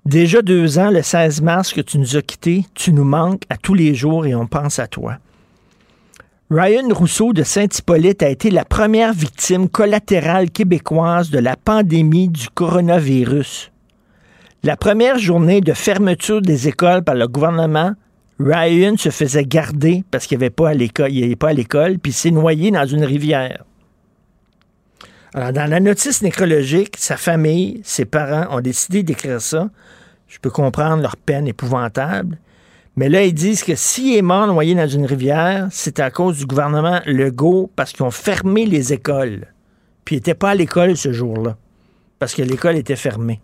Déjà 0.05 0.41
deux 0.41 0.79
ans, 0.79 0.91
le 0.91 1.01
16 1.01 1.41
mars 1.41 1.73
que 1.73 1.81
tu 1.81 1.99
nous 1.99 2.15
as 2.15 2.21
quittés, 2.21 2.65
tu 2.73 2.93
nous 2.93 3.03
manques 3.03 3.43
à 3.49 3.57
tous 3.57 3.73
les 3.73 3.93
jours 3.93 4.25
et 4.25 4.33
on 4.33 4.47
pense 4.47 4.79
à 4.79 4.87
toi. 4.87 5.17
Ryan 6.49 6.87
Rousseau 6.91 7.31
de 7.31 7.43
Saint-Hippolyte 7.43 8.23
a 8.23 8.29
été 8.29 8.49
la 8.49 8.65
première 8.65 9.13
victime 9.13 9.69
collatérale 9.69 10.49
québécoise 10.49 11.29
de 11.29 11.37
la 11.37 11.55
pandémie 11.55 12.29
du 12.29 12.49
coronavirus. 12.49 13.71
La 14.63 14.75
première 14.75 15.19
journée 15.19 15.61
de 15.61 15.73
fermeture 15.73 16.41
des 16.41 16.67
écoles 16.67 17.03
par 17.03 17.15
le 17.15 17.27
gouvernement, 17.27 17.93
Ryan 18.39 18.95
se 18.97 19.09
faisait 19.09 19.45
garder 19.45 20.03
parce 20.09 20.25
qu'il 20.25 20.37
n'avait 20.39 20.49
pas 20.49 20.69
à 20.69 20.73
l'école, 20.73 21.11
il 21.11 21.37
pas 21.37 21.49
à 21.49 21.53
l'école, 21.53 21.99
puis 21.99 22.13
s'est 22.13 22.31
noyé 22.31 22.71
dans 22.71 22.85
une 22.85 23.03
rivière. 23.03 23.63
Alors, 25.33 25.53
dans 25.53 25.69
la 25.69 25.79
notice 25.79 26.21
nécrologique, 26.21 26.95
sa 26.97 27.17
famille, 27.17 27.81
ses 27.83 28.05
parents 28.05 28.55
ont 28.55 28.61
décidé 28.61 29.03
d'écrire 29.03 29.41
ça. 29.41 29.69
Je 30.27 30.39
peux 30.39 30.49
comprendre 30.49 31.01
leur 31.01 31.17
peine 31.17 31.47
épouvantable. 31.47 32.37
Mais 32.95 33.09
là, 33.09 33.23
ils 33.23 33.33
disent 33.33 33.63
que 33.63 33.75
s'il 33.75 34.17
est 34.17 34.21
mort 34.21 34.47
noyé 34.47 34.75
dans 34.75 34.87
une 34.87 35.05
rivière, 35.05 35.67
c'est 35.71 35.99
à 35.99 36.11
cause 36.11 36.39
du 36.39 36.45
gouvernement 36.45 36.99
Legault 37.05 37.71
parce 37.75 37.91
qu'ils 37.93 38.03
ont 38.03 38.11
fermé 38.11 38.65
les 38.65 38.91
écoles. 38.91 39.47
Puis 40.03 40.15
il 40.15 40.19
n'était 40.19 40.33
pas 40.33 40.49
à 40.49 40.55
l'école 40.55 40.97
ce 40.97 41.13
jour-là. 41.13 41.57
Parce 42.17 42.33
que 42.33 42.41
l'école 42.41 42.75
était 42.75 42.95
fermée 42.95 43.39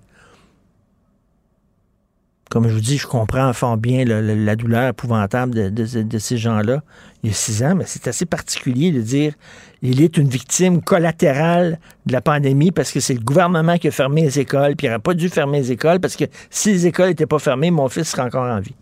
comme 2.55 2.69
je 2.69 2.73
vous 2.73 2.79
dis, 2.79 2.97
je 2.97 3.05
comprends 3.05 3.51
fort 3.51 3.75
bien 3.75 4.05
la 4.05 4.55
douleur 4.55 4.87
épouvantable 4.87 5.73
de, 5.73 6.17
ces 6.17 6.37
gens-là. 6.37 6.83
Il 7.21 7.29
y 7.29 7.33
a 7.33 7.35
six 7.35 7.61
ans, 7.63 7.75
mais 7.75 7.83
c'est 7.85 8.07
assez 8.07 8.25
particulier 8.25 8.93
de 8.93 9.01
dire 9.01 9.33
il 9.81 10.01
est 10.01 10.15
une 10.15 10.29
victime 10.29 10.81
collatérale 10.81 11.79
de 12.05 12.13
la 12.13 12.21
pandémie 12.21 12.71
parce 12.71 12.93
que 12.93 13.01
c'est 13.01 13.13
le 13.13 13.19
gouvernement 13.19 13.77
qui 13.77 13.89
a 13.89 13.91
fermé 13.91 14.21
les 14.21 14.39
écoles, 14.39 14.77
puis 14.77 14.87
il 14.87 14.89
n'aurait 14.89 15.01
pas 15.01 15.13
dû 15.13 15.27
fermer 15.27 15.59
les 15.59 15.73
écoles 15.73 15.99
parce 15.99 16.15
que 16.15 16.23
si 16.49 16.71
les 16.71 16.87
écoles 16.87 17.09
n'étaient 17.09 17.25
pas 17.25 17.39
fermées, 17.39 17.71
mon 17.71 17.89
fils 17.89 18.07
serait 18.07 18.21
encore 18.21 18.49
en 18.49 18.61
vie. 18.61 18.75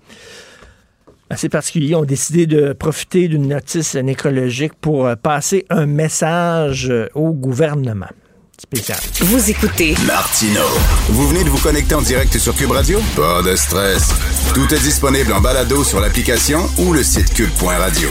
Assez 1.31 1.49
particulier, 1.49 1.95
ont 1.95 2.05
décidé 2.05 2.45
de 2.45 2.73
profiter 2.73 3.27
d'une 3.27 3.47
notice 3.47 3.95
nécrologique 3.95 4.73
pour 4.75 5.07
euh, 5.07 5.15
passer 5.15 5.65
un 5.71 5.87
message 5.87 6.91
euh, 6.91 7.07
au 7.15 7.33
gouvernement. 7.33 8.05
Vous 9.21 9.49
écoutez 9.49 9.95
Martino. 10.05 10.61
Vous 11.09 11.27
venez 11.27 11.43
de 11.43 11.49
vous 11.49 11.59
connecter 11.59 11.95
en 11.95 12.01
direct 12.01 12.37
sur 12.37 12.55
Cube 12.55 12.71
Radio? 12.71 12.99
Pas 13.15 13.41
de 13.43 13.55
stress. 13.55 14.09
Tout 14.53 14.73
est 14.73 14.79
disponible 14.79 15.31
en 15.33 15.41
balado 15.41 15.83
sur 15.83 15.99
l'application 15.99 16.59
ou 16.79 16.93
le 16.93 17.03
site 17.03 17.33
cube.radio. 17.33 18.09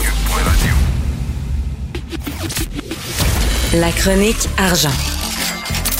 La 3.73 3.91
chronique 3.91 4.47
argent. 4.57 4.93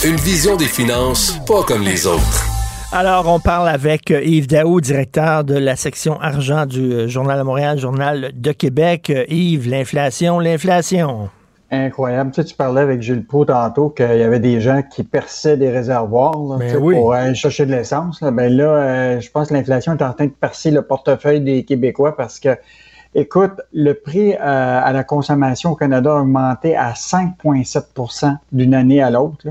Une 0.06 0.18
vision 0.18 0.56
des 0.56 0.68
finances 0.68 1.38
pas 1.46 1.64
comme 1.64 1.84
les 1.84 2.06
autres. 2.06 2.46
Alors, 2.92 3.28
on 3.28 3.40
parle 3.40 3.70
avec 3.70 4.12
euh, 4.12 4.22
Yves 4.24 4.48
Daou, 4.48 4.80
directeur 4.80 5.44
de 5.44 5.56
la 5.56 5.76
section 5.76 6.22
argent 6.22 6.66
du 6.68 6.94
euh, 6.94 7.08
Journal 7.08 7.40
de 7.40 7.44
Montréal, 7.44 7.80
Journal 7.80 8.32
de 8.36 8.52
Québec. 8.52 9.10
Euh, 9.10 9.26
Yves, 9.30 9.68
l'inflation, 9.68 10.40
l'inflation 10.40 11.30
incroyable. 11.74 12.32
Tu, 12.32 12.42
sais, 12.42 12.48
tu 12.48 12.56
parlais 12.56 12.82
avec 12.82 13.02
Gilles 13.02 13.26
Pau 13.26 13.46
tantôt 13.46 13.90
qu'il 13.90 14.06
y 14.06 14.24
avait 14.24 14.40
des 14.40 14.62
gens 14.62 14.82
qui 14.82 15.04
perçaient 15.04 15.58
des 15.58 15.70
réservoirs 15.70 16.58
ben 16.58 16.80
pour 16.80 17.14
aller 17.14 17.36
chercher 17.36 17.66
de 17.66 17.72
l'essence. 17.72 18.22
Là. 18.22 18.32
Ben 18.32 18.56
là, 18.56 18.66
euh, 18.66 19.20
je 19.20 19.30
pense 19.32 19.50
que 19.50 19.54
l'inflation 19.54 19.94
est 19.98 20.04
en 20.04 20.14
train 20.14 20.26
de 20.26 20.32
percer 20.32 20.72
le 20.72 20.82
portefeuille 20.82 21.42
des 21.42 21.64
Québécois 21.64 22.16
parce 22.16 22.40
que, 22.40 22.58
écoute, 23.16 23.62
le 23.74 23.94
prix 23.94 24.34
euh, 24.34 24.38
à 24.40 24.92
la 24.94 25.04
consommation 25.04 25.72
au 25.72 25.76
Canada 25.76 26.12
a 26.12 26.22
augmenté 26.22 26.76
à 26.76 26.94
5,7% 26.94 28.38
d'une 28.52 28.74
année 28.74 29.02
à 29.02 29.10
l'autre. 29.10 29.48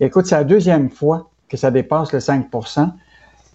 Écoute, 0.00 0.26
c'est 0.26 0.36
la 0.36 0.44
deuxième 0.44 0.90
fois 0.90 1.28
que 1.48 1.56
ça 1.56 1.70
dépasse 1.70 2.12
le 2.12 2.18
5% 2.18 2.90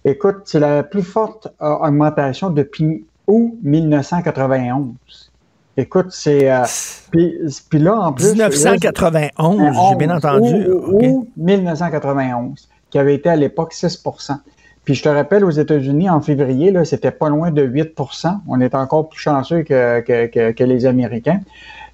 Écoute, 0.04 0.42
c'est 0.46 0.58
la 0.58 0.82
plus 0.82 1.04
forte 1.04 1.46
euh, 1.62 1.76
augmentation 1.76 2.50
depuis 2.50 3.06
août 3.28 3.56
1991. 3.62 5.31
Écoute, 5.76 6.08
c'est. 6.10 6.50
Euh, 6.50 6.64
puis, 7.10 7.78
là, 7.78 7.98
en 7.98 8.12
plus. 8.12 8.32
1991, 8.32 9.58
j'ai 9.90 9.96
bien 9.96 10.14
entendu. 10.14 10.68
Ou, 10.70 11.28
1991, 11.36 12.68
qui 12.90 12.98
avait 12.98 13.14
été 13.14 13.30
à 13.30 13.36
l'époque 13.36 13.72
6% 13.72 14.36
Puis 14.84 14.94
je 14.94 15.02
te 15.02 15.08
rappelle, 15.08 15.44
aux 15.44 15.50
États-Unis, 15.50 16.10
en 16.10 16.20
février, 16.20 16.72
c'était 16.84 17.10
pas 17.10 17.30
loin 17.30 17.50
de 17.50 17.66
8% 17.66 18.40
On 18.48 18.60
est 18.60 18.74
encore 18.74 19.08
plus 19.08 19.20
chanceux 19.20 19.62
que, 19.62 20.00
que, 20.00 20.52
que, 20.52 20.64
les 20.64 20.84
Américains. 20.84 21.40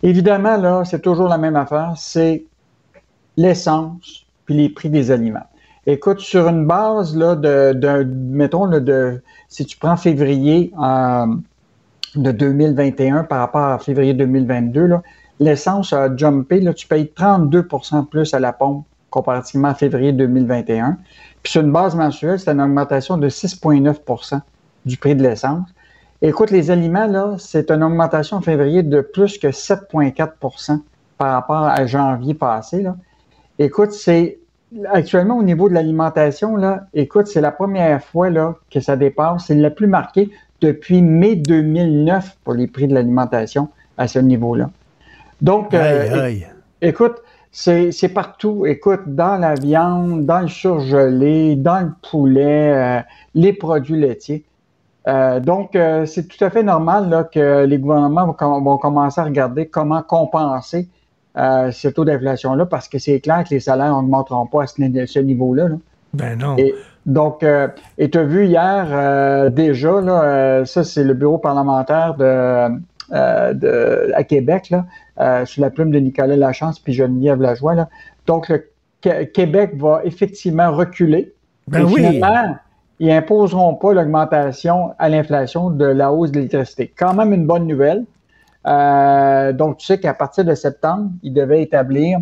Évidemment, 0.03 0.57
là, 0.57 0.85
c'est 0.85 1.01
toujours 1.01 1.29
la 1.29 1.39
même 1.39 1.57
affaire. 1.57 1.95
C'est 1.97 2.45
l'essence 3.37 4.27
puis 4.45 4.57
les 4.57 4.69
prix 4.71 4.91
des 4.91 5.11
aliments. 5.11 5.47
Écoute, 5.87 6.21
sur 6.21 6.49
une 6.49 6.67
base 6.67 7.17
là, 7.17 7.37
de, 7.37 7.73
de 7.73 8.03
mettons, 8.03 8.67
de, 8.67 9.23
si 9.49 9.65
tu 9.65 9.79
prends 9.79 9.97
février, 9.97 10.73
euh, 10.83 11.27
de 12.15 12.33
2021 12.33 13.25
par 13.25 13.41
rapport 13.41 13.65
à 13.65 13.79
février 13.79 14.15
2022, 14.15 14.91
l'essence 15.41 15.93
a 15.93 16.15
jumpé. 16.17 16.61
Là, 16.61 16.75
tu 16.75 16.87
payes 16.87 17.13
32% 17.17 18.07
plus 18.07 18.35
à 18.35 18.41
la 18.41 18.53
pompe 18.53 18.85
comparativement 19.11 19.69
à 19.69 19.75
février 19.75 20.13
2021. 20.13 20.99
Puis 21.43 21.53
sur 21.53 21.63
une 21.63 21.73
base 21.73 21.95
mensuelle, 21.95 22.39
c'est 22.39 22.51
une 22.51 22.61
augmentation 22.61 23.17
de 23.17 23.29
6,9% 23.29 24.41
du 24.85 24.97
prix 24.97 25.15
de 25.15 25.23
l'essence. 25.23 25.69
Écoute, 26.21 26.51
les 26.51 26.71
aliments, 26.71 27.07
là, 27.07 27.37
c'est 27.39 27.71
une 27.71 27.83
augmentation 27.83 28.39
en 28.39 28.41
février 28.41 28.83
de 28.83 29.01
plus 29.01 29.39
que 29.39 29.49
7,4% 29.49 30.81
par 31.17 31.33
rapport 31.33 31.65
à 31.65 31.87
janvier 31.87 32.35
passé. 32.35 32.83
Là. 32.83 32.97
Écoute, 33.59 33.93
c'est 33.93 34.39
actuellement 34.87 35.39
au 35.39 35.43
niveau 35.43 35.69
de 35.69 35.75
l'alimentation, 35.75 36.57
là, 36.57 36.87
écoute, 36.93 37.27
c'est 37.27 37.41
la 37.41 37.53
première 37.53 38.03
fois 38.03 38.31
là, 38.31 38.57
que 38.71 38.81
ça 38.81 38.97
dépasse. 38.97 39.47
C'est 39.47 39.55
le 39.55 39.73
plus 39.73 39.87
marqué 39.87 40.31
depuis 40.61 41.03
mai 41.03 41.37
2009 41.37 42.39
pour 42.45 42.55
les 42.55 42.67
prix 42.67 42.89
de 42.89 42.95
l'alimentation 42.95 43.69
à 43.97 44.09
ce 44.09 44.19
niveau-là. 44.19 44.71
Donc, 45.41 45.75
euh, 45.75 46.31
écoute, 46.83 47.17
c'est 47.51 48.13
partout. 48.13 48.67
Écoute, 48.67 49.03
dans 49.07 49.37
la 49.37 49.55
viande, 49.55 50.27
dans 50.27 50.41
le 50.41 50.49
surgelé, 50.49 51.57
dans 51.57 51.81
le 51.81 51.93
poulet, 52.11 52.75
euh, 52.75 53.01
les 53.35 53.53
produits 53.53 53.99
laitiers. 54.01 54.45
Euh, 55.07 55.41
donc, 55.41 55.71
c'est 56.07 56.29
tout 56.29 56.45
à 56.45 56.51
fait 56.51 56.63
normal 56.63 57.09
là, 57.09 57.25
que 57.25 57.65
les 57.65 57.79
gouvernements 57.79 58.27
vont, 58.27 58.79
commencer 58.79 59.21
à 59.21 59.25
regarder 59.25 59.67
comment 59.67 60.03
compenser 60.03 60.89
ce 61.35 61.89
taux 61.89 62.05
d'inflation-là, 62.05 62.67
parce 62.67 62.89
que 62.89 62.99
c'est 62.99 63.21
clair 63.21 63.45
que 63.45 63.51
les 63.51 63.61
salaires 63.61 63.93
n'augmenteront 63.93 64.47
pas 64.47 64.65
à 64.65 64.67
ce, 64.67 65.19
niveau-là. 65.21 65.69
Ben 66.15 66.37
non. 66.37 66.57
Donc, 67.07 67.43
euh, 67.43 67.69
et 67.97 68.11
tu 68.11 68.19
as 68.19 68.25
vu 68.25 68.47
hier 68.47 68.87
euh, 68.91 69.51
déjà, 69.51 70.01
là, 70.01 70.23
euh, 70.23 70.65
ça 70.65 70.85
c'est 70.85 71.05
le 71.05 71.15
bureau 71.15 71.39
parlementaire 71.39 72.15
de, 72.15 72.69
de 73.11 74.13
à 74.15 74.25
Québec, 74.25 74.71
là, 74.71 75.45
sous 75.47 75.61
la 75.61 75.71
plume 75.71 75.91
de 75.91 75.99
Nicolas 75.99 76.37
Lachance 76.37 76.79
puis 76.79 76.93
Geneviève 76.93 77.41
Lajoie. 77.41 77.75
Là. 77.75 77.89
Donc, 78.27 78.49
le 78.51 79.25
Québec 79.25 79.73
va 79.77 80.03
effectivement 80.05 80.71
reculer. 80.71 81.33
Ben 81.67 81.85
oui. 81.85 81.95
Finalement, 81.95 82.57
ils 83.01 83.11
imposeront 83.11 83.75
pas 83.75 83.95
l'augmentation 83.95 84.93
à 84.99 85.09
l'inflation 85.09 85.71
de 85.71 85.87
la 85.87 86.13
hausse 86.13 86.31
de 86.33 86.37
l'électricité. 86.37 86.93
Quand 86.95 87.15
même 87.15 87.33
une 87.33 87.47
bonne 87.47 87.67
nouvelle. 87.67 88.05
donc, 89.57 89.79
tu 89.79 89.87
sais 89.87 89.99
qu'à 89.99 90.13
partir 90.13 90.45
de 90.45 90.55
septembre, 90.55 91.11
ils 91.23 91.33
devaient 91.33 91.63
établir 91.63 92.19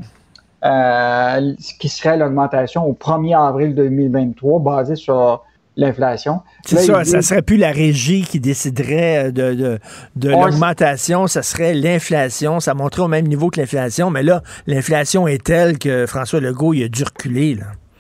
ce 0.62 1.78
qui 1.78 1.88
serait 1.88 2.16
l'augmentation 2.16 2.84
au 2.84 2.92
1er 2.92 3.38
avril 3.38 3.74
2023 3.74 4.60
basée 4.60 4.96
sur 4.96 5.44
l'inflation. 5.76 6.40
C'est 6.64 6.78
ça, 6.78 7.04
ça 7.04 7.22
serait 7.22 7.42
plus 7.42 7.58
la 7.58 7.70
régie 7.70 8.22
qui 8.22 8.40
déciderait 8.40 9.30
de, 9.30 9.78
de, 10.16 10.30
l'augmentation, 10.30 11.26
ça 11.26 11.42
serait 11.42 11.74
l'inflation, 11.74 12.60
ça 12.60 12.74
montrait 12.74 13.02
au 13.02 13.08
même 13.08 13.26
niveau 13.26 13.50
que 13.50 13.60
l'inflation, 13.60 14.10
mais 14.10 14.22
là, 14.22 14.42
l'inflation 14.66 15.28
est 15.28 15.44
telle 15.44 15.78
que 15.78 16.06
François 16.06 16.40
Legault, 16.40 16.72
il 16.72 16.84
a 16.84 16.88
dû 16.88 17.04
reculer. 17.04 17.58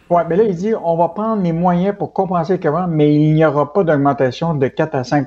Oui, 0.08 0.22
mais 0.28 0.36
là, 0.36 0.44
il 0.44 0.54
dit 0.54 0.72
on 0.82 0.96
va 0.96 1.08
prendre 1.08 1.42
les 1.42 1.52
moyens 1.52 1.94
pour 1.98 2.12
compenser 2.12 2.54
le 2.54 2.58
comment, 2.58 2.86
mais 2.86 3.14
il 3.14 3.34
n'y 3.34 3.44
aura 3.44 3.72
pas 3.72 3.84
d'augmentation 3.84 4.54
de 4.54 4.68
4 4.68 4.94
à 4.94 5.04
5 5.04 5.26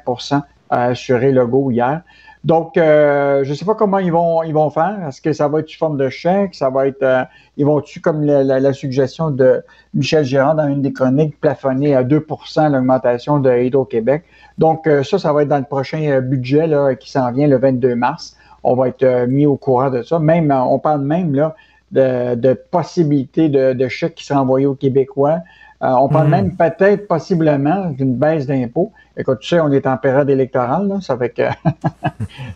à 0.69 0.85
assurer 0.85 1.31
Legault 1.31 1.71
hier. 1.71 2.01
Donc, 2.45 2.77
euh, 2.77 3.43
je 3.43 3.49
ne 3.49 3.55
sais 3.55 3.65
pas 3.65 3.75
comment 3.75 3.99
ils 3.99 4.13
vont 4.13 4.43
ils 4.43 4.53
vont 4.53 4.69
faire. 4.69 4.97
Est-ce 5.07 5.21
que 5.21 5.33
ça 5.33 5.49
va 5.49 5.59
être 5.59 5.67
sous 5.67 5.77
forme 5.77 5.97
de 5.97 6.07
chèque? 6.07 6.55
Ça 6.55 6.69
va 6.69 6.87
être 6.87 7.03
euh, 7.03 7.23
ils 7.57 7.65
vont-tu, 7.65 7.99
comme 7.99 8.23
la, 8.23 8.73
suggestion 8.73 9.29
de 9.29 9.61
Michel 9.93 10.23
Gérard 10.23 10.55
dans 10.55 10.67
une 10.67 10.81
des 10.81 10.93
chroniques, 10.93 11.39
plafonner 11.41 11.95
à 11.95 12.03
2% 12.03 12.71
l'augmentation 12.71 13.39
de 13.39 13.51
Hydro-Québec? 13.51 14.23
Donc, 14.57 14.87
euh, 14.87 15.03
ça, 15.03 15.19
ça 15.19 15.33
va 15.33 15.41
être 15.41 15.49
dans 15.49 15.57
le 15.57 15.65
prochain 15.65 16.21
budget 16.21 16.69
qui 16.99 17.11
s'en 17.11 17.29
vient 17.33 17.47
le 17.47 17.57
22 17.57 17.95
mars. 17.95 18.37
On 18.63 18.75
va 18.75 18.87
être 18.87 19.25
mis 19.27 19.45
au 19.45 19.57
courant 19.57 19.89
de 19.89 20.01
ça. 20.01 20.19
Même, 20.19 20.51
on 20.51 20.79
parle 20.79 21.01
même 21.01 21.35
là, 21.35 21.55
de, 21.91 22.53
possibilités 22.53 23.49
de, 23.49 23.73
de 23.73 23.87
chèques 23.89 24.15
qui 24.15 24.25
seraient 24.25 24.39
envoyés 24.39 24.65
aux 24.65 24.75
Québécois. 24.75 25.39
On 25.81 26.09
parle 26.09 26.27
hmm. 26.27 26.31
même 26.31 26.55
peut-être 26.55 27.07
possiblement 27.07 27.89
d'une 27.91 28.15
baisse 28.15 28.45
d'impôts. 28.45 28.91
Écoute, 29.17 29.39
tu 29.39 29.49
sais, 29.49 29.59
on 29.59 29.71
est 29.71 29.87
en 29.87 29.97
période 29.97 30.29
électorale, 30.29 30.97
ça 31.01 31.17
fait 31.17 31.29
que 31.29 31.43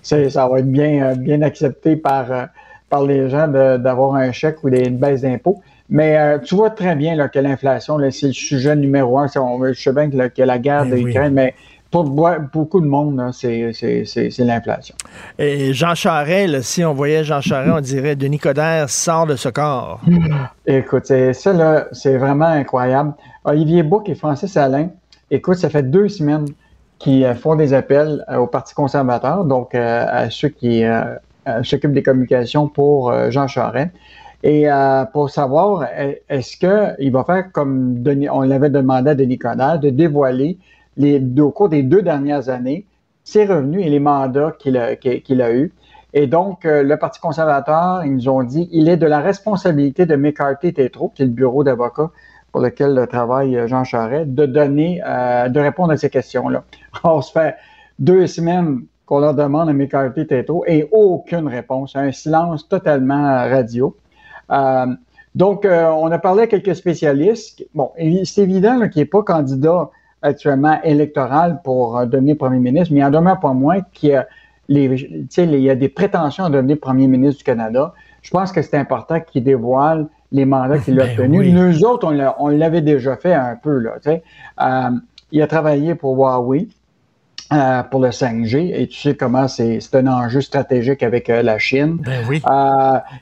ça 0.29 0.47
va 0.47 0.59
être 0.59 0.71
bien, 0.71 1.03
euh, 1.03 1.15
bien 1.15 1.41
accepté 1.41 1.95
par, 1.95 2.31
euh, 2.31 2.45
par 2.89 3.03
les 3.03 3.29
gens 3.29 3.47
d'avoir 3.47 4.15
un 4.15 4.31
chèque 4.31 4.63
ou 4.63 4.69
une 4.69 4.97
baisse 4.97 5.21
d'impôts. 5.21 5.61
Mais 5.89 6.17
euh, 6.17 6.39
tu 6.39 6.55
vois 6.55 6.69
très 6.69 6.95
bien 6.95 7.15
là, 7.15 7.27
que 7.27 7.39
l'inflation, 7.39 7.97
c'est 8.11 8.27
le 8.27 8.33
sujet 8.33 8.75
numéro 8.75 9.19
un. 9.19 9.27
je 9.27 9.73
sais 9.73 9.93
bien 9.93 10.09
que, 10.09 10.41
la 10.41 10.57
guerre 10.57 10.85
de 10.85 10.95
l'Ukraine, 10.95 11.33
mais 11.33 11.53
pour 11.93 12.03
beaucoup 12.51 12.81
de 12.81 12.87
monde, 12.87 13.21
c'est 13.31 13.71
l'inflation. 14.39 14.95
Et 15.39 15.73
Jean 15.73 15.95
Charest, 15.95 16.63
si 16.63 16.83
on 16.83 16.93
voyait 16.93 17.23
Jean 17.23 17.39
Charest, 17.39 17.71
on 17.73 17.81
dirait 17.81 18.17
Denis 18.17 18.39
Coderre 18.39 18.89
sort 18.89 19.27
de 19.27 19.37
ce 19.37 19.47
corps. 19.47 20.01
Écoute, 20.65 21.05
ça, 21.05 21.87
c'est 21.91 22.17
vraiment 22.17 22.45
incroyable. 22.45 23.13
Olivier 23.45 23.83
Bouc 23.83 24.09
et 24.09 24.15
Francis 24.15 24.57
Alain, 24.57 24.89
Écoute, 25.33 25.55
ça 25.55 25.67
fait 25.67 25.81
deux 25.81 26.09
semaines 26.09 26.45
qu'ils 26.99 27.25
euh, 27.25 27.33
font 27.33 27.55
des 27.55 27.73
appels 27.73 28.23
euh, 28.29 28.37
au 28.37 28.45
Parti 28.45 28.75
conservateur, 28.75 29.45
donc 29.45 29.73
euh, 29.73 30.05
à 30.07 30.29
ceux 30.29 30.49
qui 30.49 30.83
s'occupent 31.63 31.93
des 31.93 32.03
communications 32.03 32.67
pour 32.67 33.13
Jean 33.31 33.47
Charest. 33.47 33.89
Et 34.43 34.67
pour 35.13 35.29
savoir, 35.29 35.85
est-ce 36.29 36.57
qu'il 36.57 37.11
va 37.11 37.23
faire 37.23 37.51
comme 37.51 38.03
on 38.29 38.41
l'avait 38.41 38.69
demandé 38.69 39.11
à 39.11 39.15
Denis 39.15 39.37
Coderre, 39.37 39.79
de 39.79 39.89
dévoiler 39.89 40.57
au 40.99 41.51
cours 41.51 41.69
des 41.69 41.83
deux 41.83 42.01
dernières 42.01 42.49
années 42.49 42.85
ses 43.23 43.45
revenus 43.45 43.85
et 43.85 43.89
les 43.89 43.99
mandats 43.99 44.51
qu'il 44.59 44.77
a, 44.77 45.53
eus. 45.53 45.71
Et 46.13 46.27
donc, 46.27 46.65
le 46.65 46.95
Parti 46.95 47.21
conservateur, 47.21 48.03
ils 48.03 48.13
nous 48.13 48.27
ont 48.27 48.43
dit, 48.43 48.67
il 48.71 48.89
est 48.89 48.97
de 48.97 49.05
la 49.07 49.19
responsabilité 49.19 50.05
de 50.05 50.15
McCarthy 50.15 50.73
Tétro, 50.73 51.09
qui 51.15 51.21
est 51.21 51.25
le 51.25 51.31
bureau 51.31 51.63
d'avocats 51.63 52.11
pour 52.53 52.61
lequel 52.61 53.05
travaille 53.09 53.57
euh, 53.57 53.67
Jean 53.67 53.83
Charest, 53.83 54.29
de 54.29 54.45
donner, 54.45 55.01
euh, 55.05 55.49
de 55.49 55.59
répondre 55.59 55.91
à 55.91 55.97
ces 55.97 56.09
questions-là. 56.09 56.63
On 57.03 57.21
se 57.21 57.31
fait 57.31 57.55
deux 57.99 58.27
semaines 58.27 58.83
qu'on 59.05 59.19
leur 59.19 59.33
demande 59.33 59.69
à 59.69 59.73
McCarthy 59.73 60.25
Tétro 60.27 60.63
et 60.67 60.87
aucune 60.91 61.47
réponse, 61.47 61.95
un 61.95 62.11
silence 62.11 62.69
totalement 62.69 63.23
radio. 63.23 63.97
Euh, 64.51 64.85
donc, 65.35 65.65
on 65.65 66.11
a 66.11 66.19
parlé 66.19 66.43
à 66.43 66.47
quelques 66.47 66.75
spécialistes. 66.75 67.65
Bon, 67.73 67.91
c'est 68.23 68.43
évident 68.43 68.87
qu'il 68.87 69.01
n'est 69.01 69.07
pas 69.07 69.23
candidat 69.23 69.89
actuellement 70.23 70.81
électoral 70.83 71.61
pour 71.63 72.05
devenir 72.07 72.37
premier 72.37 72.59
ministre, 72.59 72.93
mais 72.93 73.01
il 73.01 73.03
en 73.03 73.11
demeure 73.11 73.39
pas 73.39 73.53
moins 73.53 73.81
qu'il 73.93 74.09
y 74.09 74.13
a, 74.15 74.27
les, 74.67 74.85
il 75.37 75.59
y 75.59 75.69
a 75.69 75.75
des 75.75 75.89
prétentions 75.89 76.45
à 76.45 76.49
devenir 76.49 76.79
premier 76.79 77.07
ministre 77.07 77.39
du 77.39 77.43
Canada. 77.43 77.93
Je 78.21 78.31
pense 78.31 78.51
que 78.51 78.61
c'est 78.61 78.77
important 78.77 79.19
qu'il 79.19 79.43
dévoile 79.43 80.07
les 80.31 80.45
mandats 80.45 80.79
qu'il 80.79 80.99
a 80.99 81.05
ben 81.05 81.11
obtenus. 81.11 81.53
Nous 81.53 81.85
autres, 81.85 82.11
on 82.39 82.47
l'avait 82.49 82.81
déjà 82.81 83.15
fait 83.15 83.33
un 83.33 83.55
peu. 83.55 83.77
Là, 83.77 83.95
euh, 84.05 84.89
il 85.31 85.41
a 85.41 85.47
travaillé 85.47 85.95
pour 85.95 86.17
Huawei. 86.17 86.67
Euh, 87.51 87.83
pour 87.83 87.99
le 87.99 88.09
5G, 88.09 88.73
et 88.73 88.87
tu 88.87 88.99
sais 88.99 89.15
comment 89.15 89.47
c'est 89.47 89.77
un 89.93 90.07
enjeu 90.07 90.41
stratégique 90.41 91.03
avec 91.03 91.29
euh, 91.29 91.43
la 91.43 91.59
Chine. 91.59 91.99
Ben 92.03 92.23
oui. 92.27 92.41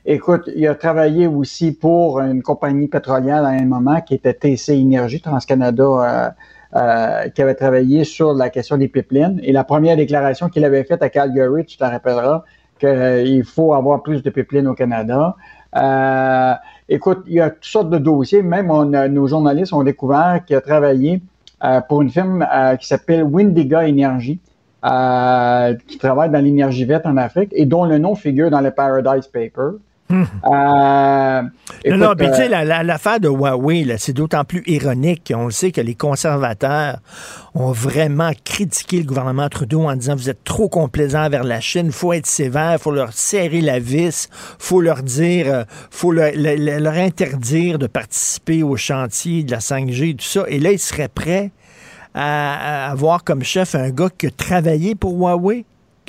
écoute, 0.06 0.50
il 0.56 0.66
a 0.68 0.76
travaillé 0.76 1.28
aussi 1.28 1.74
pour 1.74 2.22
une 2.22 2.42
compagnie 2.42 2.88
pétrolière 2.88 3.44
à 3.44 3.50
un 3.50 3.66
moment 3.66 4.00
qui 4.00 4.14
était 4.14 4.34
TC 4.34 4.70
Énergie, 4.70 5.20
TransCanada, 5.20 6.34
qui 6.74 7.42
avait 7.42 7.56
travaillé 7.56 8.04
sur 8.04 8.34
la 8.34 8.50
question 8.50 8.78
des 8.78 8.88
pipelines. 8.88 9.40
Et 9.44 9.52
la 9.52 9.64
première 9.64 9.98
déclaration 9.98 10.48
qu'il 10.48 10.64
avait 10.64 10.84
faite 10.84 11.04
à 11.04 11.10
Calgary, 11.10 11.66
tu 11.66 11.78
t'en 11.78 11.90
rappelleras, 11.90 12.44
qu'il 12.80 13.44
faut 13.44 13.74
avoir 13.74 14.02
plus 14.02 14.24
de 14.24 14.30
pipelines 14.30 14.68
au 14.68 14.74
Canada. 14.74 15.36
Euh, 15.76 16.54
écoute, 16.90 17.24
il 17.28 17.34
y 17.34 17.40
a 17.40 17.50
toutes 17.50 17.66
sortes 17.66 17.90
de 17.90 17.98
dossiers. 17.98 18.42
Même 18.42 18.68
nos 18.68 19.28
journalistes 19.28 19.74
ont 19.74 19.84
découvert 19.84 20.42
qu'il 20.46 20.56
a 20.56 20.62
travaillé 20.62 21.22
euh, 21.64 21.82
pour 21.82 22.02
une 22.02 22.10
firme 22.10 22.46
euh, 22.52 22.76
qui 22.76 22.88
s'appelle 22.88 23.24
Windiga 23.24 23.88
Energy, 23.88 24.40
qui 25.88 25.98
travaille 26.00 26.32
dans 26.32 26.44
l'énergie 26.44 26.86
verte 26.86 27.06
en 27.06 27.18
Afrique 27.18 27.52
et 27.54 27.66
dont 27.66 27.86
le 27.86 27.98
nom 27.98 28.16
figure 28.16 28.50
dans 28.50 28.62
le 28.62 28.72
Paradise 28.72 29.28
Paper. 29.28 29.78
Euh, 30.12 31.42
non, 31.86 31.98
non, 31.98 32.16
puis 32.16 32.28
tu 32.28 32.36
sais, 32.36 32.54
euh, 32.54 32.84
l'affaire 32.84 33.20
de 33.20 33.28
Huawei, 33.28 33.96
c'est 33.98 34.14
d'autant 34.14 34.44
plus 34.44 34.64
ironique 34.66 35.32
qu'on 35.32 35.46
le 35.46 35.52
sait 35.52 35.72
que 35.72 35.82
les 35.82 35.96
conservateurs 35.96 37.00
ont 37.54 37.72
vraiment 37.72 38.32
critiqué 38.44 39.00
le 39.00 39.06
gouvernement 39.06 39.50
Trudeau 39.50 39.84
en 39.84 39.96
disant 39.96 40.16
vous 40.16 40.30
êtes 40.30 40.44
trop 40.44 40.70
complaisant 40.70 41.30
vers 41.30 41.44
la 41.44 41.60
Chine, 41.60 41.88
il 41.88 41.92
faut 41.92 42.14
être 42.14 42.28
sévère, 42.28 42.74
il 42.74 42.80
faut 42.80 42.92
leur 42.92 43.14
serrer 43.14 43.62
la 43.62 43.80
vis, 43.80 44.30
il 44.32 44.56
faut 44.60 44.82
leur 44.82 45.04
dire, 45.04 45.46
euh, 45.48 45.64
faut 45.90 46.12
leur, 46.12 46.32
interdire 46.94 47.80
de 47.80 47.88
participer 47.88 48.64
au 48.64 48.76
chantier 48.76 49.44
de 49.44 49.52
la 49.52 49.60
5G, 49.60 50.16
tout 50.16 50.26
ça. 50.26 50.44
Et 50.48 50.60
là, 50.60 50.72
ils 50.72 50.80
seraient 50.80 51.08
prêts 51.08 51.52
à, 52.14 52.88
à 52.88 52.92
avoir 52.92 53.24
comme 53.24 53.44
chef 53.44 53.76
un 53.76 53.90
gars 53.90 54.10
qui 54.16 54.28
a 54.28 54.32
travaillé 54.32 54.96
pour 54.96 55.14
Huawei? 55.14 55.66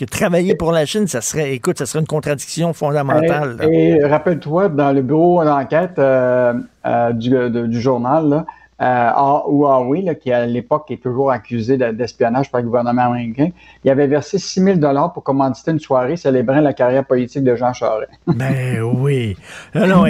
Travailler 0.07 0.55
pour 0.55 0.73
la 0.73 0.87
Chine, 0.87 1.07
ça 1.07 1.21
serait, 1.21 1.55
écoute, 1.55 1.79
ça 1.79 1.87
serait 1.87 2.01
une 2.01 2.07
contradiction 2.07 2.73
fondamentale. 2.73 3.57
Et, 3.71 4.05
rappelle-toi, 4.05 4.69
dans 4.69 4.93
le 4.93 5.03
bureau 5.03 5.45
d'enquête 5.45 5.99
euh, 5.99 6.55
euh, 6.87 7.13
du, 7.13 7.69
du, 7.69 7.81
journal, 7.81 8.29
là, 8.29 8.47
euh, 8.83 9.11
Huawei, 9.47 10.03
là, 10.03 10.15
qui 10.15 10.33
à 10.33 10.45
l'époque 10.45 10.91
est 10.91 11.03
toujours 11.03 11.31
accusé 11.31 11.77
d'espionnage 11.77 12.51
par 12.51 12.61
le 12.61 12.67
gouvernement 12.67 13.03
américain, 13.03 13.51
il 13.85 13.91
avait 13.91 14.07
versé 14.07 14.39
6 14.39 14.81
000 14.81 15.09
pour 15.15 15.23
commanditer 15.23 15.71
une 15.71 15.79
soirée 15.79 16.17
célébrant 16.17 16.61
la 16.61 16.73
carrière 16.73 17.05
politique 17.05 17.45
de 17.45 17.55
Jean 17.55 17.73
Charest. 17.73 18.11
ben 18.27 18.81
oui. 18.83 19.37
Non, 19.75 19.87
non, 19.87 20.05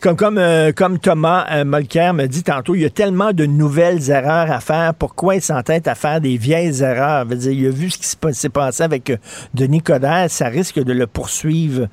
comme, 0.00 0.16
comme, 0.16 0.38
euh, 0.38 0.72
comme 0.72 0.98
Thomas 0.98 1.46
euh, 1.50 1.64
Molker 1.64 2.12
me 2.14 2.26
dit 2.26 2.42
tantôt, 2.42 2.74
il 2.74 2.82
y 2.82 2.84
a 2.84 2.90
tellement 2.90 3.32
de 3.32 3.44
nouvelles 3.44 4.10
erreurs 4.10 4.50
à 4.50 4.60
faire. 4.60 4.94
Pourquoi 4.94 5.36
il 5.36 5.42
s'entête 5.42 5.86
à 5.86 5.94
faire 5.94 6.20
des 6.20 6.36
vieilles 6.36 6.82
erreurs? 6.82 7.26
Dire, 7.26 7.52
il 7.52 7.66
a 7.66 7.70
vu 7.70 7.90
ce 7.90 7.98
qui 7.98 8.34
s'est 8.34 8.48
passé 8.48 8.82
avec 8.82 9.10
euh, 9.10 9.16
Denis 9.54 9.82
Coderre, 9.82 10.30
ça 10.30 10.46
risque 10.46 10.82
de 10.82 10.92
le 10.92 11.06
poursuivre. 11.06 11.88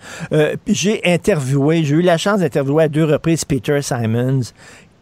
j'ai 0.67 1.01
interviewé, 1.05 1.84
j'ai 1.84 1.95
eu 1.95 2.01
la 2.01 2.17
chance 2.17 2.39
d'interviewer 2.39 2.85
à 2.85 2.88
deux 2.88 3.03
reprises 3.03 3.43
Peter 3.45 3.81
Simons 3.81 4.53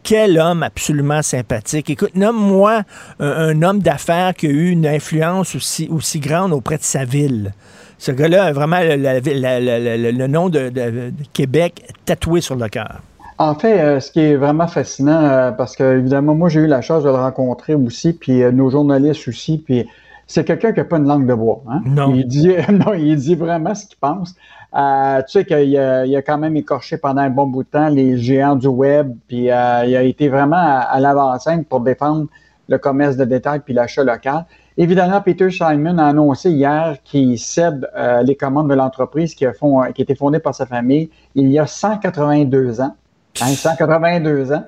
quel 0.02 0.38
homme 0.38 0.62
absolument 0.62 1.22
sympathique. 1.22 1.90
Écoute, 1.90 2.14
nomme-moi 2.14 2.82
un, 3.20 3.62
homme 3.62 3.80
d'affaires 3.80 4.34
qui 4.34 4.46
a 4.46 4.50
eu 4.50 4.70
une 4.70 4.86
influence 4.86 5.54
aussi, 5.54 5.88
aussi 5.90 6.20
grande 6.20 6.52
auprès 6.52 6.78
de 6.78 6.82
sa 6.82 7.04
ville. 7.04 7.52
Ce 7.98 8.12
gars-là 8.12 8.44
a 8.44 8.52
vraiment 8.52 8.78
le, 8.80 10.26
nom 10.26 10.48
de, 10.48 11.12
Québec 11.32 11.84
tatoué 12.04 12.40
sur 12.40 12.56
le 12.56 12.68
cœur. 12.68 13.00
En 13.38 13.54
fait, 13.54 13.80
euh, 13.80 14.00
ce 14.00 14.10
qui 14.10 14.20
est 14.20 14.36
vraiment 14.36 14.66
fascinant, 14.66 15.22
euh, 15.22 15.52
parce 15.52 15.76
que 15.76 15.98
évidemment, 15.98 16.34
moi 16.34 16.48
j'ai 16.48 16.60
eu 16.60 16.66
la 16.66 16.80
chance 16.80 17.04
de 17.04 17.08
le 17.08 17.14
rencontrer 17.14 17.74
aussi, 17.74 18.12
puis 18.12 18.42
euh, 18.42 18.50
nos 18.50 18.68
journalistes 18.68 19.28
aussi, 19.28 19.58
puis 19.58 19.86
c'est 20.26 20.44
quelqu'un 20.44 20.72
qui 20.72 20.80
n'a 20.80 20.84
pas 20.84 20.96
une 20.98 21.06
langue 21.06 21.26
de 21.26 21.34
bois. 21.34 21.62
Hein? 21.68 21.80
Non. 21.84 22.12
Il 22.14 22.26
dit, 22.26 22.48
non, 22.72 22.94
il 22.94 23.14
dit 23.16 23.36
vraiment 23.36 23.76
ce 23.76 23.86
qu'il 23.86 23.98
pense. 23.98 24.34
Euh, 24.76 25.22
tu 25.22 25.32
sais 25.32 25.44
qu'il 25.46 25.78
a, 25.78 26.04
il 26.04 26.14
a 26.14 26.22
quand 26.22 26.36
même 26.36 26.56
écorché 26.56 26.98
pendant 26.98 27.22
un 27.22 27.30
bon 27.30 27.46
bout 27.46 27.62
de 27.62 27.68
temps 27.68 27.88
les 27.88 28.18
géants 28.18 28.56
du 28.56 28.66
web, 28.66 29.14
puis 29.26 29.50
euh, 29.50 29.84
il 29.86 29.96
a 29.96 30.02
été 30.02 30.28
vraiment 30.28 30.56
à, 30.58 31.00
l'avant-scène 31.00 31.64
pour 31.64 31.80
défendre 31.80 32.26
le 32.68 32.76
commerce 32.76 33.16
de 33.16 33.24
détail 33.24 33.60
puis 33.60 33.72
l'achat 33.72 34.04
local. 34.04 34.44
Évidemment, 34.76 35.22
Peter 35.22 35.50
Simon 35.50 35.96
a 35.96 36.06
annoncé 36.06 36.50
hier 36.50 36.98
qu'il 37.02 37.38
cède 37.38 37.88
euh, 37.96 38.22
les 38.22 38.36
commandes 38.36 38.68
de 38.68 38.74
l'entreprise 38.74 39.34
qui 39.34 39.46
a, 39.46 39.54
fond, 39.54 39.80
qui 39.94 40.02
a 40.02 40.04
été 40.04 40.14
fondée 40.14 40.38
par 40.38 40.54
sa 40.54 40.66
famille 40.66 41.10
il 41.34 41.50
y 41.50 41.58
a 41.58 41.66
182 41.66 42.82
ans. 42.82 42.94
182 43.34 44.52
hein, 44.52 44.56
ans. 44.56 44.64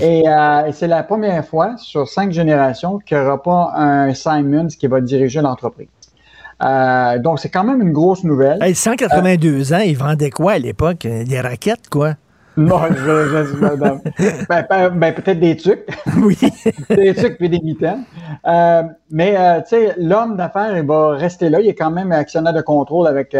Et, 0.00 0.20
et 0.20 0.72
c'est 0.72 0.86
la 0.86 1.02
première 1.02 1.44
fois 1.44 1.76
sur 1.76 2.06
cinq 2.06 2.30
générations 2.30 2.98
qu'il 2.98 3.16
n'y 3.16 3.24
aura 3.24 3.42
pas 3.42 3.72
un 3.74 4.14
Simons 4.14 4.68
qui 4.68 4.86
va 4.86 5.00
diriger 5.00 5.40
l'entreprise. 5.40 5.88
Euh, 6.62 7.18
donc, 7.18 7.40
c'est 7.40 7.48
quand 7.48 7.64
même 7.64 7.80
une 7.80 7.92
grosse 7.92 8.24
nouvelle. 8.24 8.58
182 8.74 9.72
ans, 9.72 9.78
ils 9.78 9.96
vendaient 9.96 10.30
quoi 10.30 10.52
à 10.52 10.58
l'époque? 10.58 11.06
Des 11.06 11.40
raquettes, 11.40 11.88
quoi? 11.90 12.14
Non, 12.56 12.80
je, 12.90 13.60
ben, 14.48 14.66
ben, 14.68 14.90
ben, 14.90 15.14
peut-être 15.14 15.40
des 15.40 15.56
trucs. 15.56 15.86
Oui. 16.16 16.36
des 16.90 17.14
trucs 17.14 17.38
puis 17.38 17.48
des 17.48 17.60
mitaines. 17.60 18.04
Euh, 18.46 18.82
mais, 19.10 19.34
euh, 19.38 19.60
tu 19.60 19.68
sais, 19.68 19.94
l'homme 19.96 20.36
d'affaires, 20.36 20.76
il 20.76 20.84
va 20.84 21.12
rester 21.12 21.48
là. 21.48 21.60
Il 21.60 21.68
est 21.68 21.74
quand 21.74 21.90
même 21.90 22.12
actionnaire 22.12 22.52
de 22.52 22.60
contrôle 22.60 23.06
avec, 23.06 23.34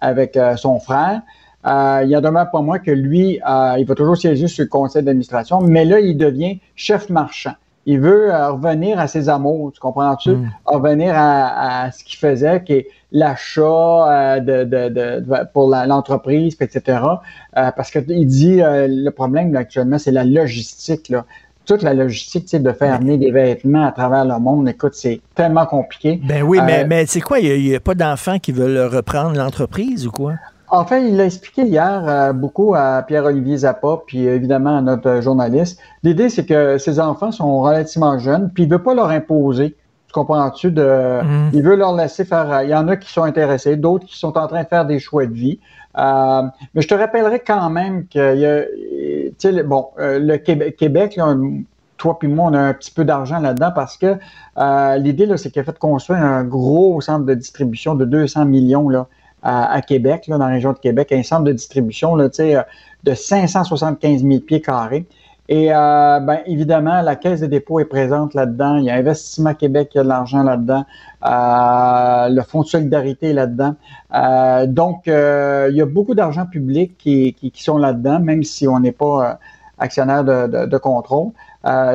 avec 0.00 0.38
son 0.56 0.78
frère. 0.80 1.22
il 1.64 2.08
y 2.08 2.14
a 2.14 2.20
demeure 2.20 2.50
pour 2.50 2.62
moi 2.62 2.78
que 2.80 2.90
lui, 2.90 3.40
il 3.78 3.84
va 3.86 3.94
toujours 3.94 4.16
siéger 4.16 4.48
sur 4.48 4.64
le 4.64 4.68
conseil 4.68 5.02
d'administration, 5.02 5.60
mais 5.60 5.84
là, 5.84 6.00
il 6.00 6.16
devient 6.16 6.60
chef 6.74 7.08
marchand. 7.08 7.54
Il 7.84 8.00
veut 8.00 8.32
euh, 8.32 8.52
revenir 8.52 9.00
à 9.00 9.08
ses 9.08 9.28
amours, 9.28 9.72
tu 9.72 9.80
comprends-tu? 9.80 10.30
Mm. 10.30 10.50
Revenir 10.66 11.12
à, 11.16 11.90
ce 11.90 12.04
qu'il 12.04 12.18
faisait, 12.18 12.62
qui 12.62 12.72
est 12.74 12.86
l'achat 13.10 13.62
euh, 13.62 14.40
de, 14.40 14.64
de, 14.64 14.88
de, 14.88 15.52
pour 15.52 15.68
l'entreprise, 15.68 16.56
etc. 16.60 16.98
Euh, 17.56 17.70
parce 17.76 17.90
qu'il 17.90 18.26
dit 18.26 18.60
le 18.62 19.10
problème 19.10 19.54
actuellement, 19.56 19.98
c'est 19.98 20.12
la 20.12 20.24
logistique. 20.24 21.08
Là. 21.08 21.24
Toute 21.64 21.82
la 21.82 21.94
logistique, 21.94 22.50
de 22.60 22.72
faire 22.72 22.94
amener 22.94 23.18
des 23.18 23.30
vêtements 23.30 23.86
à 23.86 23.92
travers 23.92 24.24
le 24.24 24.38
monde, 24.38 24.68
écoute, 24.68 24.94
c'est 24.94 25.20
tellement 25.34 25.66
compliqué. 25.66 26.20
Ben 26.24 26.42
oui, 26.42 26.58
mais, 26.64 26.84
mais 26.84 27.06
c'est 27.06 27.20
quoi? 27.20 27.38
Il 27.38 27.62
n'y 27.62 27.74
a, 27.74 27.80
pas 27.80 27.94
d'enfants 27.94 28.38
qui 28.38 28.50
veulent 28.50 28.92
reprendre 28.92 29.36
l'entreprise 29.36 30.06
ou 30.06 30.10
quoi? 30.10 30.34
En 30.72 30.86
fait, 30.86 31.06
il 31.06 31.18
l'a 31.18 31.26
expliqué 31.26 31.64
hier 31.64 32.02
euh, 32.08 32.32
beaucoup 32.32 32.74
à 32.74 33.02
Pierre-Olivier 33.02 33.58
Zappa, 33.58 33.98
puis 34.06 34.24
évidemment 34.24 34.78
à 34.78 34.80
notre 34.80 35.20
journaliste. 35.20 35.78
L'idée, 36.02 36.30
c'est 36.30 36.46
que 36.46 36.78
ces 36.78 36.98
enfants 36.98 37.30
sont 37.30 37.60
relativement 37.60 38.18
jeunes, 38.18 38.50
puis 38.54 38.62
il 38.62 38.70
veut 38.70 38.82
pas 38.82 38.94
leur 38.94 39.10
imposer. 39.10 39.76
Tu 40.06 40.12
comprends-tu? 40.14 40.72
De, 40.72 41.20
mm. 41.22 41.50
Il 41.52 41.62
veut 41.62 41.76
leur 41.76 41.94
laisser 41.94 42.24
faire. 42.24 42.62
Il 42.62 42.70
y 42.70 42.74
en 42.74 42.88
a 42.88 42.96
qui 42.96 43.12
sont 43.12 43.24
intéressés, 43.24 43.76
d'autres 43.76 44.06
qui 44.06 44.18
sont 44.18 44.38
en 44.38 44.46
train 44.46 44.62
de 44.62 44.66
faire 44.66 44.86
des 44.86 44.98
choix 44.98 45.26
de 45.26 45.34
vie. 45.34 45.60
Euh, 45.98 46.42
mais 46.74 46.80
je 46.80 46.88
te 46.88 46.94
rappellerai 46.94 47.40
quand 47.40 47.68
même 47.68 48.06
qu'il 48.06 48.38
y 48.38 48.46
a. 48.46 48.62
Tu 48.62 49.34
sais, 49.36 49.62
bon, 49.64 49.88
euh, 49.98 50.18
le 50.18 50.38
Québec, 50.38 50.76
Québec 50.78 51.16
là, 51.16 51.36
toi 51.98 52.18
puis 52.18 52.28
moi, 52.28 52.48
on 52.50 52.54
a 52.54 52.60
un 52.60 52.72
petit 52.72 52.92
peu 52.92 53.04
d'argent 53.04 53.40
là-dedans 53.40 53.72
parce 53.74 53.98
que 53.98 54.16
l'idée, 54.96 55.26
là, 55.26 55.36
c'est 55.36 55.50
qu'il 55.50 55.60
a 55.60 55.64
fait 55.64 55.78
construire 55.78 56.22
un 56.22 56.44
gros 56.44 56.98
centre 57.02 57.26
de 57.26 57.34
distribution 57.34 57.94
de 57.94 58.06
200 58.06 58.46
millions 58.46 58.88
là, 58.88 59.06
à, 59.42 59.80
Québec, 59.82 60.26
là, 60.28 60.38
dans 60.38 60.46
la 60.46 60.54
région 60.54 60.72
de 60.72 60.78
Québec, 60.78 61.12
un 61.12 61.22
centre 61.22 61.44
de 61.44 61.52
distribution 61.52 62.14
là, 62.14 62.28
euh, 62.38 62.62
de 63.04 63.14
575 63.14 64.22
000 64.22 64.40
pieds 64.40 64.60
carrés. 64.60 65.06
Et 65.48 65.74
euh, 65.74 66.20
ben, 66.20 66.38
évidemment, 66.46 67.02
la 67.02 67.16
Caisse 67.16 67.40
de 67.40 67.46
dépôt 67.46 67.80
est 67.80 67.84
présente 67.84 68.32
là-dedans. 68.34 68.76
Il 68.76 68.84
y 68.84 68.90
a 68.90 68.94
Investissement 68.94 69.54
Québec 69.54 69.88
qui 69.90 69.98
a 69.98 70.04
de 70.04 70.08
l'argent 70.08 70.44
là-dedans. 70.44 70.84
Euh, 71.24 72.28
le 72.28 72.42
Fonds 72.42 72.62
de 72.62 72.68
solidarité 72.68 73.30
est 73.30 73.32
là-dedans. 73.32 73.74
donc, 74.68 75.02
il 75.06 75.74
y 75.74 75.82
a 75.82 75.86
beaucoup 75.86 76.14
d'argent 76.14 76.46
public 76.46 76.96
qui, 76.96 77.34
qui, 77.34 77.62
sont 77.62 77.78
là-dedans, 77.78 78.20
même 78.20 78.44
si 78.44 78.68
on 78.68 78.78
n'est 78.78 78.92
pas 78.92 79.40
actionnaire 79.78 80.22
de, 80.22 80.66
de, 80.66 80.78
contrôle. 80.78 81.32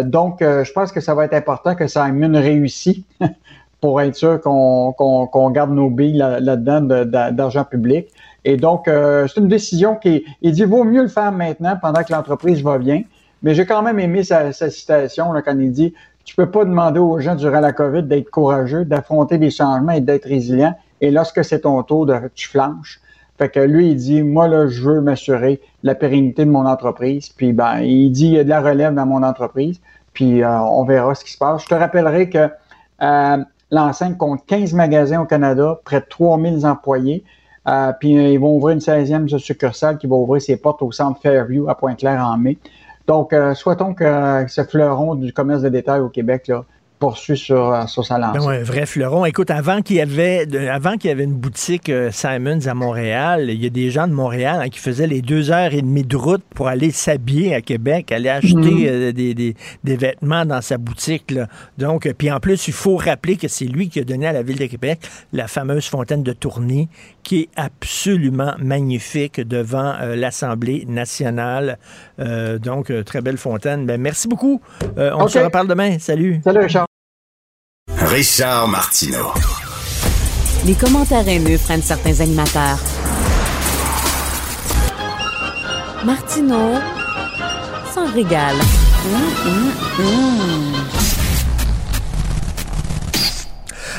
donc, 0.03 0.39
je 0.41 0.71
pense 0.73 0.91
que 0.91 0.99
ça 0.99 1.15
va 1.15 1.23
être 1.23 1.33
important 1.33 1.73
que 1.73 1.87
ça 1.87 2.05
ait 2.07 2.11
une 2.11 2.35
réussite 2.35 3.07
pour 3.81 4.01
être 4.01 4.15
sûr 4.15 4.41
qu'on 4.41 5.49
garde 5.51 5.71
nos 5.71 5.89
billes 5.89 6.17
là-dedans 6.17 6.81
d'argent 7.31 7.63
public. 7.63 8.07
Et 8.43 8.57
donc, 8.57 8.87
euh, 8.87 9.27
c'est 9.27 9.39
une 9.39 9.49
décision 9.49 9.95
qui 9.95 10.23
il 10.41 10.53
dit 10.53 10.63
vaut 10.63 10.83
mieux 10.83 11.01
le 11.01 11.09
faire 11.09 11.31
maintenant 11.31 11.77
pendant 11.81 12.03
que 12.03 12.13
l'entreprise 12.13 12.63
va 12.63 12.77
bien. 12.77 13.03
Mais 13.43 13.53
j'ai 13.53 13.65
quand 13.65 13.81
même 13.81 13.99
aimé 13.99 14.23
sa, 14.23 14.51
citation 14.51 15.31
là, 15.31 15.41
quand 15.41 15.57
il 15.59 15.71
dit 15.71 15.93
tu 16.23 16.35
peux 16.35 16.49
pas 16.49 16.65
demander 16.65 16.99
aux 16.99 17.19
gens 17.19 17.35
durant 17.35 17.59
la 17.59 17.71
COVID 17.71 18.03
d'être 18.03 18.29
courageux, 18.29 18.83
d'affronter 18.83 19.37
des 19.37 19.49
changements 19.49 19.93
et 19.93 20.01
d'être 20.01 20.25
résilient. 20.25 20.75
Et 20.99 21.11
lorsque 21.11 21.43
c'est 21.45 21.61
ton 21.61 21.81
tour, 21.83 22.05
de, 22.05 22.15
tu 22.35 22.49
flanches. 22.49 22.99
Fait 23.37 23.49
que 23.49 23.59
lui, 23.59 23.91
il 23.91 23.95
dit, 23.95 24.23
moi, 24.23 24.47
là, 24.47 24.67
je 24.67 24.81
veux 24.81 24.99
m'assurer 24.99 25.61
la 25.83 25.93
pérennité 25.93 26.43
de 26.43 26.49
mon 26.49 26.65
entreprise. 26.65 27.29
Puis, 27.29 27.53
ben, 27.53 27.79
il 27.79 28.11
dit, 28.11 28.27
il 28.27 28.33
y 28.33 28.39
a 28.39 28.43
de 28.43 28.49
la 28.49 28.61
relève 28.61 28.93
dans 28.93 29.05
mon 29.05 29.23
entreprise. 29.23 29.79
Puis, 30.13 30.43
euh, 30.43 30.59
on 30.59 30.83
verra 30.83 31.13
ce 31.15 31.23
qui 31.23 31.31
se 31.31 31.37
passe. 31.37 31.63
Je 31.63 31.67
te 31.67 31.75
rappellerai 31.75 32.29
que 32.29 32.49
euh, 33.01 33.37
L'enseigne 33.71 34.15
compte 34.15 34.45
15 34.45 34.73
magasins 34.73 35.21
au 35.21 35.25
Canada, 35.25 35.79
près 35.83 35.99
de 35.99 36.05
3000 36.09 36.65
employés. 36.65 37.23
Euh, 37.67 37.91
puis 37.99 38.17
euh, 38.17 38.29
ils 38.29 38.39
vont 38.39 38.55
ouvrir 38.55 38.73
une 38.73 38.79
16e 38.79 39.37
succursale 39.37 39.97
qui 39.97 40.07
va 40.07 40.15
ouvrir 40.15 40.41
ses 40.41 40.55
portes 40.55 40.81
au 40.81 40.91
centre 40.91 41.19
Fairview 41.21 41.67
à 41.69 41.75
Pointe-Claire 41.75 42.25
en 42.25 42.37
mai. 42.37 42.57
Donc, 43.07 43.33
euh, 43.33 43.53
souhaitons 43.53 43.93
que 43.93 44.45
ce 44.47 44.63
fleuron 44.63 45.15
du 45.15 45.33
commerce 45.33 45.61
de 45.61 45.69
détail 45.69 45.99
au 45.99 46.09
Québec 46.09 46.47
là, 46.47 46.63
poursuit 46.99 47.37
sur, 47.37 47.73
euh, 47.73 47.85
sur 47.85 48.05
sa 48.05 48.17
lancée. 48.17 48.47
un 48.47 48.63
vrai 48.63 48.85
fleuron. 48.85 49.25
Écoute, 49.25 49.51
avant 49.51 49.81
qu'il 49.81 49.97
y 49.97 50.01
avait, 50.01 50.47
avant 50.69 50.97
qu'il 50.97 51.09
y 51.09 51.13
avait 51.13 51.23
une 51.23 51.35
boutique 51.35 51.89
euh, 51.89 52.09
Simons 52.11 52.65
à 52.65 52.73
Montréal, 52.73 53.49
il 53.49 53.61
y 53.61 53.67
a 53.67 53.69
des 53.69 53.91
gens 53.91 54.07
de 54.07 54.13
Montréal 54.13 54.61
hein, 54.61 54.69
qui 54.69 54.79
faisaient 54.79 55.07
les 55.07 55.21
deux 55.21 55.51
heures 55.51 55.73
et 55.73 55.81
demie 55.81 56.03
de 56.03 56.17
route 56.17 56.43
pour 56.55 56.67
aller 56.67 56.91
s'habiller 56.91 57.53
à 57.53 57.61
Québec, 57.61 58.11
aller 58.11 58.29
acheter 58.29 58.55
mhm. 58.55 58.85
euh, 58.87 59.11
des, 59.11 59.33
des, 59.33 59.55
des, 59.83 59.95
vêtements 59.95 60.45
dans 60.45 60.61
sa 60.61 60.77
boutique. 60.77 61.31
Là. 61.31 61.47
Donc, 61.77 62.11
puis 62.17 62.31
en 62.31 62.39
plus, 62.39 62.67
il 62.67 62.73
faut 62.73 62.97
rappeler 62.97 63.37
que 63.37 63.47
c'est 63.47 63.65
lui 63.65 63.89
qui 63.89 63.99
a 63.99 64.03
donné 64.03 64.27
à 64.27 64.33
la 64.33 64.41
ville 64.41 64.57
de 64.57 64.65
Québec 64.65 64.99
la 65.33 65.47
fameuse 65.47 65.87
fontaine 65.87 66.23
de 66.23 66.33
Tourny, 66.33 66.89
qui 67.23 67.41
est 67.41 67.49
absolument 67.55 68.53
magnifique 68.57 69.39
devant 69.41 69.93
l'Assemblée 70.15 70.85
nationale. 70.87 71.77
donc, 72.17 72.91
très 73.05 73.21
belle 73.21 73.37
fontaine. 73.37 73.85
Ben, 73.85 73.99
merci 73.99 74.27
beaucoup. 74.27 74.61
on 74.97 75.27
se 75.27 75.39
reparle 75.39 75.67
demain. 75.67 75.99
Salut. 75.99 76.41
Salut, 76.43 76.59
Richard. 76.59 76.86
Richard 78.09 78.69
Martineau. 78.69 79.33
Les 80.65 80.75
commentaires 80.75 81.27
haineux 81.27 81.57
prennent 81.57 81.81
certains 81.81 82.21
animateurs. 82.21 82.79
Martineau 86.05 86.75
s'en 87.93 88.09
régale. 88.13 88.55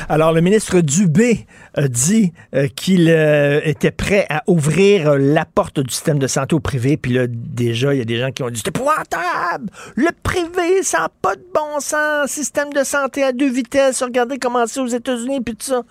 Alors, 0.09 0.33
le 0.33 0.41
ministre 0.41 0.81
Dubé 0.81 1.45
dit 1.87 2.33
euh, 2.53 2.67
qu'il 2.67 3.09
euh, 3.09 3.61
était 3.63 3.91
prêt 3.91 4.25
à 4.29 4.43
ouvrir 4.47 5.15
la 5.17 5.45
porte 5.45 5.79
du 5.79 5.93
système 5.93 6.19
de 6.19 6.27
santé 6.27 6.55
au 6.55 6.59
privé. 6.59 6.97
Puis 6.97 7.13
là, 7.13 7.25
déjà, 7.27 7.93
il 7.93 7.99
y 7.99 8.01
a 8.01 8.05
des 8.05 8.17
gens 8.17 8.31
qui 8.31 8.43
ont 8.43 8.49
dit 8.49 8.61
c'est 8.63 8.69
épouvantable! 8.69 9.69
Le 9.95 10.09
privé, 10.23 10.83
ça 10.83 10.99
n'a 10.99 11.09
pas 11.21 11.35
de 11.35 11.45
bon 11.53 11.79
sens! 11.79 12.29
Système 12.31 12.73
de 12.73 12.83
santé 12.83 13.23
à 13.23 13.31
deux 13.31 13.51
vitesses. 13.51 14.03
Regardez 14.03 14.37
comment 14.37 14.65
c'est 14.67 14.79
aux 14.79 14.87
États-Unis, 14.87 15.41
puis 15.41 15.55
tout 15.55 15.67
ça. 15.67 15.83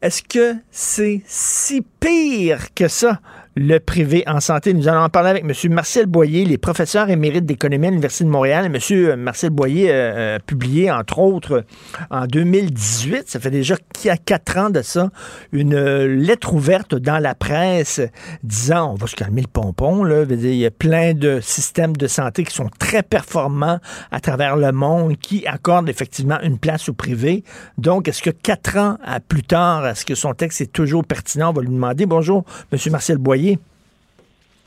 Est-ce 0.00 0.22
que 0.22 0.54
c'est 0.70 1.22
si 1.26 1.82
pire 1.98 2.72
que 2.74 2.86
ça? 2.86 3.20
Le 3.58 3.80
privé 3.80 4.22
en 4.26 4.40
santé. 4.40 4.72
Nous 4.72 4.88
allons 4.88 5.00
en 5.00 5.08
parler 5.08 5.30
avec 5.30 5.44
M. 5.44 5.72
Marcel 5.72 6.06
Boyer, 6.06 6.44
les 6.44 6.58
professeurs 6.58 7.10
émérites 7.10 7.44
d'économie 7.44 7.88
à 7.88 7.90
l'Université 7.90 8.24
de 8.24 8.30
Montréal. 8.30 8.70
M. 8.72 9.16
Marcel 9.16 9.50
Boyer 9.50 9.92
a 9.92 10.38
publié, 10.38 10.90
entre 10.90 11.18
autres, 11.18 11.64
en 12.10 12.26
2018, 12.26 13.28
ça 13.28 13.40
fait 13.40 13.50
déjà 13.50 13.76
quatre 14.24 14.58
ans 14.58 14.70
de 14.70 14.82
ça, 14.82 15.10
une 15.52 15.76
lettre 16.04 16.54
ouverte 16.54 16.94
dans 16.94 17.18
la 17.18 17.34
presse 17.34 18.00
disant, 18.44 18.92
on 18.92 18.94
va 18.94 19.06
se 19.06 19.16
calmer 19.16 19.42
le 19.42 19.48
pompon, 19.48 20.04
là, 20.04 20.24
il 20.28 20.54
y 20.54 20.66
a 20.66 20.70
plein 20.70 21.14
de 21.14 21.40
systèmes 21.40 21.96
de 21.96 22.06
santé 22.06 22.44
qui 22.44 22.54
sont 22.54 22.70
très 22.78 23.02
performants 23.02 23.80
à 24.12 24.20
travers 24.20 24.56
le 24.56 24.70
monde, 24.70 25.16
qui 25.18 25.46
accordent 25.46 25.88
effectivement 25.88 26.38
une 26.42 26.58
place 26.58 26.88
au 26.88 26.92
privé. 26.92 27.42
Donc, 27.76 28.06
est-ce 28.08 28.22
que 28.22 28.30
quatre 28.30 28.76
ans 28.76 28.98
plus 29.26 29.42
tard, 29.42 29.86
est-ce 29.86 30.04
que 30.04 30.14
son 30.14 30.34
texte 30.34 30.60
est 30.60 30.72
toujours 30.72 31.04
pertinent? 31.04 31.50
On 31.50 31.52
va 31.54 31.62
lui 31.62 31.68
demander. 31.68 32.06
Bonjour, 32.06 32.44
M. 32.72 32.78
Marcel 32.92 33.18
Boyer. 33.18 33.47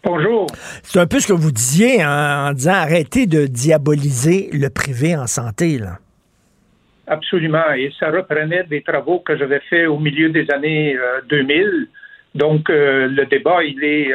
Bonjour. 0.04 0.48
C'est 0.84 1.00
un 1.00 1.06
peu 1.06 1.20
ce 1.20 1.28
que 1.28 1.34
vous 1.34 1.52
disiez 1.52 2.04
en, 2.04 2.54
disant 2.54 2.74
arrêtez 2.74 3.28
de 3.28 3.46
diaboliser 3.46 4.50
le 4.52 4.70
privé 4.70 5.16
en 5.16 5.28
santé. 5.28 5.78
Là. 5.78 6.00
Absolument. 7.06 7.72
Et 7.76 7.92
ça 8.00 8.10
reprenait 8.10 8.64
des 8.64 8.82
travaux 8.82 9.20
que 9.20 9.38
j'avais 9.38 9.60
faits 9.70 9.88
au 9.88 10.00
milieu 10.00 10.30
des 10.30 10.50
années 10.50 10.98
2000. 11.30 11.62
Euh, 11.62 11.86
Donc, 12.34 12.70
euh, 12.70 13.08
le 13.08 13.26
débat, 13.26 13.64
il 13.64 13.84
est. 13.84 14.12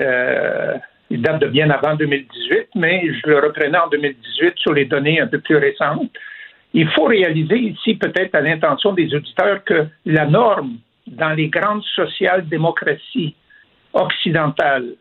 Euh, 0.00 0.74
il 1.12 1.20
date 1.20 1.40
de 1.40 1.48
bien 1.48 1.68
avant 1.70 1.96
2018, 1.96 2.68
mais 2.76 3.02
je 3.12 3.28
le 3.28 3.40
reprenais 3.40 3.76
en 3.76 3.88
2018 3.88 4.54
sur 4.56 4.72
les 4.72 4.84
données 4.84 5.20
un 5.20 5.26
peu 5.26 5.40
plus 5.40 5.56
récentes. 5.56 6.12
Il 6.72 6.88
faut 6.90 7.06
réaliser 7.06 7.58
ici, 7.58 7.96
peut-être 7.96 8.36
à 8.36 8.40
l'intention 8.40 8.92
des 8.92 9.12
auditeurs, 9.12 9.64
que 9.64 9.86
la 10.06 10.26
norme 10.26 10.76
dans 11.08 11.30
les 11.30 11.48
grandes 11.48 11.82
social-démocraties 11.96 13.34
occidentales 13.92 14.94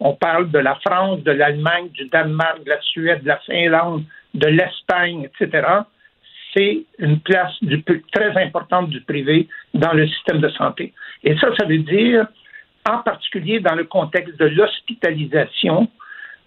on 0.00 0.14
parle 0.14 0.50
de 0.50 0.58
la 0.58 0.74
France, 0.86 1.22
de 1.22 1.32
l'Allemagne, 1.32 1.88
du 1.90 2.06
Danemark, 2.08 2.64
de 2.64 2.70
la 2.70 2.80
Suède, 2.80 3.22
de 3.22 3.28
la 3.28 3.38
Finlande, 3.38 4.04
de 4.34 4.46
l'Espagne, 4.46 5.28
etc. 5.28 5.66
C'est 6.54 6.84
une 6.98 7.20
place 7.20 7.54
très 8.12 8.42
importante 8.42 8.90
du 8.90 9.00
privé 9.00 9.48
dans 9.74 9.92
le 9.92 10.06
système 10.08 10.40
de 10.40 10.48
santé. 10.50 10.92
Et 11.24 11.36
ça, 11.38 11.48
ça 11.58 11.66
veut 11.66 11.78
dire, 11.78 12.26
en 12.88 12.98
particulier 12.98 13.60
dans 13.60 13.74
le 13.74 13.84
contexte 13.84 14.38
de 14.38 14.46
l'hospitalisation, 14.46 15.88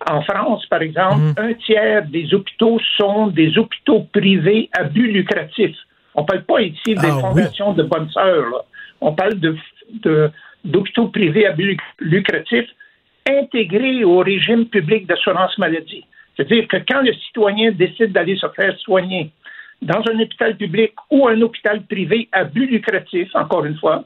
en 0.10 0.22
France, 0.22 0.66
par 0.68 0.82
exemple, 0.82 1.22
mmh. 1.22 1.34
un 1.38 1.54
tiers 1.54 2.06
des 2.06 2.34
hôpitaux 2.34 2.80
sont 2.98 3.28
des 3.28 3.58
hôpitaux 3.58 4.08
privés 4.14 4.70
à 4.78 4.84
but 4.84 5.12
lucratif. 5.12 5.76
On 6.16 6.22
ne 6.22 6.26
parle 6.28 6.44
pas 6.44 6.62
ici 6.62 6.96
des 6.96 7.10
ah 7.10 7.20
fondations 7.20 7.74
de 7.74 7.84
bonnes 7.84 8.10
sœurs. 8.10 8.66
On 9.02 9.14
parle 9.14 9.36
d'hôpitaux 10.64 11.08
privés 11.10 11.46
à 11.46 11.52
but 11.52 11.80
lucratif 12.00 12.66
intégré 13.30 14.04
au 14.04 14.20
régime 14.20 14.66
public 14.66 15.08
d'assurance 15.08 15.58
maladie. 15.58 16.06
C'est-à-dire 16.36 16.68
que 16.68 16.78
quand 16.88 17.02
le 17.02 17.14
citoyen 17.14 17.72
décide 17.72 18.12
d'aller 18.12 18.38
se 18.38 18.48
faire 18.50 18.78
soigner 18.80 19.32
dans 19.82 20.02
un 20.12 20.20
hôpital 20.20 20.56
public 20.58 20.94
ou 21.10 21.28
un 21.28 21.40
hôpital 21.42 21.82
privé 21.84 22.28
à 22.32 22.44
but 22.44 22.68
lucratif, 22.68 23.30
encore 23.36 23.66
une 23.66 23.78
fois, 23.78 24.04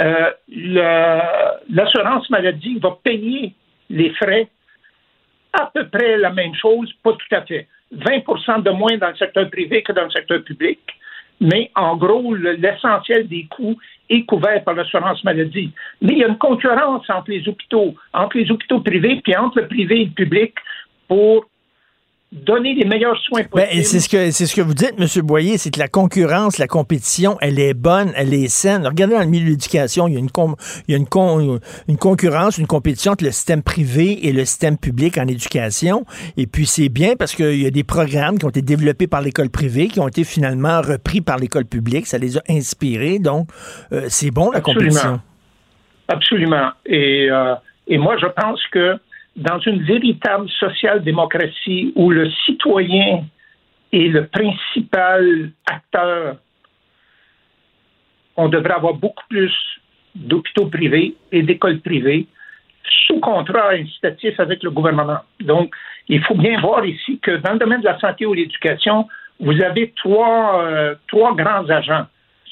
euh, 0.00 0.30
l'assurance 1.68 2.28
maladie 2.30 2.78
va 2.78 2.96
payer 3.02 3.54
les 3.88 4.10
frais 4.14 4.48
à 5.52 5.70
peu 5.74 5.88
près 5.88 6.16
la 6.16 6.30
même 6.30 6.54
chose, 6.54 6.92
pas 7.02 7.12
tout 7.12 7.34
à 7.34 7.42
fait. 7.42 7.66
20% 7.92 8.62
de 8.62 8.70
moins 8.70 8.96
dans 8.98 9.08
le 9.08 9.16
secteur 9.16 9.50
privé 9.50 9.82
que 9.82 9.92
dans 9.92 10.04
le 10.04 10.10
secteur 10.10 10.42
public 10.44 10.78
mais 11.40 11.70
en 11.74 11.96
gros, 11.96 12.34
l'essentiel 12.34 13.26
des 13.26 13.46
coûts 13.46 13.78
est 14.10 14.24
couvert 14.24 14.62
par 14.64 14.74
l'assurance 14.74 15.24
maladie. 15.24 15.72
Mais 16.02 16.12
il 16.12 16.18
y 16.18 16.24
a 16.24 16.28
une 16.28 16.38
concurrence 16.38 17.08
entre 17.08 17.30
les 17.30 17.48
hôpitaux, 17.48 17.94
entre 18.12 18.36
les 18.36 18.50
hôpitaux 18.50 18.80
privés, 18.80 19.20
puis 19.22 19.36
entre 19.36 19.60
le 19.60 19.68
privé 19.68 20.02
et 20.02 20.04
le 20.06 20.10
public 20.10 20.54
pour 21.08 21.46
donner 22.32 22.74
les 22.74 22.84
meilleurs 22.84 23.16
soins 23.18 23.42
ben, 23.52 23.64
possibles. 23.64 23.84
c'est 23.84 24.00
ce 24.00 24.08
que 24.08 24.30
c'est 24.30 24.46
ce 24.46 24.54
que 24.54 24.60
vous 24.60 24.74
dites, 24.74 24.94
M. 24.98 25.22
Boyer, 25.22 25.58
c'est 25.58 25.72
que 25.72 25.80
la 25.80 25.88
concurrence, 25.88 26.58
la 26.58 26.68
compétition, 26.68 27.36
elle 27.40 27.58
est 27.58 27.74
bonne, 27.74 28.12
elle 28.14 28.32
est 28.32 28.48
saine. 28.48 28.86
Regardez 28.86 29.14
dans 29.14 29.20
le 29.20 29.26
milieu 29.26 29.46
de 29.46 29.50
l'éducation, 29.50 30.06
il 30.06 30.14
y 30.14 30.16
a 30.16 30.20
une 30.20 30.28
il 30.86 30.92
y 30.92 30.94
a 30.94 30.98
une, 30.98 31.60
une 31.88 31.96
concurrence, 31.96 32.58
une 32.58 32.68
compétition 32.68 33.12
entre 33.12 33.24
le 33.24 33.32
système 33.32 33.62
privé 33.62 34.28
et 34.28 34.32
le 34.32 34.44
système 34.44 34.78
public 34.78 35.18
en 35.18 35.26
éducation. 35.26 36.04
Et 36.36 36.46
puis 36.46 36.66
c'est 36.66 36.88
bien 36.88 37.16
parce 37.16 37.34
qu'il 37.34 37.60
y 37.60 37.66
a 37.66 37.70
des 37.70 37.84
programmes 37.84 38.38
qui 38.38 38.44
ont 38.44 38.50
été 38.50 38.62
développés 38.62 39.08
par 39.08 39.22
l'école 39.22 39.50
privée, 39.50 39.88
qui 39.88 39.98
ont 39.98 40.08
été 40.08 40.22
finalement 40.22 40.80
repris 40.82 41.20
par 41.20 41.36
l'école 41.36 41.64
publique. 41.64 42.06
Ça 42.06 42.18
les 42.18 42.38
a 42.38 42.42
inspirés. 42.48 43.18
Donc 43.18 43.48
euh, 43.92 44.04
c'est 44.08 44.30
bon 44.30 44.52
la 44.52 44.60
compétition. 44.60 45.20
Absolument. 46.06 46.70
Et 46.86 47.28
euh, 47.28 47.54
et 47.88 47.98
moi 47.98 48.16
je 48.20 48.26
pense 48.26 48.60
que 48.70 48.96
dans 49.40 49.58
une 49.60 49.82
véritable 49.82 50.48
social-démocratie 50.50 51.92
où 51.96 52.10
le 52.10 52.30
citoyen 52.44 53.24
est 53.92 54.08
le 54.08 54.26
principal 54.26 55.50
acteur, 55.66 56.36
on 58.36 58.48
devrait 58.48 58.74
avoir 58.74 58.94
beaucoup 58.94 59.24
plus 59.28 59.52
d'hôpitaux 60.14 60.66
privés 60.66 61.14
et 61.32 61.42
d'écoles 61.42 61.80
privées 61.80 62.26
sous 63.06 63.18
contrat 63.20 63.70
incitatif 63.70 64.38
avec 64.38 64.62
le 64.62 64.70
gouvernement. 64.70 65.20
Donc, 65.40 65.74
il 66.08 66.22
faut 66.24 66.34
bien 66.34 66.60
voir 66.60 66.84
ici 66.84 67.18
que 67.20 67.36
dans 67.38 67.54
le 67.54 67.58
domaine 67.58 67.80
de 67.80 67.86
la 67.86 67.98
santé 67.98 68.26
ou 68.26 68.34
de 68.34 68.40
l'éducation, 68.40 69.08
vous 69.38 69.62
avez 69.62 69.92
trois, 69.96 70.62
euh, 70.64 70.94
trois 71.08 71.34
grands 71.34 71.68
agents. 71.70 72.06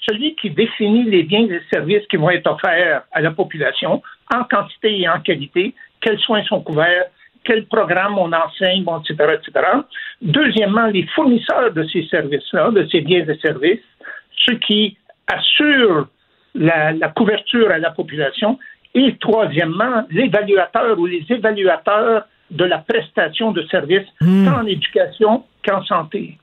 Celui 0.09 0.35
qui 0.37 0.51
définit 0.51 1.05
les 1.05 1.25
biens 1.25 1.47
et 1.49 1.61
services 1.71 2.07
qui 2.09 2.17
vont 2.17 2.31
être 2.31 2.51
offerts 2.51 3.03
à 3.13 3.21
la 3.21 3.31
population 3.31 4.03
en 4.33 4.45
quantité 4.45 5.01
et 5.01 5.09
en 5.09 5.21
qualité, 5.21 5.75
quels 6.01 6.19
soins 6.21 6.43
sont 6.45 6.61
couverts, 6.61 7.07
quels 7.45 7.67
programmes 7.67 8.19
on 8.19 8.33
enseigne, 8.33 8.85
bon, 8.85 9.01
etc., 9.01 9.35
etc. 9.35 9.67
Deuxièmement, 10.21 10.87
les 10.87 11.07
fournisseurs 11.15 11.73
de 11.73 11.85
ces 11.85 12.07
services-là, 12.09 12.71
de 12.71 12.87
ces 12.91 13.01
biens 13.01 13.27
et 13.27 13.39
services, 13.39 13.81
ceux 14.47 14.57
qui 14.57 14.97
assurent 15.27 16.09
la, 16.55 17.09
couverture 17.15 17.71
à 17.71 17.79
la 17.79 17.91
population. 17.91 18.59
Et 18.95 19.17
troisièmement, 19.21 20.07
l'évaluateur 20.11 20.99
ou 20.99 21.07
les 21.07 21.25
évaluateurs 21.29 22.25
de 22.51 22.65
la 22.65 22.79
prestation 22.79 23.53
de 23.53 23.63
services, 23.71 24.09
hmm. 24.21 24.47
tant 24.47 24.61
en 24.63 24.67
éducation 24.67 25.45
qu'en 25.67 25.85
santé. 25.85 26.39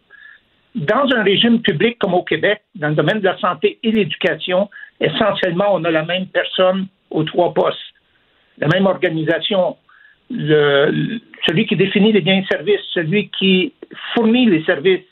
Dans 0.76 1.08
un 1.16 1.24
régime 1.24 1.62
public 1.62 1.98
comme 2.00 2.14
au 2.14 2.24
Québec, 2.24 2.62
dans 2.76 2.90
le 2.90 2.96
domaine 2.96 3.20
de 3.20 3.26
la 3.26 3.38
santé 3.38 3.80
et 3.82 3.92
l'éducation, 3.92 4.70
essentiellement, 5.00 5.68
on 5.72 5.84
a 5.84 5.92
la 5.92 6.04
même 6.04 6.28
personne 6.28 6.88
aux 7.10 7.24
trois 7.24 7.54
postes 7.54 7.80
la 8.58 8.68
même 8.68 8.86
organisation, 8.86 9.78
celui 10.30 11.66
qui 11.68 11.76
définit 11.76 12.12
les 12.12 12.22
biens 12.22 12.38
et 12.38 12.46
services, 12.46 12.82
celui 12.94 13.30
qui 13.30 13.74
fournit 14.14 14.46
les 14.46 14.64
services 14.64 15.06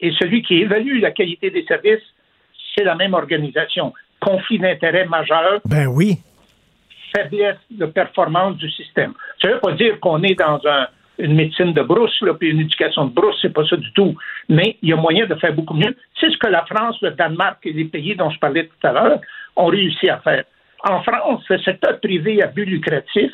et 0.00 0.12
celui 0.18 0.42
qui 0.42 0.62
évalue 0.62 1.00
la 1.00 1.10
qualité 1.10 1.50
des 1.50 1.64
services, 1.64 2.02
c'est 2.74 2.84
la 2.84 2.94
même 2.94 3.14
organisation. 3.14 3.92
Conflit 4.20 4.58
d'intérêt 4.58 5.06
majeur. 5.06 5.60
Ben 5.64 5.86
oui. 5.86 6.18
Faiblesse 7.14 7.58
de 7.70 7.86
performance 7.86 8.56
du 8.56 8.70
système. 8.70 9.12
Ça 9.42 9.48
ne 9.48 9.54
veut 9.54 9.60
pas 9.60 9.72
dire 9.72 9.98
qu'on 10.00 10.22
est 10.22 10.38
dans 10.38 10.60
une 11.18 11.34
médecine 11.34 11.72
de 11.72 11.82
brousse, 11.82 12.18
là, 12.22 12.34
puis 12.34 12.50
une 12.50 12.60
éducation 12.60 13.06
de 13.06 13.12
brousse, 13.12 13.36
c'est 13.42 13.52
pas 13.52 13.66
ça 13.66 13.76
du 13.76 13.92
tout. 13.92 14.16
Mais 14.48 14.76
il 14.80 14.90
y 14.90 14.92
a 14.92 14.96
moyen 14.96 15.26
de 15.26 15.34
faire 15.34 15.52
beaucoup 15.52 15.74
mieux. 15.74 15.94
C'est 16.18 16.30
ce 16.30 16.38
que 16.38 16.46
la 16.46 16.64
France, 16.64 16.96
le 17.02 17.10
Danemark 17.10 17.58
et 17.64 17.72
les 17.72 17.84
pays 17.84 18.14
dont 18.14 18.30
je 18.30 18.38
parlais 18.38 18.66
tout 18.66 18.86
à 18.86 18.92
l'heure 18.92 19.20
ont 19.56 19.66
réussi 19.66 20.08
à 20.08 20.18
faire. 20.18 20.44
En 20.82 21.02
France, 21.02 21.42
le 21.48 21.58
secteur 21.58 22.00
privé 22.00 22.42
à 22.42 22.46
but 22.46 22.64
lucratif 22.64 23.32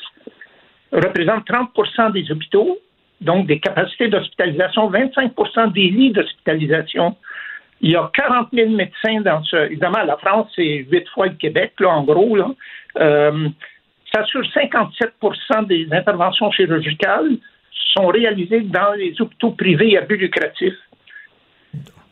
représente 0.92 1.46
30% 1.48 2.12
des 2.12 2.30
hôpitaux, 2.30 2.78
donc 3.20 3.46
des 3.46 3.60
capacités 3.60 4.08
d'hospitalisation, 4.08 4.90
25% 4.90 5.72
des 5.72 5.88
lits 5.88 6.12
d'hospitalisation. 6.12 7.16
Il 7.80 7.90
y 7.90 7.96
a 7.96 8.10
40 8.12 8.48
000 8.52 8.70
médecins 8.70 9.20
dans 9.20 9.42
ce. 9.44 9.56
Évidemment, 9.66 10.02
la 10.04 10.16
France, 10.16 10.50
c'est 10.56 10.86
huit 10.90 11.06
fois 11.10 11.26
le 11.26 11.34
Québec, 11.34 11.74
là, 11.78 11.90
en 11.90 12.04
gros. 12.04 12.36
Euh, 12.98 13.48
ça 14.12 14.22
assure 14.22 14.42
57% 14.42 15.66
des 15.66 15.86
interventions 15.92 16.50
chirurgicales 16.50 17.36
sont 17.94 18.06
réalisées 18.06 18.60
dans 18.60 18.92
les 18.92 19.20
hôpitaux 19.20 19.52
privés 19.52 19.96
à 19.98 20.02
but 20.02 20.16
lucratif. 20.16 20.74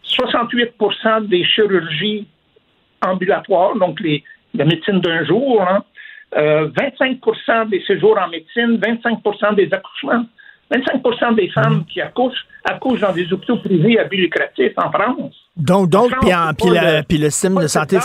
68% 0.06 1.26
des 1.26 1.44
chirurgies 1.44 2.26
ambulatoires, 3.02 3.74
donc 3.76 4.00
les, 4.00 4.22
la 4.54 4.64
médecine 4.64 5.00
d'un 5.00 5.24
jour, 5.24 5.62
hein, 5.62 5.84
25% 6.32 7.68
des 7.68 7.82
séjours 7.86 8.18
en 8.18 8.28
médecine, 8.28 8.78
25% 8.78 9.54
des 9.54 9.72
accouchements. 9.72 10.24
25% 10.70 11.34
des 11.34 11.48
femmes 11.50 11.84
qui 11.86 12.00
accouchent 12.00 12.46
accouchent 12.64 13.00
dans 13.00 13.12
des 13.12 13.30
hôpitaux 13.32 13.58
privés 13.58 13.98
à 13.98 14.04
but 14.04 14.16
lucratif 14.16 14.72
en 14.76 14.90
France. 14.90 15.34
Donc, 15.56 15.88
donc 15.88 16.10
puis, 16.20 16.32
puis, 17.08 17.18
le, 17.18 17.30
système 17.30 17.60
de 17.60 17.68
santé 17.68 17.98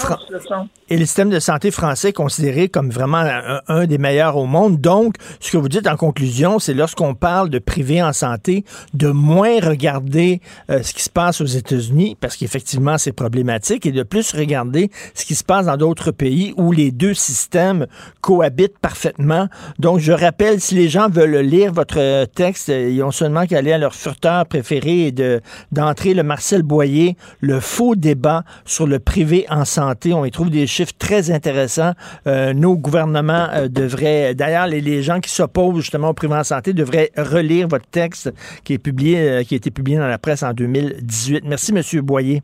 et 0.92 0.98
le 0.98 1.06
système 1.06 1.30
de 1.30 1.40
santé 1.40 1.72
français 1.72 2.10
est 2.10 2.14
considéré 2.14 2.70
comme 2.70 2.90
vraiment 2.90 3.24
un, 3.68 3.86
des 3.86 3.98
meilleurs 3.98 4.38
au 4.38 4.46
monde. 4.46 4.80
Donc, 4.80 5.16
ce 5.40 5.52
que 5.52 5.58
vous 5.58 5.70
dites 5.70 5.88
en 5.88 5.98
conclusion, 5.98 6.60
c'est 6.60 6.74
lorsqu'on 6.74 7.16
parle 7.16 7.50
de 7.50 7.60
privé 7.60 8.02
en 8.02 8.14
santé, 8.14 8.66
de 8.94 9.10
moins 9.10 9.60
regarder 9.62 10.42
euh, 10.70 10.82
ce 10.84 10.94
qui 10.94 11.04
se 11.04 11.10
passe 11.10 11.42
aux 11.42 11.46
États-Unis, 11.46 12.18
parce 12.20 12.36
qu'effectivement 12.38 12.98
c'est 12.98 13.12
problématique, 13.12 13.86
et 13.86 13.92
de 13.92 14.04
plus 14.04 14.32
regarder 14.34 14.92
ce 15.14 15.26
qui 15.26 15.36
se 15.36 15.44
passe 15.44 15.68
dans 15.68 15.78
d'autres 15.78 16.12
pays 16.12 16.54
où 16.58 16.72
les 16.72 16.92
deux 16.92 17.14
systèmes 17.14 17.86
cohabitent 18.22 18.80
parfaitement. 18.80 19.48
Donc, 19.78 20.00
je 20.00 20.12
rappelle, 20.12 20.60
si 20.60 20.76
les 20.76 20.90
gens 20.90 21.10
veulent 21.10 21.38
lire 21.38 21.72
votre 21.72 22.26
texte, 22.26 22.70
ils 22.70 23.02
ont 23.04 23.12
seulement 23.12 23.46
qu'à 23.46 23.60
aller 23.60 23.74
à 23.74 23.78
leur 23.78 23.94
furteur 23.94 24.46
préféré 24.46 25.08
et 25.08 25.12
de 25.12 25.42
d'entrer 25.72 26.14
le 26.14 26.24
Marcel 26.24 26.64
Boyer 26.64 27.16
le 27.42 27.60
faux 27.60 27.96
débat 27.96 28.44
sur 28.66 28.88
le 28.88 29.00
privé 29.00 29.46
en 29.50 29.66
santé. 29.66 30.14
On 30.14 30.26
y 30.26 30.32
trouve 30.32 30.50
des 30.50 30.68
chiffres 30.68 30.94
très 30.98 31.32
intéressants. 31.32 31.94
Euh, 32.28 32.54
nos 32.54 32.76
gouvernements 32.76 33.48
euh, 33.54 33.68
devraient, 33.68 34.36
d'ailleurs, 34.36 34.68
les, 34.68 35.04
gens 35.04 35.20
qui 35.20 35.30
s'opposent 35.30 35.78
justement 35.78 36.10
au 36.10 36.14
privé 36.14 36.36
en 36.36 36.44
santé 36.44 36.74
devraient 36.74 37.12
relire 37.16 37.68
votre 37.68 37.88
texte 37.88 38.34
qui 38.64 38.74
est 38.74 38.78
publié, 38.78 39.20
euh, 39.20 39.44
qui 39.44 39.54
a 39.54 39.58
été 39.58 39.72
publié 39.72 39.98
dans 39.98 40.08
la 40.08 40.18
presse 40.18 40.44
en 40.44 40.54
2018. 40.54 41.44
Merci, 41.46 41.74
Monsieur 41.74 42.02
Boyer. 42.02 42.42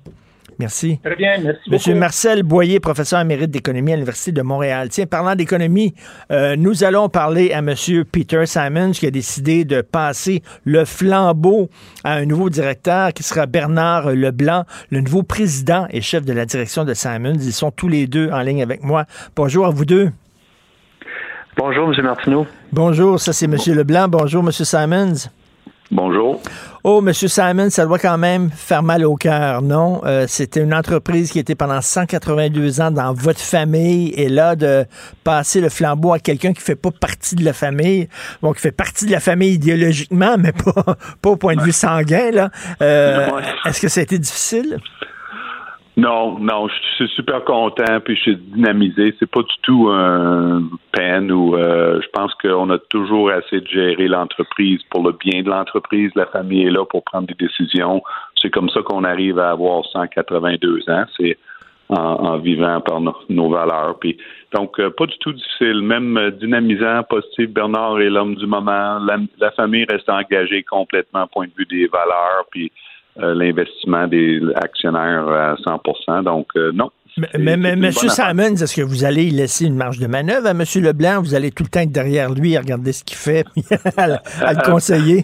Merci. 0.60 1.00
Très 1.04 1.16
bien, 1.16 1.38
merci 1.44 1.70
Monsieur 1.70 1.96
Marcel 1.96 2.44
Boyer, 2.44 2.80
professeur 2.80 3.20
émérite 3.20 3.52
d'économie 3.52 3.92
à 3.92 3.96
l'Université 3.96 4.32
de 4.32 4.42
Montréal. 4.42 4.90
Tiens, 4.90 5.06
parlant 5.06 5.36
d'économie, 5.36 5.94
euh, 6.32 6.56
nous 6.56 6.84
allons 6.84 7.10
parler 7.10 7.52
à 7.52 7.62
Monsieur 7.62 8.06
Peter 8.06 8.46
Simons 8.46 8.92
qui 8.92 9.06
a 9.06 9.12
décidé 9.12 9.66
de 9.66 9.82
passer 9.82 10.42
le 10.64 10.86
flambeau 10.86 11.70
à 12.04 12.14
un 12.14 12.26
nouveau 12.26 12.50
directeur 12.50 13.14
qui 13.14 13.24
sera 13.24 13.46
Bernard 13.46 14.12
Leblanc, 14.12 14.64
le 14.92 15.02
nouveau 15.02 15.24
président 15.24 15.88
et 15.90 16.02
chef 16.02 16.24
de 16.24 16.34
la 16.34 16.46
direction 16.46 16.86
de 16.86 16.94
Simons. 16.94 17.36
Ils 17.36 17.54
sont 17.54 17.72
tous 17.72 17.90
les 17.90 18.08
deux 18.08 18.30
en 18.32 18.42
ligne 18.42 18.64
avec 18.64 18.84
moi. 18.84 19.06
Bonjour 19.36 19.66
à 19.66 19.70
vous 19.70 19.86
deux. 19.86 20.12
Bonjour, 21.58 21.88
Monsieur 21.88 22.04
Martineau. 22.04 22.46
Bonjour, 22.72 23.20
ça 23.20 23.32
c'est 23.32 23.48
Monsieur 23.48 23.74
Leblanc. 23.74 24.08
Bonjour, 24.10 24.44
Monsieur 24.44 24.66
Simons. 24.66 25.30
Bonjour. 25.92 26.42
Oh, 26.84 27.00
Monsieur 27.00 27.28
Simon, 27.28 27.70
ça 27.70 27.86
doit 27.86 28.00
quand 28.00 28.18
même 28.18 28.50
faire 28.50 28.82
mal 28.82 29.06
au 29.06 29.16
cœur, 29.16 29.62
non? 29.62 30.02
Euh, 30.06 30.26
c'était 30.28 30.62
une 30.62 30.74
entreprise 30.74 31.32
qui 31.32 31.38
était 31.38 31.54
pendant 31.54 31.80
182 31.80 32.82
ans 32.82 32.90
dans 32.90 33.14
votre 33.14 33.40
famille 33.40 34.10
et 34.16 34.28
là, 34.28 34.56
de 34.56 34.86
passer 35.24 35.62
le 35.62 35.70
flambeau 35.70 36.14
à 36.14 36.20
quelqu'un 36.20 36.54
qui 36.54 36.62
fait 36.62 36.76
pas 36.76 36.90
partie 36.92 37.36
de 37.36 37.46
la 37.46 37.54
famille, 37.54 38.10
bon, 38.42 38.54
qui 38.54 38.62
fait 38.62 38.72
partie 38.72 39.06
de 39.06 39.12
la 39.12 39.20
famille 39.20 39.54
idéologiquement, 39.54 40.38
mais 40.40 40.54
pas, 40.54 40.98
pas 41.22 41.30
au 41.30 41.36
point 41.36 41.56
de 41.56 41.62
vue 41.62 41.72
sanguin, 41.72 42.32
là. 42.32 42.50
Euh, 42.82 43.28
est-ce 43.66 43.80
que 43.80 43.88
ça 43.88 44.00
a 44.00 44.04
été 44.04 44.18
difficile? 44.18 44.80
Non, 45.98 46.38
non, 46.40 46.68
je 46.68 47.06
suis 47.06 47.16
super 47.16 47.46
content, 47.46 48.02
puis 48.04 48.18
je 48.18 48.22
suis 48.22 48.36
dynamisé. 48.36 49.16
C'est 49.18 49.32
pas 49.32 49.42
du 49.42 49.56
tout 49.62 49.88
un 49.90 50.64
peine 50.92 51.32
ou 51.32 51.56
euh, 51.56 52.02
je 52.02 52.08
pense 52.10 52.34
qu'on 52.36 52.70
a 52.70 52.78
toujours 52.78 53.32
assez 53.32 53.62
de 53.62 53.68
gérer 53.68 54.10
l'entreprise 54.10 54.82
pour 54.90 55.04
le 55.04 55.14
bien 55.14 55.42
de 55.42 55.50
l'entreprise. 55.50 56.12
La 56.16 56.26
famille 56.26 56.66
est 56.66 56.72
là 56.72 56.86
pour 56.86 57.02
prendre 57.06 57.28
des 57.28 57.34
décisions. 57.36 58.04
C'est 58.36 58.50
comme 58.50 58.70
ça 58.70 58.82
qu'on 58.82 59.06
arrive 59.06 59.40
à 59.40 59.52
avoir 59.52 59.86
182 59.86 60.90
ans. 60.90 61.06
C'est 61.18 61.38
en, 61.88 62.40
vivant 62.40 62.82
par 62.82 63.00
nos 63.30 63.50
valeurs. 63.50 63.98
Puis 64.00 64.18
donc 64.54 64.80
euh, 64.80 64.90
pas 64.90 65.06
du 65.06 65.18
tout 65.20 65.32
difficile, 65.32 65.82
même 65.82 66.18
euh, 66.18 66.32
dynamisant, 66.32 67.04
positif. 67.04 67.50
Bernard 67.52 68.02
est 68.02 68.10
l'homme 68.10 68.36
du 68.36 68.48
moment. 68.48 69.00
La, 69.00 69.18
la, 69.38 69.52
famille 69.52 69.86
reste 69.90 70.10
engagée 70.10 70.64
complètement, 70.64 71.28
point 71.28 71.46
de 71.46 71.52
vue 71.58 71.66
des 71.66 71.88
valeurs. 71.88 72.46
Puis 72.52 72.72
l'investissement 73.18 74.08
des 74.08 74.42
actionnaires 74.56 75.28
à 75.28 75.56
100% 75.56 76.24
Donc, 76.24 76.48
euh, 76.56 76.72
non. 76.74 76.92
Mais, 77.18 77.56
mais, 77.56 77.70
M. 77.70 77.92
Simons, 77.92 78.56
est-ce 78.56 78.76
que 78.76 78.82
vous 78.82 79.06
allez 79.06 79.30
laisser 79.30 79.66
une 79.66 79.78
marge 79.78 80.00
de 80.00 80.08
manœuvre 80.08 80.48
à 80.48 80.52
M. 80.52 80.64
Leblanc? 80.76 81.22
Vous 81.22 81.34
allez 81.34 81.50
tout 81.52 81.64
le 81.64 81.70
temps 81.70 81.80
être 81.80 81.92
derrière 81.92 82.30
lui 82.34 82.58
à 82.58 82.60
regarder 82.60 82.92
ce 82.92 83.06
qu'il 83.06 83.18
fait, 83.18 83.46
à, 83.98 84.08
le 84.54 84.66
conseiller? 84.70 85.24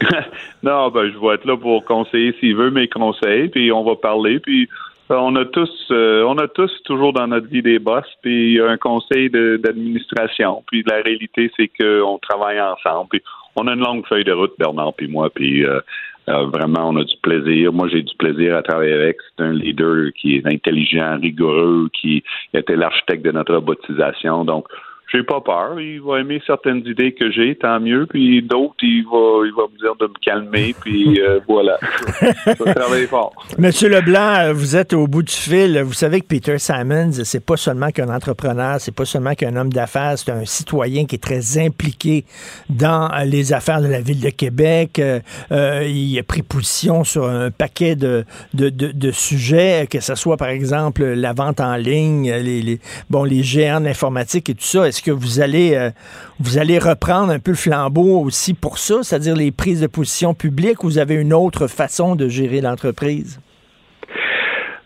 non, 0.62 0.88
ben, 0.88 1.12
je 1.12 1.18
vais 1.18 1.34
être 1.34 1.44
là 1.44 1.58
pour 1.58 1.84
conseiller 1.84 2.34
s'il 2.40 2.56
veut 2.56 2.70
mes 2.70 2.88
conseils, 2.88 3.48
puis 3.48 3.70
on 3.70 3.84
va 3.84 3.96
parler, 3.96 4.38
puis 4.38 4.66
euh, 5.10 5.16
on 5.16 5.36
a 5.36 5.44
tous, 5.44 5.70
on 5.90 6.38
a 6.38 6.48
tous 6.48 6.72
toujours 6.84 7.12
dans 7.12 7.26
notre 7.26 7.48
vie 7.48 7.60
des 7.60 7.78
boss, 7.78 8.06
puis 8.22 8.58
un 8.58 8.78
conseil 8.78 9.28
d'administration. 9.28 10.64
Puis 10.68 10.82
la 10.86 11.02
réalité, 11.02 11.52
c'est 11.54 11.68
qu'on 11.68 12.18
travaille 12.18 12.58
ensemble. 12.62 13.08
Puis 13.10 13.22
on 13.56 13.66
a 13.68 13.74
une 13.74 13.84
longue 13.84 14.06
feuille 14.06 14.24
de 14.24 14.32
route, 14.32 14.54
Bernard 14.58 14.94
puis 14.94 15.08
moi, 15.08 15.30
puis 15.30 15.64
euh, 15.64 15.80
vraiment, 16.26 16.88
on 16.88 16.96
a 16.96 17.04
du 17.04 17.16
plaisir. 17.22 17.72
Moi, 17.72 17.88
j'ai 17.88 18.02
du 18.02 18.14
plaisir 18.16 18.56
à 18.56 18.62
travailler 18.62 18.94
avec. 18.94 19.18
C'est 19.36 19.44
un 19.44 19.52
leader 19.52 20.12
qui 20.14 20.36
est 20.36 20.46
intelligent, 20.46 21.18
rigoureux, 21.20 21.88
qui 21.92 22.22
était 22.52 22.76
l'architecte 22.76 23.24
de 23.24 23.32
notre 23.32 23.54
robotisation. 23.54 24.44
Donc, 24.44 24.66
j'ai 25.12 25.22
pas 25.22 25.40
peur. 25.40 25.80
Il 25.80 26.00
va 26.00 26.20
aimer 26.20 26.40
certaines 26.46 26.84
idées 26.86 27.12
que 27.12 27.30
j'ai, 27.30 27.54
tant 27.56 27.78
mieux. 27.80 28.06
Puis 28.06 28.42
d'autres, 28.42 28.74
il 28.82 29.04
va, 29.04 29.46
il 29.46 29.52
va 29.56 29.64
me 29.72 29.78
dire 29.78 29.94
de 29.96 30.06
me 30.06 30.18
calmer. 30.20 30.74
Puis 30.80 31.20
euh, 31.20 31.40
voilà. 31.46 31.78
Je 32.20 32.64
vais 32.64 32.74
travailler 32.74 33.06
fort. 33.06 33.32
Monsieur 33.58 33.88
Leblanc, 33.88 34.38
euh, 34.40 34.52
vous 34.52 34.76
êtes 34.76 34.92
au 34.92 35.06
bout 35.06 35.22
du 35.22 35.32
fil. 35.32 35.80
Vous 35.82 35.92
savez 35.92 36.20
que 36.20 36.26
Peter 36.26 36.58
Simons, 36.58 37.12
c'est 37.12 37.44
pas 37.44 37.56
seulement 37.56 37.90
qu'un 37.90 38.08
entrepreneur, 38.08 38.80
c'est 38.80 38.94
pas 38.94 39.04
seulement 39.04 39.34
qu'un 39.34 39.54
homme 39.56 39.72
d'affaires, 39.72 40.14
c'est 40.16 40.32
un 40.32 40.44
citoyen 40.44 41.06
qui 41.06 41.16
est 41.16 41.22
très 41.22 41.58
impliqué 41.58 42.24
dans 42.68 43.08
les 43.24 43.52
affaires 43.52 43.82
de 43.82 43.88
la 43.88 44.00
ville 44.00 44.20
de 44.20 44.30
Québec. 44.30 45.00
Euh, 45.00 45.82
il 45.86 46.18
a 46.18 46.22
pris 46.22 46.42
position 46.42 47.04
sur 47.04 47.28
un 47.28 47.50
paquet 47.50 47.94
de, 47.94 48.24
de, 48.54 48.68
de, 48.70 49.10
sujets, 49.10 49.86
que 49.90 50.00
ce 50.00 50.14
soit 50.14 50.36
par 50.36 50.48
exemple 50.48 51.04
la 51.04 51.32
vente 51.32 51.60
en 51.60 51.76
ligne, 51.76 52.30
les, 52.30 52.62
les 52.62 52.80
bon, 53.10 53.24
les 53.24 53.42
géants 53.42 53.80
de 53.80 53.86
l'informatique 53.86 54.50
et 54.50 54.54
tout 54.54 54.64
ça. 54.64 54.88
Est-ce 54.94 55.02
que 55.02 55.10
vous 55.10 55.40
allez, 55.40 55.74
euh, 55.74 55.90
vous 56.38 56.56
allez 56.56 56.78
reprendre 56.78 57.32
un 57.32 57.40
peu 57.40 57.50
le 57.50 57.56
flambeau 57.56 58.20
aussi 58.20 58.54
pour 58.54 58.78
ça, 58.78 59.02
c'est-à-dire 59.02 59.34
les 59.34 59.50
prises 59.50 59.80
de 59.80 59.88
position 59.88 60.34
publiques, 60.34 60.84
ou 60.84 60.86
vous 60.86 60.98
avez 60.98 61.16
une 61.16 61.32
autre 61.32 61.66
façon 61.66 62.14
de 62.14 62.28
gérer 62.28 62.60
l'entreprise? 62.60 63.40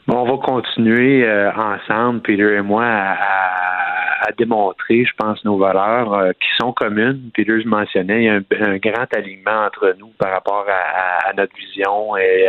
on 0.08 0.24
va 0.24 0.38
continuer 0.42 1.28
euh, 1.28 1.50
ensemble, 1.52 2.22
Peter 2.22 2.54
et 2.56 2.62
moi, 2.62 2.86
à, 2.86 3.87
démontrer, 4.36 5.04
je 5.04 5.12
pense, 5.16 5.44
nos 5.44 5.58
valeurs 5.58 6.12
euh, 6.14 6.32
qui 6.32 6.48
sont 6.60 6.72
communes. 6.72 7.30
Peter, 7.34 7.60
je 7.60 7.68
mentionnais, 7.68 8.22
il 8.22 8.26
y 8.26 8.28
a 8.28 8.34
un, 8.34 8.76
grand 8.78 9.12
alignement 9.14 9.66
entre 9.66 9.94
nous 9.98 10.12
par 10.18 10.32
rapport 10.32 10.66
à, 10.68 11.32
notre 11.34 11.54
vision, 11.56 12.16
et, 12.16 12.46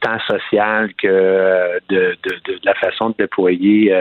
tant 0.00 0.18
sociale 0.20 0.92
que 0.94 1.78
de, 1.88 2.16
la 2.64 2.74
façon 2.74 3.10
de 3.10 3.14
déployer 3.18 3.92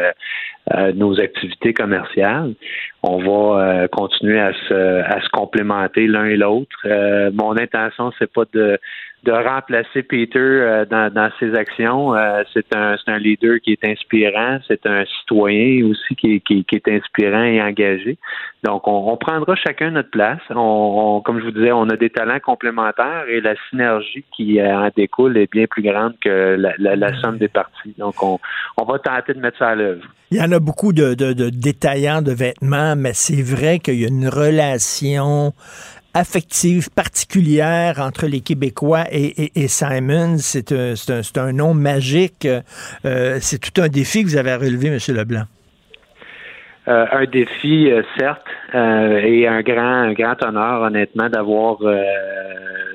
euh, 0.76 0.92
nos 0.92 1.18
activités 1.18 1.74
commerciales. 1.74 2.54
On 3.02 3.20
va 3.20 3.62
euh, 3.62 3.88
continuer 3.88 4.38
à 4.38 4.52
se, 4.68 5.02
à 5.02 5.22
se 5.22 5.30
complémenter 5.30 6.08
l'un 6.08 6.26
et 6.26 6.36
l'autre. 6.36 6.76
Euh, 6.84 7.32
mon 7.34 7.58
intention, 7.58 8.12
c'est 8.20 8.30
pas 8.30 8.44
de 8.52 8.78
de 9.28 9.34
remplacer 9.34 10.04
Peter 10.04 10.40
euh, 10.40 10.86
dans, 10.86 11.30
ses 11.38 11.54
actions. 11.54 12.16
Euh, 12.16 12.44
c'est 12.54 12.74
un, 12.74 12.96
un 13.08 13.18
leader 13.18 13.60
qui 13.62 13.74
est 13.74 13.86
inspirant, 13.86 14.60
c'est 14.70 14.86
un 14.86 15.04
citoyen 15.06 15.86
aussi 15.86 16.16
qui, 16.16 16.40
qui, 16.40 16.64
qui, 16.64 16.76
est 16.76 16.88
inspirant 16.88 17.44
et 17.44 17.62
engagé. 17.62 18.18
Donc, 18.64 18.88
on, 18.88 19.18
prendra 19.18 19.56
chacun 19.56 19.92
notre 19.92 20.12
place. 20.12 20.40
On, 20.50 21.22
comme 21.26 21.40
je 21.40 21.46
vous 21.46 21.52
disais, 21.52 21.74
on 21.74 21.90
a 21.90 21.98
des 21.98 22.10
talents 22.10 22.40
complémentaires 22.40 23.26
et 23.28 23.42
la 23.42 23.56
synergie 23.70 24.24
qui 24.36 24.62
euh, 24.62 24.78
en 24.78 24.90
découle 24.96 25.38
est 25.38 25.52
bien 25.52 25.66
plus 25.70 25.84
grande 25.84 26.14
que 26.22 26.56
la 26.80 27.22
somme 27.22 27.38
des 27.38 27.50
parties. 27.50 27.94
Donc, 27.98 28.24
on, 28.24 28.40
on 28.78 28.86
va 28.86 29.00
tenter 29.00 29.34
de 29.34 29.40
mettre 29.40 29.58
ça 29.58 29.70
à 29.70 29.76
l'œuvre. 29.76 30.06
Il 30.30 30.38
y 30.38 30.42
en 30.42 30.52
a 30.52 30.60
beaucoup 30.60 30.92
de, 30.92 31.14
de, 31.14 31.34
de 31.34 31.50
détaillants 31.50 32.22
de 32.22 32.32
vêtements, 32.32 32.96
mais 32.98 33.14
c'est 33.14 33.42
vrai 33.42 33.80
qu'il 33.80 33.96
y 33.96 34.04
a 34.04 34.10
une 34.10 34.28
relation 34.28 35.54
affective 36.18 36.90
particulière 36.90 38.00
entre 38.00 38.26
les 38.26 38.42
Québécois 38.42 39.04
et, 39.12 39.52
et, 39.56 39.68
Simon. 39.68 40.38
C'est 40.38 40.72
un, 40.72 40.94
un, 41.36 41.54
nom 41.54 41.74
magique. 41.74 42.48
Euh, 43.06 43.38
c'est 43.40 43.60
tout 43.60 43.82
un 43.82 43.88
défi 43.88 44.24
que 44.24 44.30
vous 44.30 44.38
avez 44.38 44.52
à 44.52 44.58
relever, 44.58 44.88
M. 44.88 44.98
Leblanc. 45.16 45.44
Euh, 46.88 47.06
un 47.12 47.26
défi, 47.26 47.92
euh, 47.92 48.02
certes, 48.18 48.48
et 48.74 49.48
un 49.48 49.62
grand, 49.62 50.10
un 50.10 50.14
grand 50.14 50.42
honneur, 50.44 50.82
honnêtement, 50.82 51.30
d'avoir 51.30 51.78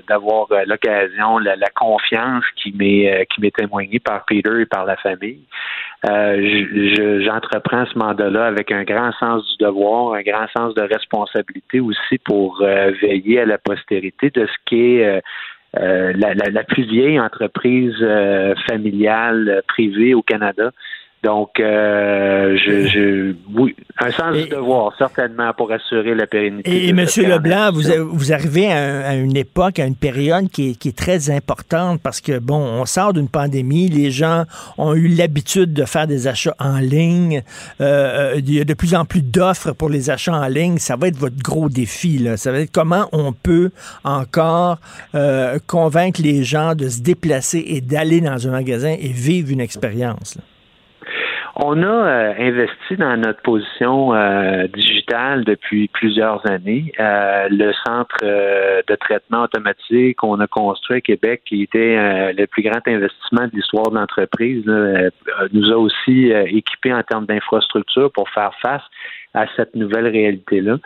d'avoir 0.09 0.49
l'occasion, 0.67 1.39
la, 1.39 1.55
la, 1.55 1.69
confiance 1.69 2.45
qui 2.57 2.73
m'est 2.73 3.27
qui 3.33 3.41
m'est 3.41 3.55
témoignée 3.55 4.01
par 4.01 4.25
Peter 4.25 4.63
et 4.63 4.67
par 4.67 4.85
la 4.85 4.97
famille. 4.97 5.45
Euh, 6.05 7.21
j'entreprends 7.25 7.87
ce 7.87 7.97
mandat-là 7.97 8.47
avec 8.47 8.73
un 8.73 8.83
grand 8.83 9.13
sens 9.13 9.49
du 9.51 9.65
devoir, 9.65 10.15
un 10.15 10.23
grand 10.23 10.49
sens 10.57 10.75
de 10.75 10.83
responsabilité 10.83 11.79
aussi 11.79 12.19
pour 12.25 12.61
euh, 12.61 12.91
veiller 13.01 13.41
à 13.41 13.47
la 13.47 13.59
postérité 13.59 14.31
de 14.31 14.47
ce 14.47 14.53
qui 14.67 14.97
est 14.97 15.23
euh, 15.79 16.13
la, 16.17 16.35
la, 16.35 16.65
plus 16.65 16.83
vieille 16.83 17.21
entreprise 17.21 17.97
familiale 18.69 19.63
privée 19.69 20.13
au 20.13 20.23
Canada. 20.23 20.73
Donc, 21.23 21.61
euh, 21.61 22.57
je, 22.57 22.89
je, 22.89 23.35
oui, 23.55 23.77
un 24.01 24.11
sens 24.11 24.35
du 24.35 24.49
devoir, 24.49 24.93
certainement, 24.99 25.53
pour 25.57 25.71
assurer 25.71 26.17
la 26.17 26.27
pérennité. 26.27 26.87
Et, 26.87 26.89
M. 26.89 27.07
Leblanc, 27.19 27.71
vous, 27.73 27.83
vous 28.11 28.33
arrivez 28.33 28.73
à, 28.73 29.15
une 29.15 29.37
époque, 29.37 29.79
à 29.79 29.87
une 29.87 29.95
période 29.95 30.49
qui 30.51 30.71
est, 30.71 30.75
qui 30.75 30.89
est 30.89 30.99
très 30.99 31.31
importante 31.31 32.01
parce 32.03 32.21
que, 32.21 32.41
bon, 32.41 32.59
on 32.59 32.87
sort 32.87 33.13
d'une 33.13 33.29
pandémie, 33.29 33.89
les 33.89 34.11
gens 34.11 34.47
ont 34.79 34.95
eu 34.95 35.07
l'habitude 35.07 35.73
de 35.73 35.85
faire 35.85 36.09
des 36.09 36.27
achats 36.27 36.57
en 36.59 36.79
ligne. 36.79 37.45
Euh, 37.81 38.35
il 38.39 38.53
y 38.53 38.61
a 38.61 38.65
de 38.65 38.75
plus 38.75 38.97
en 38.97 39.05
plus 39.05 39.23
d'offres 39.23 39.71
pour 39.71 39.91
les 39.91 40.11
achats 40.11 40.35
en 40.35 40.49
ligne. 40.49 40.79
Ça 40.79 40.97
va 40.97 41.07
être 41.07 41.19
votre 41.19 41.39
gros 41.39 41.69
défi. 41.69 42.19
Là. 42.19 42.37
Ça 42.37 42.51
va 42.51 42.59
être 42.59 42.73
comment 42.73 43.09
on 43.13 43.33
peut 43.33 43.71
encore 44.03 44.79
euh, 45.15 45.61
convaincre 45.69 46.21
les 46.21 46.43
gens 46.43 46.75
de 46.75 46.89
se 46.89 47.01
déplacer 47.01 47.63
et 47.65 47.81
d'aller 47.81 48.21
dans 48.21 48.49
un 48.49 48.51
magasin 48.51 48.97
et 48.99 49.09
vivre 49.09 49.53
une 49.53 49.61
expérience. 49.61 50.37
On 51.57 51.83
a 51.83 51.87
euh, 51.87 52.35
investi 52.39 52.97
dans 52.97 53.15
notre 53.19 53.43
position 53.43 54.15
euh, 54.15 54.67
digitale 54.69 55.45
depuis 55.45 55.89
plusieurs 55.89 56.49
années. 56.51 56.93
Euh, 56.99 57.49
le 57.51 57.73
centre 57.87 58.17
de 58.23 58.95
traitement 58.97 59.43
automatique 59.43 60.17
qu'on 60.17 60.41
a 60.41 60.47
construit 60.47 60.99
à 60.99 61.01
Québec, 61.03 61.43
qui 61.45 61.63
était 61.63 62.33
le 62.33 62.47
plus 62.47 62.63
grand 62.63 62.81
investissement 62.87 63.47
de 63.47 63.51
l'histoire 63.53 63.91
de 63.91 63.97
l'entreprise, 63.97 64.65
nous 64.67 65.71
a 65.71 65.77
aussi 65.77 66.31
équipés 66.31 66.95
en 66.95 67.03
termes 67.03 67.27
d'infrastructure 67.27 68.11
pour 68.13 68.29
faire 68.31 68.53
face 68.63 68.83
à 69.35 69.47
cette 69.57 69.75
nouvelle 69.75 70.09
réalité-là. 70.09 70.79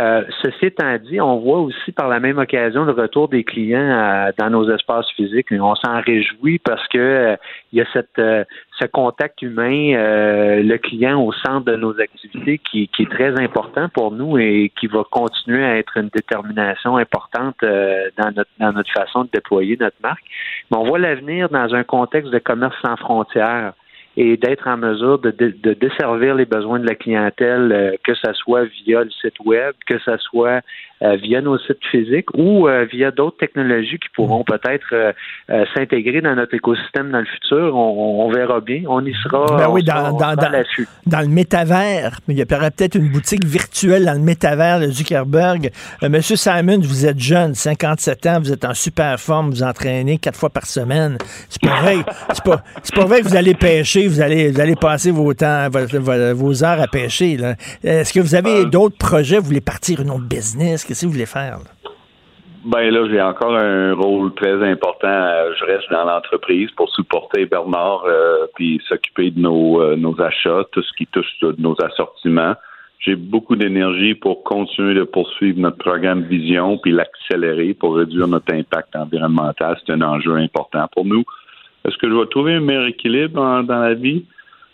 Euh, 0.00 0.24
ceci 0.42 0.66
étant 0.66 0.96
dit, 0.98 1.20
on 1.20 1.38
voit 1.38 1.60
aussi 1.60 1.92
par 1.92 2.08
la 2.08 2.18
même 2.18 2.38
occasion 2.38 2.84
le 2.84 2.92
retour 2.92 3.28
des 3.28 3.44
clients 3.44 3.78
euh, 3.78 4.32
dans 4.36 4.50
nos 4.50 4.68
espaces 4.74 5.08
physiques. 5.12 5.46
on 5.52 5.76
s'en 5.76 6.00
réjouit 6.00 6.58
parce 6.58 6.86
que 6.88 6.98
euh, 6.98 7.36
il 7.72 7.78
y 7.78 7.80
a 7.80 7.86
cette, 7.92 8.20
ce 8.80 8.86
contact 8.86 9.40
humain, 9.42 9.94
le 9.94 10.76
client 10.78 11.22
au 11.22 11.32
centre 11.32 11.66
de 11.66 11.76
nos 11.76 12.00
activités 12.00 12.58
qui, 12.58 12.88
qui, 12.88 13.02
est 13.02 13.10
très 13.10 13.40
important 13.40 13.88
pour 13.88 14.10
nous 14.10 14.36
et 14.38 14.72
qui 14.78 14.88
va 14.88 15.04
continuer 15.08 15.64
à 15.64 15.78
être 15.78 15.96
une 15.96 16.08
détermination 16.08 16.96
importante 16.96 17.56
dans, 17.62 18.30
notre, 18.34 18.50
dans 18.58 18.72
notre 18.72 18.92
façon 18.92 19.24
de 19.24 19.30
déployer 19.32 19.76
notre 19.78 19.96
marque. 20.02 20.24
Mais 20.70 20.76
on 20.76 20.84
voit 20.84 20.98
l'avenir 20.98 21.48
dans 21.48 21.74
un 21.74 21.84
contexte 21.84 22.30
de 22.32 22.38
commerce 22.38 22.76
sans 22.84 22.96
frontières 22.96 23.72
et 24.16 24.36
d'être 24.36 24.68
en 24.68 24.76
mesure 24.76 25.18
de, 25.18 25.30
de, 25.30 25.72
desservir 25.74 26.34
les 26.34 26.44
besoins 26.44 26.78
de 26.78 26.86
la 26.86 26.94
clientèle, 26.94 27.72
euh, 27.72 27.92
que 28.04 28.14
ce 28.14 28.32
soit 28.34 28.64
via 28.64 29.02
le 29.02 29.10
site 29.10 29.40
web, 29.44 29.74
que 29.86 29.98
ce 29.98 30.16
soit 30.18 30.60
euh, 31.02 31.16
via 31.16 31.40
nos 31.40 31.58
sites 31.58 31.84
physiques 31.90 32.32
ou 32.34 32.68
euh, 32.68 32.84
via 32.84 33.10
d'autres 33.10 33.38
technologies 33.38 33.98
qui 33.98 34.08
pourront 34.14 34.42
mm. 34.42 34.44
peut-être 34.44 35.14
s'intégrer 35.74 36.20
dans 36.20 36.34
notre 36.36 36.54
écosystème 36.54 37.10
dans 37.10 37.18
le 37.18 37.26
futur. 37.26 37.76
On, 37.76 38.30
verra 38.30 38.60
bien. 38.60 38.82
On 38.88 39.04
y 39.04 39.12
sera. 39.22 39.56
Ben 39.56 39.68
oui, 39.68 39.82
dans, 39.82 40.16
dans, 40.16 40.34
dans, 40.34 41.20
le 41.20 41.28
métavers. 41.28 42.18
Il 42.28 42.38
y 42.38 42.42
aurait 42.42 42.70
peut-être 42.70 42.94
une 42.94 43.10
boutique 43.10 43.44
virtuelle 43.44 44.04
dans 44.04 44.14
le 44.14 44.20
métavers 44.20 44.80
de 44.80 44.86
Zuckerberg. 44.86 45.70
Monsieur 46.02 46.36
Simon, 46.36 46.78
vous 46.80 47.06
êtes 47.06 47.18
jeune, 47.18 47.54
57 47.54 48.26
ans, 48.26 48.38
vous 48.40 48.52
êtes 48.52 48.64
en 48.64 48.74
super 48.74 49.18
forme, 49.18 49.50
vous 49.50 49.62
entraînez 49.62 50.18
quatre 50.18 50.38
fois 50.38 50.50
par 50.50 50.66
semaine. 50.66 51.18
C'est 51.48 51.62
pas 51.62 51.80
vrai. 51.82 51.96
C'est 52.32 52.44
pas, 52.44 52.62
pas 52.94 53.04
vrai 53.04 53.20
que 53.20 53.28
vous 53.28 53.36
allez 53.36 53.54
pêcher 53.54 54.03
vous 54.08 54.20
allez, 54.20 54.50
vous 54.50 54.60
allez 54.60 54.76
passer 54.76 55.10
vos 55.10 55.32
temps, 55.34 55.68
vos, 55.70 56.64
heures 56.64 56.80
à 56.80 56.86
pêcher. 56.86 57.36
Est-ce 57.82 58.12
que 58.12 58.20
vous 58.20 58.34
avez 58.34 58.60
euh. 58.60 58.64
d'autres 58.64 58.98
projets? 58.98 59.38
Vous 59.38 59.46
voulez 59.46 59.60
partir 59.60 60.00
une 60.00 60.10
autre 60.10 60.28
business? 60.28 60.84
Qu'est-ce 60.84 61.02
que 61.02 61.06
vous 61.06 61.12
voulez 61.12 61.26
faire? 61.26 61.58
Ben 62.64 62.90
là, 62.90 63.06
j'ai 63.10 63.20
encore 63.20 63.54
un 63.54 63.92
rôle 63.92 64.32
très 64.34 64.62
important. 64.70 65.28
Je 65.58 65.64
reste 65.66 65.90
dans 65.90 66.04
l'entreprise 66.04 66.70
pour 66.70 66.88
supporter 66.94 67.44
Bernard 67.44 68.04
euh, 68.06 68.46
puis 68.54 68.80
s'occuper 68.88 69.30
de 69.30 69.40
nos, 69.40 69.82
euh, 69.82 69.96
nos 69.96 70.18
achats, 70.20 70.64
tout 70.72 70.82
ce 70.82 70.92
qui 70.96 71.06
touche 71.06 71.26
nos 71.58 71.76
assortiments. 71.84 72.54
J'ai 73.00 73.16
beaucoup 73.16 73.54
d'énergie 73.54 74.14
pour 74.14 74.44
continuer 74.44 74.94
de 74.94 75.02
poursuivre 75.02 75.60
notre 75.60 75.76
programme 75.76 76.22
Vision 76.22 76.78
puis 76.78 76.90
l'accélérer 76.90 77.74
pour 77.74 77.96
réduire 77.96 78.28
notre 78.28 78.54
impact 78.54 78.96
environnemental. 78.96 79.78
C'est 79.84 79.92
un 79.92 80.00
enjeu 80.00 80.34
important 80.36 80.86
pour 80.90 81.04
nous. 81.04 81.24
Est-ce 81.84 81.96
que 81.98 82.08
je 82.08 82.14
vais 82.14 82.26
trouver 82.26 82.54
un 82.54 82.60
meilleur 82.60 82.86
équilibre 82.86 83.62
dans, 83.62 83.80
la 83.80 83.94
vie? 83.94 84.24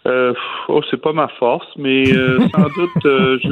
Euh, 0.06 0.32
oh, 0.68 0.80
c'est 0.90 1.00
pas 1.00 1.12
ma 1.12 1.28
force, 1.28 1.66
mais 1.76 2.12
euh, 2.14 2.38
sans 2.54 2.68
doute, 2.68 3.04
euh, 3.04 3.38
je, 3.42 3.48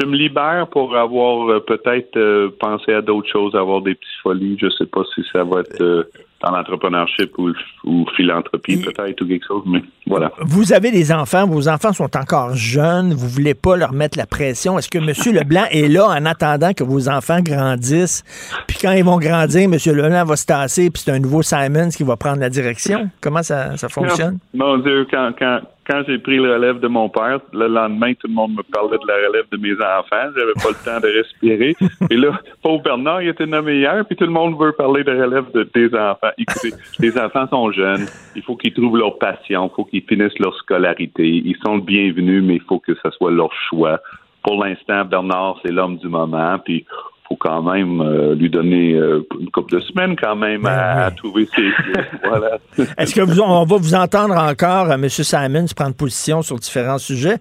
je, 0.00 0.06
me 0.06 0.16
libère 0.16 0.68
pour 0.68 0.96
avoir 0.96 1.50
euh, 1.50 1.60
peut-être 1.60 2.48
pensé 2.58 2.92
à 2.92 3.02
d'autres 3.02 3.30
choses, 3.30 3.54
avoir 3.54 3.82
des 3.82 3.94
petites 3.94 4.22
folies. 4.22 4.56
Je 4.60 4.70
sais 4.70 4.86
pas 4.86 5.02
si 5.14 5.22
ça 5.32 5.44
va 5.44 5.60
être 5.60 6.08
dans 6.44 6.50
l'entrepreneurship 6.50 7.32
ou, 7.38 8.06
philanthropie 8.16 8.76
peut-être 8.76 9.22
ou 9.22 9.26
quelque 9.26 9.46
chose, 9.46 9.62
mais 9.66 9.82
voilà. 10.06 10.30
Vous 10.40 10.72
avez 10.72 10.90
des 10.90 11.12
enfants, 11.12 11.46
vos 11.46 11.68
enfants 11.68 11.92
sont 11.92 12.16
encore 12.16 12.54
jeunes, 12.54 13.14
vous 13.14 13.28
voulez 13.28 13.54
pas 13.54 13.76
leur 13.76 13.92
mettre 13.92 14.18
la 14.18 14.26
pression. 14.26 14.78
Est-ce 14.78 14.88
que 14.88 14.98
M. 14.98 15.34
Leblanc 15.34 15.64
est 15.70 15.88
là 15.88 16.06
en 16.06 16.26
attendant 16.26 16.72
que 16.72 16.84
vos 16.84 17.08
enfants 17.08 17.40
grandissent? 17.40 18.24
Puis 18.66 18.78
quand 18.80 18.92
ils 18.92 19.04
vont 19.04 19.18
grandir, 19.18 19.62
M. 19.62 19.76
Leblanc 19.86 20.24
va 20.24 20.36
se 20.36 20.46
tasser, 20.46 20.90
puis 20.90 21.02
c'est 21.04 21.12
un 21.12 21.18
nouveau 21.18 21.42
Simons 21.42 21.88
qui 21.88 22.02
va 22.02 22.16
prendre 22.16 22.40
la 22.40 22.50
direction? 22.50 23.10
Comment 23.20 23.42
ça, 23.42 23.76
ça 23.76 23.88
fonctionne? 23.88 24.38
Mon 24.52 24.78
Dieu, 24.78 25.06
quand, 25.10 25.32
quand, 25.38 25.60
quand 25.86 26.02
j'ai 26.06 26.18
pris 26.18 26.36
le 26.36 26.52
relève 26.52 26.80
de 26.80 26.88
mon 26.88 27.08
père, 27.08 27.40
le 27.52 27.68
lendemain, 27.68 28.14
tout 28.14 28.26
le 28.26 28.34
monde 28.34 28.54
me 28.54 28.62
parlait 28.62 28.98
de 28.98 29.06
la 29.06 29.28
relève 29.28 29.44
de 29.50 29.56
mes 29.58 29.74
enfants. 29.74 30.32
J'avais 30.36 30.52
pas 30.54 30.70
le 30.70 30.84
temps 30.84 31.00
de 31.00 31.12
respirer. 31.12 31.76
Et 32.10 32.16
là, 32.16 32.40
pauvre 32.62 32.82
Bernard, 32.82 33.22
il 33.22 33.28
était 33.28 33.46
nommé 33.46 33.76
hier, 33.76 34.04
puis 34.06 34.16
tout 34.16 34.24
le 34.24 34.30
monde 34.30 34.58
veut 34.58 34.72
parler 34.72 35.04
de 35.04 35.10
relève 35.10 35.50
de 35.52 35.64
tes 35.64 35.86
enfants. 35.96 36.30
Écoutez, 36.38 36.72
les 37.00 37.18
enfants 37.18 37.46
sont 37.48 37.70
jeunes. 37.72 38.06
Il 38.34 38.42
faut 38.42 38.56
qu'ils 38.56 38.72
trouvent 38.72 38.96
leur 38.96 39.18
passion. 39.18 39.70
Il 39.70 39.74
faut 39.74 39.84
qu'ils 39.84 40.02
finissent 40.02 40.38
leur 40.38 40.54
scolarité. 40.56 41.26
Ils 41.26 41.56
sont 41.64 41.78
bienvenus, 41.78 42.42
mais 42.42 42.56
il 42.56 42.62
faut 42.62 42.78
que 42.78 42.94
ce 42.94 43.10
soit 43.10 43.30
leur 43.30 43.52
choix. 43.68 44.00
Pour 44.42 44.62
l'instant, 44.62 45.04
Bernard, 45.04 45.58
c'est 45.64 45.72
l'homme 45.72 45.98
du 45.98 46.08
moment. 46.08 46.58
Puis 46.64 46.86
faut 47.28 47.36
quand 47.36 47.62
même 47.62 48.00
euh, 48.00 48.34
lui 48.34 48.50
donner 48.50 48.94
euh, 48.94 49.26
une 49.40 49.50
couple 49.50 49.76
de 49.76 49.80
semaines 49.80 50.16
quand 50.16 50.36
même 50.36 50.62
ben 50.62 50.70
à, 50.70 51.10
trouver 51.10 51.46
ses 51.46 51.70
voilà. 52.24 52.58
Est-ce 52.98 53.14
que 53.14 53.22
vous, 53.22 53.40
on 53.40 53.64
va 53.64 53.76
vous 53.76 53.94
entendre 53.94 54.36
encore, 54.36 54.90
euh, 54.90 54.94
M. 54.94 55.08
Simons, 55.08 55.66
prendre 55.74 55.94
position 55.96 56.42
sur 56.42 56.56
différents 56.56 56.98
sujets? 56.98 57.36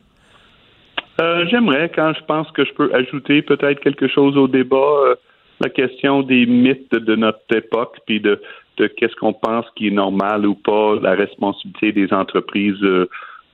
J'aimerais, 1.49 1.91
quand 1.95 2.11
je 2.13 2.25
pense 2.25 2.49
que 2.51 2.65
je 2.65 2.73
peux 2.73 2.93
ajouter 2.93 3.41
peut-être 3.43 3.79
quelque 3.79 4.07
chose 4.07 4.35
au 4.35 4.47
débat, 4.47 5.15
la 5.61 5.69
question 5.69 6.21
des 6.21 6.45
mythes 6.45 6.91
de 6.91 7.15
notre 7.15 7.39
époque, 7.55 7.97
puis 8.05 8.19
de, 8.19 8.41
de 8.77 8.87
qu'est-ce 8.87 9.15
qu'on 9.15 9.31
pense 9.31 9.65
qui 9.75 9.87
est 9.87 9.91
normal 9.91 10.45
ou 10.45 10.55
pas, 10.55 10.95
la 11.01 11.11
responsabilité 11.11 11.91
des 11.91 12.11
entreprises 12.11 12.83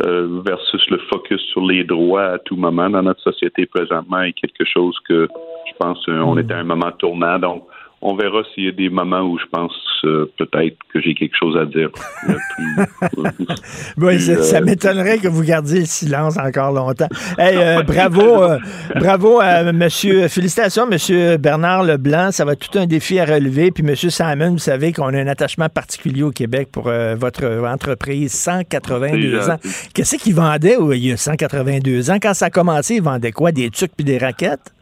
versus 0.01 0.89
le 0.89 0.97
focus 1.09 1.41
sur 1.51 1.65
les 1.65 1.83
droits 1.83 2.33
à 2.33 2.39
tout 2.39 2.55
moment 2.55 2.89
dans 2.89 3.03
notre 3.03 3.21
société 3.21 3.65
présentement 3.65 4.21
est 4.21 4.33
quelque 4.33 4.63
chose 4.65 4.97
que 5.07 5.27
je 5.67 5.73
pense 5.77 6.03
qu'on 6.05 6.37
est 6.37 6.51
à 6.51 6.57
un 6.57 6.63
moment 6.63 6.91
tournant. 6.91 7.37
Donc, 7.39 7.63
on 8.01 8.15
verra 8.15 8.43
s'il 8.53 8.65
y 8.65 8.69
a 8.69 8.71
des 8.71 8.89
moments 8.89 9.21
où 9.21 9.37
je 9.37 9.45
pense 9.51 9.73
euh, 10.05 10.31
peut-être 10.37 10.77
que 10.93 11.01
j'ai 11.01 11.13
quelque 11.13 11.35
chose 11.37 11.57
à 11.57 11.65
dire. 11.65 11.89
oui, 13.97 14.19
ça, 14.19 14.57
euh, 14.57 14.61
m'étonnerait 14.61 15.17
que 15.17 15.27
vous 15.27 15.43
gardiez 15.43 15.81
le 15.81 15.85
silence 15.85 16.37
encore 16.37 16.71
longtemps. 16.71 17.09
Euh, 17.37 17.83
bravo, 17.87 18.47
bravo 18.95 19.39
à 19.41 19.71
monsieur, 19.73 20.27
félicitations, 20.29 20.87
monsieur 20.87 21.37
Bernard 21.37 21.83
Leblanc. 21.83 22.31
Ça 22.31 22.45
va 22.45 22.53
être 22.53 22.69
tout 22.69 22.79
un 22.79 22.85
défi 22.85 23.19
à 23.19 23.25
relever. 23.25 23.71
Puis 23.71 23.83
monsieur 23.83 24.09
Simon, 24.09 24.51
vous 24.51 24.57
savez 24.57 24.93
qu'on 24.93 25.13
a 25.13 25.19
un 25.19 25.27
attachement 25.27 25.67
particulier 25.67 26.23
au 26.23 26.31
Québec 26.31 26.69
pour 26.71 26.83
votre 27.17 27.65
entreprise, 27.65 28.31
182 28.31 29.49
ans. 29.49 29.57
Qu'est-ce 29.93 30.15
qu'il 30.15 30.35
vendait 30.35 30.77
il 30.93 31.05
y 31.05 31.11
a 31.11 31.17
182 31.17 32.09
ans? 32.11 32.17
Quand 32.21 32.33
ça 32.33 32.45
a 32.45 32.49
commencé, 32.49 32.95
il 32.95 33.03
vendait 33.03 33.31
quoi? 33.31 33.51
Des 33.51 33.69
trucs 33.69 33.91
puis 33.95 34.05
des 34.05 34.17
raquettes? 34.17 34.73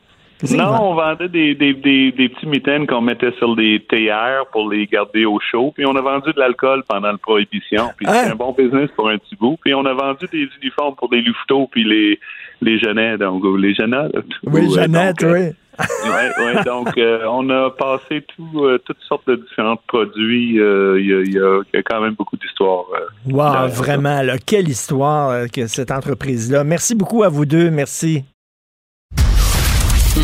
Non, 0.52 0.92
on 0.92 0.94
vendait 0.94 1.30
des, 1.30 1.56
des, 1.56 1.74
des, 1.74 2.12
des 2.12 2.30
petits 2.30 2.46
mitaines 2.46 2.86
qu'on 2.86 3.02
mettait 3.02 3.32
sur 3.40 3.56
des 3.56 3.84
théières 3.90 4.46
pour 4.52 4.70
les 4.70 4.86
garder 4.86 5.26
au 5.26 5.40
chaud. 5.40 5.72
Puis 5.76 5.86
on 5.86 5.96
a 5.96 6.02
vendu 6.02 6.32
de 6.32 6.40
l'alcool 6.40 6.84
pendant 6.88 7.12
la 7.12 7.18
prohibition. 7.18 7.90
Puis 7.98 8.06
c'est 8.08 8.28
hein? 8.28 8.32
un 8.34 8.36
bon 8.36 8.54
business 8.54 8.90
pour 8.96 9.10
un 9.10 9.18
petit 9.18 9.36
bout. 9.36 9.58
Puis 9.64 9.74
on 9.74 9.86
a 9.86 9.94
vendu 9.94 10.28
des 10.32 10.48
uniformes 10.62 10.96
pour 10.96 11.10
des 11.10 11.22
louveteaux 11.22 11.68
puis 11.72 11.84
les, 11.84 12.20
les 12.62 12.80
jeunets. 12.80 13.18
Donc, 13.18 13.44
les 13.58 13.74
jeunettes. 13.74 14.12
Oui, 14.44 14.72
Jeannette, 14.74 15.24
oui. 15.24 15.50
oui, 15.80 16.44
ouais, 16.44 16.64
donc 16.64 16.98
euh, 16.98 17.26
on 17.30 17.48
a 17.52 17.70
passé 17.70 18.26
tout, 18.36 18.64
euh, 18.64 18.80
toutes 18.84 19.02
sortes 19.08 19.28
de 19.28 19.36
différents 19.36 19.80
produits. 19.88 20.56
Il 20.56 21.28
y, 21.28 21.34
y, 21.34 21.40
a 21.40 21.84
quand 21.84 22.02
même 22.02 22.14
beaucoup 22.14 22.38
d'histoires. 22.38 22.86
wow, 23.28 23.68
vraiment, 23.70 24.22
là, 24.22 24.38
quelle 24.38 24.70
histoire 24.70 25.50
que 25.52 25.68
cette 25.68 25.92
entreprise-là. 25.92 26.64
Merci 26.64 26.96
beaucoup 26.96 27.24
à 27.24 27.30
vous 27.30 27.46
deux. 27.46 27.70
Merci. 27.70 28.24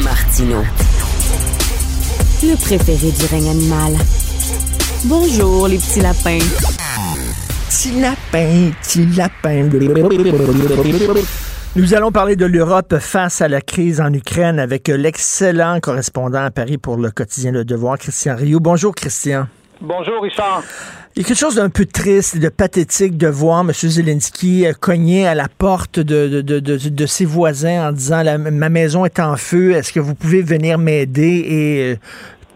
Martino. 0.04 0.58
Le 2.42 2.56
préféré 2.56 3.12
du 3.12 3.26
règne 3.26 3.50
animal. 3.50 3.94
Bonjour, 5.06 5.68
les 5.68 5.78
petits 5.78 6.02
lapins. 6.02 6.40
Petit 7.70 8.02
lapin, 8.02 8.72
petit 8.82 9.06
lapin. 9.16 9.70
Nous 11.76 11.94
allons 11.94 12.12
parler 12.12 12.36
de 12.36 12.46
l'Europe 12.46 13.00
face 13.00 13.42
à 13.42 13.48
la 13.48 13.62
crise 13.62 14.02
en 14.02 14.12
Ukraine 14.14 14.60
avec 14.60 14.90
l'excellent 14.90 15.80
correspondant 15.82 16.44
à 16.44 16.52
Paris 16.52 16.78
pour 16.78 16.98
le 16.98 17.10
quotidien 17.10 17.52
Le 17.52 17.64
Devoir, 17.64 17.98
Christian 17.98 18.36
Rio. 18.36 18.60
Bonjour, 18.60 18.94
Christian. 18.94 19.48
Bonjour, 19.86 20.24
Richard. 20.24 20.64
Il 21.14 21.22
y 21.22 21.26
a 21.26 21.28
quelque 21.28 21.38
chose 21.38 21.56
d'un 21.56 21.70
peu 21.70 21.86
triste, 21.86 22.38
de 22.38 22.48
pathétique 22.48 23.18
de 23.18 23.28
voir 23.28 23.66
M. 23.68 23.74
Zelensky 23.74 24.66
euh, 24.66 24.72
cogner 24.72 25.28
à 25.28 25.36
la 25.36 25.50
porte 25.50 26.00
de, 26.00 26.40
de, 26.42 26.60
de, 26.60 27.06
ses 27.06 27.26
voisins 27.26 27.90
en 27.90 27.92
disant 27.92 28.24
Ma 28.40 28.70
maison 28.70 29.04
est 29.04 29.20
en 29.20 29.36
feu, 29.36 29.74
est-ce 29.74 29.92
que 29.92 30.00
vous 30.00 30.16
pouvez 30.16 30.42
venir 30.42 30.78
m'aider? 30.78 31.46
Et 31.50 31.92
euh, 31.92 31.96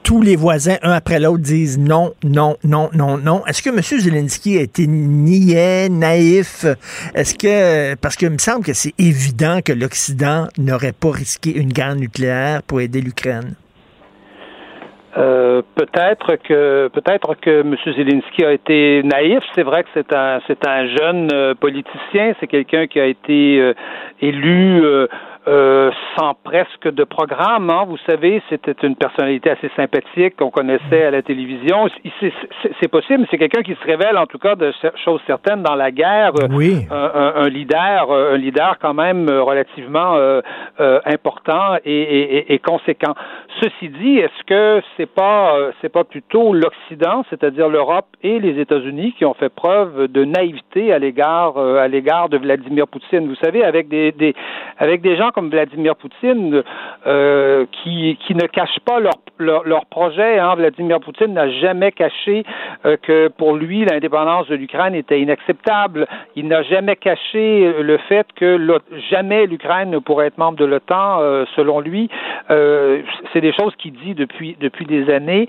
tous 0.03 0.21
les 0.21 0.37
voisins, 0.37 0.77
un 0.83 0.93
après 0.93 1.19
l'autre, 1.19 1.43
disent 1.43 1.77
non, 1.77 2.13
non, 2.23 2.55
non, 2.63 2.89
non, 2.93 3.17
non. 3.17 3.45
Est-ce 3.45 3.61
que 3.61 3.71
M. 3.71 3.81
Zelensky 3.81 4.57
a 4.57 4.61
été 4.61 4.87
niais, 4.87 5.89
naïf? 5.89 6.65
Est-ce 7.13 7.35
que, 7.35 7.95
parce 7.95 8.15
qu'il 8.15 8.29
me 8.29 8.37
semble 8.37 8.63
que 8.63 8.73
c'est 8.73 8.93
évident 8.97 9.59
que 9.61 9.73
l'Occident 9.73 10.47
n'aurait 10.57 10.93
pas 10.93 11.11
risqué 11.11 11.53
une 11.53 11.73
guerre 11.73 11.97
nucléaire 11.97 12.63
pour 12.63 12.79
aider 12.79 13.01
l'Ukraine. 13.01 13.55
Euh, 15.17 15.63
peut-être 15.73 16.35
que 16.35 16.89
peut-être 16.93 17.35
que 17.41 17.61
M. 17.61 17.75
Zelensky 17.85 18.45
a 18.45 18.51
été 18.51 19.01
naïf. 19.03 19.43
C'est 19.55 19.63
vrai 19.63 19.83
que 19.83 19.89
c'est 19.95 20.13
un 20.13 20.39
c'est 20.45 20.67
un 20.67 20.85
jeune 20.87 21.29
euh, 21.33 21.55
politicien. 21.55 22.33
C'est 22.39 22.47
quelqu'un 22.47 22.85
qui 22.85 22.99
a 22.99 23.05
été 23.05 23.59
euh, 23.59 23.73
élu 24.21 24.83
euh, 25.47 25.91
sans 26.17 26.33
presque 26.33 26.89
de 26.89 27.05
programme. 27.05 27.69
Hein. 27.69 27.85
Vous 27.87 27.97
savez, 28.05 28.41
c'était 28.49 28.75
une 28.83 28.97
personnalité 28.97 29.49
assez 29.49 29.69
sympathique 29.77 30.35
qu'on 30.35 30.51
connaissait 30.51 31.03
à 31.03 31.11
la 31.11 31.21
télévision. 31.21 31.87
C'est 32.81 32.89
possible, 32.89 33.19
mais 33.21 33.27
c'est 33.31 33.37
quelqu'un 33.37 33.61
qui 33.61 33.73
se 33.75 33.83
révèle 33.85 34.17
en 34.17 34.25
tout 34.25 34.39
cas 34.39 34.55
de 34.55 34.73
choses 35.05 35.21
certaines 35.25 35.63
dans 35.63 35.75
la 35.75 35.91
guerre. 35.91 36.33
Oui. 36.49 36.85
Un, 36.91 37.47
leader, 37.47 38.11
un 38.11 38.35
leader 38.35 38.77
quand 38.81 38.93
même 38.93 39.29
relativement 39.29 40.15
euh, 40.15 40.41
euh, 40.81 40.99
important 41.05 41.77
et, 41.85 42.53
et, 42.53 42.59
conséquent. 42.59 43.13
Ceci 43.61 43.87
dit, 43.87 44.17
est-ce 44.17 44.43
que 44.45 44.81
c'est 44.97 45.09
pas 45.09 45.55
c'est 45.81 45.91
pas 45.91 46.03
plutôt 46.03 46.53
l'Occident, 46.53 47.23
c'est-à-dire 47.29 47.69
l'Europe 47.69 48.07
et 48.21 48.39
les 48.39 48.59
États-Unis 48.59 49.13
qui 49.17 49.23
ont 49.23 49.33
fait 49.33 49.49
preuve 49.49 50.07
de 50.07 50.25
naïveté 50.25 50.91
à 50.91 50.99
l'égard 50.99 51.57
à 51.57 51.87
l'égard 51.87 52.27
de 52.27 52.37
Vladimir 52.37 52.87
Poutine? 52.87 53.27
Vous 53.27 53.35
savez, 53.35 53.63
avec 53.63 53.87
des, 53.87 54.11
des 54.11 54.35
avec 54.77 55.01
des 55.01 55.15
gens 55.15 55.31
comme 55.37 55.51
Vladimir 55.51 55.95
Poutine 55.95 56.63
euh, 57.05 57.67
qui, 57.71 58.17
qui 58.25 58.33
ne 58.33 58.47
cachent 58.47 58.79
pas 58.85 58.99
leur, 58.99 59.19
leur, 59.37 59.85
projet. 59.85 60.39
Hein. 60.39 60.55
Vladimir 60.55 60.99
Poutine 60.99 61.31
n'a 61.31 61.47
jamais 61.47 61.91
caché 61.91 62.43
euh, 62.87 62.97
que 62.99 63.27
pour 63.27 63.55
lui, 63.55 63.85
l'indépendance 63.85 64.47
de 64.47 64.55
l'Ukraine 64.55 64.95
était 64.95 65.21
inacceptable. 65.21 66.07
Il 66.35 66.47
n'a 66.47 66.63
jamais 66.63 66.95
caché 66.95 67.71
le 67.83 67.97
fait 68.09 68.25
que 68.35 68.57
jamais 69.11 69.45
l'Ukraine 69.45 69.91
ne 69.91 69.99
pourrait 69.99 70.25
être 70.25 70.39
membre 70.39 70.57
de 70.57 70.65
l'OTAN, 70.65 71.19
euh, 71.19 71.45
selon 71.55 71.81
lui. 71.81 72.09
C'est 72.49 73.41
des 73.41 73.53
choses 73.53 73.75
qu'il 73.75 73.93
dit 73.93 74.15
depuis, 74.15 74.57
depuis 74.59 74.85
des 74.85 75.13
années. 75.13 75.47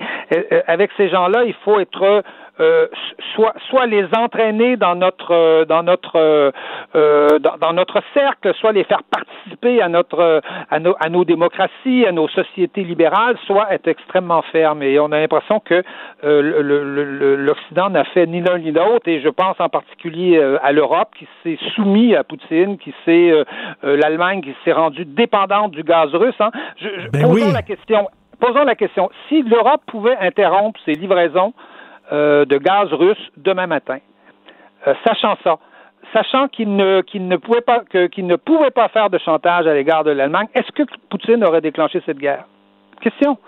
avec 0.67 0.91
ces 0.99 1.09
gens-là, 1.09 1.45
il 1.45 1.55
faut 1.65 1.81
être 1.81 2.23
euh, 2.61 2.89
soit, 3.35 3.55
soit 3.69 3.87
les 3.87 4.05
entraîner 4.17 4.77
dans 4.77 4.97
notre 4.97 5.33
euh, 5.33 5.65
dans 5.65 5.83
notre 5.85 6.53
euh, 6.95 7.39
dans, 7.39 7.73
notre 7.73 8.03
cercle, 8.15 8.53
soit 8.55 8.73
les 8.73 8.85
faire 8.85 9.03
participer 9.05 9.81
à 9.81 9.89
notre 9.89 10.41
à 10.71 10.81
nos, 10.81 10.97
à 10.99 11.09
nos 11.09 11.25
démocraties, 11.25 12.05
à 12.07 12.13
nos 12.13 12.29
sociétés 12.29 12.83
libérales, 12.83 13.37
soit 13.47 13.73
être 13.73 13.87
extrêmement 13.87 14.43
ferme. 14.43 14.83
Et 14.83 14.99
on 14.99 15.13
a 15.13 15.21
l'impression 15.21 15.61
que 15.61 15.83
l'Occident 16.23 17.91
n'a 17.91 18.05
fait 18.05 18.27
ni 18.27 18.41
l'un 18.41 18.59
ni 18.59 18.73
l'autre. 18.73 19.07
Et 19.07 19.21
je 19.21 19.29
pense 19.29 19.57
en 19.61 19.69
particulier 19.69 20.39
à 20.63 20.73
l'Europe 20.73 21.11
qui 21.17 21.29
s'est 21.43 21.59
soumis 21.75 22.17
à 22.17 22.25
Poutine, 22.25 22.79
qui 22.79 22.93
s'est 23.05 23.33
l'Allemagne 23.83 24.43
qui 24.43 24.55
s'est 24.65 24.73
rendue 24.73 25.05
dépendante 25.05 25.73
du 25.73 25.85
gaz 25.85 26.13
russe. 26.15 26.35
Hein. 26.41 26.51
Je, 26.77 26.89
ben 27.11 27.23
posons 27.23 27.53
la 27.53 27.63
question. 27.63 28.09
Posons 28.41 28.65
la 28.65 28.75
question. 28.75 29.11
Si 29.29 29.43
l'Europe 29.43 29.83
pouvait 29.87 30.17
interrompre 30.21 30.79
ses 30.85 30.93
livraisons 30.93 31.53
euh, 32.13 32.45
de 32.45 32.59
gaz 32.59 32.93
russe 32.93 33.31
demain 33.37 33.67
matin. 33.67 33.99
Euh, 34.87 34.95
sachant 35.07 35.37
ça, 35.43 35.59
sachant 36.13 36.49
qu'il 36.49 36.75
ne, 36.77 37.03
qu'il 37.03 37.27
ne 37.29 37.37
pouvait 37.37 37.61
pas 37.61 37.83
qu'il 38.13 38.27
ne 38.27 38.37
pouvait 38.37 38.71
pas 38.71 38.89
faire 38.89 39.11
de 39.11 39.19
chantage 39.19 39.67
à 39.67 39.75
l'égard 39.75 40.05
de 40.05 40.11
l'Allemagne, 40.11 40.47
est-ce 40.55 40.71
que 40.73 40.83
Poutine 41.11 41.45
aurait 41.45 41.61
déclenché 41.61 42.01
cette 42.07 42.19
guerre? 42.19 42.45
Question. 43.01 43.39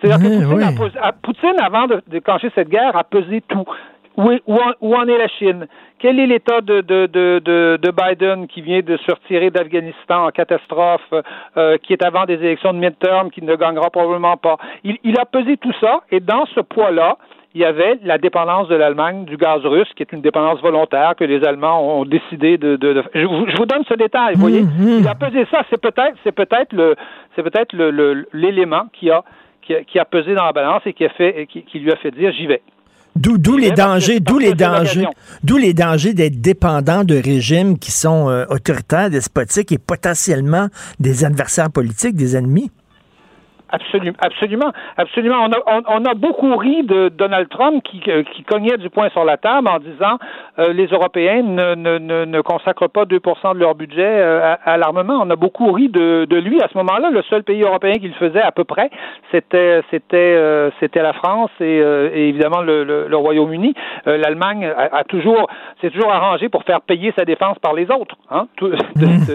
C'est-à-dire 0.00 0.28
que 0.28 1.12
Poutine, 1.22 1.60
avant 1.60 1.86
de 1.86 2.02
déclencher 2.08 2.50
cette 2.54 2.68
guerre, 2.68 2.96
a 2.96 3.04
pesé 3.04 3.40
tout. 3.42 3.64
Où, 4.16 4.30
où, 4.46 4.94
en, 4.94 5.08
est 5.08 5.16
la 5.16 5.28
Chine? 5.28 5.66
Quel 5.98 6.20
est 6.20 6.26
l'état 6.26 6.60
de, 6.60 6.82
de, 6.82 7.06
de, 7.06 7.78
de, 7.80 7.90
Biden 7.90 8.46
qui 8.46 8.60
vient 8.60 8.80
de 8.80 8.98
se 8.98 9.10
retirer 9.10 9.50
d'Afghanistan 9.50 10.26
en 10.26 10.30
catastrophe, 10.30 11.14
euh, 11.56 11.78
qui 11.78 11.94
est 11.94 12.04
avant 12.04 12.26
des 12.26 12.34
élections 12.34 12.74
de 12.74 12.78
midterm, 12.78 13.30
qui 13.30 13.42
ne 13.42 13.56
gagnera 13.56 13.88
probablement 13.88 14.36
pas? 14.36 14.58
Il, 14.84 14.98
il 15.02 15.18
a 15.18 15.24
pesé 15.24 15.56
tout 15.56 15.72
ça, 15.80 16.02
et 16.10 16.20
dans 16.20 16.44
ce 16.54 16.60
poids-là, 16.60 17.16
il 17.54 17.60
y 17.60 17.64
avait 17.64 17.98
la 18.02 18.18
dépendance 18.18 18.68
de 18.68 18.74
l'Allemagne 18.74 19.24
du 19.24 19.36
gaz 19.36 19.60
russe, 19.64 19.88
qui 19.94 20.02
est 20.02 20.12
une 20.12 20.22
dépendance 20.22 20.60
volontaire 20.60 21.14
que 21.16 21.24
les 21.24 21.44
Allemands 21.44 22.00
ont 22.00 22.04
décidé 22.04 22.56
de. 22.56 22.76
de, 22.76 23.02
Je, 23.14 23.26
vous, 23.26 23.66
donne 23.66 23.84
ce 23.88 23.94
détail. 23.94 24.34
Vous 24.34 24.40
voyez, 24.40 24.62
mm-hmm. 24.62 25.00
il 25.00 25.08
a 25.08 25.14
pesé 25.14 25.46
ça. 25.50 25.62
C'est 25.68 25.80
peut-être, 25.80 26.16
c'est 26.24 26.32
peut-être 26.32 26.72
le, 26.72 26.96
c'est 27.36 27.42
peut-être 27.42 27.76
l'élément 28.32 28.86
qui 28.92 29.10
a, 29.10 29.22
qui 29.62 29.98
a, 29.98 30.04
pesé 30.04 30.34
dans 30.34 30.44
la 30.44 30.52
balance 30.52 30.82
et 30.86 30.94
qui 30.94 31.04
a 31.04 31.10
fait, 31.10 31.46
qui, 31.46 31.78
lui 31.78 31.92
a 31.92 31.96
fait 31.96 32.10
dire 32.10 32.32
j'y 32.32 32.46
vais. 32.46 32.62
D'où, 33.14 33.36
d'où 33.36 33.58
les 33.58 33.72
dangers, 33.72 34.20
d'où 34.20 34.38
les 34.38 34.54
dangers, 34.54 35.06
d'où 35.44 35.58
les 35.58 35.74
dangers 35.74 36.14
d'être 36.14 36.40
dépendant 36.40 37.04
de 37.04 37.14
régimes 37.14 37.78
qui 37.78 37.90
sont 37.90 38.30
euh, 38.30 38.46
autoritaires, 38.48 39.10
despotiques 39.10 39.70
et 39.70 39.78
potentiellement 39.78 40.68
des 40.98 41.22
adversaires 41.22 41.70
politiques, 41.70 42.16
des 42.16 42.36
ennemis? 42.36 42.70
Absolument, 43.72 44.16
absolument, 44.20 44.72
absolument. 44.98 45.36
On 45.46 45.50
a, 45.50 45.80
on, 45.88 46.04
a 46.04 46.12
beaucoup 46.12 46.56
ri 46.56 46.82
de 46.82 47.08
Donald 47.08 47.48
Trump 47.48 47.82
qui, 47.82 48.02
euh, 48.08 48.22
qui 48.22 48.42
cognait 48.42 48.76
du 48.76 48.90
poing 48.90 49.08
sur 49.08 49.24
la 49.24 49.38
table 49.38 49.66
en 49.66 49.78
disant 49.78 50.18
euh, 50.58 50.74
les 50.74 50.88
Européens 50.88 51.42
ne, 51.42 51.74
ne, 51.74 52.24
ne, 52.26 52.40
consacrent 52.42 52.90
pas 52.90 53.04
2% 53.04 53.54
de 53.54 53.58
leur 53.58 53.74
budget 53.74 54.04
euh, 54.04 54.54
à, 54.62 54.76
l'armement. 54.76 55.20
On 55.22 55.30
a 55.30 55.36
beaucoup 55.36 55.72
ri 55.72 55.88
de, 55.88 56.26
de 56.26 56.36
lui 56.36 56.60
à 56.60 56.68
ce 56.70 56.76
moment-là. 56.76 57.08
Le 57.08 57.22
seul 57.22 57.44
pays 57.44 57.62
européen 57.62 57.94
qui 57.94 58.08
le 58.08 58.14
faisait 58.14 58.42
à 58.42 58.52
peu 58.52 58.64
près, 58.64 58.90
c'était 59.30 59.80
c'était 59.90 60.70
c'était 60.78 61.02
la 61.02 61.14
France 61.14 61.50
et, 61.60 61.78
évidemment 62.28 62.60
le, 62.60 62.84
le, 62.84 63.16
Royaume-Uni. 63.16 63.72
L'Allemagne 64.04 64.66
a, 64.66 65.04
toujours 65.04 65.48
s'est 65.80 65.90
toujours 65.90 66.12
arrangé 66.12 66.50
pour 66.50 66.64
faire 66.64 66.82
payer 66.82 67.14
sa 67.16 67.24
défense 67.24 67.58
par 67.60 67.72
les 67.72 67.90
autres, 67.90 68.16
hein, 68.30 68.48
de, 68.60 68.76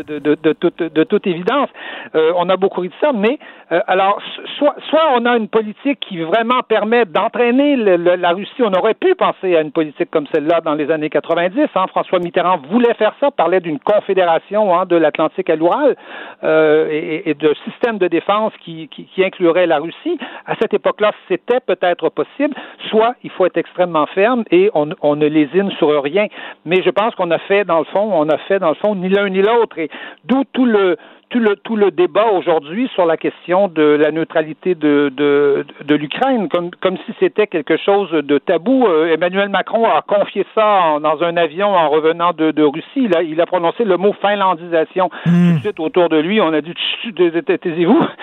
de, 0.02 0.20
de, 0.20 0.36
de, 0.36 0.54
toute, 0.54 0.84
de 0.84 1.04
toute 1.04 1.26
évidence. 1.26 1.70
on 2.14 2.50
a 2.50 2.58
beaucoup 2.58 2.82
ri 2.82 2.90
de 2.90 2.94
ça, 3.02 3.12
mais 3.14 3.40
alors 3.88 4.22
soit, 4.58 4.76
soit 4.90 5.04
on 5.16 5.26
a 5.26 5.38
une 5.38 5.48
politique 5.48 6.00
qui 6.00 6.22
vraiment 6.22 6.62
permet 6.68 7.06
d'entraîner 7.06 7.76
la 7.76 8.32
Russie. 8.32 8.62
On 8.62 8.74
aurait 8.74 8.94
pu 8.94 9.16
penser 9.16 9.56
à 9.56 9.62
une 9.62 9.72
politique 9.72 10.10
comme 10.12 10.28
celle-là 10.34 10.62
dans 10.62 10.74
les 10.74 10.90
années 10.92 11.10
90. 11.10 11.68
Hein. 11.76 11.86
François 11.88 12.20
Mitterrand 12.20 12.58
voulait 12.70 12.94
faire 12.96 13.14
ça, 13.20 13.32
parlait 13.32 13.60
d'une 13.60 13.80
confédération 13.80 14.78
hein, 14.78 14.86
de 14.86 14.96
l'Atlantique 14.96 15.50
à 15.50 15.56
l'Oural 15.56 15.96
euh, 16.44 17.22
et, 17.26 17.34
de 17.34 17.54
système 17.66 17.98
de 17.98 18.08
défense 18.08 18.54
qui, 18.64 18.88
qui, 18.90 19.24
inclurait 19.24 19.68
la 19.68 19.80
Russie. 19.80 20.18
À 20.46 20.56
cette 20.60 20.74
époque-là, 20.74 21.12
c'était 21.28 21.60
peut-être 21.60 22.10
possible. 22.10 22.56
Soit 22.90 23.16
il 23.24 23.30
faut 23.32 23.46
être 23.46 23.58
extrêmement 23.58 24.06
ferme 24.08 24.44
et 24.52 24.70
on, 24.74 24.90
on 25.02 25.16
ne 25.16 25.28
lésine 25.28 25.72
sur 25.78 26.02
rien. 26.02 26.28
Mais 26.66 26.82
je 26.84 26.90
pense 26.90 27.14
qu'on 27.16 27.32
a 27.32 27.40
fait 27.40 27.66
dans 27.66 27.80
le 27.80 27.86
fond, 27.86 28.10
on 28.14 28.30
a 28.30 28.38
fait 28.40 28.60
dans 28.60 28.70
le 28.70 28.76
fond 28.76 28.96
ni 28.96 29.10
l'un 29.10 29.30
ni 29.30 29.42
l'autre. 29.42 29.78
Et 29.78 29.90
d'où 30.26 30.44
tout 30.54 30.66
le 30.66 30.98
tout 31.30 31.40
le, 31.40 31.56
tout 31.58 31.76
le 31.76 31.92
débat 31.92 32.28
aujourd'hui 32.32 32.90
sur 32.94 33.06
la 33.06 33.18
question 33.18 33.68
de 33.68 33.82
la 33.82 34.12
neutralité 34.12 34.76
de, 34.76 35.12
de, 35.16 35.66
de 35.84 35.96
l'Ukraine, 35.96 36.48
comme, 36.48 36.72
comme 36.82 36.98
si 37.06 37.14
c'était 37.20 37.48
quelque 37.48 37.76
chose 37.78 38.10
de 38.12 38.38
tabou. 38.38 38.86
Euh, 38.88 39.14
Emmanuel 39.14 39.50
Macron 39.50 39.86
a 39.86 40.02
confié 40.02 40.46
ça 40.56 40.98
dans 41.02 41.22
un 41.24 41.36
avion 41.36 41.68
en 41.68 41.90
revenant 41.90 42.32
de, 42.32 42.52
de 42.52 42.64
Russie. 42.64 42.86
Il 42.96 43.16
a, 43.16 43.24
il 43.24 43.42
a 43.42 43.46
prononcé 43.46 43.84
le 43.84 43.98
mot 43.98 44.14
finlandisation. 44.22 45.10
Hmm. 45.26 45.50
Tout 45.50 45.56
de 45.56 45.60
suite 45.62 45.80
autour 45.80 46.10
de 46.10 46.18
lui, 46.18 46.40
on 46.40 46.54
a 46.54 46.62
dit 46.62 46.74
taisez-vous. 47.14 48.06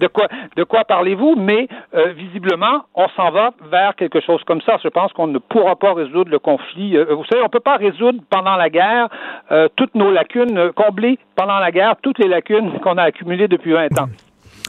De, 0.00 0.06
quoi, 0.06 0.28
de 0.56 0.62
quoi 0.62 0.84
parlez-vous? 0.84 1.34
Mais 1.36 1.66
euh, 1.92 2.12
visiblement, 2.12 2.84
on 2.94 3.08
s'en 3.16 3.30
va 3.30 3.50
vers 3.68 3.96
quelque 3.96 4.20
chose 4.20 4.40
comme 4.44 4.60
ça. 4.60 4.76
Je 4.80 4.86
pense 4.88 5.12
qu'on 5.12 5.26
ne 5.26 5.38
pourra 5.38 5.74
pas 5.74 5.92
résoudre 5.92 6.30
le 6.30 6.38
conflit. 6.38 6.96
Euh, 6.96 7.06
vous 7.16 7.24
savez, 7.24 7.42
on 7.42 7.46
ne 7.46 7.50
peut 7.50 7.58
pas 7.58 7.78
résoudre 7.78 8.20
pendant 8.30 8.54
la 8.54 8.70
guerre 8.70 9.08
toutes 9.74 9.96
nos 9.96 10.12
lacunes, 10.12 10.70
combler 10.76 11.18
pendant 11.34 11.58
la 11.58 11.72
guerre 11.72 11.96
toutes 12.08 12.20
les 12.20 12.28
lacunes 12.28 12.80
qu'on 12.80 12.96
a 12.96 13.02
accumulées 13.02 13.48
depuis 13.48 13.72
20 13.72 14.00
ans. 14.00 14.08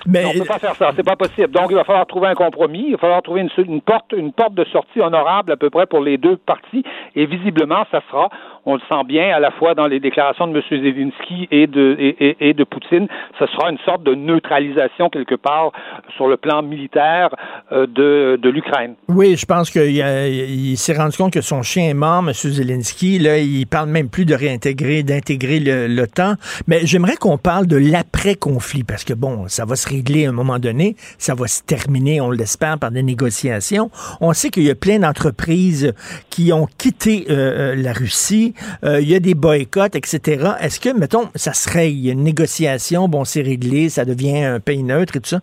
Mais... 0.05 0.25
on 0.25 0.33
ne 0.33 0.39
peut 0.39 0.45
pas 0.45 0.59
faire 0.59 0.75
ça, 0.75 0.91
c'est 0.95 1.05
pas 1.05 1.15
possible. 1.15 1.51
Donc, 1.51 1.67
il 1.69 1.75
va 1.75 1.85
falloir 1.85 2.05
trouver 2.05 2.27
un 2.27 2.35
compromis, 2.35 2.85
il 2.87 2.91
va 2.93 2.97
falloir 2.97 3.21
trouver 3.21 3.47
une, 3.57 3.81
porte, 3.81 4.13
une 4.15 4.33
porte 4.33 4.53
de 4.53 4.65
sortie 4.65 4.99
honorable 4.99 5.53
à 5.53 5.57
peu 5.57 5.69
près 5.69 5.85
pour 5.85 6.01
les 6.01 6.17
deux 6.17 6.35
parties, 6.35 6.83
et 7.15 7.25
visiblement, 7.25 7.85
ça 7.91 8.01
sera, 8.09 8.29
on 8.69 8.75
le 8.75 8.81
sent 8.87 9.03
bien 9.07 9.35
à 9.35 9.39
la 9.39 9.51
fois 9.51 9.73
dans 9.73 9.87
les 9.87 9.99
déclarations 9.99 10.47
de 10.47 10.55
M. 10.55 10.63
Zelensky 10.69 11.47
et 11.51 11.67
de, 11.67 11.95
et, 11.99 12.53
de 12.53 12.63
Poutine, 12.63 13.07
ce 13.39 13.45
sera 13.47 13.71
une 13.71 13.79
sorte 13.79 14.03
de 14.03 14.13
neutralisation 14.13 15.09
quelque 15.09 15.35
part 15.35 15.71
sur 16.15 16.27
le 16.27 16.37
plan 16.37 16.61
militaire 16.61 17.29
euh, 17.71 17.87
de, 17.87 18.39
de 18.41 18.49
l'Ukraine. 18.49 18.95
Oui, 19.07 19.35
je 19.35 19.45
pense 19.45 19.71
qu'il 19.71 20.77
s'est 20.77 20.93
rendu 20.93 21.17
compte 21.17 21.33
que 21.33 21.41
son 21.41 21.63
chien 21.63 21.89
est 21.89 21.93
mort, 21.93 22.19
M. 22.19 22.31
Zelensky. 22.33 23.19
Là, 23.19 23.39
il 23.39 23.65
parle 23.65 23.89
même 23.89 24.09
plus 24.09 24.25
de 24.25 24.35
réintégrer, 24.35 25.03
d'intégrer 25.03 25.59
l'OTAN. 25.87 26.35
Mais 26.67 26.85
j'aimerais 26.85 27.15
qu'on 27.15 27.37
parle 27.37 27.65
de 27.65 27.77
l'après-conflit, 27.77 28.83
parce 28.83 29.03
que 29.03 29.13
bon, 29.13 29.47
ça 29.47 29.65
va 29.65 29.75
se 29.75 29.89
régler 29.89 30.27
à 30.27 30.29
un 30.29 30.33
moment 30.33 30.59
donné, 30.59 30.95
ça 31.17 31.33
va 31.33 31.47
se 31.47 31.63
terminer, 31.63 32.21
on 32.21 32.31
l'espère, 32.31 32.77
par 32.77 32.91
des 32.91 33.03
négociations. 33.03 33.89
On 34.21 34.33
sait 34.33 34.49
qu'il 34.49 34.63
y 34.63 34.69
a 34.69 34.75
plein 34.75 34.99
d'entreprises 34.99 35.93
qui 36.29 36.53
ont 36.53 36.67
quitté 36.77 37.25
euh, 37.29 37.73
euh, 37.73 37.75
la 37.75 37.93
Russie. 37.93 38.53
Euh, 38.83 39.01
il 39.01 39.09
y 39.09 39.15
a 39.15 39.19
des 39.19 39.33
boycotts, 39.33 39.95
etc. 39.95 40.51
Est-ce 40.59 40.79
que, 40.79 40.97
mettons, 40.97 41.29
ça 41.35 41.53
serait 41.53 41.91
une 41.91 42.23
négociation, 42.23 43.07
bon, 43.07 43.25
c'est 43.25 43.41
réglé, 43.41 43.89
ça 43.89 44.05
devient 44.05 44.43
un 44.43 44.59
pays 44.59 44.83
neutre 44.83 45.15
et 45.15 45.19
tout 45.19 45.29
ça. 45.29 45.39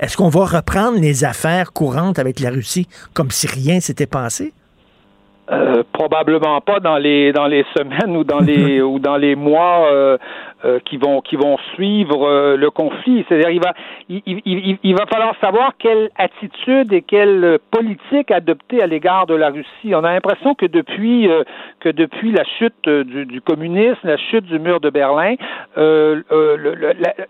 Est-ce 0.00 0.16
qu'on 0.16 0.28
va 0.28 0.46
reprendre 0.46 0.98
les 0.98 1.24
affaires 1.24 1.72
courantes 1.72 2.18
avec 2.18 2.40
la 2.40 2.50
Russie 2.50 2.88
comme 3.12 3.30
si 3.30 3.46
rien 3.46 3.80
s'était 3.80 4.06
passé? 4.06 4.52
probablement 5.92 6.60
pas 6.60 6.78
dans 6.78 6.96
les 6.96 7.32
dans 7.32 7.46
les 7.46 7.64
semaines 7.76 8.16
ou 8.16 8.22
dans 8.22 8.38
les 8.38 8.80
ou 8.90 9.00
dans 9.00 9.16
les 9.16 9.34
mois 9.34 9.90
euh, 9.92 10.16
qui 10.84 10.96
vont 10.96 11.20
qui 11.20 11.36
vont 11.36 11.56
suivre 11.74 12.26
euh, 12.26 12.56
le 12.56 12.70
conflit. 12.70 13.24
C'est-à-dire, 13.28 13.50
il 13.50 13.60
va 13.60 13.72
il, 14.08 14.22
il, 14.26 14.78
il, 14.82 14.94
va 14.94 15.06
falloir 15.06 15.34
savoir 15.40 15.72
quelle 15.78 16.10
attitude 16.16 16.92
et 16.92 17.02
quelle 17.02 17.58
politique 17.70 18.30
adopter 18.30 18.82
à 18.82 18.86
l'égard 18.86 19.26
de 19.26 19.34
la 19.34 19.50
Russie. 19.50 19.94
On 19.94 20.04
a 20.04 20.12
l'impression 20.12 20.54
que 20.54 20.66
depuis 20.66 21.28
euh, 21.28 21.44
que 21.80 21.88
depuis 21.88 22.32
la 22.32 22.44
chute 22.58 22.88
du, 22.88 23.26
du, 23.26 23.40
communisme, 23.40 24.00
la 24.04 24.16
chute 24.16 24.44
du 24.44 24.58
mur 24.58 24.80
de 24.80 24.90
Berlin, 24.90 25.34
le, 25.76 26.24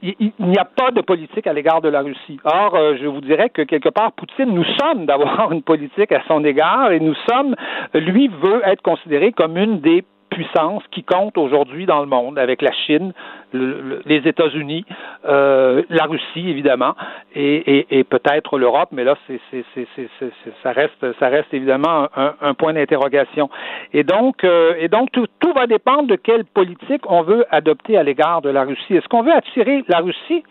il 0.02 0.32
n'y 0.39 0.59
a 0.59 0.65
pas 0.65 0.90
de 0.90 1.01
politique 1.01 1.47
à 1.47 1.52
l'égard 1.52 1.81
de 1.81 1.89
la 1.89 2.01
Russie. 2.01 2.39
Or, 2.44 2.77
je 3.01 3.07
vous 3.07 3.20
dirais 3.20 3.51
que 3.51 3.62
quelque 3.62 3.89
part, 3.89 4.12
Poutine 4.12 4.52
nous 4.52 4.65
sommes 4.78 5.07
d'avoir 5.07 5.52
une 5.52 5.62
politique 5.62 6.12
à 6.12 6.23
son 6.27 6.44
égard 6.44 6.93
et 6.93 7.01
nous 7.01 7.15
sommes, 7.28 7.55
lui 7.94 8.28
veut 8.28 8.62
être 8.65 8.82
considéré 8.82 9.32
comme 9.32 9.57
une 9.57 9.81
des 9.81 10.05
qui 10.91 11.03
compte 11.03 11.39
aujourd'hui 11.39 11.87
dans 11.87 12.01
le 12.01 12.07
monde, 12.07 12.39
avec 12.39 12.62
la 12.62 12.73
Chine, 12.73 13.12
les 13.53 14.23
États-Unis, 14.27 14.85
euh, 15.27 15.83
la 15.89 16.05
Russie 16.05 16.49
évidemment, 16.49 16.95
et, 17.35 18.05
peut-être 18.09 18.59
l'Europe, 18.59 18.91
mais 18.93 19.05
là, 19.05 19.17
c'est, 19.27 19.41
ça 20.62 20.73
reste, 20.73 21.55
évidemment 21.55 22.09
un, 22.41 22.55
point 22.55 22.73
d'interrogation. 22.73 23.51
Et 23.93 24.05
donc, 24.05 24.45
euh, 24.45 24.75
et 24.79 24.89
donc 24.89 25.11
tout, 25.12 25.27
tout, 25.39 25.53
va 25.53 25.67
dépendre 25.67 26.09
de 26.09 26.17
quelle 26.17 26.45
politique 26.45 27.03
on 27.09 27.23
veut 27.23 27.45
adopter 27.51 27.97
à 27.97 28.03
l'égard 28.03 28.43
de 28.43 28.51
la 28.51 28.65
Russie. 28.65 28.95
Est-ce 28.97 29.09
qu'on 29.09 29.23
veut 29.23 29.33
attirer 29.33 29.85
la 29.89 29.99
Russie 29.99 30.43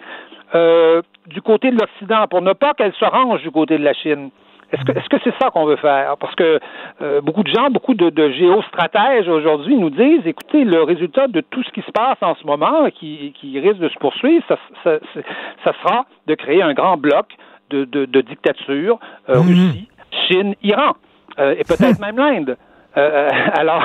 euh, 0.55 1.01
du 1.27 1.41
côté 1.41 1.71
de 1.71 1.77
l'Occident 1.79 2.27
pour 2.27 2.41
ne 2.41 2.53
pas 2.53 2.73
qu'elle 2.73 2.93
se 2.93 3.05
range 3.05 3.41
du 3.41 3.51
côté 3.51 3.77
de 3.77 3.83
la 3.83 3.93
Chine? 3.93 4.29
Est-ce 4.71 4.83
que 4.83 4.91
est-ce 4.91 5.09
que 5.09 5.17
c'est 5.23 5.33
ça 5.41 5.49
qu'on 5.49 5.65
veut 5.65 5.77
faire? 5.77 6.15
Parce 6.17 6.35
que 6.35 6.59
euh, 7.01 7.21
beaucoup 7.21 7.43
de 7.43 7.49
gens, 7.49 7.69
beaucoup 7.69 7.93
de, 7.93 8.09
de 8.09 8.31
géostratèges 8.31 9.27
aujourd'hui 9.27 9.75
nous 9.77 9.89
disent, 9.89 10.25
écoutez, 10.25 10.63
le 10.63 10.83
résultat 10.83 11.27
de 11.27 11.41
tout 11.41 11.63
ce 11.63 11.71
qui 11.71 11.81
se 11.81 11.91
passe 11.91 12.17
en 12.21 12.35
ce 12.35 12.45
moment, 12.45 12.89
qui, 12.91 13.33
qui 13.39 13.59
risque 13.59 13.79
de 13.79 13.89
se 13.89 13.97
poursuivre, 13.97 14.43
ça, 14.47 14.57
ça, 14.83 14.99
ça 15.63 15.73
sera 15.81 16.05
de 16.27 16.35
créer 16.35 16.61
un 16.61 16.73
grand 16.73 16.97
bloc 16.97 17.25
de, 17.69 17.85
de, 17.85 18.05
de 18.05 18.21
dictature, 18.21 18.99
euh, 19.29 19.37
mhm. 19.37 19.47
Russie, 19.47 19.87
Chine, 20.27 20.55
Iran, 20.61 20.93
euh, 21.39 21.55
et 21.57 21.63
peut-être 21.63 21.99
même 22.01 22.17
l'Inde. 22.17 22.57
alors, 22.95 23.83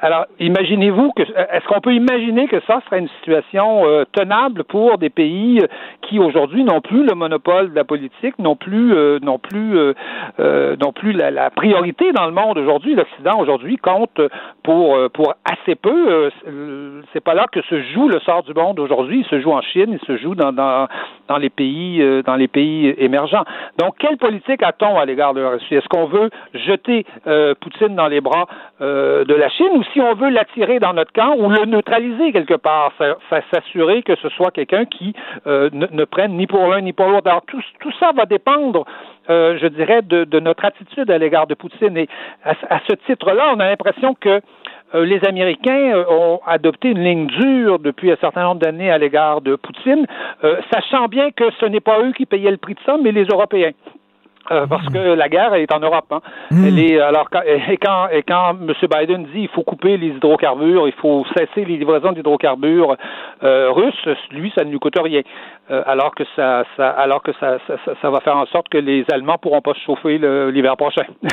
alors, 0.00 0.26
imaginez-vous 0.38 1.12
que 1.12 1.22
est-ce 1.22 1.66
qu'on 1.66 1.80
peut 1.80 1.94
imaginer 1.94 2.48
que 2.48 2.60
ça 2.66 2.80
serait 2.86 3.00
une 3.00 3.08
situation 3.20 3.86
euh, 3.86 4.04
tenable 4.12 4.64
pour 4.64 4.98
des 4.98 5.10
pays 5.10 5.60
euh, 5.60 5.66
qui 6.02 6.18
aujourd'hui 6.18 6.64
n'ont 6.64 6.80
plus 6.80 7.04
le 7.04 7.14
monopole 7.14 7.70
de 7.70 7.76
la 7.76 7.84
politique, 7.84 8.38
n'ont 8.38 8.56
plus 8.56 8.94
euh, 8.94 9.18
non 9.22 9.38
plus 9.38 9.76
non 10.38 10.92
plus 10.92 11.12
la, 11.12 11.50
priorité 11.50 12.12
dans 12.12 12.26
le 12.26 12.32
monde 12.32 12.58
aujourd'hui. 12.58 12.94
L'Occident 12.94 13.38
aujourd'hui 13.40 13.76
compte 13.76 14.20
pour 14.62 14.96
pour 15.12 15.34
assez 15.44 15.74
peu. 15.74 16.30
c'est 17.12 17.22
pas 17.22 17.34
là 17.34 17.46
que 17.50 17.60
se 17.62 17.82
joue 17.94 18.08
le 18.08 18.20
sort 18.20 18.42
du 18.42 18.54
monde 18.54 18.78
aujourd'hui. 18.80 19.20
Il 19.20 19.26
se 19.26 19.40
joue 19.40 19.52
en 19.52 19.62
Chine, 19.62 19.98
il 20.00 20.06
se 20.06 20.16
joue 20.16 20.34
dans 20.34 20.52
dans, 20.52 20.88
dans 21.28 21.36
les 21.36 21.50
pays 21.50 22.02
dans 22.24 22.36
les 22.36 22.48
pays 22.48 22.94
émergents. 22.98 23.44
Donc, 23.78 23.94
quelle 23.98 24.16
politique 24.16 24.62
a-t-on 24.62 24.98
à 24.98 25.04
l'égard 25.04 25.34
de 25.34 25.40
la 25.40 25.50
Russie? 25.50 25.74
Est-ce 25.74 25.88
qu'on 25.88 26.06
veut 26.06 26.30
jeter 26.54 27.04
Poutine 27.60 27.94
dans 27.94 28.08
les 28.08 28.20
bras 28.20 28.46
de 28.80 29.34
la 29.34 29.48
Chine 29.50 29.81
si 29.92 30.00
on 30.00 30.14
veut 30.14 30.30
l'attirer 30.30 30.78
dans 30.78 30.92
notre 30.92 31.12
camp 31.12 31.34
ou 31.36 31.48
le 31.48 31.64
neutraliser 31.64 32.32
quelque 32.32 32.54
part, 32.54 32.92
s'assurer 33.52 34.02
que 34.02 34.16
ce 34.16 34.28
soit 34.30 34.50
quelqu'un 34.50 34.84
qui 34.84 35.14
euh, 35.46 35.70
ne, 35.72 36.04
prenne 36.04 36.36
ni 36.36 36.46
pour 36.46 36.66
l'un 36.66 36.80
ni 36.80 36.92
pour 36.92 37.06
l'autre. 37.06 37.28
Alors 37.28 37.42
tout, 37.46 37.62
tout 37.80 37.92
ça 37.98 38.12
va 38.12 38.26
dépendre, 38.26 38.84
euh, 39.30 39.58
je 39.60 39.66
dirais, 39.66 40.02
de, 40.02 40.40
notre 40.40 40.64
attitude 40.64 41.10
à 41.10 41.18
l'égard 41.18 41.46
de 41.46 41.54
Poutine. 41.54 41.96
Et 41.96 42.08
à, 42.44 42.80
ce 42.88 42.94
titre-là, 43.06 43.52
on 43.54 43.60
a 43.60 43.68
l'impression 43.68 44.14
que 44.14 44.40
euh, 44.94 45.04
les 45.04 45.24
Américains 45.24 46.04
ont 46.10 46.40
adopté 46.46 46.90
une 46.90 47.02
ligne 47.02 47.26
dure 47.26 47.78
depuis 47.78 48.10
un 48.10 48.16
certain 48.16 48.44
nombre 48.44 48.60
d'années 48.60 48.90
à 48.90 48.98
l'égard 48.98 49.40
de 49.40 49.56
Poutine, 49.56 50.06
sachant 50.72 51.06
bien 51.06 51.30
que 51.30 51.44
ce 51.60 51.66
n'est 51.66 51.80
pas 51.80 52.00
eux 52.00 52.12
qui 52.12 52.26
payaient 52.26 52.50
le 52.50 52.56
prix 52.56 52.74
de 52.74 52.80
ça, 52.84 52.96
mais 53.02 53.12
les 53.12 53.24
Européens. 53.24 53.72
Euh, 54.50 54.66
parce 54.66 54.86
que 54.88 54.98
la 54.98 55.28
guerre 55.28 55.54
est 55.54 55.72
en 55.72 55.78
Europe. 55.78 56.06
Hein. 56.10 56.20
Hmm. 56.50 56.64
Elle 56.66 56.78
est 56.78 57.00
alors 57.00 57.28
et 57.46 57.76
quand 57.76 58.08
et 58.10 58.22
quand 58.22 58.56
M. 58.60 58.72
Biden 58.90 59.24
dit 59.32 59.42
il 59.42 59.48
faut 59.48 59.62
couper 59.62 59.96
les 59.96 60.08
hydrocarbures, 60.08 60.88
il 60.88 60.94
faut 60.94 61.24
cesser 61.36 61.64
les 61.64 61.76
livraisons 61.76 62.12
d'hydrocarbures 62.12 62.96
euh, 63.44 63.70
russes, 63.70 64.08
lui 64.32 64.52
ça 64.56 64.64
ne 64.64 64.70
lui 64.70 64.78
coûte 64.80 64.98
rien. 65.00 65.22
Euh, 65.70 65.82
alors 65.86 66.12
que 66.14 66.24
ça, 66.34 66.64
ça 66.76 66.90
alors 66.90 67.22
que 67.22 67.30
ça, 67.38 67.58
ça, 67.68 67.76
ça, 68.00 68.10
va 68.10 68.20
faire 68.20 68.36
en 68.36 68.46
sorte 68.46 68.68
que 68.68 68.78
les 68.78 69.04
Allemands 69.12 69.38
pourront 69.38 69.60
pas 69.60 69.74
se 69.74 69.80
chauffer 69.80 70.18
l'hiver 70.18 70.76
prochain. 70.76 71.04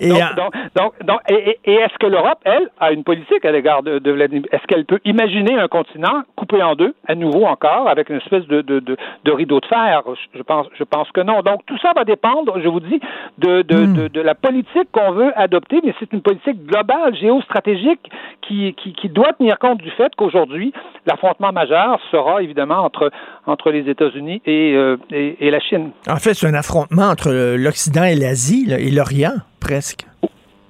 Et 0.00 0.10
donc, 0.10 0.52
donc, 0.76 0.92
donc, 1.04 1.20
et, 1.28 1.58
et 1.64 1.74
est-ce 1.74 1.96
que 1.98 2.06
l'Europe, 2.06 2.38
elle, 2.44 2.68
a 2.78 2.92
une 2.92 3.04
politique 3.04 3.44
à 3.44 3.52
l'égard 3.52 3.82
de, 3.82 3.98
de 3.98 4.10
Vladimir? 4.12 4.44
Est-ce 4.52 4.64
qu'elle 4.66 4.84
peut 4.84 5.00
imaginer 5.04 5.58
un 5.58 5.68
continent 5.68 6.22
coupé 6.36 6.62
en 6.62 6.74
deux, 6.74 6.94
à 7.08 7.14
nouveau 7.14 7.46
encore, 7.46 7.88
avec 7.88 8.10
une 8.10 8.16
espèce 8.16 8.46
de, 8.46 8.60
de, 8.60 8.80
de, 8.80 8.96
de 9.24 9.32
rideau 9.32 9.60
de 9.60 9.66
fer? 9.66 10.02
Je 10.34 10.42
pense, 10.42 10.66
je 10.78 10.84
pense 10.84 11.05
que 11.12 11.20
non. 11.20 11.42
Donc, 11.42 11.64
tout 11.66 11.78
ça 11.78 11.92
va 11.94 12.04
dépendre, 12.04 12.60
je 12.62 12.68
vous 12.68 12.80
dis, 12.80 13.00
de, 13.38 13.62
de, 13.62 13.86
hmm. 13.86 14.08
de, 14.08 14.20
la 14.20 14.34
politique 14.34 14.90
qu'on 14.92 15.12
veut 15.12 15.32
adopter, 15.36 15.80
mais 15.84 15.94
c'est 16.00 16.12
une 16.12 16.22
politique 16.22 16.64
globale, 16.66 17.14
géostratégique, 17.16 18.10
qui, 18.46 18.74
qui, 18.74 18.92
qui 18.92 19.08
doit 19.08 19.32
tenir 19.34 19.58
compte 19.58 19.78
du 19.78 19.90
fait 19.90 20.12
qu'aujourd'hui, 20.16 20.72
l'affrontement 21.06 21.52
majeur 21.52 22.00
sera 22.10 22.42
évidemment 22.42 22.84
entre, 22.84 23.10
entre 23.46 23.70
les 23.70 23.88
États-Unis 23.90 24.42
et, 24.46 24.74
euh, 24.74 24.96
et, 25.10 25.50
la 25.50 25.60
Chine. 25.60 25.90
En 26.08 26.16
fait, 26.16 26.34
c'est 26.34 26.46
un 26.46 26.54
affrontement 26.54 27.08
entre 27.08 27.56
l'Occident 27.56 28.04
et 28.04 28.14
l'Asie, 28.14 28.66
et 28.70 28.90
l'Orient, 28.90 29.34
presque. 29.60 30.06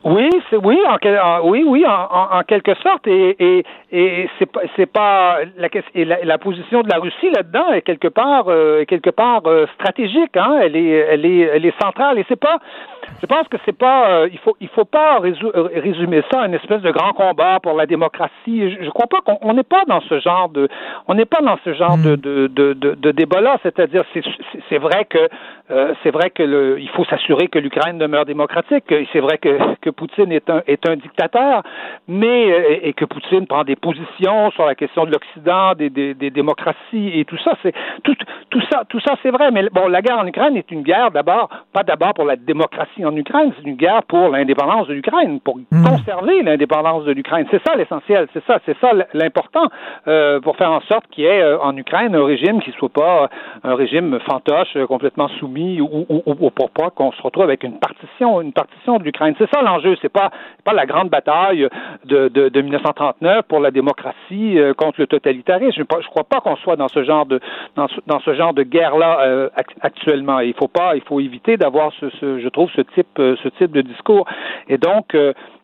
Oui, 0.06 0.30
c'est 0.48 0.56
oui, 0.56 0.78
en, 0.86 1.40
oui, 1.48 1.64
oui, 1.66 1.84
en, 1.84 2.40
quelque 2.46 2.76
sorte, 2.76 3.08
et, 3.08 3.34
et, 3.40 3.64
et 3.90 4.30
c'est 4.38 4.46
pas, 4.46 4.60
c'est 4.76 4.86
pas 4.86 5.38
la, 5.56 5.68
et 5.96 6.04
la, 6.04 6.38
position 6.38 6.82
de 6.82 6.88
la 6.88 6.98
Russie 6.98 7.28
là-dedans 7.34 7.72
est 7.72 7.82
quelque 7.82 8.06
part, 8.06 8.44
euh, 8.46 8.84
quelque 8.84 9.10
part 9.10 9.42
euh, 9.46 9.66
stratégique, 9.74 10.36
hein. 10.36 10.60
Elle 10.62 10.76
est, 10.76 10.90
elle 10.90 11.26
est, 11.26 11.40
elle 11.40 11.66
est 11.66 11.74
centrale, 11.82 12.20
et 12.20 12.24
c'est 12.28 12.38
pas, 12.38 12.58
je 13.20 13.26
pense 13.26 13.48
que 13.48 13.56
c'est 13.64 13.76
pas, 13.76 14.10
euh, 14.10 14.28
il 14.30 14.38
faut, 14.38 14.56
il 14.60 14.68
faut 14.68 14.84
pas 14.84 15.18
résumer 15.18 16.22
ça 16.30 16.42
à 16.42 16.46
une 16.46 16.54
espèce 16.54 16.82
de 16.82 16.92
grand 16.92 17.12
combat 17.12 17.58
pour 17.60 17.72
la 17.72 17.86
démocratie. 17.86 18.70
Je, 18.70 18.84
je 18.84 18.90
crois 18.90 19.08
pas 19.08 19.22
qu'on 19.22 19.54
n'est 19.54 19.64
pas 19.64 19.82
dans 19.88 20.02
ce 20.02 20.20
genre 20.20 20.48
de, 20.50 20.68
on 21.08 21.14
n'est 21.14 21.24
pas 21.24 21.40
dans 21.40 21.58
ce 21.64 21.74
genre 21.74 21.98
de, 21.98 22.14
de, 22.14 22.46
de, 22.46 22.74
de, 22.74 23.10
débat-là. 23.10 23.58
C'est-à-dire, 23.64 24.04
c'est, 24.14 24.22
c'est 24.68 24.78
vrai 24.78 25.04
que, 25.06 25.28
c'est 26.04 26.10
vrai 26.12 26.30
que 26.30 26.44
le, 26.44 26.78
il 26.78 26.88
faut 26.90 27.04
s'assurer 27.06 27.48
que 27.48 27.58
l'Ukraine 27.58 27.98
demeure 27.98 28.24
démocratique. 28.24 28.84
C'est 29.12 29.20
vrai 29.20 29.38
que, 29.38 29.74
que 29.80 29.90
Poutine 29.96 30.30
est 30.32 30.48
un, 30.50 30.62
est 30.66 30.88
un 30.88 30.96
dictateur, 30.96 31.62
mais 32.06 32.52
euh, 32.52 32.78
et, 32.82 32.92
que 32.92 33.04
Poutine 33.04 33.46
prend 33.46 33.64
des 33.64 33.76
positions 33.76 34.50
sur 34.52 34.66
la 34.66 34.74
question 34.74 35.04
de 35.04 35.10
l'Occident, 35.10 35.74
des, 35.74 35.90
des, 35.90 36.14
des, 36.14 36.30
démocraties 36.30 37.18
et 37.18 37.24
tout 37.24 37.38
ça, 37.38 37.56
c'est 37.62 37.74
tout, 38.04 38.14
tout 38.50 38.62
ça, 38.70 38.84
tout 38.88 39.00
ça 39.00 39.14
c'est 39.22 39.30
vrai. 39.30 39.50
Mais 39.50 39.68
bon, 39.72 39.88
la 39.88 40.02
guerre 40.02 40.18
en 40.18 40.26
Ukraine 40.26 40.56
est 40.56 40.70
une 40.70 40.82
guerre 40.82 41.10
d'abord, 41.10 41.48
pas 41.72 41.82
d'abord 41.82 42.14
pour 42.14 42.24
la 42.24 42.36
démocratie 42.36 43.04
en 43.04 43.16
Ukraine, 43.16 43.52
c'est 43.56 43.68
une 43.68 43.76
guerre 43.76 44.02
pour 44.04 44.28
l'indépendance 44.28 44.86
de 44.88 44.94
l'Ukraine, 44.94 45.40
pour 45.40 45.56
mmh. 45.56 45.84
conserver 45.84 46.42
l'indépendance 46.42 47.04
de 47.04 47.12
l'Ukraine. 47.12 47.46
C'est 47.50 47.62
ça 47.66 47.74
l'essentiel, 47.74 48.28
c'est 48.32 48.44
ça, 48.44 48.58
c'est 48.66 48.78
ça 48.80 48.90
l'important 49.14 49.68
euh, 50.06 50.40
pour 50.40 50.56
faire 50.56 50.70
en 50.70 50.80
sorte 50.82 51.06
qu'il 51.10 51.24
y 51.24 51.26
ait 51.26 51.42
euh, 51.42 51.58
en 51.60 51.76
Ukraine 51.76 52.14
un 52.14 52.24
régime 52.24 52.60
qui 52.60 52.72
soit 52.72 52.88
pas 52.88 53.28
un 53.64 53.74
régime 53.74 54.18
fantoche 54.20 54.76
complètement 54.88 55.28
soumis 55.28 55.80
ou, 55.80 56.06
ou, 56.08 56.22
ou 56.26 56.50
pour 56.50 56.70
pas 56.70 56.90
qu'on 56.90 57.12
se 57.12 57.22
retrouve 57.22 57.44
avec 57.44 57.64
une 57.64 57.78
partition, 57.78 58.40
une 58.40 58.52
partition 58.52 58.98
de 58.98 59.04
l'Ukraine. 59.04 59.34
C'est 59.38 59.50
ça 59.50 59.62
l'enjeu 59.62 59.85
c'est 60.02 60.12
pas 60.12 60.30
pas 60.64 60.72
la 60.72 60.86
grande 60.86 61.10
bataille 61.10 61.68
de, 62.04 62.28
de, 62.28 62.48
de 62.48 62.60
1939 62.60 63.42
pour 63.48 63.60
la 63.60 63.70
démocratie 63.70 64.58
euh, 64.58 64.74
contre 64.74 65.00
le 65.00 65.06
totalitarisme. 65.06 65.72
Je 65.76 65.80
ne 65.80 66.08
crois 66.08 66.24
pas 66.24 66.40
qu'on 66.40 66.56
soit 66.56 66.76
dans 66.76 66.88
ce 66.88 67.04
genre 67.04 67.26
de 67.26 67.40
dans 67.76 67.88
ce, 67.88 68.00
dans 68.06 68.20
ce 68.20 68.34
genre 68.34 68.54
de 68.54 68.62
guerre 68.62 68.96
là 68.96 69.20
euh, 69.20 69.48
actuellement. 69.80 70.40
Il 70.40 70.54
faut 70.54 70.68
pas, 70.68 70.96
il 70.96 71.02
faut 71.02 71.20
éviter 71.20 71.56
d'avoir 71.56 71.92
ce, 72.00 72.10
ce, 72.20 72.38
je 72.40 72.48
trouve 72.48 72.70
ce 72.74 72.82
type 72.82 73.18
euh, 73.18 73.36
ce 73.42 73.48
type 73.48 73.72
de 73.72 73.82
discours. 73.82 74.26
Et 74.68 74.78
donc 74.78 75.16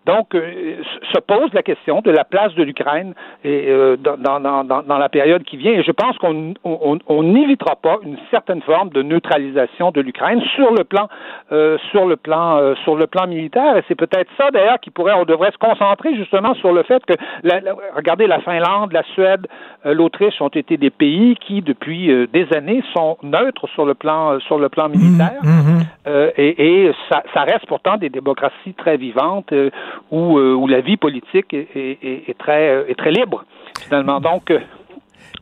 Donc, 0.07 0.35
euh, 0.35 0.83
se 1.13 1.21
pose 1.21 1.53
la 1.53 1.63
question 1.63 2.01
de 2.01 2.11
la 2.11 2.25
place 2.25 2.55
de 2.55 2.63
l'Ukraine 2.65 3.15
euh, 3.45 3.97
dans, 3.97 4.41
dans, 4.41 4.65
dans, 4.65 4.83
dans, 4.83 4.99
la 4.99 5.09
période 5.09 5.45
qui 5.45 5.57
vient. 5.57 5.73
Et 5.73 5.83
je 5.85 5.93
pense 5.93 6.17
qu'on 6.19 7.23
n'évitera 7.23 7.77
pas 7.77 7.99
une 8.03 8.17
certaine 8.31 8.63
forme 8.63 8.91
de 8.91 9.03
neutralisation 9.03 9.93
de 9.93 10.01
l'Ukraine 10.01 10.43
sur 10.57 10.73
le 10.73 10.83
plan 10.83 11.09
euh, 11.53 11.79
sur 11.91 12.07
le 12.07 12.17
plan 12.17 12.57
euh, 12.57 12.75
sur 12.83 12.97
le 12.97 13.07
plan 13.07 13.29
militaire. 13.29 13.77
Et 13.77 13.85
c'est 13.87 13.95
peut-être 13.95 14.29
ça 14.37 14.51
d'ailleurs 14.51 14.81
qui 14.81 14.91
pourrait, 14.91 15.15
on 15.15 15.25
devrait 15.25 15.53
se 15.53 15.59
concentrer 15.59 16.17
justement 16.17 16.55
sur 16.55 16.73
le 16.73 16.83
fait 16.83 17.05
que, 17.05 17.15
la, 17.45 17.61
regardez, 17.95 18.27
la 18.27 18.41
Finlande, 18.41 18.93
la 18.93 19.05
Suède, 19.15 19.47
l'Autriche 19.85 20.41
ont 20.41 20.49
été 20.49 20.77
des 20.77 20.91
pays 20.91 21.37
qui 21.37 21.63
depuis 21.63 22.09
des 22.33 22.47
années 22.55 22.83
sont 22.93 23.19
neutres 23.23 23.69
sur 23.69 23.85
le 23.85 23.95
plan 23.95 24.39
sur 24.41 24.59
le 24.59 24.69
plan 24.69 24.89
militaire. 24.89 25.41
Mmh, 25.43 25.49
mmh. 25.49 26.31
et, 26.37 26.85
et 26.87 26.93
ça, 27.09 27.23
ça, 27.35 27.43
reste 27.43 27.67
pourtant 27.67 27.97
des 27.97 28.09
démocraties 28.09 28.75
très 28.75 28.97
vivantes 28.97 29.53
où, 30.11 30.39
euh, 30.39 30.55
où 30.55 30.67
la 30.67 30.81
vie 30.81 30.97
politique 30.97 31.53
est, 31.55 31.69
est, 31.75 32.29
est, 32.29 32.39
très, 32.39 32.69
euh, 32.69 32.85
est 32.89 32.99
très 32.99 33.11
libre, 33.11 33.45
finalement. 33.81 34.21
Donc, 34.21 34.53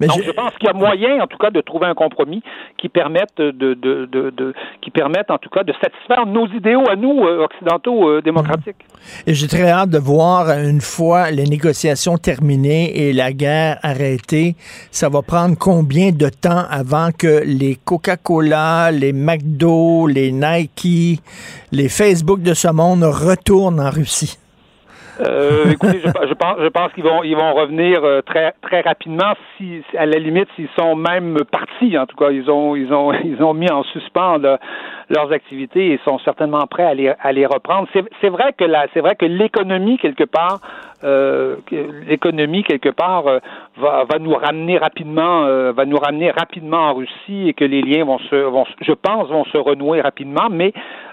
euh, 0.03 0.07
donc, 0.07 0.23
je... 0.25 0.31
pense 0.31 0.53
qu'il 0.59 0.67
y 0.67 0.71
a 0.71 0.73
moyen, 0.73 1.23
en 1.23 1.27
tout 1.27 1.39
cas, 1.39 1.51
de 1.51 1.61
trouver 1.61 1.87
un 1.87 1.95
compromis 1.95 2.43
qui 2.79 2.89
permette 2.89 3.37
de, 3.39 3.51
de, 3.51 4.07
de, 4.07 4.31
de 4.31 4.55
qui 4.81 4.91
permette, 4.91 5.31
en 5.31 5.39
tout 5.39 5.51
cas, 5.51 5.63
de 5.63 5.73
satisfaire 5.81 6.27
nos 6.27 6.47
idéaux 6.49 6.89
à 6.89 6.97
nous, 6.97 7.21
occidentaux 7.23 8.21
démocratiques. 8.21 8.85
Et 9.27 9.35
j'ai 9.35 9.49
très 9.49 9.71
hâte 9.71 9.91
de 9.91 9.99
voir 9.99 10.51
une 10.51 10.81
fois 10.81 11.31
les 11.31 11.45
négociations 11.45 12.17
terminées 12.17 13.09
et 13.09 13.13
la 13.13 13.33
guerre 13.33 13.79
arrêtée, 13.83 14.57
ça 14.91 15.09
va 15.09 15.23
prendre 15.23 15.57
combien 15.59 16.11
de 16.13 16.29
temps 16.29 16.65
avant 16.71 17.11
que 17.17 17.43
les 17.45 17.77
Coca-Cola, 17.77 18.91
les 18.91 19.13
McDo, 19.13 20.07
les 20.07 20.33
Nike, 20.33 21.21
les 21.73 21.89
Facebook 21.89 22.43
de 22.43 22.55
ce 22.55 22.69
monde 22.69 23.05
retournent 23.05 23.81
en 23.81 23.91
Russie? 23.91 24.39
Euh, 25.21 25.71
écoutez, 25.71 26.01
je, 26.01 26.09
je, 26.09 26.35
pense, 26.35 26.57
je 26.61 26.69
pense 26.69 26.93
qu'ils 26.93 27.05
vont, 27.05 27.23
ils 27.23 27.37
vont 27.37 27.53
revenir 27.55 28.03
euh, 28.05 28.23
très, 28.23 28.53
très 28.63 28.81
rapidement. 28.81 29.35
Si, 29.57 29.83
à 29.97 30.07
la 30.07 30.19
limite, 30.19 30.49
s'ils 30.57 30.69
sont 30.79 30.97
même 30.97 31.39
partis, 31.51 31.99
en 31.99 32.07
tout 32.07 32.17
cas, 32.17 32.31
ils 32.31 32.51
ont, 32.51 32.75
ils 32.77 32.93
ont, 32.93 33.13
ils 33.25 33.43
ont 33.43 33.55
mis 33.55 33.71
en 33.71 33.83
suspens 33.85 34.39
leurs 35.11 35.33
activités 35.33 35.93
et 35.93 36.01
sont 36.05 36.19
certainement 36.21 36.67
prêts 36.67 36.85
à 36.85 36.95
les, 36.95 37.13
à 37.21 37.33
les 37.33 37.45
reprendre. 37.45 37.89
C'est 38.21 38.29
vrai 38.29 38.55
que 38.57 38.65
la, 38.65 38.87
c'est 38.95 39.01
vrai 39.01 39.17
que 39.17 39.27
l'économie 39.27 39.99
quelque 39.99 40.25
part, 40.25 40.61
euh, 41.03 41.57
l'économie 42.07 42.63
quelque 42.63 42.91
part 42.91 43.27
euh, 43.27 43.39
va, 43.77 44.05
va 44.05 44.19
nous 44.19 44.35
ramener 44.35 44.79
rapidement, 44.79 45.45
euh, 45.45 45.73
va 45.73 45.85
nous 45.85 45.97
ramener 45.97 46.31
rapidement 46.31 46.91
en 46.91 46.95
Russie 46.95 47.49
et 47.49 47.55
que 47.55 47.65
les 47.65 47.83
liens 47.83 48.05
vont 48.05 48.19
se, 48.19 48.37
vont, 48.37 48.65
je 48.81 48.93
pense, 48.93 49.29
vont 49.29 49.45
se 49.47 49.59
renouer 49.59 50.01
rapidement, 50.01 50.49
mais 50.51 50.73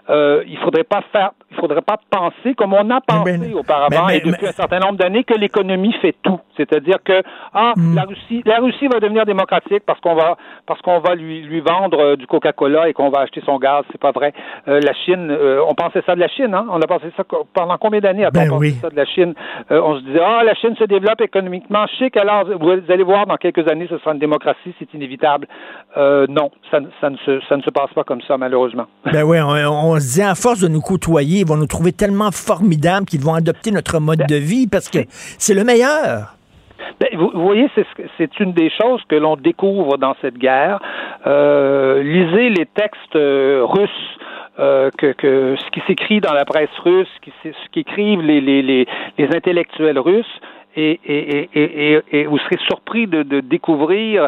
euh, 0.10 0.44
il 0.48 0.58
faudrait 0.60 0.84
pas 0.84 1.02
faire, 1.12 1.32
il 1.52 1.58
faudrait 1.58 1.82
pas 1.82 1.98
penser 2.10 2.56
comme 2.56 2.74
on 2.74 2.90
a 2.90 3.00
pensé 3.02 3.54
auparavant 3.54 4.10
et 4.10 4.20
depuis 4.20 4.48
un 4.48 4.52
certain 4.52 4.80
nombre 4.80 4.98
d'années 4.98 5.24
que 5.24 5.34
l'économie 5.34 5.94
fait 6.02 6.16
tout. 6.22 6.40
C'est-à-dire 6.58 6.98
que 7.04 7.22
ah 7.54 7.74
hmm. 7.76 7.96
la 7.96 8.04
Russie, 8.04 8.42
la 8.46 8.58
Russie 8.58 8.88
va 8.88 9.00
devenir 9.00 9.26
démocratique 9.26 9.84
parce 9.86 10.00
qu'on 10.02 10.16
va 10.16 10.38
parce 10.66 10.82
qu'on 10.82 11.00
va 11.00 11.16
lui 11.16 11.42
lui 11.44 11.62
vendre 11.62 12.00
euh, 12.00 12.16
du 12.16 12.28
Coca-Cola 12.28 12.90
et 12.90 12.94
qu'on 12.94 13.10
va 13.10 13.22
acheter 13.22 13.42
son 13.46 13.60
gaz. 13.60 13.86
C'est 13.92 14.02
pas 14.02 14.12
vrai. 14.12 14.34
Euh, 14.68 14.82
la 14.82 14.94
Chine, 14.94 15.30
euh, 15.32 15.62
on 15.68 15.74
pensait 15.74 16.02
ça 16.06 16.16
de 16.16 16.20
la 16.20 16.28
Chine, 16.28 16.54
hein? 16.54 16.66
On 16.70 16.82
a 16.82 16.88
pensé 16.88 17.06
ça 17.16 17.24
pendant 17.54 17.78
combien 17.78 18.00
d'années 18.00 18.26
après 18.26 18.46
ben 18.46 18.52
on 18.52 18.58
pensé 18.58 18.76
ça 18.82 18.90
de 18.90 18.96
la 18.96 19.06
Chine? 19.06 19.34
On 19.70 19.98
se 20.00 20.04
disait 20.04 20.22
ah 20.24 20.44
la 20.44 20.56
Chine 20.56 20.76
se 20.78 20.84
développe 20.84 21.22
économiquement 21.22 21.86
chic. 21.98 22.18
Alors 22.18 22.46
vous 22.46 22.92
allez 22.92 23.04
voir 23.04 23.26
dans 23.26 23.38
quelques 23.38 23.70
années 23.70 23.88
ce 23.90 23.98
sera 24.00 24.14
une 24.14 24.20
démocratie, 24.20 24.74
c'est 24.80 24.94
inévitable. 24.94 25.48
non, 25.96 26.52
ça, 26.72 26.80
ça 27.00 27.10
ne 27.10 27.18
se 27.18 27.40
ça 27.48 27.56
ne 27.56 27.62
se 27.62 27.70
passe 27.70 27.94
pas 27.94 28.04
comme 28.04 28.22
ça 28.28 28.38
malheureusement. 28.38 28.88
Ben 29.06 29.24
oui, 29.24 29.38
on 29.40 29.88
on 29.88 29.96
se 29.96 30.02
disait, 30.02 30.24
à 30.24 30.36
force 30.36 30.60
de 30.60 30.68
nous 30.68 30.82
côtoyer, 30.82 31.37
ils 31.40 31.48
vont 31.48 31.58
nous 31.58 31.68
trouver 31.68 31.92
tellement 31.92 32.32
formidables 32.32 33.06
qu'ils 33.06 33.22
vont 33.22 33.34
adopter 33.34 33.72
notre 33.72 34.00
mode 34.00 34.24
de 34.28 34.36
vie 34.36 34.68
parce 34.68 34.90
que 34.90 35.00
c'est 35.10 35.54
le 35.54 35.64
meilleur. 35.64 36.38
Ben, 37.00 37.10
vous, 37.16 37.30
voyez, 37.36 37.70
c'est 38.18 38.40
une 38.40 38.54
des 38.54 38.72
choses 38.72 39.02
que 39.08 39.16
l'on 39.16 39.36
découvre 39.36 39.98
dans 39.98 40.16
cette 40.22 40.38
guerre. 40.38 40.80
Euh, 41.26 42.02
lisez 42.02 42.50
les 42.50 42.66
textes 42.66 43.16
euh, 43.16 43.64
russes. 43.64 44.18
Euh, 44.60 44.90
que, 44.98 45.12
que, 45.12 45.56
ce 45.56 45.70
qui 45.70 45.86
s'écrit 45.86 46.20
dans 46.20 46.34
la 46.34 46.44
presse 46.44 46.76
russe, 46.84 47.08
ce 47.44 47.70
qu'écrivent 47.72 48.24
les, 48.24 48.42
les, 48.42 48.64
les, 48.64 48.88
les 49.20 49.36
intellectuels 49.36 50.00
russes, 50.00 50.42
et, 50.76 51.00
et, 51.06 51.50
et, 51.54 52.02
et, 52.12 52.26
vous 52.26 52.40
serez 52.40 52.58
surpris 52.68 53.06
de, 53.06 53.22
de 53.22 53.40
découvrir 53.40 54.28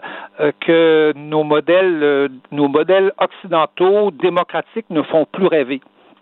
que 0.62 1.14
nos 1.16 1.44
modèles, 1.44 2.30
nos 2.52 2.68
modèles 2.68 3.12
occidentaux 3.18 4.12
démocratiques 4.12 4.86
ne 4.92 5.02
font 5.02 5.26
plus 5.32 5.48
rêver. 5.48 5.82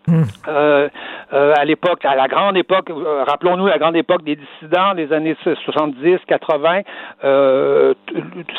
Euh, 0.10 0.88
euh, 1.34 1.54
à 1.58 1.66
l'époque, 1.66 2.06
à 2.06 2.16
la 2.16 2.28
grande 2.28 2.56
époque, 2.56 2.90
euh, 2.90 3.24
rappelons-nous 3.26 3.68
la 3.68 3.78
grande 3.78 3.98
époque 3.98 4.24
des 4.24 4.38
dissidents, 4.38 4.94
des 4.96 5.12
années 5.12 5.36
70, 5.44 6.20
80, 6.26 6.82
euh, 7.26 7.94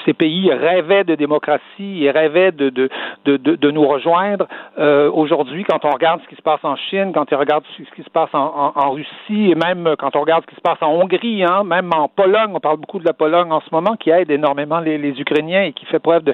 ces 0.04 0.12
pays 0.12 0.52
rêvaient 0.52 1.04
de 1.04 1.14
démocratie 1.14 2.04
et 2.04 2.10
rêvaient 2.10 2.52
de, 2.52 2.68
de, 2.68 2.90
de, 3.24 3.36
de, 3.36 3.70
nous 3.70 3.86
rejoindre. 3.86 4.46
Aujourd'hui, 4.76 5.64
quand 5.64 5.84
on 5.84 5.90
regarde 5.90 6.20
ce 6.22 6.28
qui 6.28 6.36
se 6.36 6.42
passe 6.42 6.62
en 6.62 6.76
Chine, 6.76 7.12
quand 7.14 7.32
on 7.32 7.38
regarde 7.38 7.64
ce 7.78 7.94
qui 7.94 8.02
se 8.02 8.10
passe 8.10 8.34
en, 8.34 8.72
en, 8.74 8.90
Russie 8.90 9.50
et 9.50 9.54
même 9.54 9.94
quand 9.98 10.14
on 10.16 10.20
regarde 10.20 10.42
ce 10.42 10.48
qui 10.48 10.56
se 10.56 10.60
passe 10.60 10.78
en 10.82 10.92
Hongrie, 10.92 11.44
hein, 11.44 11.64
même 11.64 11.90
en 11.94 12.08
Pologne, 12.08 12.50
on 12.52 12.60
parle 12.60 12.76
beaucoup 12.78 12.98
de 12.98 13.06
la 13.06 13.12
Pologne 13.12 13.50
en 13.50 13.60
ce 13.60 13.68
moment, 13.72 13.96
qui 13.96 14.10
aide 14.10 14.30
énormément 14.30 14.80
les, 14.80 14.98
les 14.98 15.18
Ukrainiens 15.20 15.62
et 15.62 15.72
qui 15.72 15.86
fait 15.86 15.98
preuve 15.98 16.24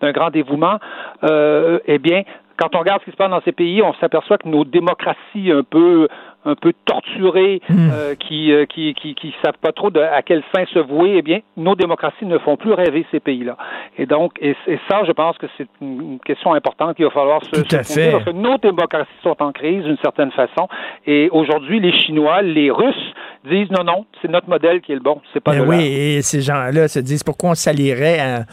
d'un 0.00 0.12
grand 0.12 0.30
dévouement, 0.30 0.78
eh 1.22 1.98
bien, 1.98 2.22
quand 2.56 2.74
on 2.74 2.80
regarde 2.80 3.00
ce 3.00 3.06
qui 3.06 3.10
se 3.12 3.16
passe 3.16 3.30
dans 3.30 3.42
ces 3.42 3.52
pays, 3.52 3.82
on 3.82 3.94
s'aperçoit 3.94 4.38
que 4.38 4.48
nos 4.48 4.64
démocraties 4.64 5.50
un 5.50 5.62
peu 5.62 6.08
un 6.46 6.54
peu 6.54 6.72
torturées, 6.84 7.60
hmm. 7.68 7.90
euh, 7.92 8.14
qui, 8.14 8.52
euh, 8.52 8.66
qui, 8.66 8.94
qui, 8.94 9.14
qui 9.14 9.34
savent 9.42 9.58
pas 9.60 9.72
trop 9.72 9.90
de, 9.90 10.00
à 10.00 10.22
quelle 10.22 10.42
fin 10.54 10.64
se 10.66 10.78
vouer, 10.78 11.14
eh 11.16 11.22
bien, 11.22 11.40
nos 11.56 11.74
démocraties 11.74 12.26
ne 12.26 12.38
font 12.38 12.56
plus 12.56 12.72
rêver 12.72 13.06
ces 13.10 13.20
pays-là. 13.20 13.56
Et 13.96 14.06
donc, 14.06 14.32
et, 14.40 14.54
ça, 14.88 15.04
je 15.06 15.12
pense 15.12 15.38
que 15.38 15.46
c'est 15.56 15.68
une 15.80 16.18
question 16.24 16.52
importante 16.52 16.96
qu'il 16.96 17.04
va 17.04 17.10
falloir 17.10 17.42
se, 17.44 17.62
Tout 17.62 17.64
se 17.70 18.10
parce 18.10 18.24
que 18.24 18.30
nos 18.30 18.58
démocraties 18.58 19.10
sont 19.22 19.36
en 19.40 19.52
crise 19.52 19.84
d'une 19.84 19.98
certaine 20.02 20.32
façon. 20.32 20.68
Et 21.06 21.28
aujourd'hui, 21.30 21.80
les 21.80 21.92
Chinois, 21.92 22.42
les 22.42 22.70
Russes 22.70 23.14
disent 23.48 23.70
non, 23.70 23.84
non, 23.84 24.06
c'est 24.20 24.30
notre 24.30 24.48
modèle 24.48 24.80
qui 24.80 24.92
est 24.92 24.96
le 24.96 25.00
bon. 25.00 25.20
C'est 25.32 25.40
pas 25.40 25.58
oui, 25.60 25.86
et 25.86 26.22
ces 26.22 26.42
gens-là 26.42 26.88
se 26.88 26.98
disent 26.98 27.22
pourquoi 27.22 27.50
on 27.50 27.54
s'allierait 27.54 28.18
à 28.20 28.44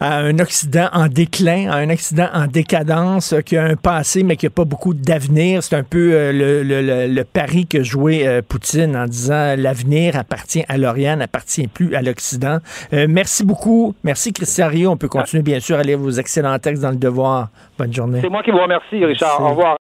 à 0.00 0.18
un 0.18 0.38
Occident 0.38 0.88
en 0.92 1.08
déclin, 1.08 1.70
à 1.70 1.76
un 1.76 1.90
Occident 1.90 2.28
en 2.32 2.46
décadence, 2.46 3.34
qui 3.44 3.56
a 3.56 3.64
un 3.64 3.76
passé 3.76 4.22
mais 4.22 4.36
qui 4.36 4.46
n'a 4.46 4.50
pas 4.50 4.64
beaucoup 4.64 4.94
d'avenir. 4.94 5.62
C'est 5.62 5.76
un 5.76 5.82
peu 5.82 6.12
euh, 6.12 6.32
le, 6.32 6.62
le, 6.62 7.06
le, 7.06 7.24
pari 7.24 7.66
que 7.66 7.82
jouait 7.82 8.26
euh, 8.26 8.42
Poutine 8.46 8.96
en 8.96 9.06
disant 9.06 9.54
l'avenir 9.56 10.16
appartient 10.16 10.64
à 10.68 10.78
l'Orient, 10.78 11.16
n'appartient 11.16 11.66
plus 11.66 11.94
à 11.94 12.02
l'Occident. 12.02 12.58
Euh, 12.92 13.06
merci 13.08 13.44
beaucoup. 13.44 13.94
Merci 14.04 14.32
Christian 14.32 14.68
Rio. 14.68 14.90
On 14.90 14.96
peut 14.96 15.08
continuer 15.08 15.42
bien 15.42 15.60
sûr 15.60 15.78
à 15.78 15.82
lire 15.82 15.98
vos 15.98 16.10
excellents 16.10 16.58
textes 16.58 16.82
dans 16.82 16.90
le 16.90 16.96
devoir. 16.96 17.48
Bonne 17.78 17.92
journée. 17.92 18.20
C'est 18.22 18.28
moi 18.28 18.42
qui 18.42 18.50
vous 18.50 18.58
remercie, 18.58 19.04
Richard. 19.04 19.40
Au 19.40 19.50
revoir. 19.50 19.76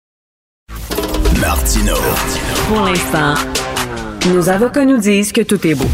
Martino. 1.40 1.94
Pour 2.68 2.82
l'instant, 2.82 3.34
nos 4.32 4.48
avocats 4.48 4.84
nous 4.84 4.98
disent 4.98 5.32
que 5.32 5.42
tout 5.42 5.66
est 5.66 5.74
beau. 5.74 5.88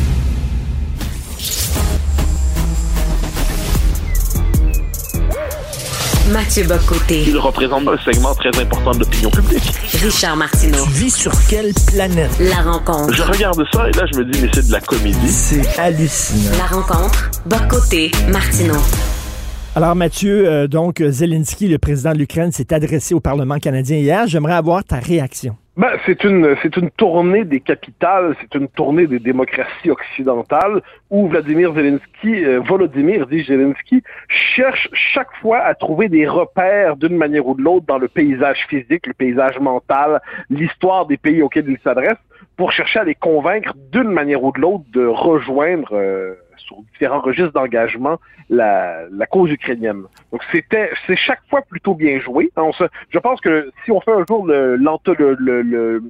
Mathieu 6.32 6.64
Bocoté. 6.64 7.24
Il 7.26 7.38
représente 7.38 7.88
un 7.88 7.96
segment 7.98 8.34
très 8.34 8.50
important 8.60 8.90
de 8.90 8.98
l'opinion 8.98 9.30
publique. 9.30 9.72
Richard 10.02 10.36
Martineau. 10.36 10.84
Tu 10.84 10.90
vis 10.90 11.10
sur 11.16 11.32
quelle 11.48 11.72
planète? 11.86 12.30
La 12.38 12.62
rencontre. 12.62 13.14
Je 13.14 13.22
regarde 13.22 13.64
ça 13.72 13.88
et 13.88 13.92
là, 13.92 14.04
je 14.12 14.18
me 14.18 14.24
dis, 14.24 14.38
mais 14.42 14.50
c'est 14.52 14.66
de 14.66 14.72
la 14.72 14.80
comédie. 14.80 15.28
C'est 15.28 15.78
hallucinant. 15.78 16.58
La 16.58 16.66
rencontre. 16.66 17.30
Bocoté. 17.46 18.10
Martineau. 18.28 18.76
Alors 19.74 19.94
Mathieu, 19.94 20.46
euh, 20.46 20.66
donc 20.66 21.02
Zelensky, 21.02 21.68
le 21.68 21.78
président 21.78 22.12
de 22.12 22.18
l'Ukraine, 22.18 22.52
s'est 22.52 22.74
adressé 22.74 23.14
au 23.14 23.20
Parlement 23.20 23.58
canadien 23.58 23.96
hier. 23.96 24.26
J'aimerais 24.26 24.54
avoir 24.54 24.84
ta 24.84 24.96
réaction. 24.96 25.56
Ben, 25.78 25.92
c'est 26.06 26.24
une 26.24 26.56
c'est 26.60 26.76
une 26.76 26.90
tournée 26.90 27.44
des 27.44 27.60
capitales, 27.60 28.34
c'est 28.40 28.52
une 28.58 28.66
tournée 28.66 29.06
des 29.06 29.20
démocraties 29.20 29.92
occidentales 29.92 30.82
où 31.08 31.28
Vladimir 31.28 31.72
Zelensky, 31.72 32.44
euh, 32.44 32.58
Volodymyr 32.58 33.28
dit 33.28 33.44
Zelensky, 33.44 34.02
cherche 34.26 34.88
chaque 34.92 35.32
fois 35.40 35.58
à 35.58 35.76
trouver 35.76 36.08
des 36.08 36.26
repères 36.26 36.96
d'une 36.96 37.16
manière 37.16 37.46
ou 37.46 37.54
de 37.54 37.62
l'autre 37.62 37.86
dans 37.86 37.98
le 37.98 38.08
paysage 38.08 38.66
physique, 38.68 39.06
le 39.06 39.14
paysage 39.14 39.60
mental, 39.60 40.20
l'histoire 40.50 41.06
des 41.06 41.16
pays 41.16 41.42
auxquels 41.42 41.68
il 41.68 41.78
s'adresse, 41.84 42.18
pour 42.56 42.72
chercher 42.72 42.98
à 42.98 43.04
les 43.04 43.14
convaincre 43.14 43.72
d'une 43.92 44.10
manière 44.10 44.42
ou 44.42 44.50
de 44.50 44.60
l'autre 44.60 44.84
de 44.92 45.06
rejoindre 45.06 45.90
euh, 45.92 46.34
sur 46.58 46.76
différents 46.92 47.20
registres 47.20 47.52
d'engagement 47.52 48.18
la, 48.50 49.06
cause 49.30 49.50
ukrainienne. 49.50 50.02
Donc 50.32 50.42
c'était 50.52 50.90
c'est 51.06 51.16
chaque 51.16 51.42
fois 51.50 51.62
plutôt 51.62 51.94
bien 51.94 52.20
joué. 52.20 52.50
Je 53.10 53.18
pense 53.18 53.40
que 53.40 53.70
si 53.84 53.92
on 53.92 54.00
fait 54.00 54.12
un 54.12 54.24
jour 54.28 54.46
le, 54.46 54.76
le, 54.76 55.36
le, 55.38 55.62
le 55.62 56.02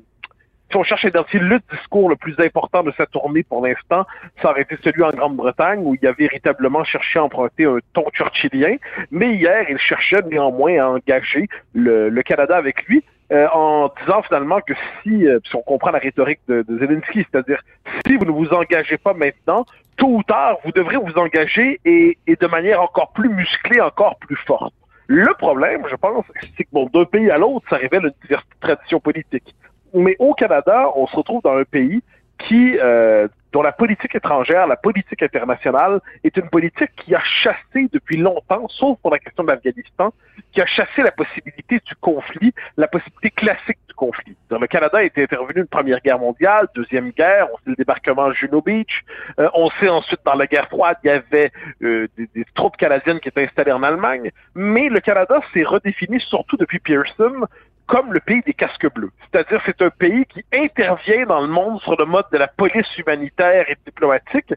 si 0.71 0.77
on 0.77 0.83
cherche 0.83 1.07
à 1.07 1.09
identifier 1.09 1.41
le 1.41 1.61
discours 1.73 2.11
le 2.11 2.17
plus 2.17 2.39
important 2.39 2.83
de 2.83 2.93
cette 2.97 3.11
tournée 3.11 3.43
pour 3.43 3.67
l'instant, 3.67 4.05
ça 4.43 4.51
aurait 4.51 4.63
été 4.63 4.77
celui 4.85 5.03
en 5.03 5.11
Grande-Bretagne 5.11 5.81
où 5.83 5.95
il 5.95 6.07
a 6.07 6.13
véritablement 6.13 6.85
cherché 6.85 7.19
à 7.19 7.25
emprunter 7.25 7.65
un 7.65 7.79
ton 7.95 8.05
churchillien. 8.13 8.77
Mais 9.11 9.35
hier, 9.35 9.65
il 9.71 9.79
cherchait 9.79 10.21
néanmoins 10.31 10.79
à 10.79 10.89
engager 10.89 11.49
le 11.75 12.21
Canada 12.21 12.57
avec 12.57 12.87
lui 12.87 13.03
euh, 13.33 13.47
en 13.53 13.91
disant 14.01 14.23
finalement 14.23 14.61
que 14.61 14.73
si, 15.03 15.27
euh, 15.27 15.39
si 15.45 15.55
on 15.55 15.63
comprend 15.63 15.91
la 15.91 15.99
rhétorique 15.99 16.41
de, 16.49 16.63
de 16.63 16.79
Zelensky, 16.79 17.27
c'est-à-dire 17.31 17.63
si 18.07 18.17
vous 18.17 18.25
ne 18.25 18.31
vous 18.31 18.49
engagez 18.49 18.97
pas 18.97 19.13
maintenant, 19.13 19.67
tôt 19.97 20.09
ou 20.09 20.23
tard, 20.23 20.57
vous 20.65 20.73
devrez 20.73 20.97
vous 20.97 21.13
engager 21.19 21.81
et, 21.85 22.17
et 22.27 22.37
de 22.37 22.47
manière 22.47 22.81
encore 22.81 23.13
plus 23.13 23.29
musclée, 23.29 23.81
encore 23.81 24.17
plus 24.17 24.37
forte. 24.47 24.73
Le 25.09 25.33
problème, 25.35 25.83
je 25.91 25.97
pense, 25.97 26.25
c'est 26.57 26.65
que 26.65 26.69
bon, 26.73 26.89
d'un 26.93 27.05
pays 27.05 27.31
à 27.31 27.39
l'autre, 27.39 27.67
ça 27.71 27.77
révèle 27.77 28.05
une 28.05 28.15
diverse 28.23 28.45
tradition 28.61 29.01
politique. 29.01 29.55
Mais 29.95 30.17
au 30.19 30.35
Canada, 30.35 30.91
on 30.95 31.07
se 31.07 31.17
retrouve 31.17 31.41
dans 31.43 31.57
un 31.57 31.65
pays 31.65 32.03
qui, 32.47 32.79
euh, 32.79 33.27
dont 33.53 33.63
la 33.63 33.73
politique 33.73 34.15
étrangère, 34.15 34.67
la 34.67 34.77
politique 34.77 35.23
internationale 35.23 36.01
est 36.25 36.37
une 36.37 36.49
politique 36.49 36.91
qui 36.97 37.15
a 37.15 37.21
chassé 37.21 37.89
depuis 37.93 38.17
longtemps, 38.17 38.69
sauf 38.69 38.99
pour 39.01 39.11
la 39.11 39.19
question 39.19 39.45
de 39.45 39.49
l'Afghanistan, 39.49 40.13
qui 40.53 40.61
a 40.61 40.67
chassé 40.67 41.03
la 41.03 41.13
possibilité 41.13 41.81
du 41.85 41.95
conflit, 42.01 42.53
la 42.77 42.89
possibilité 42.89 43.31
classique 43.31 43.79
du 43.89 43.95
conflit. 43.95 44.37
Dans 44.51 44.59
le 44.59 44.67
Canada 44.67 45.03
était 45.03 45.23
intervenu 45.23 45.61
une 45.61 45.67
première 45.67 46.01
guerre 46.01 46.19
mondiale, 46.19 46.69
deuxième 46.75 47.11
guerre, 47.11 47.49
on 47.53 47.57
sait 47.59 47.71
le 47.71 47.77
débarquement 47.77 48.27
à 48.27 48.33
Juno 48.33 48.61
Beach, 48.61 49.05
euh, 49.39 49.49
on 49.55 49.71
sait 49.81 49.89
ensuite 49.89 50.21
dans 50.25 50.35
la 50.35 50.47
guerre 50.47 50.69
froide, 50.69 50.97
il 51.05 51.09
y 51.09 51.11
avait 51.11 51.51
euh, 51.83 52.07
des, 52.17 52.45
troupes 52.55 52.77
canadiennes 52.77 53.21
qui 53.21 53.29
étaient 53.29 53.45
installées 53.45 53.73
en 53.73 53.83
Allemagne, 53.83 54.31
mais 54.55 54.89
le 54.89 55.01
Canada 55.01 55.41
s'est 55.53 55.65
redéfini 55.65 56.21
surtout 56.21 56.57
depuis 56.57 56.79
Pearson 56.79 57.47
comme 57.89 58.13
le 58.13 58.21
pays 58.21 58.43
des 58.43 58.55
casques 58.55 58.93
bleus. 58.95 59.11
C'est-à-dire 59.21 59.61
c'est 59.67 59.83
un 59.83 59.91
pays 59.91 60.25
qui 60.27 60.45
intervient 60.53 61.27
dans 61.27 61.41
le 61.41 61.49
monde 61.49 61.81
sur 61.81 61.97
le 61.99 62.05
mode 62.05 62.27
de 62.31 62.39
la 62.39 62.47
police 62.47 62.87
humanitaire 62.99 63.69
et 63.69 63.77
diplomatique 63.85 64.55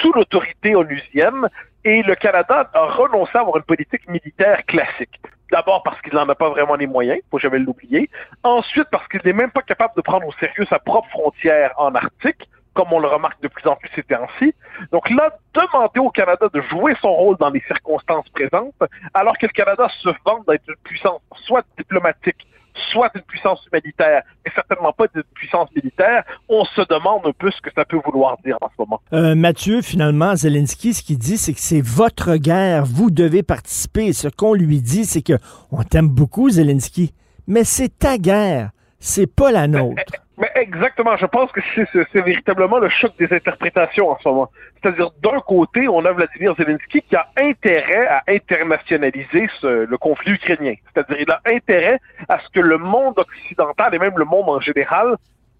sous 0.00 0.12
l'autorité 0.12 0.76
onusienne 0.76 1.48
et 1.84 2.02
le 2.02 2.14
Canada 2.14 2.70
a 2.72 2.86
renoncé 2.86 3.32
à 3.34 3.40
avoir 3.40 3.56
une 3.56 3.62
politique 3.62 4.08
militaire 4.08 4.64
classique. 4.66 5.20
D'abord 5.50 5.82
parce 5.84 6.00
qu'il 6.02 6.14
n'en 6.14 6.28
a 6.28 6.34
pas 6.34 6.50
vraiment 6.50 6.74
les 6.74 6.86
moyens, 6.86 7.20
faut 7.30 7.38
jamais 7.38 7.58
l'oublier. 7.58 8.10
Ensuite 8.42 8.88
parce 8.90 9.06
qu'il 9.08 9.20
n'est 9.24 9.32
même 9.32 9.50
pas 9.50 9.62
capable 9.62 9.94
de 9.96 10.02
prendre 10.02 10.26
au 10.26 10.32
sérieux 10.32 10.66
sa 10.68 10.78
propre 10.78 11.08
frontière 11.08 11.72
en 11.78 11.94
Arctique, 11.94 12.48
comme 12.74 12.92
on 12.92 13.00
le 13.00 13.08
remarque 13.08 13.40
de 13.40 13.48
plus 13.48 13.66
en 13.66 13.76
plus 13.76 13.88
ces 13.94 14.02
temps-ci. 14.02 14.54
Donc 14.92 15.08
là, 15.08 15.30
demander 15.54 16.00
au 16.00 16.10
Canada 16.10 16.48
de 16.52 16.60
jouer 16.62 16.94
son 17.00 17.12
rôle 17.12 17.36
dans 17.38 17.48
les 17.48 17.60
circonstances 17.60 18.28
présentes, 18.30 18.74
alors 19.14 19.38
que 19.38 19.46
le 19.46 19.52
Canada 19.52 19.88
se 20.02 20.10
vante 20.26 20.46
d'être 20.46 20.68
une 20.68 20.76
puissance 20.84 21.22
soit 21.46 21.64
diplomatique, 21.78 22.46
soit 22.92 23.10
une 23.14 23.22
puissance 23.22 23.66
humanitaire, 23.66 24.22
mais 24.44 24.52
certainement 24.54 24.92
pas 24.92 25.06
d'une 25.12 25.22
puissance 25.34 25.68
militaire, 25.74 26.24
on 26.48 26.64
se 26.64 26.82
demande 26.88 27.26
un 27.26 27.32
peu 27.32 27.50
ce 27.50 27.60
que 27.60 27.70
ça 27.74 27.84
peut 27.84 28.00
vouloir 28.04 28.36
dire 28.44 28.56
en 28.60 28.68
ce 28.68 28.74
moment. 28.78 29.00
Euh, 29.12 29.34
Mathieu, 29.34 29.82
finalement, 29.82 30.36
Zelensky, 30.36 30.94
ce 30.94 31.02
qu'il 31.02 31.18
dit, 31.18 31.38
c'est 31.38 31.54
que 31.54 31.60
c'est 31.60 31.80
votre 31.80 32.36
guerre, 32.36 32.84
vous 32.84 33.10
devez 33.10 33.42
participer. 33.42 34.12
ce 34.12 34.28
qu'on 34.28 34.54
lui 34.54 34.80
dit, 34.80 35.04
c'est 35.04 35.22
que 35.22 35.38
on 35.72 35.82
t'aime 35.82 36.08
beaucoup, 36.08 36.50
Zelensky, 36.50 37.12
mais 37.46 37.64
c'est 37.64 37.98
ta 37.98 38.18
guerre, 38.18 38.70
c'est 39.06 39.32
pas 39.32 39.52
la 39.52 39.68
nôtre. 39.68 40.02
Mais 40.36 40.50
exactement, 40.56 41.16
je 41.16 41.26
pense 41.26 41.50
que 41.52 41.60
c'est 41.76 42.20
véritablement 42.20 42.78
le 42.78 42.88
choc 42.88 43.12
des 43.18 43.32
interprétations 43.32 44.10
en 44.10 44.18
ce 44.18 44.28
moment. 44.28 44.50
C'est-à-dire, 44.82 45.10
d'un 45.22 45.38
côté, 45.40 45.86
on 45.88 46.04
a 46.04 46.12
Vladimir 46.12 46.54
Zelensky 46.58 47.02
qui 47.02 47.14
a 47.14 47.28
intérêt 47.38 48.06
à 48.08 48.24
internationaliser 48.28 49.48
ce, 49.60 49.86
le 49.86 49.96
conflit 49.96 50.32
ukrainien. 50.32 50.74
C'est-à-dire, 50.92 51.16
il 51.20 51.30
a 51.30 51.40
intérêt 51.46 52.00
à 52.28 52.40
ce 52.40 52.48
que 52.50 52.60
le 52.60 52.78
monde 52.78 53.18
occidental 53.18 53.94
et 53.94 53.98
même 53.98 54.18
le 54.18 54.24
monde 54.24 54.48
en 54.48 54.60
général 54.60 55.16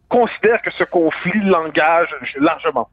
considère 0.09 0.60
que 0.60 0.73
ce 0.73 0.85
conflit 0.85 1.40
l'engage 1.44 2.14
largement. 2.39 2.89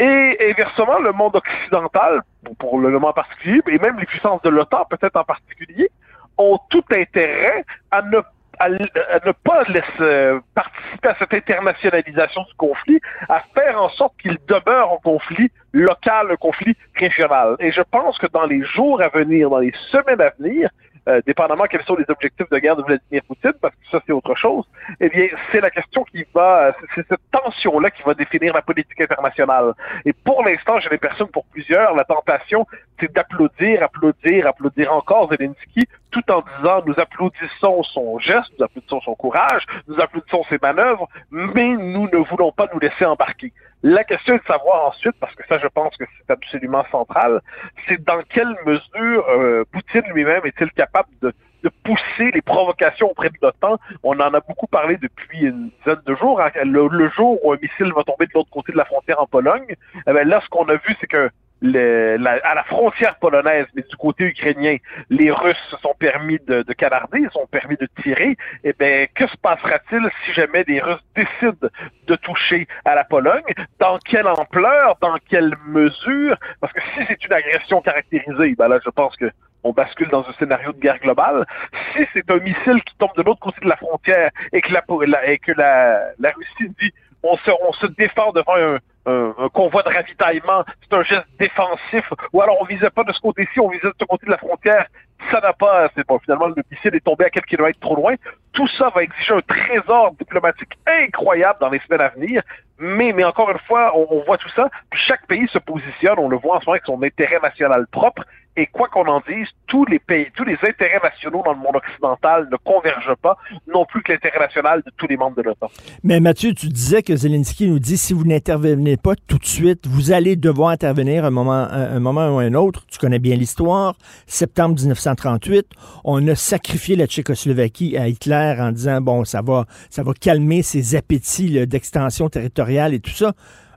Et 0.00 0.36
inversement, 0.50 0.98
le 0.98 1.12
monde 1.12 1.36
occidental, 1.36 2.22
pour 2.58 2.80
le 2.80 2.90
moment 2.90 3.12
particulier, 3.12 3.62
et 3.68 3.78
même 3.78 3.98
les 3.98 4.06
puissances 4.06 4.42
de 4.42 4.50
l'OTAN 4.50 4.84
peut-être 4.90 5.16
en 5.16 5.24
particulier, 5.24 5.90
ont 6.38 6.58
tout 6.70 6.84
intérêt 6.90 7.64
à 7.90 8.02
ne 8.02 8.20
à, 8.58 8.68
ne 8.68 9.32
pas 9.44 9.64
laisser 9.64 10.38
participer 10.54 11.08
à 11.08 11.16
cette 11.18 11.34
internationalisation 11.34 12.42
du 12.42 12.54
conflit, 12.54 13.00
à 13.28 13.42
faire 13.54 13.80
en 13.80 13.88
sorte 13.90 14.14
qu'il 14.20 14.38
demeure 14.46 14.92
un 14.92 14.98
conflit 15.02 15.50
local, 15.72 16.28
un 16.30 16.36
conflit 16.36 16.76
régional. 16.94 17.56
Et 17.60 17.72
je 17.72 17.82
pense 17.82 18.18
que 18.18 18.26
dans 18.26 18.46
les 18.46 18.62
jours 18.64 19.00
à 19.02 19.08
venir, 19.08 19.50
dans 19.50 19.58
les 19.58 19.72
semaines 19.90 20.20
à 20.20 20.32
venir, 20.38 20.70
euh, 21.08 21.20
dépendamment 21.26 21.64
quels 21.64 21.82
sont 21.84 21.96
les 21.96 22.04
objectifs 22.08 22.48
de 22.50 22.58
guerre 22.58 22.76
de 22.76 22.82
Vladimir 22.82 23.22
Poutine, 23.26 23.52
parce 23.60 23.74
que 23.74 23.86
ça 23.90 24.00
c'est 24.06 24.12
autre 24.12 24.34
chose, 24.34 24.64
eh 25.00 25.08
bien 25.08 25.26
c'est 25.50 25.60
la 25.60 25.70
question 25.70 26.04
qui 26.04 26.24
va, 26.34 26.74
c'est 26.94 27.06
cette 27.08 27.20
tension-là 27.30 27.90
qui 27.90 28.02
va 28.02 28.14
définir 28.14 28.54
la 28.54 28.62
politique 28.62 29.00
internationale. 29.00 29.72
Et 30.04 30.12
pour 30.12 30.44
l'instant, 30.44 30.78
j'ai 30.80 30.90
l'impression 30.90 31.26
que 31.26 31.32
pour 31.32 31.44
plusieurs, 31.46 31.94
la 31.94 32.04
tentation, 32.04 32.66
c'est 33.00 33.12
d'applaudir, 33.12 33.82
applaudir, 33.82 34.46
applaudir 34.46 34.92
encore 34.92 35.28
Zelensky, 35.30 35.88
tout 36.10 36.30
en 36.30 36.42
disant 36.56 36.82
nous 36.86 36.94
applaudissons 36.98 37.82
son 37.82 38.18
geste, 38.18 38.52
nous 38.58 38.64
applaudissons 38.64 39.00
son 39.00 39.14
courage, 39.14 39.66
nous 39.88 39.98
applaudissons 40.00 40.44
ses 40.48 40.58
manœuvres, 40.62 41.08
mais 41.30 41.68
nous 41.76 42.08
ne 42.12 42.18
voulons 42.18 42.52
pas 42.52 42.68
nous 42.72 42.78
laisser 42.78 43.04
embarquer. 43.04 43.52
La 43.82 44.04
question 44.04 44.34
est 44.34 44.38
de 44.38 44.44
savoir 44.44 44.86
ensuite, 44.86 45.16
parce 45.18 45.34
que 45.34 45.42
ça, 45.48 45.58
je 45.58 45.66
pense 45.66 45.96
que 45.96 46.04
c'est 46.16 46.32
absolument 46.32 46.84
central, 46.92 47.40
c'est 47.88 48.02
dans 48.04 48.22
quelle 48.28 48.54
mesure 48.64 49.28
euh, 49.28 49.64
Poutine 49.72 50.04
lui-même 50.14 50.42
est-il 50.44 50.70
capable 50.70 51.08
de, 51.20 51.34
de, 51.64 51.70
pousser 51.82 52.30
les 52.32 52.42
provocations 52.42 53.10
auprès 53.10 53.28
de 53.30 53.34
l'OTAN? 53.42 53.78
On 54.04 54.20
en 54.20 54.34
a 54.34 54.40
beaucoup 54.40 54.68
parlé 54.68 54.98
depuis 54.98 55.40
une 55.40 55.70
dizaine 55.78 56.00
de 56.06 56.14
jours. 56.14 56.40
Hein, 56.40 56.50
le, 56.64 57.08
jour 57.10 57.44
où 57.44 57.52
un 57.52 57.58
missile 57.60 57.92
va 57.92 58.04
tomber 58.04 58.26
de 58.26 58.32
l'autre 58.34 58.50
côté 58.50 58.70
de 58.70 58.76
la 58.76 58.84
frontière 58.84 59.20
en 59.20 59.26
Pologne, 59.26 59.74
eh 60.06 60.12
bien, 60.12 60.24
là, 60.24 60.40
ce 60.44 60.48
qu'on 60.48 60.68
a 60.68 60.74
vu, 60.74 60.96
c'est 61.00 61.08
que 61.08 61.28
le, 61.62 62.16
la, 62.16 62.32
à 62.44 62.54
la 62.54 62.64
frontière 62.64 63.16
polonaise, 63.16 63.66
mais 63.74 63.82
du 63.88 63.96
côté 63.96 64.24
ukrainien, 64.24 64.76
les 65.08 65.30
Russes 65.30 65.56
se 65.70 65.76
sont 65.78 65.94
permis 65.98 66.38
de, 66.46 66.62
de 66.62 66.72
canarder, 66.72 67.20
ils 67.20 67.30
sont 67.30 67.46
permis 67.46 67.76
de 67.76 67.88
tirer. 68.02 68.36
Eh 68.64 68.74
bien, 68.78 69.06
que 69.14 69.26
se 69.26 69.36
passera-t-il 69.36 70.02
si 70.24 70.32
jamais 70.32 70.64
les 70.66 70.80
Russes 70.80 71.04
décident 71.14 71.68
de 72.06 72.16
toucher 72.16 72.66
à 72.84 72.94
la 72.94 73.04
Pologne? 73.04 73.42
Dans 73.78 73.98
quelle 73.98 74.26
ampleur? 74.26 74.96
Dans 75.00 75.16
quelle 75.28 75.54
mesure? 75.66 76.36
Parce 76.60 76.72
que 76.72 76.80
si 76.80 77.06
c'est 77.06 77.24
une 77.24 77.32
agression 77.32 77.80
caractérisée, 77.80 78.54
ben 78.56 78.68
là, 78.68 78.78
je 78.84 78.90
pense 78.90 79.16
que 79.16 79.30
on 79.64 79.72
bascule 79.72 80.08
dans 80.08 80.28
un 80.28 80.32
scénario 80.32 80.72
de 80.72 80.80
guerre 80.80 80.98
globale. 80.98 81.46
Si 81.94 82.04
c'est 82.12 82.28
un 82.28 82.38
missile 82.38 82.82
qui 82.82 82.96
tombe 82.98 83.14
de 83.16 83.22
l'autre 83.22 83.38
côté 83.38 83.60
de 83.62 83.68
la 83.68 83.76
frontière 83.76 84.30
et 84.52 84.60
que 84.60 84.72
la, 84.72 85.30
et 85.30 85.38
que 85.38 85.52
la, 85.52 86.00
la 86.18 86.30
Russie 86.32 86.74
dit 86.80 86.92
on 87.22 87.36
se, 87.36 87.50
on 87.50 87.72
se 87.74 87.86
défend 87.86 88.32
devant 88.32 88.56
un, 88.56 88.78
un, 89.06 89.48
convoi 89.52 89.82
de 89.82 89.88
ravitaillement, 89.88 90.64
c'est 90.82 90.96
un 90.96 91.02
geste 91.02 91.26
défensif, 91.38 92.04
ou 92.32 92.40
alors 92.40 92.56
on 92.60 92.64
visait 92.64 92.90
pas 92.90 93.04
de 93.04 93.12
ce 93.12 93.20
côté-ci, 93.20 93.60
on 93.60 93.68
visait 93.68 93.88
de 93.88 93.94
ce 93.98 94.04
côté 94.04 94.26
de 94.26 94.30
la 94.30 94.38
frontière, 94.38 94.86
ça 95.30 95.40
n'a 95.40 95.52
pas, 95.52 95.88
c'est 95.94 96.06
bon, 96.06 96.18
finalement 96.18 96.46
le 96.46 96.62
missile 96.70 96.94
est 96.94 97.04
tombé 97.04 97.24
à 97.24 97.30
quelques 97.30 97.46
kilomètres 97.46 97.80
trop 97.80 97.96
loin. 97.96 98.14
Tout 98.52 98.66
ça 98.68 98.90
va 98.94 99.02
exiger 99.02 99.34
un 99.34 99.40
trésor 99.40 100.12
diplomatique 100.18 100.76
incroyable 100.86 101.58
dans 101.60 101.70
les 101.70 101.78
semaines 101.80 102.00
à 102.00 102.08
venir. 102.08 102.42
Mais, 102.78 103.12
mais 103.12 103.24
encore 103.24 103.50
une 103.50 103.58
fois, 103.60 103.92
on, 103.96 104.06
on 104.10 104.24
voit 104.24 104.38
tout 104.38 104.48
ça. 104.50 104.68
Puis 104.90 105.00
chaque 105.00 105.26
pays 105.26 105.46
se 105.48 105.58
positionne, 105.58 106.18
on 106.18 106.28
le 106.28 106.36
voit 106.36 106.56
en 106.56 106.60
ce 106.60 106.66
moment 106.66 106.74
avec 106.74 106.86
son 106.86 107.02
intérêt 107.02 107.38
national 107.40 107.86
propre. 107.90 108.24
Et 108.54 108.66
quoi 108.66 108.88
qu'on 108.88 109.06
en 109.06 109.22
dise, 109.26 109.48
tous 109.66 109.86
les 109.86 109.98
pays, 109.98 110.26
tous 110.36 110.44
les 110.44 110.58
intérêts 110.68 111.00
nationaux 111.02 111.42
dans 111.42 111.54
le 111.54 111.58
monde 111.58 111.76
occidental 111.76 112.48
ne 112.52 112.56
convergent 112.58 113.16
pas, 113.22 113.38
non 113.72 113.86
plus 113.86 114.02
que 114.02 114.12
l'intérêt 114.12 114.38
national 114.40 114.82
de 114.84 114.92
tous 114.94 115.06
les 115.06 115.16
membres 115.16 115.36
de 115.36 115.42
l'OTAN. 115.42 115.68
Mais 116.04 116.20
Mathieu, 116.20 116.52
tu 116.52 116.68
disais 116.68 117.02
que 117.02 117.16
Zelensky 117.16 117.66
nous 117.68 117.78
dit 117.78 117.96
si 117.96 118.12
vous 118.12 118.24
n'intervenez 118.24 118.98
pas 118.98 119.14
tout 119.26 119.38
de 119.38 119.46
suite, 119.46 119.86
vous 119.86 120.12
allez 120.12 120.36
devoir 120.36 120.68
intervenir 120.68 121.24
un 121.24 121.30
moment, 121.30 121.66
un, 121.70 121.98
moment 121.98 122.28
ou 122.36 122.38
un 122.40 122.52
autre. 122.52 122.84
Tu 122.90 122.98
connais 122.98 123.18
bien 123.18 123.36
l'histoire. 123.36 123.94
Septembre 124.26 124.74
1938, 124.74 125.66
on 126.04 126.28
a 126.28 126.34
sacrifié 126.34 126.94
la 126.94 127.06
Tchécoslovaquie 127.06 127.96
à 127.96 128.08
Hitler 128.08 128.56
en 128.58 128.72
disant 128.72 129.00
bon, 129.00 129.24
ça 129.24 129.40
va, 129.40 129.64
ça 129.88 130.02
va 130.02 130.12
calmer 130.12 130.62
ses 130.62 130.94
appétits 130.94 131.66
d'extension 131.66 132.28
territoriale 132.28 132.92
et 132.92 133.00
tout 133.00 133.10
ça. 133.10 133.32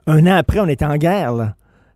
Un 0.06 0.26
an 0.26 0.36
après, 0.36 0.60
on 0.60 0.66
est 0.66 0.82
en 0.82 0.96
guerre. 0.96 1.54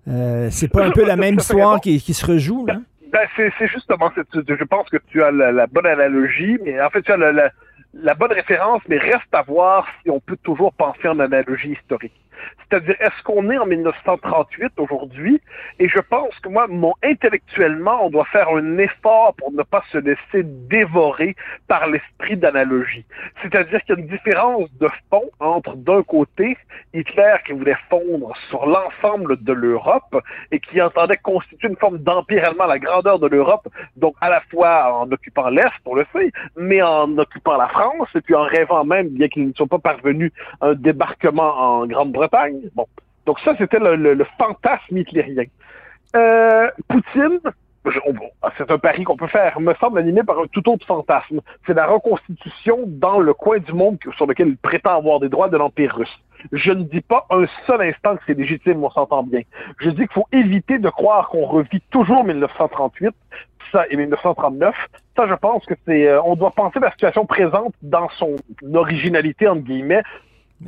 Euh, 0.08 0.48
c'est 0.50 0.68
pas 0.68 0.84
un 0.84 0.90
peu 0.90 1.04
la 1.04 1.16
même 1.24 1.36
histoire 1.36 1.80
qui, 1.80 2.00
qui, 2.00 2.14
se 2.14 2.24
rejoue, 2.26 2.66
là? 2.66 2.80
Ben, 3.12 3.26
c'est 3.36 3.66
justement, 3.66 4.10
je 4.16 4.64
pense 4.64 4.88
que 4.88 4.98
tu 5.08 5.22
as 5.22 5.32
la, 5.32 5.50
la, 5.50 5.66
bonne 5.66 5.86
analogie, 5.86 6.58
mais 6.64 6.80
en 6.80 6.90
fait, 6.90 7.02
tu 7.02 7.10
as 7.10 7.16
la, 7.16 7.32
la, 7.32 7.50
la 7.94 8.14
bonne 8.14 8.32
référence, 8.32 8.82
mais 8.88 8.98
reste 8.98 9.32
à 9.32 9.42
voir 9.42 9.86
si 10.02 10.10
on 10.10 10.20
peut 10.20 10.38
toujours 10.42 10.72
penser 10.72 11.08
en 11.08 11.18
analogie 11.18 11.72
historique. 11.72 12.14
C'est-à-dire, 12.70 12.94
est-ce 13.00 13.22
qu'on 13.24 13.50
est 13.50 13.58
en 13.58 13.66
1938 13.66 14.72
aujourd'hui? 14.78 15.40
Et 15.78 15.88
je 15.88 15.98
pense 15.98 16.38
que 16.38 16.48
moi, 16.48 16.66
mon, 16.68 16.94
intellectuellement, 17.02 18.06
on 18.06 18.10
doit 18.10 18.26
faire 18.26 18.48
un 18.48 18.78
effort 18.78 19.34
pour 19.36 19.52
ne 19.52 19.62
pas 19.62 19.82
se 19.90 19.98
laisser 19.98 20.44
dévorer 20.44 21.34
par 21.66 21.88
l'esprit 21.88 22.36
d'analogie. 22.36 23.04
C'est-à-dire 23.42 23.82
qu'il 23.82 23.96
y 23.96 23.98
a 23.98 24.00
une 24.02 24.08
différence 24.08 24.68
de 24.78 24.88
fond 25.10 25.30
entre, 25.40 25.74
d'un 25.76 26.02
côté, 26.02 26.56
Hitler 26.94 27.36
qui 27.44 27.52
voulait 27.52 27.76
fondre 27.88 28.36
sur 28.48 28.66
l'ensemble 28.66 29.42
de 29.42 29.52
l'Europe 29.52 30.22
et 30.52 30.60
qui 30.60 30.80
entendait 30.80 31.16
constituer 31.16 31.68
une 31.68 31.76
forme 31.76 31.98
d'empire 31.98 32.48
allemand, 32.48 32.66
la 32.66 32.78
grandeur 32.78 33.18
de 33.18 33.26
l'Europe, 33.26 33.68
donc 33.96 34.14
à 34.20 34.30
la 34.30 34.40
fois 34.50 34.94
en 34.94 35.10
occupant 35.10 35.48
l'Est, 35.50 35.70
on 35.84 35.94
le 35.94 36.06
sait, 36.12 36.30
mais 36.56 36.82
en 36.82 37.16
occupant 37.18 37.56
la 37.56 37.68
France, 37.68 38.08
et 38.14 38.20
puis 38.20 38.34
en 38.34 38.42
rêvant 38.42 38.84
même, 38.84 39.08
bien 39.08 39.28
qu'ils 39.28 39.48
ne 39.48 39.52
soient 39.52 39.66
pas 39.66 39.78
parvenus 39.78 40.32
un 40.60 40.74
débarquement 40.74 41.80
en 41.80 41.86
Grande-Bretagne, 41.86 42.29
Bon. 42.74 42.86
Donc 43.26 43.38
ça, 43.40 43.54
c'était 43.58 43.78
le, 43.78 44.26
fantasme 44.38 44.96
hitlérien. 44.96 45.44
Euh, 46.16 46.70
Poutine, 46.88 47.40
c'est 48.58 48.70
un 48.70 48.78
pari 48.78 49.04
qu'on 49.04 49.16
peut 49.16 49.26
faire, 49.26 49.58
me 49.60 49.74
semble 49.74 49.98
animé 49.98 50.22
par 50.22 50.38
un 50.38 50.46
tout 50.46 50.68
autre 50.68 50.86
fantasme. 50.86 51.40
C'est 51.66 51.74
la 51.74 51.86
reconstitution 51.86 52.80
dans 52.86 53.20
le 53.20 53.32
coin 53.34 53.58
du 53.58 53.72
monde 53.72 53.98
sur 54.16 54.26
lequel 54.26 54.48
il 54.48 54.56
prétend 54.56 54.96
avoir 54.96 55.20
des 55.20 55.28
droits 55.28 55.48
de 55.48 55.56
l'Empire 55.56 55.94
russe. 55.96 56.18
Je 56.52 56.72
ne 56.72 56.84
dis 56.84 57.02
pas 57.02 57.26
un 57.30 57.44
seul 57.66 57.82
instant 57.82 58.16
que 58.16 58.22
c'est 58.26 58.34
légitime, 58.34 58.82
on 58.82 58.90
s'entend 58.90 59.22
bien. 59.22 59.42
Je 59.78 59.90
dis 59.90 60.06
qu'il 60.06 60.12
faut 60.12 60.28
éviter 60.32 60.78
de 60.78 60.88
croire 60.88 61.28
qu'on 61.28 61.44
revit 61.44 61.82
toujours 61.90 62.24
1938 62.24 63.14
ça, 63.72 63.84
et 63.90 63.96
1939. 63.96 64.74
Ça, 65.16 65.26
je 65.26 65.34
pense 65.34 65.64
que 65.66 65.74
c'est, 65.86 66.08
euh, 66.08 66.22
on 66.22 66.36
doit 66.36 66.50
penser 66.50 66.80
la 66.80 66.90
situation 66.90 67.26
présente 67.26 67.74
dans 67.82 68.08
son 68.10 68.36
originalité, 68.74 69.48
entre 69.48 69.62
guillemets, 69.62 70.02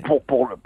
pour, 0.05 0.23
pour 0.25 0.49
le, 0.49 0.57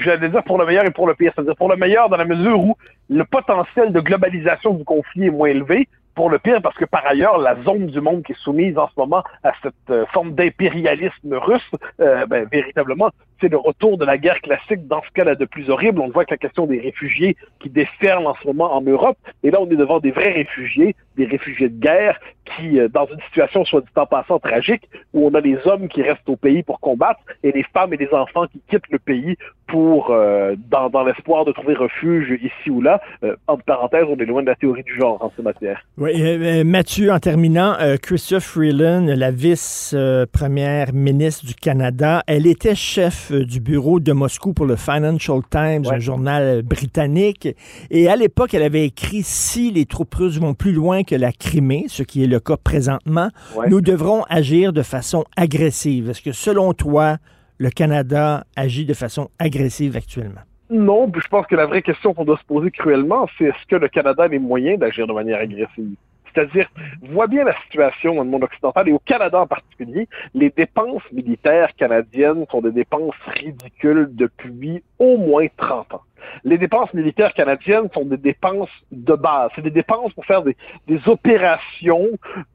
j'allais 0.00 0.28
dire 0.28 0.44
pour 0.44 0.58
le 0.58 0.66
meilleur 0.66 0.84
et 0.84 0.90
pour 0.90 1.06
le 1.06 1.14
pire. 1.14 1.32
C'est-à-dire 1.34 1.56
pour 1.56 1.68
le 1.68 1.76
meilleur 1.76 2.08
dans 2.08 2.16
la 2.16 2.24
mesure 2.24 2.60
où 2.60 2.76
le 3.08 3.24
potentiel 3.24 3.92
de 3.92 4.00
globalisation 4.00 4.74
du 4.74 4.84
conflit 4.84 5.26
est 5.26 5.30
moins 5.30 5.48
élevé, 5.48 5.88
pour 6.18 6.30
le 6.30 6.40
pire 6.40 6.60
parce 6.60 6.74
que 6.74 6.84
par 6.84 7.06
ailleurs, 7.06 7.38
la 7.38 7.54
zone 7.62 7.86
du 7.86 8.00
monde 8.00 8.24
qui 8.24 8.32
est 8.32 8.38
soumise 8.40 8.76
en 8.76 8.88
ce 8.88 8.94
moment 8.96 9.22
à 9.44 9.52
cette 9.62 9.74
euh, 9.90 10.04
forme 10.06 10.32
d'impérialisme 10.34 11.32
russe, 11.32 11.70
euh, 12.00 12.26
ben, 12.26 12.44
véritablement, 12.50 13.10
c'est 13.40 13.48
le 13.48 13.56
retour 13.56 13.98
de 13.98 14.04
la 14.04 14.18
guerre 14.18 14.40
classique 14.40 14.86
dans 14.86 15.02
ce 15.02 15.10
cas-là 15.14 15.34
de 15.34 15.44
plus 15.44 15.70
horrible. 15.70 16.00
On 16.00 16.08
voit 16.08 16.24
que 16.24 16.32
la 16.32 16.38
question 16.38 16.66
des 16.66 16.80
réfugiés 16.80 17.36
qui 17.60 17.70
déferlent 17.70 18.26
en 18.26 18.34
ce 18.40 18.46
moment 18.46 18.74
en 18.74 18.80
Europe, 18.80 19.18
et 19.42 19.50
là 19.50 19.58
on 19.60 19.70
est 19.70 19.76
devant 19.76 20.00
des 20.00 20.10
vrais 20.10 20.32
réfugiés, 20.32 20.94
des 21.16 21.24
réfugiés 21.24 21.68
de 21.68 21.80
guerre 21.80 22.18
qui, 22.56 22.78
euh, 22.78 22.88
dans 22.88 23.06
une 23.06 23.20
situation 23.22 23.64
soit 23.64 23.80
dit 23.80 23.86
en 23.96 24.06
passant 24.06 24.38
tragique, 24.38 24.88
où 25.12 25.26
on 25.26 25.34
a 25.34 25.40
les 25.40 25.58
hommes 25.66 25.88
qui 25.88 26.02
restent 26.02 26.28
au 26.28 26.36
pays 26.36 26.62
pour 26.62 26.80
combattre 26.80 27.20
et 27.42 27.52
les 27.52 27.64
femmes 27.74 27.92
et 27.92 27.96
les 27.96 28.12
enfants 28.12 28.46
qui 28.46 28.60
quittent 28.68 28.90
le 28.90 28.98
pays 28.98 29.36
pour, 29.66 30.08
dans, 30.08 30.88
dans 30.88 31.04
l'espoir 31.04 31.44
de 31.44 31.52
trouver 31.52 31.74
refuge 31.74 32.38
ici 32.42 32.70
ou 32.70 32.80
là. 32.80 33.02
entre 33.46 33.64
parenthèses, 33.64 34.06
on 34.08 34.16
est 34.16 34.24
loin 34.24 34.40
de 34.40 34.46
la 34.46 34.54
théorie 34.54 34.82
du 34.82 34.96
genre 34.96 35.22
en 35.22 35.30
ce 35.36 35.42
matière. 35.42 35.82
Euh, 36.00 36.64
Mathieu, 36.64 37.12
en 37.12 37.18
terminant, 37.18 37.74
euh, 37.80 37.96
Christophe 37.96 38.44
Freeland, 38.44 39.06
la 39.06 39.30
vice-première 39.30 40.92
ministre 40.92 41.46
du 41.46 41.54
Canada, 41.54 42.22
elle 42.26 42.46
était 42.46 42.74
chef 42.74 43.27
euh, 43.32 43.44
du 43.44 43.60
bureau 43.60 44.00
de 44.00 44.12
Moscou 44.12 44.52
pour 44.52 44.66
le 44.66 44.76
Financial 44.76 45.40
Times, 45.50 45.84
un 45.90 45.98
journal 45.98 46.62
britannique. 46.62 47.48
Et 47.90 48.08
à 48.08 48.16
l'époque, 48.16 48.54
elle 48.54 48.62
avait 48.62 48.84
écrit 48.84 49.22
Si 49.22 49.70
les 49.70 49.86
troupes 49.86 50.14
russes 50.14 50.38
vont 50.38 50.54
plus 50.54 50.72
loin 50.72 51.02
que 51.02 51.14
la 51.14 51.32
Crimée, 51.32 51.86
ce 51.88 52.02
qui 52.02 52.24
est 52.24 52.26
le 52.26 52.40
cas 52.40 52.56
présentement, 52.56 53.28
nous 53.68 53.80
devrons 53.80 54.22
agir 54.28 54.72
de 54.72 54.82
façon 54.82 55.24
agressive. 55.36 56.10
Est-ce 56.10 56.22
que 56.22 56.32
selon 56.32 56.72
toi, 56.72 57.18
le 57.58 57.70
Canada 57.70 58.44
agit 58.56 58.84
de 58.84 58.94
façon 58.94 59.28
agressive 59.38 59.96
actuellement? 59.96 60.42
Non, 60.70 61.10
je 61.14 61.26
pense 61.28 61.46
que 61.46 61.56
la 61.56 61.66
vraie 61.66 61.82
question 61.82 62.12
qu'on 62.12 62.24
doit 62.24 62.38
se 62.38 62.44
poser 62.44 62.70
cruellement, 62.70 63.26
c'est 63.38 63.44
est-ce 63.44 63.66
que 63.68 63.76
le 63.76 63.88
Canada 63.88 64.24
a 64.24 64.28
les 64.28 64.38
moyens 64.38 64.78
d'agir 64.78 65.06
de 65.06 65.12
manière 65.12 65.40
agressive? 65.40 65.94
C'est-à-dire, 66.38 66.68
voit 67.02 67.26
bien 67.26 67.42
la 67.42 67.56
situation 67.62 68.14
dans 68.14 68.22
le 68.22 68.30
monde 68.30 68.44
occidental 68.44 68.88
et 68.88 68.92
au 68.92 69.00
Canada 69.00 69.40
en 69.40 69.48
particulier, 69.48 70.08
les 70.34 70.50
dépenses 70.50 71.02
militaires 71.10 71.74
canadiennes 71.74 72.46
sont 72.48 72.60
des 72.60 72.70
dépenses 72.70 73.16
ridicules 73.26 74.08
depuis 74.12 74.84
au 75.00 75.16
moins 75.16 75.46
30 75.56 75.94
ans. 75.94 76.02
Les 76.44 76.56
dépenses 76.56 76.94
militaires 76.94 77.32
canadiennes 77.32 77.88
sont 77.92 78.04
des 78.04 78.18
dépenses 78.18 78.70
de 78.92 79.14
base. 79.14 79.50
C'est 79.56 79.62
des 79.62 79.72
dépenses 79.72 80.12
pour 80.12 80.26
faire 80.26 80.42
des, 80.42 80.56
des, 80.86 81.00
opérations 81.08 82.06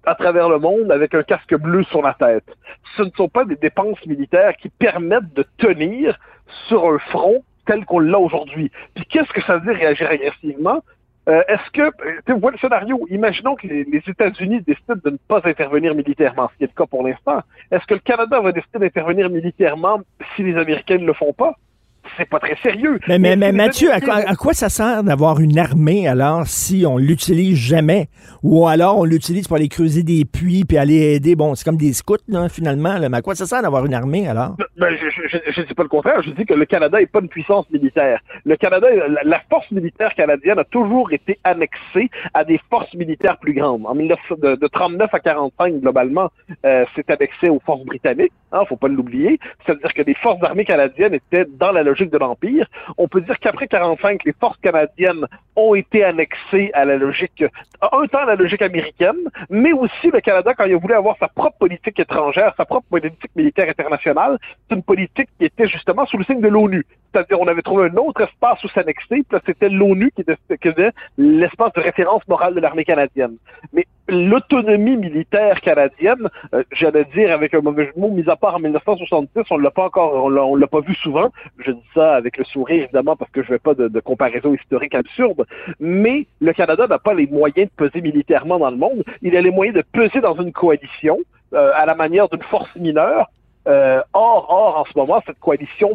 à 0.05 0.15
travers 0.15 0.47
le 0.47 0.59
monde 0.59 0.89
avec 0.89 1.13
un 1.13 1.23
casque 1.23 1.55
bleu 1.55 1.83
sur 1.85 2.01
la 2.01 2.13
tête. 2.13 2.45
Ce 2.95 3.03
ne 3.03 3.09
sont 3.17 3.27
pas 3.27 3.43
des 3.43 3.57
dépenses 3.57 4.05
militaires 4.05 4.55
qui 4.55 4.69
permettent 4.69 5.33
de 5.33 5.45
tenir 5.57 6.17
sur 6.67 6.85
un 6.85 6.99
front 6.99 7.43
tel 7.65 7.83
qu'on 7.83 7.99
l'a 7.99 8.19
aujourd'hui. 8.19 8.71
Puis 8.95 9.05
qu'est-ce 9.05 9.31
que 9.33 9.41
ça 9.41 9.57
veut 9.57 9.73
dire 9.73 9.81
réagir 9.81 10.09
agressivement? 10.09 10.81
Euh, 11.29 11.41
est-ce 11.47 11.71
que, 11.71 11.89
tu 12.25 12.33
vois 12.33 12.51
le 12.51 12.57
scénario, 12.57 13.07
imaginons 13.09 13.55
que 13.55 13.65
les, 13.67 13.85
les 13.85 14.03
États-Unis 14.05 14.61
décident 14.61 14.95
de 15.03 15.11
ne 15.11 15.17
pas 15.17 15.41
intervenir 15.45 15.95
militairement, 15.95 16.49
ce 16.51 16.57
qui 16.57 16.63
est 16.65 16.67
le 16.67 16.73
cas 16.75 16.85
pour 16.85 17.07
l'instant. 17.07 17.41
Est-ce 17.71 17.85
que 17.85 17.93
le 17.93 18.01
Canada 18.01 18.41
va 18.41 18.51
décider 18.51 18.79
d'intervenir 18.79 19.29
militairement 19.29 20.01
si 20.35 20.43
les 20.43 20.57
Américains 20.57 20.97
ne 20.97 21.05
le 21.05 21.13
font 21.13 21.33
pas? 21.33 21.55
C'est 22.17 22.29
pas 22.29 22.39
très 22.39 22.55
sérieux. 22.61 22.99
Mais, 23.07 23.19
mais, 23.19 23.35
mais 23.35 23.51
Mathieu, 23.51 23.91
à 23.91 23.99
quoi, 24.01 24.15
à 24.15 24.35
quoi, 24.35 24.53
ça 24.53 24.69
sert 24.69 25.03
d'avoir 25.03 25.39
une 25.39 25.57
armée 25.57 26.07
alors 26.07 26.47
si 26.47 26.85
on 26.87 26.97
l'utilise 26.97 27.57
jamais? 27.57 28.07
Ou 28.43 28.67
alors 28.67 28.99
on 28.99 29.05
l'utilise 29.05 29.47
pour 29.47 29.57
aller 29.57 29.69
creuser 29.69 30.03
des 30.03 30.25
puits 30.25 30.65
puis 30.65 30.77
aller 30.77 31.15
aider? 31.15 31.35
Bon, 31.35 31.55
c'est 31.55 31.63
comme 31.63 31.77
des 31.77 31.93
scouts, 31.93 32.17
là, 32.27 32.49
finalement. 32.49 32.97
Là. 32.97 33.09
Mais 33.09 33.17
à 33.17 33.21
quoi 33.21 33.35
ça 33.35 33.45
sert 33.45 33.61
d'avoir 33.61 33.85
une 33.85 33.93
armée 33.93 34.27
alors? 34.27 34.55
Ben, 34.77 34.95
je 34.97 35.61
ne 35.61 35.65
dis 35.65 35.73
pas 35.73 35.83
le 35.83 35.89
contraire. 35.89 36.21
Je 36.21 36.31
dis 36.31 36.45
que 36.45 36.53
le 36.53 36.65
Canada 36.65 36.99
n'est 36.99 37.05
pas 37.05 37.19
une 37.19 37.29
puissance 37.29 37.69
militaire. 37.69 38.19
Le 38.45 38.55
Canada, 38.55 38.87
la, 39.23 39.41
force 39.49 39.69
militaire 39.71 40.13
canadienne 40.15 40.59
a 40.59 40.63
toujours 40.63 41.11
été 41.11 41.39
annexée 41.43 42.09
à 42.33 42.43
des 42.43 42.59
forces 42.69 42.93
militaires 42.93 43.37
plus 43.37 43.53
grandes. 43.53 43.85
En 43.85 43.95
19, 43.95 44.19
de, 44.41 44.55
de 44.55 44.67
39 44.67 45.13
à 45.13 45.19
45, 45.19 45.75
globalement, 45.81 46.31
euh, 46.65 46.85
c'est 46.95 47.09
annexé 47.09 47.49
aux 47.49 47.61
forces 47.65 47.85
britanniques. 47.85 48.33
Hein, 48.51 48.63
faut 48.67 48.77
pas 48.77 48.87
l'oublier. 48.87 49.39
C'est-à-dire 49.65 49.93
que 49.93 50.01
les 50.01 50.15
forces 50.15 50.41
armées 50.43 50.65
canadiennes 50.65 51.13
étaient 51.13 51.45
dans 51.57 51.71
la 51.71 51.83
logique 51.83 51.92
de 52.01 52.17
l'Empire. 52.17 52.67
On 52.97 53.07
peut 53.07 53.21
dire 53.21 53.39
qu'après 53.39 53.67
45, 53.67 54.23
les 54.25 54.33
forces 54.33 54.57
canadiennes 54.57 55.25
ont 55.55 55.75
été 55.75 56.03
annexées 56.03 56.71
à 56.73 56.85
la 56.85 56.97
logique, 56.97 57.43
un 57.81 58.07
temps 58.07 58.19
à 58.19 58.25
la 58.25 58.35
logique 58.35 58.61
américaine, 58.61 59.29
mais 59.49 59.73
aussi 59.73 60.09
le 60.11 60.21
Canada, 60.21 60.53
quand 60.53 60.65
il 60.65 60.75
voulu 60.75 60.93
avoir 60.93 61.17
sa 61.17 61.27
propre 61.27 61.57
politique 61.57 61.99
étrangère, 61.99 62.53
sa 62.57 62.65
propre 62.65 62.87
politique 62.89 63.31
militaire 63.35 63.69
internationale, 63.69 64.37
c'est 64.67 64.75
une 64.75 64.83
politique 64.83 65.29
qui 65.37 65.45
était 65.45 65.67
justement 65.67 66.05
sous 66.05 66.17
le 66.17 66.23
signe 66.23 66.41
de 66.41 66.47
l'ONU. 66.47 66.85
C'est-à-dire, 67.11 67.39
on 67.39 67.47
avait 67.47 67.61
trouvé 67.61 67.89
un 67.89 67.95
autre 67.97 68.21
espace 68.21 68.63
où 68.63 68.67
s'annexer, 68.69 69.23
puis 69.29 69.39
c'était 69.45 69.69
l'ONU 69.69 70.11
qui 70.15 70.21
était, 70.21 70.91
l'espace 71.17 71.73
de 71.73 71.81
référence 71.81 72.27
morale 72.27 72.55
de 72.55 72.59
l'armée 72.59 72.85
canadienne. 72.85 73.37
L'autonomie 74.07 74.97
militaire 74.97 75.61
canadienne, 75.61 76.29
euh, 76.53 76.63
j'allais 76.71 77.05
dire 77.15 77.31
avec 77.31 77.53
un 77.53 77.61
mauvais 77.61 77.91
mot, 77.95 78.09
mis 78.09 78.29
à 78.29 78.35
part 78.35 78.55
en 78.55 78.59
1966, 78.59 79.43
on 79.49 79.57
l'a 79.57 79.71
pas 79.71 79.85
encore, 79.85 80.25
on 80.25 80.55
l'a 80.55 80.67
pas 80.67 80.81
vu 80.81 80.95
souvent. 80.95 81.29
Je 81.59 81.71
dis 81.71 81.83
ça 81.93 82.15
avec 82.15 82.37
le 82.37 82.43
sourire 82.43 82.83
évidemment 82.83 83.15
parce 83.15 83.31
que 83.31 83.41
je 83.43 83.47
ne 83.47 83.53
veux 83.53 83.59
pas 83.59 83.73
de, 83.73 83.99
comparaison 83.99 84.53
historique 84.53 84.95
absurde. 84.95 85.45
Mais 85.79 86.27
le 86.41 86.53
Canada 86.53 86.87
n'a 86.87 86.99
pas 86.99 87.13
les 87.13 87.27
moyens 87.27 87.69
de 87.69 87.75
peser 87.75 88.01
militairement 88.01 88.59
dans 88.59 88.71
le 88.71 88.77
monde. 88.77 89.03
Il 89.21 89.35
a 89.35 89.41
les 89.41 89.51
moyens 89.51 89.77
de 89.77 89.83
peser 89.91 90.21
dans 90.21 90.35
une 90.35 90.51
coalition 90.51 91.19
euh, 91.53 91.71
à 91.75 91.85
la 91.85 91.95
manière 91.95 92.27
d'une 92.29 92.43
force 92.43 92.75
mineure. 92.75 93.29
Euh, 93.67 94.01
or, 94.11 94.47
or, 94.49 94.77
en 94.79 94.85
ce 94.85 94.97
moment, 94.97 95.21
cette 95.25 95.39
coalition 95.39 95.91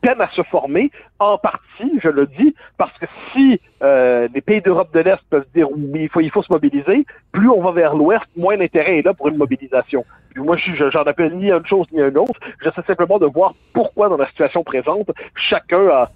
peine 0.00 0.20
à 0.20 0.28
se 0.30 0.42
former, 0.42 0.90
en 1.18 1.38
partie, 1.38 1.98
je 2.02 2.08
le 2.08 2.26
dis, 2.26 2.54
parce 2.76 2.96
que 2.98 3.06
si 3.32 3.60
euh, 3.82 4.28
les 4.34 4.40
pays 4.40 4.60
d'Europe 4.60 4.92
de 4.92 5.00
l'Est 5.00 5.20
peuvent 5.30 5.46
dire 5.54 5.68
oui, 5.70 6.02
il 6.02 6.08
faut, 6.08 6.20
il 6.20 6.30
faut 6.30 6.42
se 6.42 6.52
mobiliser, 6.52 7.04
plus 7.32 7.48
on 7.48 7.60
va 7.62 7.72
vers 7.72 7.94
l'Ouest, 7.94 8.24
moins 8.36 8.56
l'intérêt 8.56 8.98
est 8.98 9.02
là 9.02 9.14
pour 9.14 9.28
une 9.28 9.36
mobilisation. 9.36 10.04
moi, 10.36 10.56
je 10.56 10.90
j'en 10.90 11.02
appelle 11.02 11.36
ni 11.36 11.50
une 11.50 11.66
chose 11.66 11.86
ni 11.92 12.00
une 12.00 12.18
autre. 12.18 12.38
J'essaie 12.62 12.82
simplement 12.86 13.18
de 13.18 13.26
voir 13.26 13.54
pourquoi, 13.72 14.08
dans 14.08 14.16
la 14.16 14.28
situation 14.28 14.62
présente, 14.62 15.10
chacun 15.34 16.08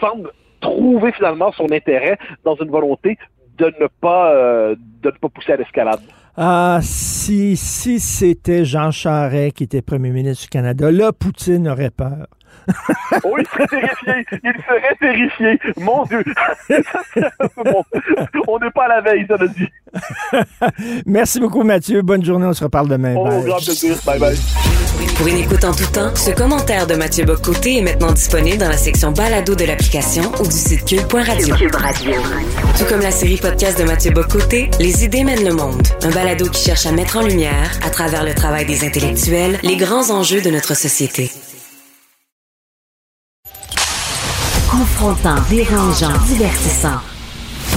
semble 0.00 0.30
trouver 0.60 1.12
finalement 1.12 1.52
son 1.52 1.70
intérêt 1.70 2.18
dans 2.44 2.56
une 2.56 2.70
volonté 2.70 3.18
de 3.58 3.72
ne 3.80 3.86
pas, 4.00 4.32
euh, 4.32 4.74
de 5.02 5.10
ne 5.10 5.16
pas 5.16 5.28
pousser 5.28 5.52
à 5.52 5.56
l'escalade. 5.56 6.00
Ah, 6.36 6.80
si, 6.82 7.56
si 7.56 8.00
c'était 8.00 8.64
Jean 8.64 8.90
Charest 8.90 9.56
qui 9.56 9.64
était 9.64 9.82
premier 9.82 10.10
ministre 10.10 10.44
du 10.44 10.48
Canada, 10.48 10.90
là, 10.90 11.12
Poutine 11.12 11.68
aurait 11.68 11.90
peur. 11.90 12.26
oh, 13.24 13.36
il 13.38 13.46
serait 13.46 13.66
terrifié. 13.66 14.26
Il 14.42 14.54
serait 14.66 14.96
terrifié. 15.00 15.58
Mon 15.76 16.04
Dieu. 16.04 16.24
on 18.48 18.58
n'est 18.58 18.70
pas 18.70 18.84
à 18.84 18.88
la 18.88 19.00
veille, 19.00 19.26
ça 19.28 19.36
le 19.36 19.48
dit. 19.48 19.68
Merci 21.06 21.40
beaucoup, 21.40 21.62
Mathieu. 21.62 22.02
Bonne 22.02 22.24
journée. 22.24 22.46
On 22.46 22.52
se 22.52 22.64
reparle 22.64 22.88
demain. 22.88 23.14
Oh, 23.16 23.42
grand 23.42 23.56
plaisir. 23.56 23.96
Bye 24.06 24.18
bye. 24.18 24.36
Pour 25.16 25.28
une 25.28 25.38
écoute 25.38 25.64
en 25.64 25.72
tout 25.72 25.86
temps, 25.92 26.14
ce 26.16 26.30
commentaire 26.30 26.86
de 26.86 26.94
Mathieu 26.94 27.24
Bocoté 27.24 27.78
est 27.78 27.82
maintenant 27.82 28.12
disponible 28.12 28.58
dans 28.58 28.68
la 28.68 28.76
section 28.76 29.12
balado 29.12 29.54
de 29.54 29.64
l'application 29.64 30.22
ou 30.40 30.44
du 30.44 30.50
site 30.50 30.84
cube.radio. 30.84 31.54
Cube 31.54 31.74
Radio. 31.74 32.12
Tout 32.78 32.84
comme 32.88 33.00
la 33.00 33.10
série 33.10 33.36
podcast 33.36 33.78
de 33.78 33.84
Mathieu 33.84 34.10
Bocoté, 34.10 34.70
Les 34.80 35.04
idées 35.04 35.24
mènent 35.24 35.44
le 35.44 35.54
monde. 35.54 35.82
Un 36.02 36.10
balado 36.10 36.48
qui 36.48 36.64
cherche 36.64 36.86
à 36.86 36.92
mettre 36.92 37.18
en 37.18 37.22
lumière, 37.22 37.70
à 37.84 37.90
travers 37.90 38.24
le 38.24 38.34
travail 38.34 38.66
des 38.66 38.84
intellectuels, 38.84 39.58
les 39.62 39.76
grands 39.76 40.10
enjeux 40.10 40.40
de 40.40 40.50
notre 40.50 40.74
société. 40.74 41.30
Confrontant, 44.76 45.36
dérangeant, 45.48 46.18
divertissant. 46.26 46.98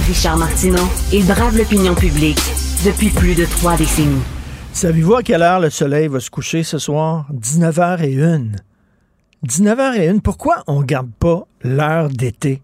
Richard 0.08 0.36
Martineau, 0.36 0.82
il 1.14 1.28
brave 1.28 1.56
l'opinion 1.56 1.94
publique 1.94 2.42
depuis 2.84 3.12
plus 3.12 3.36
de 3.36 3.46
trois 3.46 3.78
décennies. 3.78 4.24
Savez-vous 4.74 5.14
à 5.14 5.22
quelle 5.22 5.44
heure 5.44 5.60
le 5.60 5.70
soleil 5.70 6.08
va 6.08 6.20
se 6.20 6.32
coucher 6.32 6.64
ce 6.64 6.80
soir? 6.80 7.28
19h01. 7.40 8.56
19h01. 9.46 10.22
Pourquoi 10.22 10.64
on 10.66 10.80
ne 10.80 10.86
garde 10.86 11.12
pas 11.20 11.46
l'heure 11.62 12.10
d'été? 12.10 12.64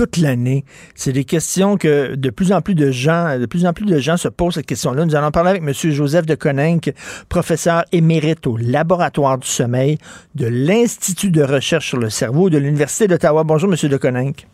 Toute 0.00 0.16
l'année. 0.16 0.64
C'est 0.94 1.12
des 1.12 1.24
questions 1.24 1.76
que 1.76 2.14
de 2.14 2.30
plus 2.30 2.52
en 2.52 2.62
plus 2.62 2.74
de 2.74 2.90
gens, 2.90 3.38
de 3.38 3.44
plus 3.44 3.66
en 3.66 3.74
plus 3.74 3.84
de 3.84 3.98
gens 3.98 4.16
se 4.16 4.28
posent 4.28 4.54
cette 4.54 4.64
question-là. 4.64 5.04
Nous 5.04 5.14
allons 5.14 5.30
parler 5.30 5.50
avec 5.50 5.62
M. 5.62 5.74
Joseph 5.74 6.24
de 6.24 6.34
Coninck, 6.34 6.94
professeur 7.28 7.84
émérite 7.92 8.46
au 8.46 8.56
laboratoire 8.56 9.36
du 9.36 9.46
sommeil 9.46 9.98
de 10.34 10.46
l'Institut 10.46 11.30
de 11.30 11.42
recherche 11.42 11.88
sur 11.88 11.98
le 11.98 12.08
cerveau 12.08 12.48
de 12.48 12.56
l'Université 12.56 13.08
d'Ottawa. 13.08 13.44
Bonjour, 13.44 13.70
M. 13.70 13.90
de 13.90 13.96
Coninck. 13.98 14.46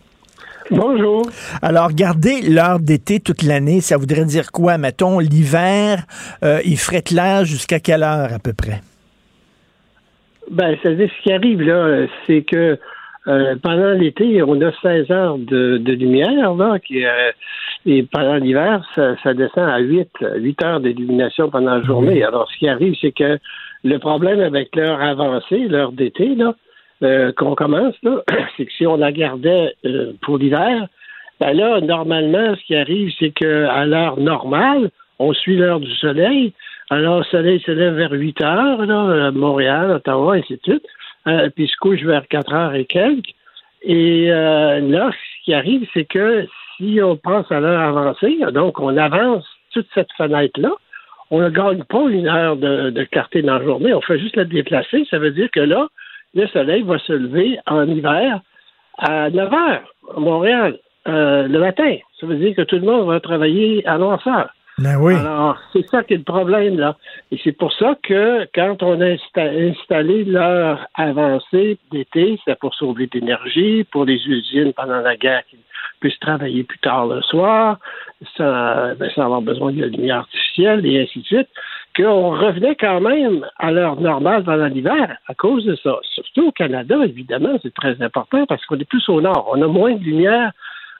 Bonjour. 0.72 1.22
Alors, 1.62 1.92
garder 1.92 2.42
l'heure 2.42 2.80
d'été 2.80 3.20
toute 3.20 3.44
l'année, 3.44 3.80
ça 3.80 3.96
voudrait 3.96 4.24
dire 4.24 4.50
quoi? 4.50 4.78
Mettons, 4.78 5.20
l'hiver, 5.20 6.06
euh, 6.42 6.60
il 6.64 6.76
ferait 6.76 7.02
clair 7.02 7.44
jusqu'à 7.44 7.78
quelle 7.78 8.02
heure 8.02 8.32
à 8.32 8.40
peu 8.40 8.52
près? 8.52 8.80
Ben, 10.50 10.76
ça 10.82 10.88
veut 10.88 10.96
dire 10.96 11.10
ce 11.16 11.22
qui 11.22 11.32
arrive 11.32 11.62
là, 11.62 12.08
c'est 12.26 12.42
que 12.42 12.80
euh, 13.28 13.56
pendant 13.60 13.90
l'été, 13.90 14.42
on 14.42 14.60
a 14.60 14.70
16 14.82 15.10
heures 15.10 15.38
de, 15.38 15.92
lumière, 15.92 16.54
là, 16.54 16.78
qui, 16.78 17.04
euh, 17.04 17.32
et 17.84 18.04
pendant 18.04 18.36
l'hiver, 18.36 18.84
ça, 18.94 19.34
descend 19.34 19.68
à 19.68 19.78
8, 19.78 20.08
8 20.36 20.62
heures 20.62 20.80
d'illumination 20.80 21.50
pendant 21.50 21.76
la 21.76 21.82
journée. 21.82 22.22
Alors, 22.22 22.48
ce 22.50 22.58
qui 22.58 22.68
arrive, 22.68 22.94
c'est 23.00 23.12
que 23.12 23.38
le 23.82 23.98
problème 23.98 24.40
avec 24.40 24.74
l'heure 24.76 25.00
avancée, 25.00 25.66
l'heure 25.68 25.92
d'été, 25.92 26.34
là, 26.36 26.54
euh, 27.02 27.32
qu'on 27.32 27.54
commence, 27.54 27.94
là, 28.02 28.22
c'est 28.56 28.66
que 28.66 28.72
si 28.72 28.86
on 28.86 28.96
la 28.96 29.10
gardait 29.10 29.74
pour 30.22 30.38
l'hiver, 30.38 30.86
ben 31.40 31.52
là, 31.52 31.80
normalement, 31.80 32.54
ce 32.54 32.64
qui 32.64 32.76
arrive, 32.76 33.12
c'est 33.18 33.30
qu'à 33.30 33.84
l'heure 33.84 34.18
normale, 34.18 34.90
on 35.18 35.32
suit 35.32 35.56
l'heure 35.56 35.80
du 35.80 35.92
soleil. 35.96 36.52
Alors, 36.90 37.18
le 37.18 37.24
soleil 37.24 37.60
se 37.60 37.72
lève 37.72 37.94
vers 37.94 38.12
8 38.12 38.40
heures, 38.42 38.86
là, 38.86 39.26
à 39.26 39.30
Montréal, 39.32 39.90
Ottawa, 39.90 40.36
et 40.36 40.40
ainsi 40.40 40.54
de 40.54 40.60
suite. 40.62 40.86
Euh, 41.28 41.50
puis 41.54 41.66
se 41.66 41.76
couche 41.76 42.02
vers 42.02 42.26
4 42.28 42.52
heures 42.52 42.74
et 42.74 42.84
quelques. 42.84 43.34
Et 43.82 44.30
euh, 44.30 44.80
là, 44.80 45.10
ce 45.10 45.44
qui 45.44 45.54
arrive, 45.54 45.86
c'est 45.92 46.04
que 46.04 46.46
si 46.76 47.00
on 47.02 47.16
passe 47.16 47.50
à 47.50 47.60
l'heure 47.60 47.80
avancée, 47.80 48.38
donc 48.52 48.78
on 48.80 48.96
avance 48.96 49.44
toute 49.72 49.86
cette 49.94 50.12
fenêtre-là, 50.16 50.70
on 51.30 51.40
ne 51.40 51.50
gagne 51.50 51.82
pas 51.84 52.08
une 52.08 52.28
heure 52.28 52.56
de, 52.56 53.04
clarté 53.10 53.42
dans 53.42 53.58
la 53.58 53.64
journée, 53.64 53.92
on 53.92 54.00
fait 54.00 54.18
juste 54.18 54.36
la 54.36 54.44
déplacer. 54.44 55.06
Ça 55.10 55.18
veut 55.18 55.32
dire 55.32 55.48
que 55.50 55.60
là, 55.60 55.88
le 56.34 56.46
soleil 56.48 56.82
va 56.82 56.98
se 56.98 57.12
lever 57.12 57.58
en 57.66 57.86
hiver 57.88 58.40
à 58.98 59.30
9 59.30 59.52
heures 59.52 59.94
à 60.16 60.20
Montréal 60.20 60.78
euh, 61.08 61.48
le 61.48 61.58
matin. 61.58 61.96
Ça 62.20 62.26
veut 62.26 62.36
dire 62.36 62.54
que 62.54 62.62
tout 62.62 62.76
le 62.76 62.82
monde 62.82 63.08
va 63.08 63.20
travailler 63.20 63.86
à 63.86 63.98
noirceur. 63.98 64.50
Ben 64.78 64.96
oui. 64.98 65.14
Alors, 65.14 65.56
c'est 65.72 65.88
ça 65.88 66.02
qui 66.02 66.12
est 66.12 66.18
le 66.18 66.22
problème, 66.22 66.78
là. 66.78 66.96
Et 67.30 67.40
c'est 67.42 67.52
pour 67.52 67.72
ça 67.72 67.96
que 68.02 68.46
quand 68.54 68.82
on 68.82 69.00
a 69.00 69.16
installé 69.34 70.24
l'heure 70.24 70.86
avancée 70.94 71.78
d'été, 71.90 72.38
c'est 72.44 72.58
pour 72.58 72.74
sauver 72.74 73.06
d'énergie, 73.06 73.84
pour 73.84 74.04
les 74.04 74.20
usines 74.26 74.74
pendant 74.74 75.00
la 75.00 75.16
guerre 75.16 75.42
qui 75.50 75.56
puissent 76.00 76.18
travailler 76.20 76.62
plus 76.62 76.78
tard 76.78 77.06
le 77.06 77.22
soir, 77.22 77.78
sans, 78.36 78.94
ben, 78.96 79.10
sans 79.14 79.22
avoir 79.22 79.40
besoin 79.40 79.72
de 79.72 79.84
lumière 79.86 80.18
artificielle 80.18 80.84
et 80.84 81.02
ainsi 81.02 81.20
de 81.20 81.24
suite, 81.24 81.48
qu'on 81.96 82.30
revenait 82.32 82.76
quand 82.76 83.00
même 83.00 83.46
à 83.58 83.72
l'heure 83.72 83.98
normale 83.98 84.44
pendant 84.44 84.66
l'hiver 84.66 85.16
à 85.26 85.34
cause 85.34 85.64
de 85.64 85.74
ça. 85.76 85.96
Surtout 86.02 86.48
au 86.48 86.52
Canada, 86.52 86.96
évidemment, 87.02 87.58
c'est 87.62 87.72
très 87.72 88.02
important 88.02 88.44
parce 88.44 88.64
qu'on 88.66 88.78
est 88.78 88.88
plus 88.88 89.08
au 89.08 89.22
nord. 89.22 89.48
On 89.50 89.62
a 89.62 89.66
moins 89.66 89.94
de 89.94 90.04
lumière 90.04 90.52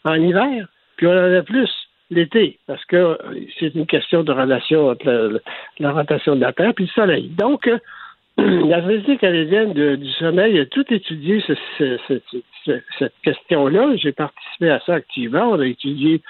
en 0.07 0.15
hiver, 0.15 0.67
puis 0.97 1.07
on 1.07 1.11
en 1.11 1.35
a 1.35 1.43
plus 1.43 1.71
l'été, 2.11 2.59
parce 2.67 2.85
que 2.85 3.19
c'est 3.59 3.75
une 3.75 3.87
question 3.87 4.23
de 4.23 4.33
relation 4.33 4.89
entre 4.91 5.41
la, 5.79 5.93
rotation 5.93 6.37
de 6.37 6.41
la 6.41 6.53
Terre 6.53 6.73
et 6.79 6.83
le 6.83 6.89
Soleil. 6.89 7.29
Donc, 7.31 7.67
euh, 7.67 7.79
la 8.39 8.83
Société 8.83 9.17
canadienne 9.17 9.73
du 9.73 10.11
sommeil 10.13 10.59
a 10.61 10.67
tout 10.67 10.85
étudié 10.93 11.43
cette 11.79 13.15
question-là. 13.23 13.97
J'ai 13.97 14.13
participé 14.13 14.71
à 14.71 14.81
ça 14.81 14.95
activement. 14.95 15.51
On 15.51 15.61
a 15.61 15.67
étudié 15.67 16.21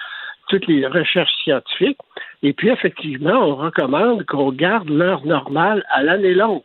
toutes 0.47 0.67
les 0.67 0.87
recherches 0.87 1.33
scientifiques. 1.43 1.99
Et 2.43 2.53
puis, 2.53 2.69
effectivement, 2.69 3.33
on 3.33 3.55
recommande 3.55 4.25
qu'on 4.25 4.51
garde 4.51 4.89
l'heure 4.89 5.25
normale 5.25 5.83
à 5.89 6.03
l'année 6.03 6.33
longue. 6.33 6.63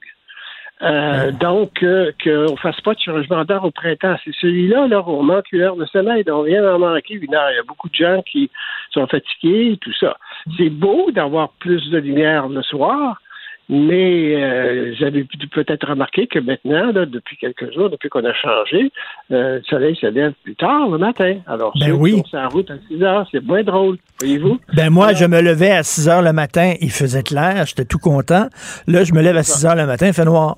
Euh, 0.83 1.31
donc, 1.31 1.83
euh, 1.83 2.11
qu'on 2.23 2.53
ne 2.53 2.57
fasse 2.57 2.81
pas 2.81 2.95
de 2.95 3.01
changement 3.01 3.45
d'heure 3.45 3.65
au 3.65 3.71
printemps. 3.71 4.17
C'est 4.25 4.35
celui-là, 4.41 4.89
là, 4.89 5.03
on 5.07 5.23
manque 5.23 5.53
une 5.53 5.61
heure 5.61 5.77
de 5.77 5.87
sommeil. 5.87 6.25
On 6.29 6.43
vient 6.43 6.63
d'en 6.63 6.79
manquer 6.79 7.15
une 7.15 7.35
heure. 7.35 7.51
Il 7.53 7.57
y 7.57 7.61
a 7.61 7.63
beaucoup 7.63 7.89
de 7.89 7.95
gens 7.95 8.23
qui 8.23 8.51
sont 8.91 9.07
fatigués, 9.07 9.79
tout 9.81 9.93
ça. 9.99 10.17
C'est 10.57 10.71
beau 10.71 11.11
d'avoir 11.13 11.51
plus 11.61 11.89
de 11.91 11.99
lumière 11.99 12.49
le 12.49 12.63
soir, 12.63 13.21
mais 13.69 14.35
euh, 14.35 14.93
j'avais 14.99 15.25
peut-être 15.53 15.89
remarqué 15.89 16.27
que 16.27 16.41
maintenant, 16.41 16.93
là, 16.93 17.07
depuis 17.07 17.37
quelques 17.37 17.73
jours, 17.73 17.89
depuis 17.89 18.09
qu'on 18.09 18.25
a 18.25 18.35
changé, 18.35 18.91
euh, 19.31 19.59
le 19.59 19.63
soleil 19.63 19.97
se 19.97 20.07
lève 20.07 20.33
plus 20.43 20.57
tard 20.57 20.89
le 20.89 20.99
matin. 20.99 21.37
Alors, 21.47 21.73
ben 21.79 21.93
oui. 21.93 22.21
en 22.33 22.49
route 22.49 22.71
à 22.71 22.75
6 22.89 23.03
heures, 23.03 23.27
c'est 23.31 23.43
moins 23.45 23.63
drôle, 23.63 23.99
voyez-vous? 24.21 24.59
Ben 24.75 24.91
moi, 24.91 25.13
je 25.13 25.25
me 25.27 25.41
levais 25.41 25.71
à 25.71 25.85
6 25.85 26.09
heures 26.09 26.23
le 26.23 26.33
matin, 26.33 26.75
il 26.81 26.91
faisait 26.91 27.23
clair, 27.23 27.65
j'étais 27.67 27.85
tout 27.85 27.99
content. 27.99 28.49
Là, 28.89 29.05
je 29.05 29.15
me 29.15 29.23
lève 29.23 29.37
à 29.37 29.45
6 29.45 29.65
heures 29.65 29.77
le 29.77 29.87
matin, 29.87 30.09
il 30.09 30.13
fait 30.13 30.25
noir. 30.25 30.57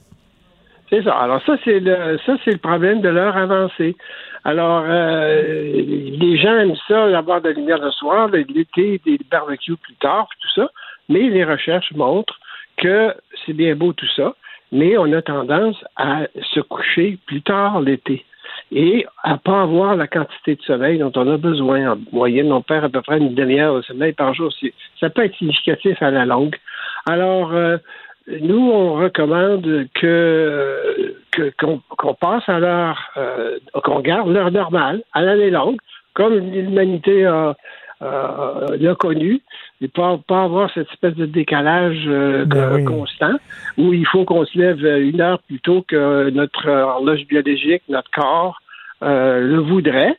Alors 1.06 1.42
ça, 1.44 1.56
c'est 1.64 1.80
le 1.80 2.18
ça, 2.24 2.36
c'est 2.44 2.52
le 2.52 2.58
problème 2.58 3.00
de 3.00 3.08
l'heure 3.08 3.36
avancée. 3.36 3.96
Alors, 4.44 4.84
euh, 4.86 5.72
les 5.72 6.36
gens 6.36 6.54
aiment 6.58 6.76
ça, 6.86 7.04
avoir 7.16 7.40
de 7.40 7.48
la 7.48 7.54
lumière 7.54 7.78
le 7.78 7.90
soir, 7.90 8.28
l'été, 8.28 9.00
des 9.04 9.18
barbecues 9.30 9.76
plus 9.76 9.94
tard, 9.94 10.28
tout 10.40 10.60
ça. 10.60 10.70
Mais 11.08 11.30
les 11.30 11.44
recherches 11.44 11.92
montrent 11.92 12.38
que 12.76 13.14
c'est 13.44 13.54
bien 13.54 13.74
beau 13.74 13.92
tout 13.92 14.08
ça, 14.14 14.34
mais 14.72 14.98
on 14.98 15.10
a 15.12 15.22
tendance 15.22 15.82
à 15.96 16.26
se 16.52 16.60
coucher 16.60 17.18
plus 17.26 17.42
tard 17.42 17.80
l'été 17.80 18.24
et 18.72 19.06
à 19.22 19.36
pas 19.38 19.62
avoir 19.62 19.96
la 19.96 20.06
quantité 20.06 20.56
de 20.56 20.62
sommeil 20.62 20.98
dont 20.98 21.12
on 21.14 21.32
a 21.32 21.36
besoin. 21.36 21.92
En 21.92 21.98
moyenne, 22.12 22.52
on 22.52 22.62
perd 22.62 22.84
à 22.84 22.88
peu 22.88 23.02
près 23.02 23.18
une 23.18 23.34
demi-heure 23.34 23.76
de 23.76 23.82
sommeil 23.82 24.12
par 24.12 24.34
jour. 24.34 24.52
Ça 25.00 25.10
peut 25.10 25.24
être 25.24 25.36
significatif 25.36 26.02
à 26.02 26.10
la 26.10 26.26
longue. 26.26 26.56
Alors, 27.06 27.52
euh, 27.52 27.78
nous, 28.26 28.70
on 28.70 28.94
recommande 28.94 29.86
que 29.94 31.02
qu'on 31.58 32.14
passe 32.14 32.48
à 32.48 32.60
l'heure, 32.60 33.10
euh, 33.16 33.58
qu'on 33.82 34.00
garde 34.00 34.28
l'heure 34.28 34.52
normale 34.52 35.02
à 35.12 35.22
l'année 35.22 35.50
longue, 35.50 35.78
comme 36.14 36.38
l'humanité 36.38 37.26
a, 37.26 37.56
l'a 38.00 38.94
connu, 38.94 39.40
et 39.80 39.88
pas, 39.88 40.18
pas 40.26 40.44
avoir 40.44 40.70
cette 40.72 40.88
espèce 40.90 41.14
de 41.14 41.26
décalage 41.26 42.04
euh, 42.06 42.44
ben 42.44 42.84
constant 42.84 43.34
où 43.78 43.92
il 43.92 44.06
faut 44.06 44.24
qu'on 44.24 44.44
se 44.46 44.58
lève 44.58 44.84
une 44.84 45.20
heure 45.20 45.40
plus 45.40 45.60
tôt 45.60 45.84
que 45.86 46.30
notre 46.30 46.68
horloge 46.68 47.26
biologique, 47.26 47.82
notre 47.88 48.10
corps 48.10 48.60
euh, 49.02 49.40
le 49.40 49.58
voudrait. 49.58 50.16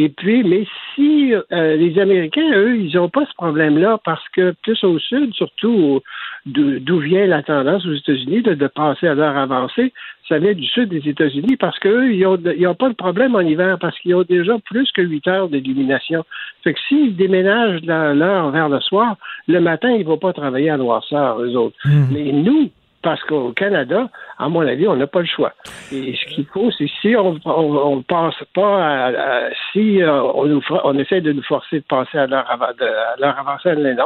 Et 0.00 0.10
puis, 0.10 0.44
mais 0.44 0.64
si 0.94 1.34
euh, 1.34 1.74
les 1.74 1.98
Américains, 1.98 2.52
eux, 2.54 2.76
ils 2.78 2.94
n'ont 2.94 3.08
pas 3.08 3.26
ce 3.26 3.34
problème-là 3.34 3.98
parce 4.04 4.22
que 4.28 4.54
plus 4.62 4.84
au 4.84 4.96
sud, 5.00 5.34
surtout 5.34 6.00
d'où 6.46 6.98
vient 7.00 7.26
la 7.26 7.42
tendance 7.42 7.84
aux 7.84 7.94
États-Unis 7.94 8.42
de, 8.42 8.66
passer 8.68 9.08
à 9.08 9.14
l'heure 9.14 9.36
avancée, 9.36 9.92
ça 10.28 10.38
vient 10.38 10.54
du 10.54 10.66
sud 10.66 10.90
des 10.90 11.08
États-Unis 11.08 11.56
parce 11.56 11.80
qu'eux, 11.80 12.12
ils 12.14 12.22
n'ont 12.22 12.74
pas 12.76 12.90
de 12.90 12.94
problème 12.94 13.34
en 13.34 13.40
hiver 13.40 13.76
parce 13.80 13.98
qu'ils 13.98 14.14
ont 14.14 14.22
déjà 14.22 14.56
plus 14.66 14.88
que 14.92 15.02
8 15.02 15.26
heures 15.26 15.48
d'illumination. 15.48 16.24
Fait 16.62 16.74
que 16.74 16.80
s'ils 16.86 17.16
déménagent 17.16 17.82
l'heure 17.82 18.52
vers 18.52 18.68
le 18.68 18.78
soir, 18.78 19.16
le 19.48 19.58
matin, 19.58 19.90
ils 19.90 20.04
ne 20.04 20.04
vont 20.04 20.16
pas 20.18 20.32
travailler 20.32 20.70
à 20.70 20.76
noirceur, 20.76 21.40
eux 21.40 21.56
autres. 21.56 21.76
Mmh. 21.84 22.04
Mais 22.12 22.30
nous, 22.30 22.70
parce 23.02 23.22
qu'au 23.24 23.52
Canada, 23.52 24.08
à 24.38 24.48
mon 24.48 24.60
avis, 24.60 24.88
on 24.88 24.96
n'a 24.96 25.06
pas 25.06 25.20
le 25.20 25.26
choix. 25.26 25.52
Et 25.92 26.16
ce 26.16 26.34
qu'il 26.34 26.46
faut, 26.46 26.70
c'est 26.72 26.88
si 27.00 27.14
on 27.16 27.34
ne 27.34 28.02
passe 28.02 28.42
pas 28.54 29.06
à, 29.06 29.50
si 29.72 30.02
euh, 30.02 30.22
on, 30.22 30.60
on 30.84 30.98
essaie 30.98 31.20
de 31.20 31.32
nous 31.32 31.42
forcer 31.42 31.80
de 31.80 31.84
passer 31.88 32.18
à 32.18 32.26
l'heure 32.26 33.38
avancée 33.38 33.70
à 33.70 33.74
l'année 33.74 33.96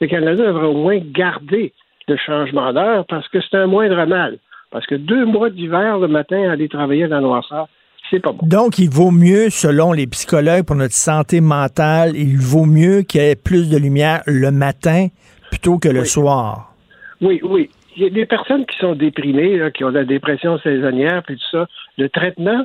le 0.00 0.06
Canada 0.06 0.46
devrait 0.46 0.66
au 0.66 0.74
moins 0.74 0.98
garder 0.98 1.72
le 2.08 2.16
changement 2.16 2.72
d'heure 2.72 3.04
parce 3.06 3.28
que 3.28 3.38
c'est 3.40 3.56
un 3.56 3.66
moindre 3.66 4.04
mal. 4.06 4.38
Parce 4.70 4.86
que 4.86 4.94
deux 4.94 5.26
mois 5.26 5.50
d'hiver 5.50 5.98
le 5.98 6.08
matin, 6.08 6.50
aller 6.50 6.68
travailler 6.68 7.06
dans 7.08 7.16
la 7.16 7.22
noirceur, 7.22 7.68
c'est 8.08 8.20
pas 8.20 8.32
bon. 8.32 8.46
Donc, 8.46 8.78
il 8.78 8.88
vaut 8.88 9.10
mieux, 9.10 9.50
selon 9.50 9.92
les 9.92 10.06
psychologues, 10.06 10.64
pour 10.64 10.76
notre 10.76 10.94
santé 10.94 11.40
mentale, 11.40 12.12
il 12.16 12.38
vaut 12.38 12.66
mieux 12.66 13.02
qu'il 13.02 13.20
y 13.20 13.24
ait 13.24 13.36
plus 13.36 13.68
de 13.68 13.76
lumière 13.76 14.22
le 14.26 14.50
matin 14.50 15.08
plutôt 15.50 15.78
que 15.78 15.88
le 15.88 16.04
soir. 16.04 16.72
Oui, 17.20 17.40
oui 17.42 17.68
il 17.96 18.02
y 18.02 18.06
a 18.06 18.10
des 18.10 18.26
personnes 18.26 18.66
qui 18.66 18.76
sont 18.78 18.94
déprimées, 18.94 19.60
qui 19.74 19.84
ont 19.84 19.90
de 19.90 19.98
la 19.98 20.04
dépression 20.04 20.58
saisonnière, 20.58 21.22
puis 21.24 21.36
tout 21.36 21.50
ça. 21.50 21.66
Le 21.98 22.08
traitement 22.08 22.64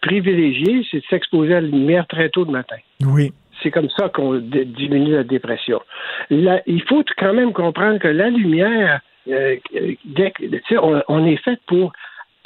privilégié, 0.00 0.86
c'est 0.90 0.98
de 0.98 1.04
s'exposer 1.10 1.54
à 1.54 1.60
la 1.60 1.66
lumière 1.66 2.06
très 2.06 2.28
tôt 2.28 2.44
le 2.44 2.52
matin. 2.52 2.76
Oui. 3.04 3.32
C'est 3.62 3.70
comme 3.70 3.90
ça 3.90 4.08
qu'on 4.08 4.38
diminue 4.38 5.12
la 5.12 5.24
dépression. 5.24 5.80
il 6.30 6.82
faut 6.88 7.04
quand 7.16 7.32
même 7.32 7.52
comprendre 7.52 7.98
que 7.98 8.08
la 8.08 8.28
lumière, 8.28 9.00
euh, 9.28 9.56
dès 10.04 10.32
on, 11.08 11.26
est 11.26 11.36
fait 11.36 11.60
pour 11.66 11.92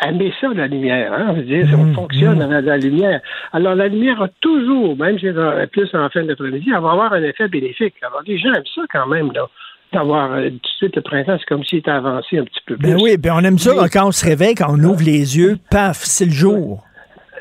aimer 0.05 0.33
ça, 0.41 0.49
la 0.55 0.67
lumière. 0.67 1.13
Hein? 1.15 1.35
On, 1.37 1.41
dire, 1.41 1.67
on 1.73 1.85
mmh, 1.85 1.95
fonctionne 1.95 2.39
mmh. 2.39 2.53
avec 2.53 2.67
la 2.67 2.77
lumière. 2.77 3.21
Alors, 3.53 3.75
la 3.75 3.89
lumière 3.89 4.21
a 4.21 4.29
toujours, 4.41 4.95
même 4.97 5.19
si 5.19 5.29
plus 5.73 5.95
en 5.95 6.09
fin 6.11 6.25
d'après-midi, 6.25 6.71
elle 6.75 6.83
va 6.83 6.91
avoir 6.91 7.13
un 7.15 7.23
effet 7.23 7.49
bénéfique. 7.49 7.95
Alors, 8.03 8.23
les 8.27 8.37
gens 8.37 8.53
aiment 8.53 8.63
ça 8.75 8.83
quand 8.91 9.07
même. 9.07 9.33
là 9.33 9.49
d'avoir 9.93 10.33
euh, 10.33 10.51
tout 10.51 10.57
de 10.57 10.67
suite 10.79 10.97
le 10.97 11.03
printemps, 11.03 11.37
c'est 11.39 11.47
comme 11.47 11.65
s'il 11.65 11.79
était 11.79 11.91
avancé 11.91 12.39
un 12.39 12.45
petit 12.45 12.61
peu 12.67 12.77
ben 12.77 12.83
plus. 12.83 12.95
Ben 12.95 13.03
oui, 13.03 13.17
ben 13.17 13.33
on 13.35 13.45
aime 13.45 13.59
ça 13.59 13.73
quand 13.93 14.09
on 14.09 14.13
se 14.13 14.25
réveille, 14.25 14.55
quand 14.55 14.69
on 14.71 14.83
ouvre 14.83 15.03
les 15.03 15.39
yeux, 15.39 15.57
paf, 15.71 15.99
c'est 15.99 16.27
le 16.27 16.33
jour. 16.33 16.85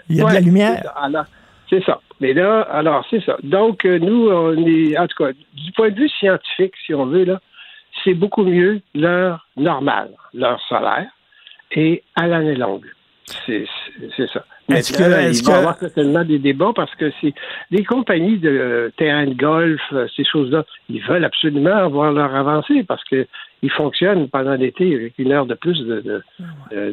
Il 0.09 0.17
y 0.17 0.22
a 0.22 0.26
de 0.26 0.34
la 0.34 0.39
lumière. 0.39 0.84
C'est 1.69 1.84
ça. 1.84 1.99
Mais 2.22 2.34
là, 2.34 2.61
alors, 2.61 3.05
c'est 3.09 3.23
ça. 3.23 3.38
Donc, 3.43 3.85
euh, 3.85 3.99
nous, 3.99 4.30
on 4.30 4.55
est, 4.65 4.97
en 4.97 5.07
tout 5.07 5.23
cas, 5.23 5.31
du 5.31 5.72
point 5.73 5.89
de 5.89 5.95
vue 5.95 6.09
scientifique, 6.09 6.73
si 6.85 6.93
on 6.93 7.07
veut, 7.07 7.26
là, 7.26 7.41
c'est 8.03 8.13
beaucoup 8.13 8.43
mieux 8.43 8.81
l'heure 8.93 9.47
normale, 9.57 10.11
l'heure 10.34 10.61
solaire, 10.69 11.07
et 11.72 12.03
à 12.15 12.27
l'année 12.27 12.55
longue. 12.55 12.85
C'est 13.45 13.65
ça. 14.31 14.45
Est-ce 14.69 14.93
que, 14.93 15.03
est 15.03 15.31
il 15.31 15.45
va 15.45 15.51
y 15.51 15.55
avoir 15.55 15.77
certainement 15.77 16.23
des 16.23 16.39
débats 16.39 16.71
parce 16.75 16.93
que 16.95 17.11
c'est 17.21 17.33
les 17.69 17.83
compagnies 17.83 18.39
de 18.39 18.49
euh, 18.49 18.89
terrain 18.97 19.27
de 19.27 19.35
golf, 19.35 19.81
euh, 19.93 20.07
ces 20.15 20.25
choses-là, 20.25 20.63
ils 20.89 21.03
veulent 21.03 21.25
absolument 21.25 21.75
avoir 21.75 22.11
leur 22.11 22.33
avancée 22.33 22.83
parce 22.83 23.03
que 23.03 23.27
ils 23.61 23.71
fonctionnent 23.71 24.27
pendant 24.29 24.53
l'été 24.53 24.95
avec 24.95 25.13
une 25.17 25.31
heure 25.31 25.45
de 25.45 25.55
plus 25.55 25.81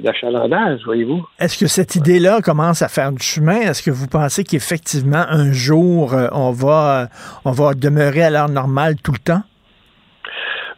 d'achalandage, 0.03 0.81
de, 0.81 0.85
voyez-vous. 0.85 1.27
Est-ce 1.39 1.59
que 1.59 1.67
cette 1.67 1.97
idée-là 1.97 2.41
commence 2.41 2.81
à 2.83 2.89
faire 2.89 3.13
du 3.13 3.23
chemin? 3.23 3.61
Est-ce 3.61 3.83
que 3.83 3.91
vous 3.91 4.07
pensez 4.07 4.43
qu'effectivement, 4.43 5.25
un 5.29 5.53
jour, 5.53 6.15
euh, 6.15 6.29
on 6.33 6.51
va, 6.51 7.09
on 7.45 7.53
va 7.53 7.75
demeurer 7.75 8.23
à 8.23 8.31
l'heure 8.31 8.49
normale 8.49 8.95
tout 9.03 9.13
le 9.13 9.19
temps? 9.19 9.43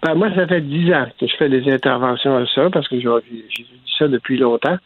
Ben, 0.02 0.14
moi, 0.14 0.28
ça 0.34 0.46
fait 0.46 0.60
dix 0.60 0.92
ans 0.92 1.06
que 1.18 1.26
je 1.26 1.36
fais 1.36 1.48
des 1.48 1.72
interventions 1.72 2.36
à 2.36 2.46
ça 2.46 2.68
parce 2.70 2.88
que 2.88 2.98
j'ai 2.98 3.08
dit 3.22 3.94
ça 3.98 4.08
depuis 4.08 4.36
longtemps. 4.36 4.76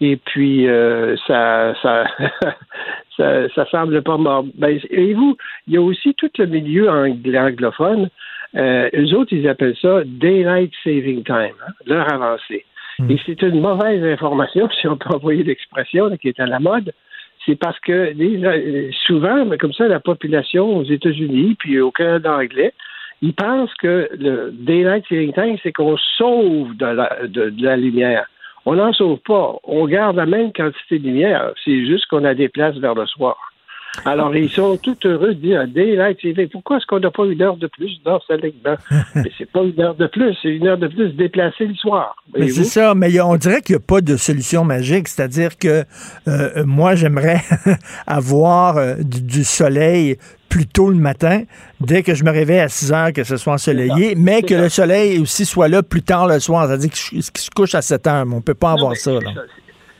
Et 0.00 0.16
puis, 0.16 0.68
euh, 0.68 1.16
ça, 1.26 1.74
ça, 1.82 3.48
ça, 3.54 3.66
semble 3.70 4.02
pas 4.02 4.16
mort. 4.16 4.44
Ben, 4.54 4.78
et 4.90 5.14
vous, 5.14 5.36
il 5.66 5.74
y 5.74 5.76
a 5.76 5.82
aussi 5.82 6.14
tout 6.14 6.30
le 6.38 6.46
milieu 6.46 6.90
anglophone. 6.90 8.10
Euh, 8.56 8.88
eux 8.94 9.14
autres, 9.14 9.32
ils 9.32 9.48
appellent 9.48 9.76
ça 9.80 10.02
Daylight 10.04 10.72
Saving 10.84 11.24
Time, 11.24 11.54
hein, 11.66 11.72
l'heure 11.86 12.12
avancée. 12.12 12.64
Hmm. 12.98 13.10
Et 13.10 13.18
c'est 13.26 13.42
une 13.42 13.60
mauvaise 13.60 14.02
information, 14.04 14.68
si 14.80 14.86
on 14.86 14.96
peut 14.96 15.14
envoyer 15.14 15.42
l'expression 15.42 16.14
qui 16.16 16.28
est 16.28 16.40
à 16.40 16.46
la 16.46 16.60
mode. 16.60 16.92
C'est 17.44 17.56
parce 17.56 17.78
que 17.80 17.92
euh, 17.92 18.90
souvent, 19.06 19.44
mais 19.44 19.56
comme 19.56 19.72
ça, 19.72 19.86
la 19.86 20.00
population 20.00 20.78
aux 20.78 20.84
États-Unis, 20.84 21.56
puis 21.58 21.80
au 21.80 21.90
Canada 21.90 22.36
anglais, 22.36 22.72
ils 23.22 23.34
pensent 23.34 23.72
que 23.74 24.10
le 24.18 24.50
Daylight 24.52 25.04
Saving 25.08 25.32
Time, 25.32 25.56
c'est 25.62 25.72
qu'on 25.72 25.96
sauve 26.18 26.76
de 26.76 26.86
la, 26.86 27.26
de 27.26 27.52
la 27.60 27.76
lumière. 27.76 28.26
On 28.68 28.74
n'en 28.74 28.92
sauve 28.92 29.20
pas. 29.20 29.54
On 29.62 29.86
garde 29.86 30.16
la 30.16 30.26
même 30.26 30.52
quantité 30.52 30.98
de 30.98 31.04
lumière. 31.04 31.52
C'est 31.64 31.86
juste 31.86 32.06
qu'on 32.06 32.24
a 32.24 32.34
des 32.34 32.48
places 32.48 32.76
vers 32.76 32.94
le 32.94 33.06
soir. 33.06 33.52
Alors, 34.04 34.34
ils 34.36 34.50
sont 34.50 34.76
tout 34.76 34.96
heureux 35.04 35.34
de 35.34 35.40
dire 35.40 35.66
Daylight. 35.68 36.18
Pourquoi 36.52 36.76
est-ce 36.76 36.86
qu'on 36.86 37.00
n'a 37.00 37.10
pas 37.10 37.24
une 37.24 37.40
heure 37.42 37.56
de 37.56 37.66
plus 37.66 38.00
dans 38.04 38.20
ce 38.20 38.36
segment? 38.36 38.76
mais 39.14 39.30
c'est 39.38 39.50
pas 39.50 39.62
une 39.62 39.80
heure 39.80 39.94
de 39.94 40.06
plus, 40.06 40.36
c'est 40.42 40.48
une 40.48 40.66
heure 40.66 40.78
de 40.78 40.88
plus 40.88 41.12
déplacée 41.14 41.66
le 41.66 41.74
soir. 41.74 42.16
Mais 42.36 42.48
c'est 42.48 42.64
ça, 42.64 42.94
mais 42.94 43.20
on 43.20 43.36
dirait 43.36 43.62
qu'il 43.62 43.74
n'y 43.74 43.82
a 43.82 43.86
pas 43.86 44.00
de 44.00 44.16
solution 44.16 44.64
magique. 44.64 45.08
C'est-à-dire 45.08 45.56
que 45.56 45.84
euh, 46.28 46.64
moi, 46.64 46.94
j'aimerais 46.94 47.40
avoir 48.06 48.76
euh, 48.76 48.96
du, 49.00 49.44
soleil 49.44 50.16
plus 50.48 50.66
tôt 50.66 50.90
le 50.90 50.96
matin, 50.96 51.42
dès 51.80 52.02
que 52.02 52.14
je 52.14 52.24
me 52.24 52.30
réveille 52.30 52.60
à 52.60 52.68
6 52.68 52.92
heures, 52.92 53.12
que 53.12 53.24
ce 53.24 53.36
soit 53.36 53.54
ensoleillé, 53.54 54.14
mais 54.16 54.42
que 54.42 54.54
le 54.54 54.68
soleil 54.68 55.18
aussi 55.18 55.44
soit 55.44 55.68
là 55.68 55.82
plus 55.82 56.02
tard 56.02 56.28
le 56.28 56.38
soir. 56.40 56.66
C'est-à-dire 56.66 56.90
qu'il 56.90 57.22
se 57.22 57.50
couche 57.54 57.74
à 57.74 57.82
7 57.82 58.06
heures, 58.06 58.26
mais 58.26 58.34
on 58.34 58.38
ne 58.38 58.42
peut 58.42 58.54
pas 58.54 58.72
avoir 58.72 58.96
ça. 58.96 59.12
Là. 59.12 59.32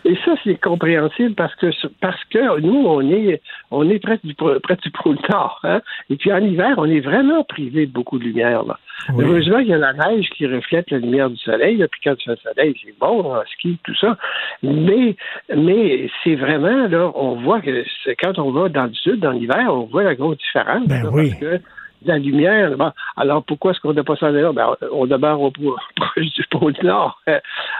Et 0.06 0.16
ça, 0.24 0.34
c'est 0.44 0.54
compréhensible 0.60 1.34
parce 1.34 1.54
que 1.56 1.66
parce 2.00 2.22
que 2.26 2.60
nous, 2.60 2.86
on 2.86 3.00
est 3.10 3.42
on 3.72 3.90
est 3.90 3.98
près 3.98 4.20
du 4.22 4.34
près 4.34 4.76
du 4.76 4.90
pôle 4.90 5.18
Nord. 5.28 5.58
Hein? 5.64 5.80
Et 6.10 6.16
puis 6.16 6.32
en 6.32 6.38
hiver, 6.38 6.74
on 6.76 6.84
est 6.84 7.00
vraiment 7.00 7.42
privé 7.42 7.86
de 7.86 7.92
beaucoup 7.92 8.18
de 8.20 8.24
lumière. 8.24 8.62
Là. 8.64 8.78
Heureusement, 9.18 9.58
il 9.58 9.66
y 9.66 9.74
a 9.74 9.78
la 9.78 9.94
neige 9.94 10.28
qui 10.30 10.46
reflète 10.46 10.92
la 10.92 10.98
lumière 10.98 11.28
du 11.28 11.36
soleil. 11.38 11.84
Puis 11.90 12.00
quand 12.04 12.14
il 12.20 12.24
fait 12.24 12.40
soleil, 12.40 12.76
c'est 12.84 12.96
bon 13.00 13.34
en 13.34 13.42
ski, 13.46 13.78
tout 13.82 13.96
ça. 13.96 14.16
Mais 14.62 15.16
mais 15.54 16.08
c'est 16.22 16.36
vraiment 16.36 16.86
là, 16.86 17.10
on 17.16 17.34
voit 17.42 17.60
que 17.60 17.84
quand 18.22 18.38
on 18.38 18.52
va 18.52 18.68
dans 18.68 18.84
le 18.84 18.94
sud, 18.94 19.18
dans 19.18 19.32
l'hiver, 19.32 19.66
on 19.70 19.86
voit 19.86 20.04
la 20.04 20.14
grosse 20.14 20.38
différence. 20.38 20.86
Ben 20.86 21.10
oui. 21.12 21.30
Parce 21.30 21.40
que 21.40 21.60
la 22.06 22.18
lumière. 22.18 22.72
alors, 23.16 23.44
pourquoi 23.44 23.72
est-ce 23.72 23.80
qu'on 23.80 23.92
n'a 23.92 24.04
pas 24.04 24.16
ça 24.16 24.30
là? 24.30 24.52
Ben, 24.52 24.74
on 24.92 25.06
demeure 25.06 25.40
au 25.40 25.50
proche 25.96 26.32
du 26.34 26.44
pôle 26.50 26.74
Nord. 26.82 27.20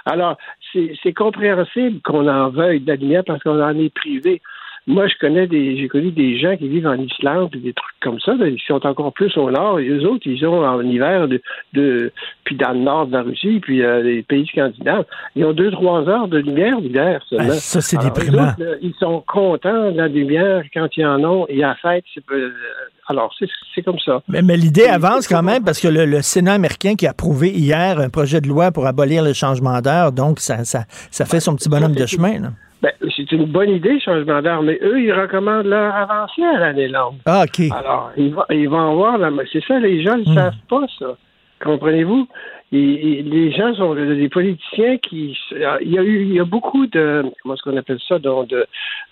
Alors, 0.05 0.37
c'est 0.73 1.13
compréhensible 1.13 2.01
qu'on 2.03 2.29
en 2.29 2.51
veuille 2.51 2.81
de 2.81 2.89
la 2.89 2.97
lumière 2.97 3.25
parce 3.25 3.43
qu'on 3.43 3.63
en 3.63 3.79
est 3.79 3.95
privé. 3.95 4.43
Moi, 4.89 5.09
je 5.09 5.15
connais 5.21 5.49
des, 5.49 5.77
j'ai 5.77 5.89
connu 5.89 6.13
des 6.13 6.39
gens 6.39 6.57
qui 6.57 6.69
vivent 6.69 6.87
en 6.87 6.95
Islande 6.95 7.51
et 7.55 7.59
des 7.59 7.73
trucs 7.73 7.97
comme 8.01 8.21
ça, 8.21 8.35
ils 8.39 8.61
sont 8.69 8.87
encore 8.87 9.13
plus 9.13 9.37
au 9.37 9.51
nord. 9.51 9.81
Et 9.81 9.89
eux 9.89 10.07
autres, 10.09 10.27
ils 10.27 10.47
ont 10.47 10.65
en 10.65 10.81
hiver 10.81 11.27
de, 11.27 11.43
de 11.73 12.13
puis 12.45 12.55
dans 12.55 12.73
le 12.73 12.81
nord 12.81 13.09
de 13.09 13.13
la 13.13 13.23
Russie, 13.23 13.59
puis 13.61 13.83
euh, 13.83 14.03
les 14.03 14.23
pays 14.23 14.47
scandinaves, 14.47 15.05
ils 15.35 15.45
ont 15.45 15.53
deux 15.53 15.73
trois 15.73 16.09
heures 16.09 16.29
de 16.29 16.39
lumière 16.39 16.79
l'hiver 16.79 17.21
seulement. 17.29 17.49
Ah, 17.51 17.55
ça, 17.55 17.81
c'est 17.81 17.99
déprimant. 17.99 18.53
ils 18.81 18.95
sont 19.01 19.25
contents 19.27 19.91
de 19.91 19.97
la 19.97 20.07
lumière 20.07 20.63
quand 20.73 20.89
ils 20.97 21.05
en 21.05 21.23
ont. 21.25 21.47
Et 21.49 21.65
à 21.65 21.75
fête, 21.75 22.05
c'est 22.15 22.23
euh, 22.31 22.53
alors, 23.09 23.33
c'est 23.75 23.83
comme 23.83 23.99
ça. 24.05 24.23
Mais, 24.29 24.43
mais 24.43 24.57
l'idée 24.57 24.87
avance 24.87 25.29
quand 25.29 25.43
même 25.43 25.65
parce 25.65 25.81
que 25.81 25.89
le, 25.89 26.23
Sénat 26.23 26.55
américain 26.55 26.95
qui 26.97 27.07
a 27.07 27.11
approuvé 27.11 27.51
hier 27.51 27.99
un 28.01 28.09
projet 28.09 28.41
de 28.41 28.49
loi 28.49 28.73
pour 28.73 28.87
abolir 28.87 29.23
le 29.23 29.33
changement 29.33 29.81
d'heure, 29.81 30.13
donc 30.13 30.41
ça, 30.41 30.65
ça, 30.65 30.85
ça 31.11 31.25
fait 31.25 31.41
son 31.41 31.55
petit 31.55 31.69
bonhomme 31.69 31.95
de 31.95 32.07
chemin. 32.07 32.41
Là. 32.41 32.49
Ben, 32.83 32.93
c'est 33.17 33.33
une 33.33 33.47
bonne 33.47 33.71
idée, 33.71 33.99
changement 34.01 34.43
d'heure, 34.43 34.63
mais 34.63 34.79
eux, 34.83 35.01
ils 35.01 35.13
recommandent 35.13 35.67
leur 35.67 35.95
avancée 35.95 36.43
à 36.43 36.59
l'année 36.59 36.89
longue. 36.89 37.17
Ah, 37.25 37.45
OK. 37.45 37.65
Alors, 37.73 38.13
ils, 38.17 38.35
vont, 38.35 38.45
ils 38.51 38.69
vont 38.69 38.91
avoir 38.93 39.19
la. 39.19 39.31
C'est 39.53 39.65
ça, 39.65 39.79
les 39.79 40.03
gens 40.03 40.17
ne 40.17 40.31
hmm. 40.31 40.35
savent 40.35 40.63
pas 40.69 40.85
ça. 40.99 41.17
Comprenez-vous? 41.63 42.29
les 42.73 43.53
gens 43.53 43.75
sont 43.75 43.95
des 43.95 44.29
politiciens 44.29 44.99
qui. 44.99 45.39
Il 45.53 45.91
y 45.91 45.99
a 45.99 46.03
eu 46.03 46.23
il 46.23 46.35
y 46.35 46.41
a 46.41 46.45
beaucoup 46.45 46.87
de. 46.87 47.25
Comment 47.43 47.55
est-ce 47.55 47.63
qu'on 47.63 47.77
appelle 47.77 48.01
ça? 48.09 48.19
Donc, 48.19 48.49
de, 48.49 48.67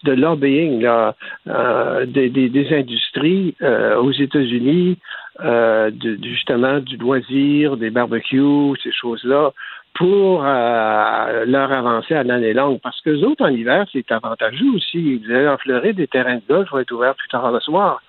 de 0.04 0.12
lobbying, 0.12 0.80
là, 0.80 1.14
euh, 1.48 2.04
des, 2.06 2.28
des, 2.28 2.74
industries 2.74 3.54
euh, 3.62 3.96
aux 3.96 4.12
États-Unis, 4.12 4.98
euh, 5.40 5.90
de, 5.90 6.18
justement 6.22 6.80
du 6.80 6.96
loisir, 6.96 7.76
des 7.76 7.90
barbecues, 7.90 8.76
ces 8.82 8.92
choses-là, 8.92 9.52
pour 9.94 10.44
euh, 10.44 11.44
leur 11.46 11.72
avancer 11.72 12.14
à 12.14 12.24
l'année 12.24 12.52
longue. 12.52 12.80
Parce 12.82 13.00
que 13.00 13.10
les 13.10 13.22
autres, 13.22 13.44
en 13.44 13.48
hiver, 13.48 13.86
c'est 13.92 14.10
avantageux 14.10 14.70
aussi. 14.74 15.22
Vous 15.24 15.32
allez 15.32 15.48
en 15.48 15.56
Floride, 15.56 15.96
des 15.96 16.08
terrains 16.08 16.36
de 16.36 16.42
golf 16.48 16.70
vont 16.70 16.80
être 16.80 16.92
ouverts 16.92 17.14
plus 17.14 17.28
tard 17.28 17.50
le 17.50 17.60
soir. 17.60 18.00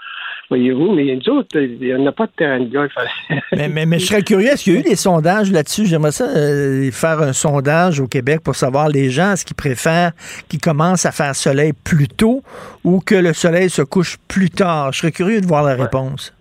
Voyez-vous, 0.50 0.94
mais 0.94 1.16
nous 1.16 1.34
autres, 1.34 1.60
il 1.60 1.80
n'y 1.80 2.08
a 2.08 2.12
pas 2.12 2.28
de 2.28 2.32
terrain 2.38 2.60
de 2.60 2.66
golf. 2.66 2.92
mais, 3.52 3.68
mais, 3.68 3.86
mais, 3.86 3.98
je 3.98 4.06
serais 4.06 4.22
curieux, 4.22 4.48
est-ce 4.48 4.64
qu'il 4.64 4.74
y 4.74 4.78
a 4.78 4.80
eu 4.80 4.84
des 4.84 4.96
sondages 4.96 5.52
là-dessus? 5.52 5.86
J'aimerais 5.86 6.12
ça 6.12 6.26
euh, 6.26 6.92
faire 6.92 7.20
un 7.20 7.34
sondage 7.34 8.00
au 8.00 8.08
Québec 8.08 8.42
pour 8.44 8.56
savoir 8.56 8.90
les 8.90 9.10
gens, 9.10 9.34
est-ce 9.34 9.44
qu'ils 9.44 9.56
préfèrent 9.56 10.12
qu'ils 10.48 10.62
commencent 10.62 11.06
à 11.06 11.12
faire 11.12 11.36
soleil 11.36 11.74
plus 11.74 12.08
tôt 12.08 12.44
ou 12.84 13.00
que 13.00 13.16
le 13.16 13.34
soleil 13.34 13.72
se 13.72 13.82
couche 13.82 14.18
plus 14.28 14.52
tard? 14.52 14.92
Je 14.94 15.00
serais 15.00 15.12
curieux 15.12 15.42
de 15.42 15.48
voir 15.48 15.64
la 15.64 15.74
réponse. 15.74 16.32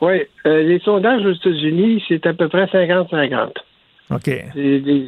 Oui, 0.00 0.22
euh, 0.46 0.62
les 0.62 0.80
sondages 0.80 1.24
aux 1.24 1.32
États-Unis, 1.32 2.02
c'est 2.08 2.26
à 2.26 2.32
peu 2.32 2.48
près 2.48 2.64
50-50. 2.64 3.52
OK. 4.10 4.30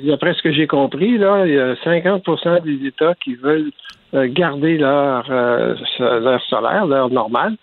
D'après 0.07 0.35
ce 0.35 0.43
que 0.43 0.53
j'ai 0.53 0.67
compris, 0.67 1.19
là, 1.19 1.47
il 1.47 1.55
y 1.55 1.59
a 1.59 1.75
50 1.83 2.65
des 2.65 2.87
États 2.87 3.15
qui 3.17 3.35
veulent 3.35 3.73
euh, 4.15 4.29
garder 4.31 4.79
leur, 4.79 5.27
euh, 5.31 5.75
leur 5.99 6.41
solaire, 6.43 6.87
leur 6.87 7.11
normal, 7.11 7.57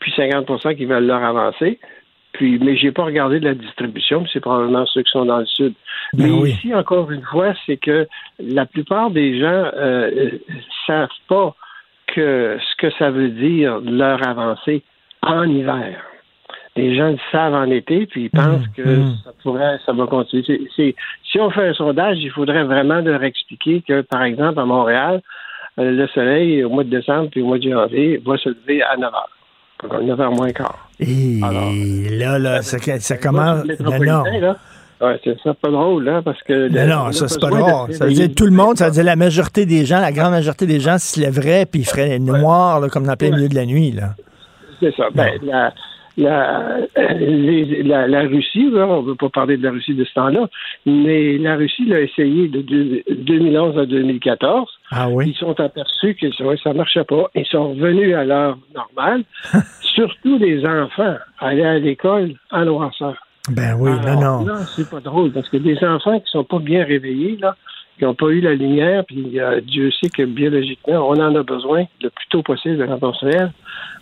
puis 0.00 0.12
50% 0.12 0.76
qui 0.76 0.86
veulent 0.86 1.06
leur 1.06 1.22
avancer. 1.22 1.78
Puis, 2.32 2.58
mais 2.58 2.76
j'ai 2.76 2.92
pas 2.92 3.04
regardé 3.04 3.40
la 3.40 3.54
distribution, 3.54 4.24
c'est 4.32 4.40
probablement 4.40 4.86
ceux 4.86 5.02
qui 5.02 5.10
sont 5.10 5.24
dans 5.24 5.38
le 5.38 5.46
sud. 5.46 5.74
Ben 6.12 6.26
mais 6.26 6.50
ici, 6.50 6.74
encore 6.74 7.10
une 7.10 7.22
fois, 7.22 7.54
c'est 7.66 7.76
que 7.76 8.06
la 8.38 8.66
plupart 8.66 9.10
des 9.10 9.38
gens 9.38 9.70
euh, 9.76 10.30
savent 10.86 11.08
pas 11.28 11.54
que 12.06 12.58
ce 12.60 12.76
que 12.76 12.90
ça 12.98 13.10
veut 13.10 13.28
dire 13.30 13.80
leur 13.80 14.26
avancée 14.26 14.82
en 15.22 15.44
hiver 15.44 16.09
les 16.80 16.96
gens 16.96 17.08
le 17.10 17.18
savent 17.30 17.54
en 17.54 17.70
été, 17.70 18.06
puis 18.06 18.24
ils 18.24 18.30
pensent 18.30 18.66
mmh, 18.66 18.72
que 18.76 18.82
mmh. 18.82 19.14
ça 19.24 19.30
pourrait, 19.42 19.78
ça 19.84 19.92
va 19.92 20.06
continuer. 20.06 20.68
si 20.74 21.40
on 21.40 21.50
fait 21.50 21.68
un 21.68 21.74
sondage, 21.74 22.18
il 22.20 22.30
faudrait 22.30 22.64
vraiment 22.64 23.00
leur 23.00 23.22
expliquer 23.22 23.82
que, 23.86 24.00
par 24.02 24.22
exemple, 24.22 24.58
à 24.58 24.64
Montréal, 24.64 25.20
euh, 25.78 25.90
le 25.90 26.06
soleil, 26.08 26.64
au 26.64 26.70
mois 26.70 26.84
de 26.84 26.90
décembre 26.90 27.28
puis 27.30 27.42
au 27.42 27.46
mois 27.46 27.58
de 27.58 27.70
janvier, 27.70 28.22
va 28.24 28.36
se 28.38 28.48
lever 28.48 28.82
à 28.82 28.96
9 28.96 29.12
h. 29.12 30.04
9 30.04 30.18
h 30.18 30.36
moins 30.36 30.52
quart. 30.52 30.88
Et 30.98 31.40
là, 32.10 32.38
là, 32.38 32.62
ça, 32.62 32.78
ça 32.78 33.16
commence. 33.16 33.64
Non. 33.80 34.22
Ouais, 35.00 35.18
c'est 35.24 35.40
ça 35.42 35.54
pas 35.54 35.70
drôle, 35.70 36.04
là, 36.04 36.20
parce 36.22 36.42
que. 36.42 36.68
non, 36.68 37.10
ça, 37.12 37.26
c'est 37.26 37.40
pas 37.40 37.48
drôle. 37.48 37.94
Ça 37.94 38.04
veut 38.04 38.12
dire 38.12 38.28
tout 38.36 38.44
le 38.44 38.52
monde, 38.52 38.76
ça 38.76 38.86
veut 38.86 38.92
dire 38.92 39.04
la 39.04 39.16
majorité 39.16 39.64
des 39.64 39.86
gens, 39.86 39.98
la 39.98 40.12
grande 40.12 40.32
majorité 40.32 40.66
des 40.66 40.78
gens 40.78 40.98
se 40.98 41.18
lèveraient 41.18 41.64
puis 41.64 41.80
ils 41.80 41.86
feraient 41.86 42.18
noir, 42.18 42.80
là, 42.80 42.88
comme 42.88 43.06
dans 43.06 43.16
plein 43.16 43.30
milieu 43.30 43.48
de 43.48 43.54
la 43.54 43.64
nuit, 43.64 43.92
là. 43.92 44.10
C'est 44.78 44.94
ça. 44.94 45.08
Ben, 45.14 45.38
la, 45.42 45.72
la, 46.20 46.78
la, 46.96 48.06
la, 48.06 48.20
Russie, 48.22 48.70
on 48.72 49.02
ne 49.02 49.08
veut 49.08 49.14
pas 49.14 49.28
parler 49.28 49.56
de 49.56 49.62
la 49.62 49.70
Russie 49.70 49.94
de 49.94 50.04
ce 50.04 50.14
temps-là, 50.14 50.48
mais 50.86 51.38
la 51.38 51.56
Russie 51.56 51.84
l'a 51.86 52.00
essayé 52.00 52.48
de, 52.48 52.60
2011 53.12 53.78
à 53.78 53.86
2014. 53.86 54.68
Ah 54.90 55.08
oui? 55.08 55.30
Ils 55.30 55.36
sont 55.36 55.58
aperçus 55.58 56.14
que 56.14 56.30
ça 56.32 56.44
ne 56.44 56.76
marchait 56.76 57.04
pas. 57.04 57.30
Ils 57.34 57.46
sont 57.46 57.70
revenus 57.70 58.14
à 58.14 58.24
l'heure 58.24 58.58
normale. 58.74 59.24
Surtout 59.80 60.38
les 60.38 60.64
enfants 60.64 61.16
aller 61.38 61.64
à 61.64 61.78
l'école 61.78 62.34
à 62.50 62.64
noirceur. 62.64 63.16
Ben 63.48 63.74
oui, 63.78 63.90
non, 64.06 64.20
non. 64.20 64.44
Non, 64.44 64.58
c'est 64.76 64.88
pas 64.88 65.00
drôle 65.00 65.32
parce 65.32 65.48
que 65.48 65.56
des 65.56 65.82
enfants 65.82 66.20
qui 66.20 66.30
sont 66.30 66.44
pas 66.44 66.58
bien 66.58 66.84
réveillés, 66.84 67.38
là, 67.40 67.56
qui 68.00 68.06
n'ont 68.06 68.14
pas 68.14 68.28
eu 68.28 68.40
la 68.40 68.54
lumière, 68.54 69.04
puis 69.04 69.38
euh, 69.38 69.60
Dieu 69.60 69.90
sait 69.92 70.08
que 70.08 70.22
biologiquement, 70.22 71.06
on 71.06 71.20
en 71.20 71.34
a 71.34 71.42
besoin 71.42 71.84
le 72.02 72.08
plus 72.08 72.26
tôt 72.30 72.42
possible 72.42 72.78
se 73.12 73.26
lève. 73.26 73.50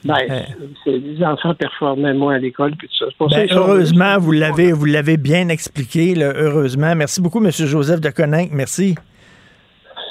Ben, 0.04 0.44
les 0.86 1.24
enfants 1.24 1.52
performaient 1.52 2.14
moins 2.14 2.36
à 2.36 2.38
l'école, 2.38 2.76
puis 2.76 2.88
tout 2.88 3.06
ça. 3.06 3.26
Ben, 3.28 3.48
heureusement, 3.50 4.16
vous 4.18 4.30
l'avez, 4.30 4.70
vous 4.70 4.84
l'avez 4.84 5.16
bien 5.16 5.48
expliqué, 5.48 6.14
heureusement. 6.16 6.94
Merci 6.94 7.20
beaucoup, 7.20 7.44
M. 7.44 7.50
Joseph 7.50 8.00
de 8.00 8.10
Coninck. 8.10 8.50
Merci. 8.52 8.94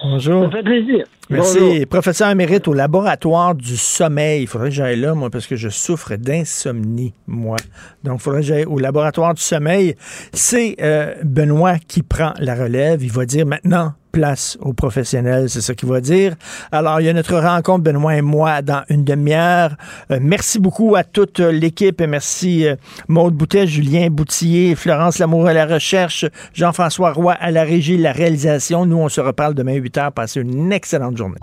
Bonjour. 0.03 0.45
Ça 0.45 0.51
fait 0.51 0.63
plaisir. 0.63 1.05
Merci. 1.29 1.85
Professeur 1.87 2.29
émérite 2.29 2.67
au 2.67 2.73
laboratoire 2.73 3.55
du 3.55 3.75
sommeil. 3.75 4.43
Il 4.43 4.47
faudrait 4.47 4.69
que 4.69 4.75
j'aille 4.75 4.99
là, 4.99 5.13
moi, 5.13 5.29
parce 5.29 5.47
que 5.47 5.55
je 5.55 5.69
souffre 5.69 6.15
d'insomnie, 6.15 7.13
moi. 7.25 7.57
Donc, 8.03 8.19
il 8.19 8.23
faudrait 8.23 8.41
que 8.41 8.47
j'aille 8.47 8.65
au 8.65 8.79
laboratoire 8.79 9.33
du 9.33 9.41
sommeil. 9.41 9.95
C'est 10.31 10.77
euh, 10.81 11.15
Benoît 11.23 11.79
qui 11.79 12.03
prend 12.03 12.33
la 12.39 12.55
relève. 12.55 13.03
Il 13.03 13.11
va 13.11 13.25
dire 13.25 13.45
maintenant, 13.45 13.93
place 14.18 14.57
aux 14.61 14.73
professionnels, 14.73 15.48
c'est 15.48 15.61
ça 15.61 15.76
qu'il 15.76 15.88
va 15.88 16.02
dire. 16.02 16.34
Alors, 16.72 16.99
il 16.99 17.06
y 17.06 17.10
a 17.10 17.14
notre 17.14 17.38
rencontre, 17.38 17.84
Benoît 17.84 18.15
et 18.15 18.23
moi, 18.23 18.64
dans 18.64 18.81
une 18.89 19.03
demi-heure. 19.03 19.76
Euh, 20.10 20.18
merci 20.19 20.57
beaucoup 20.57 20.95
à 20.95 21.03
toute 21.03 21.39
l'équipe. 21.39 22.02
Merci 22.02 22.65
euh, 22.65 22.76
Maude 23.07 23.35
Boutet, 23.35 23.68
Julien 23.68 24.07
Boutillier, 24.10 24.73
Florence 24.73 25.19
Lamour 25.19 25.45
à 25.45 25.53
la 25.53 25.68
recherche, 25.68 26.26
Jean-François 26.56 27.11
Roy 27.11 27.34
à 27.34 27.52
la 27.52 27.64
régie, 27.64 27.95
la 27.98 28.11
réalisation. 28.11 28.88
Nous, 28.88 28.98
on 28.98 29.07
se 29.07 29.22
reparle 29.22 29.53
demain 29.53 29.76
8 29.76 29.98
h. 29.98 30.11
Passez 30.11 30.41
une 30.41 30.72
excellente 30.72 31.15
journée. 31.15 31.38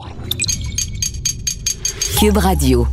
Cube 2.18 2.38
Radio. 2.38 2.88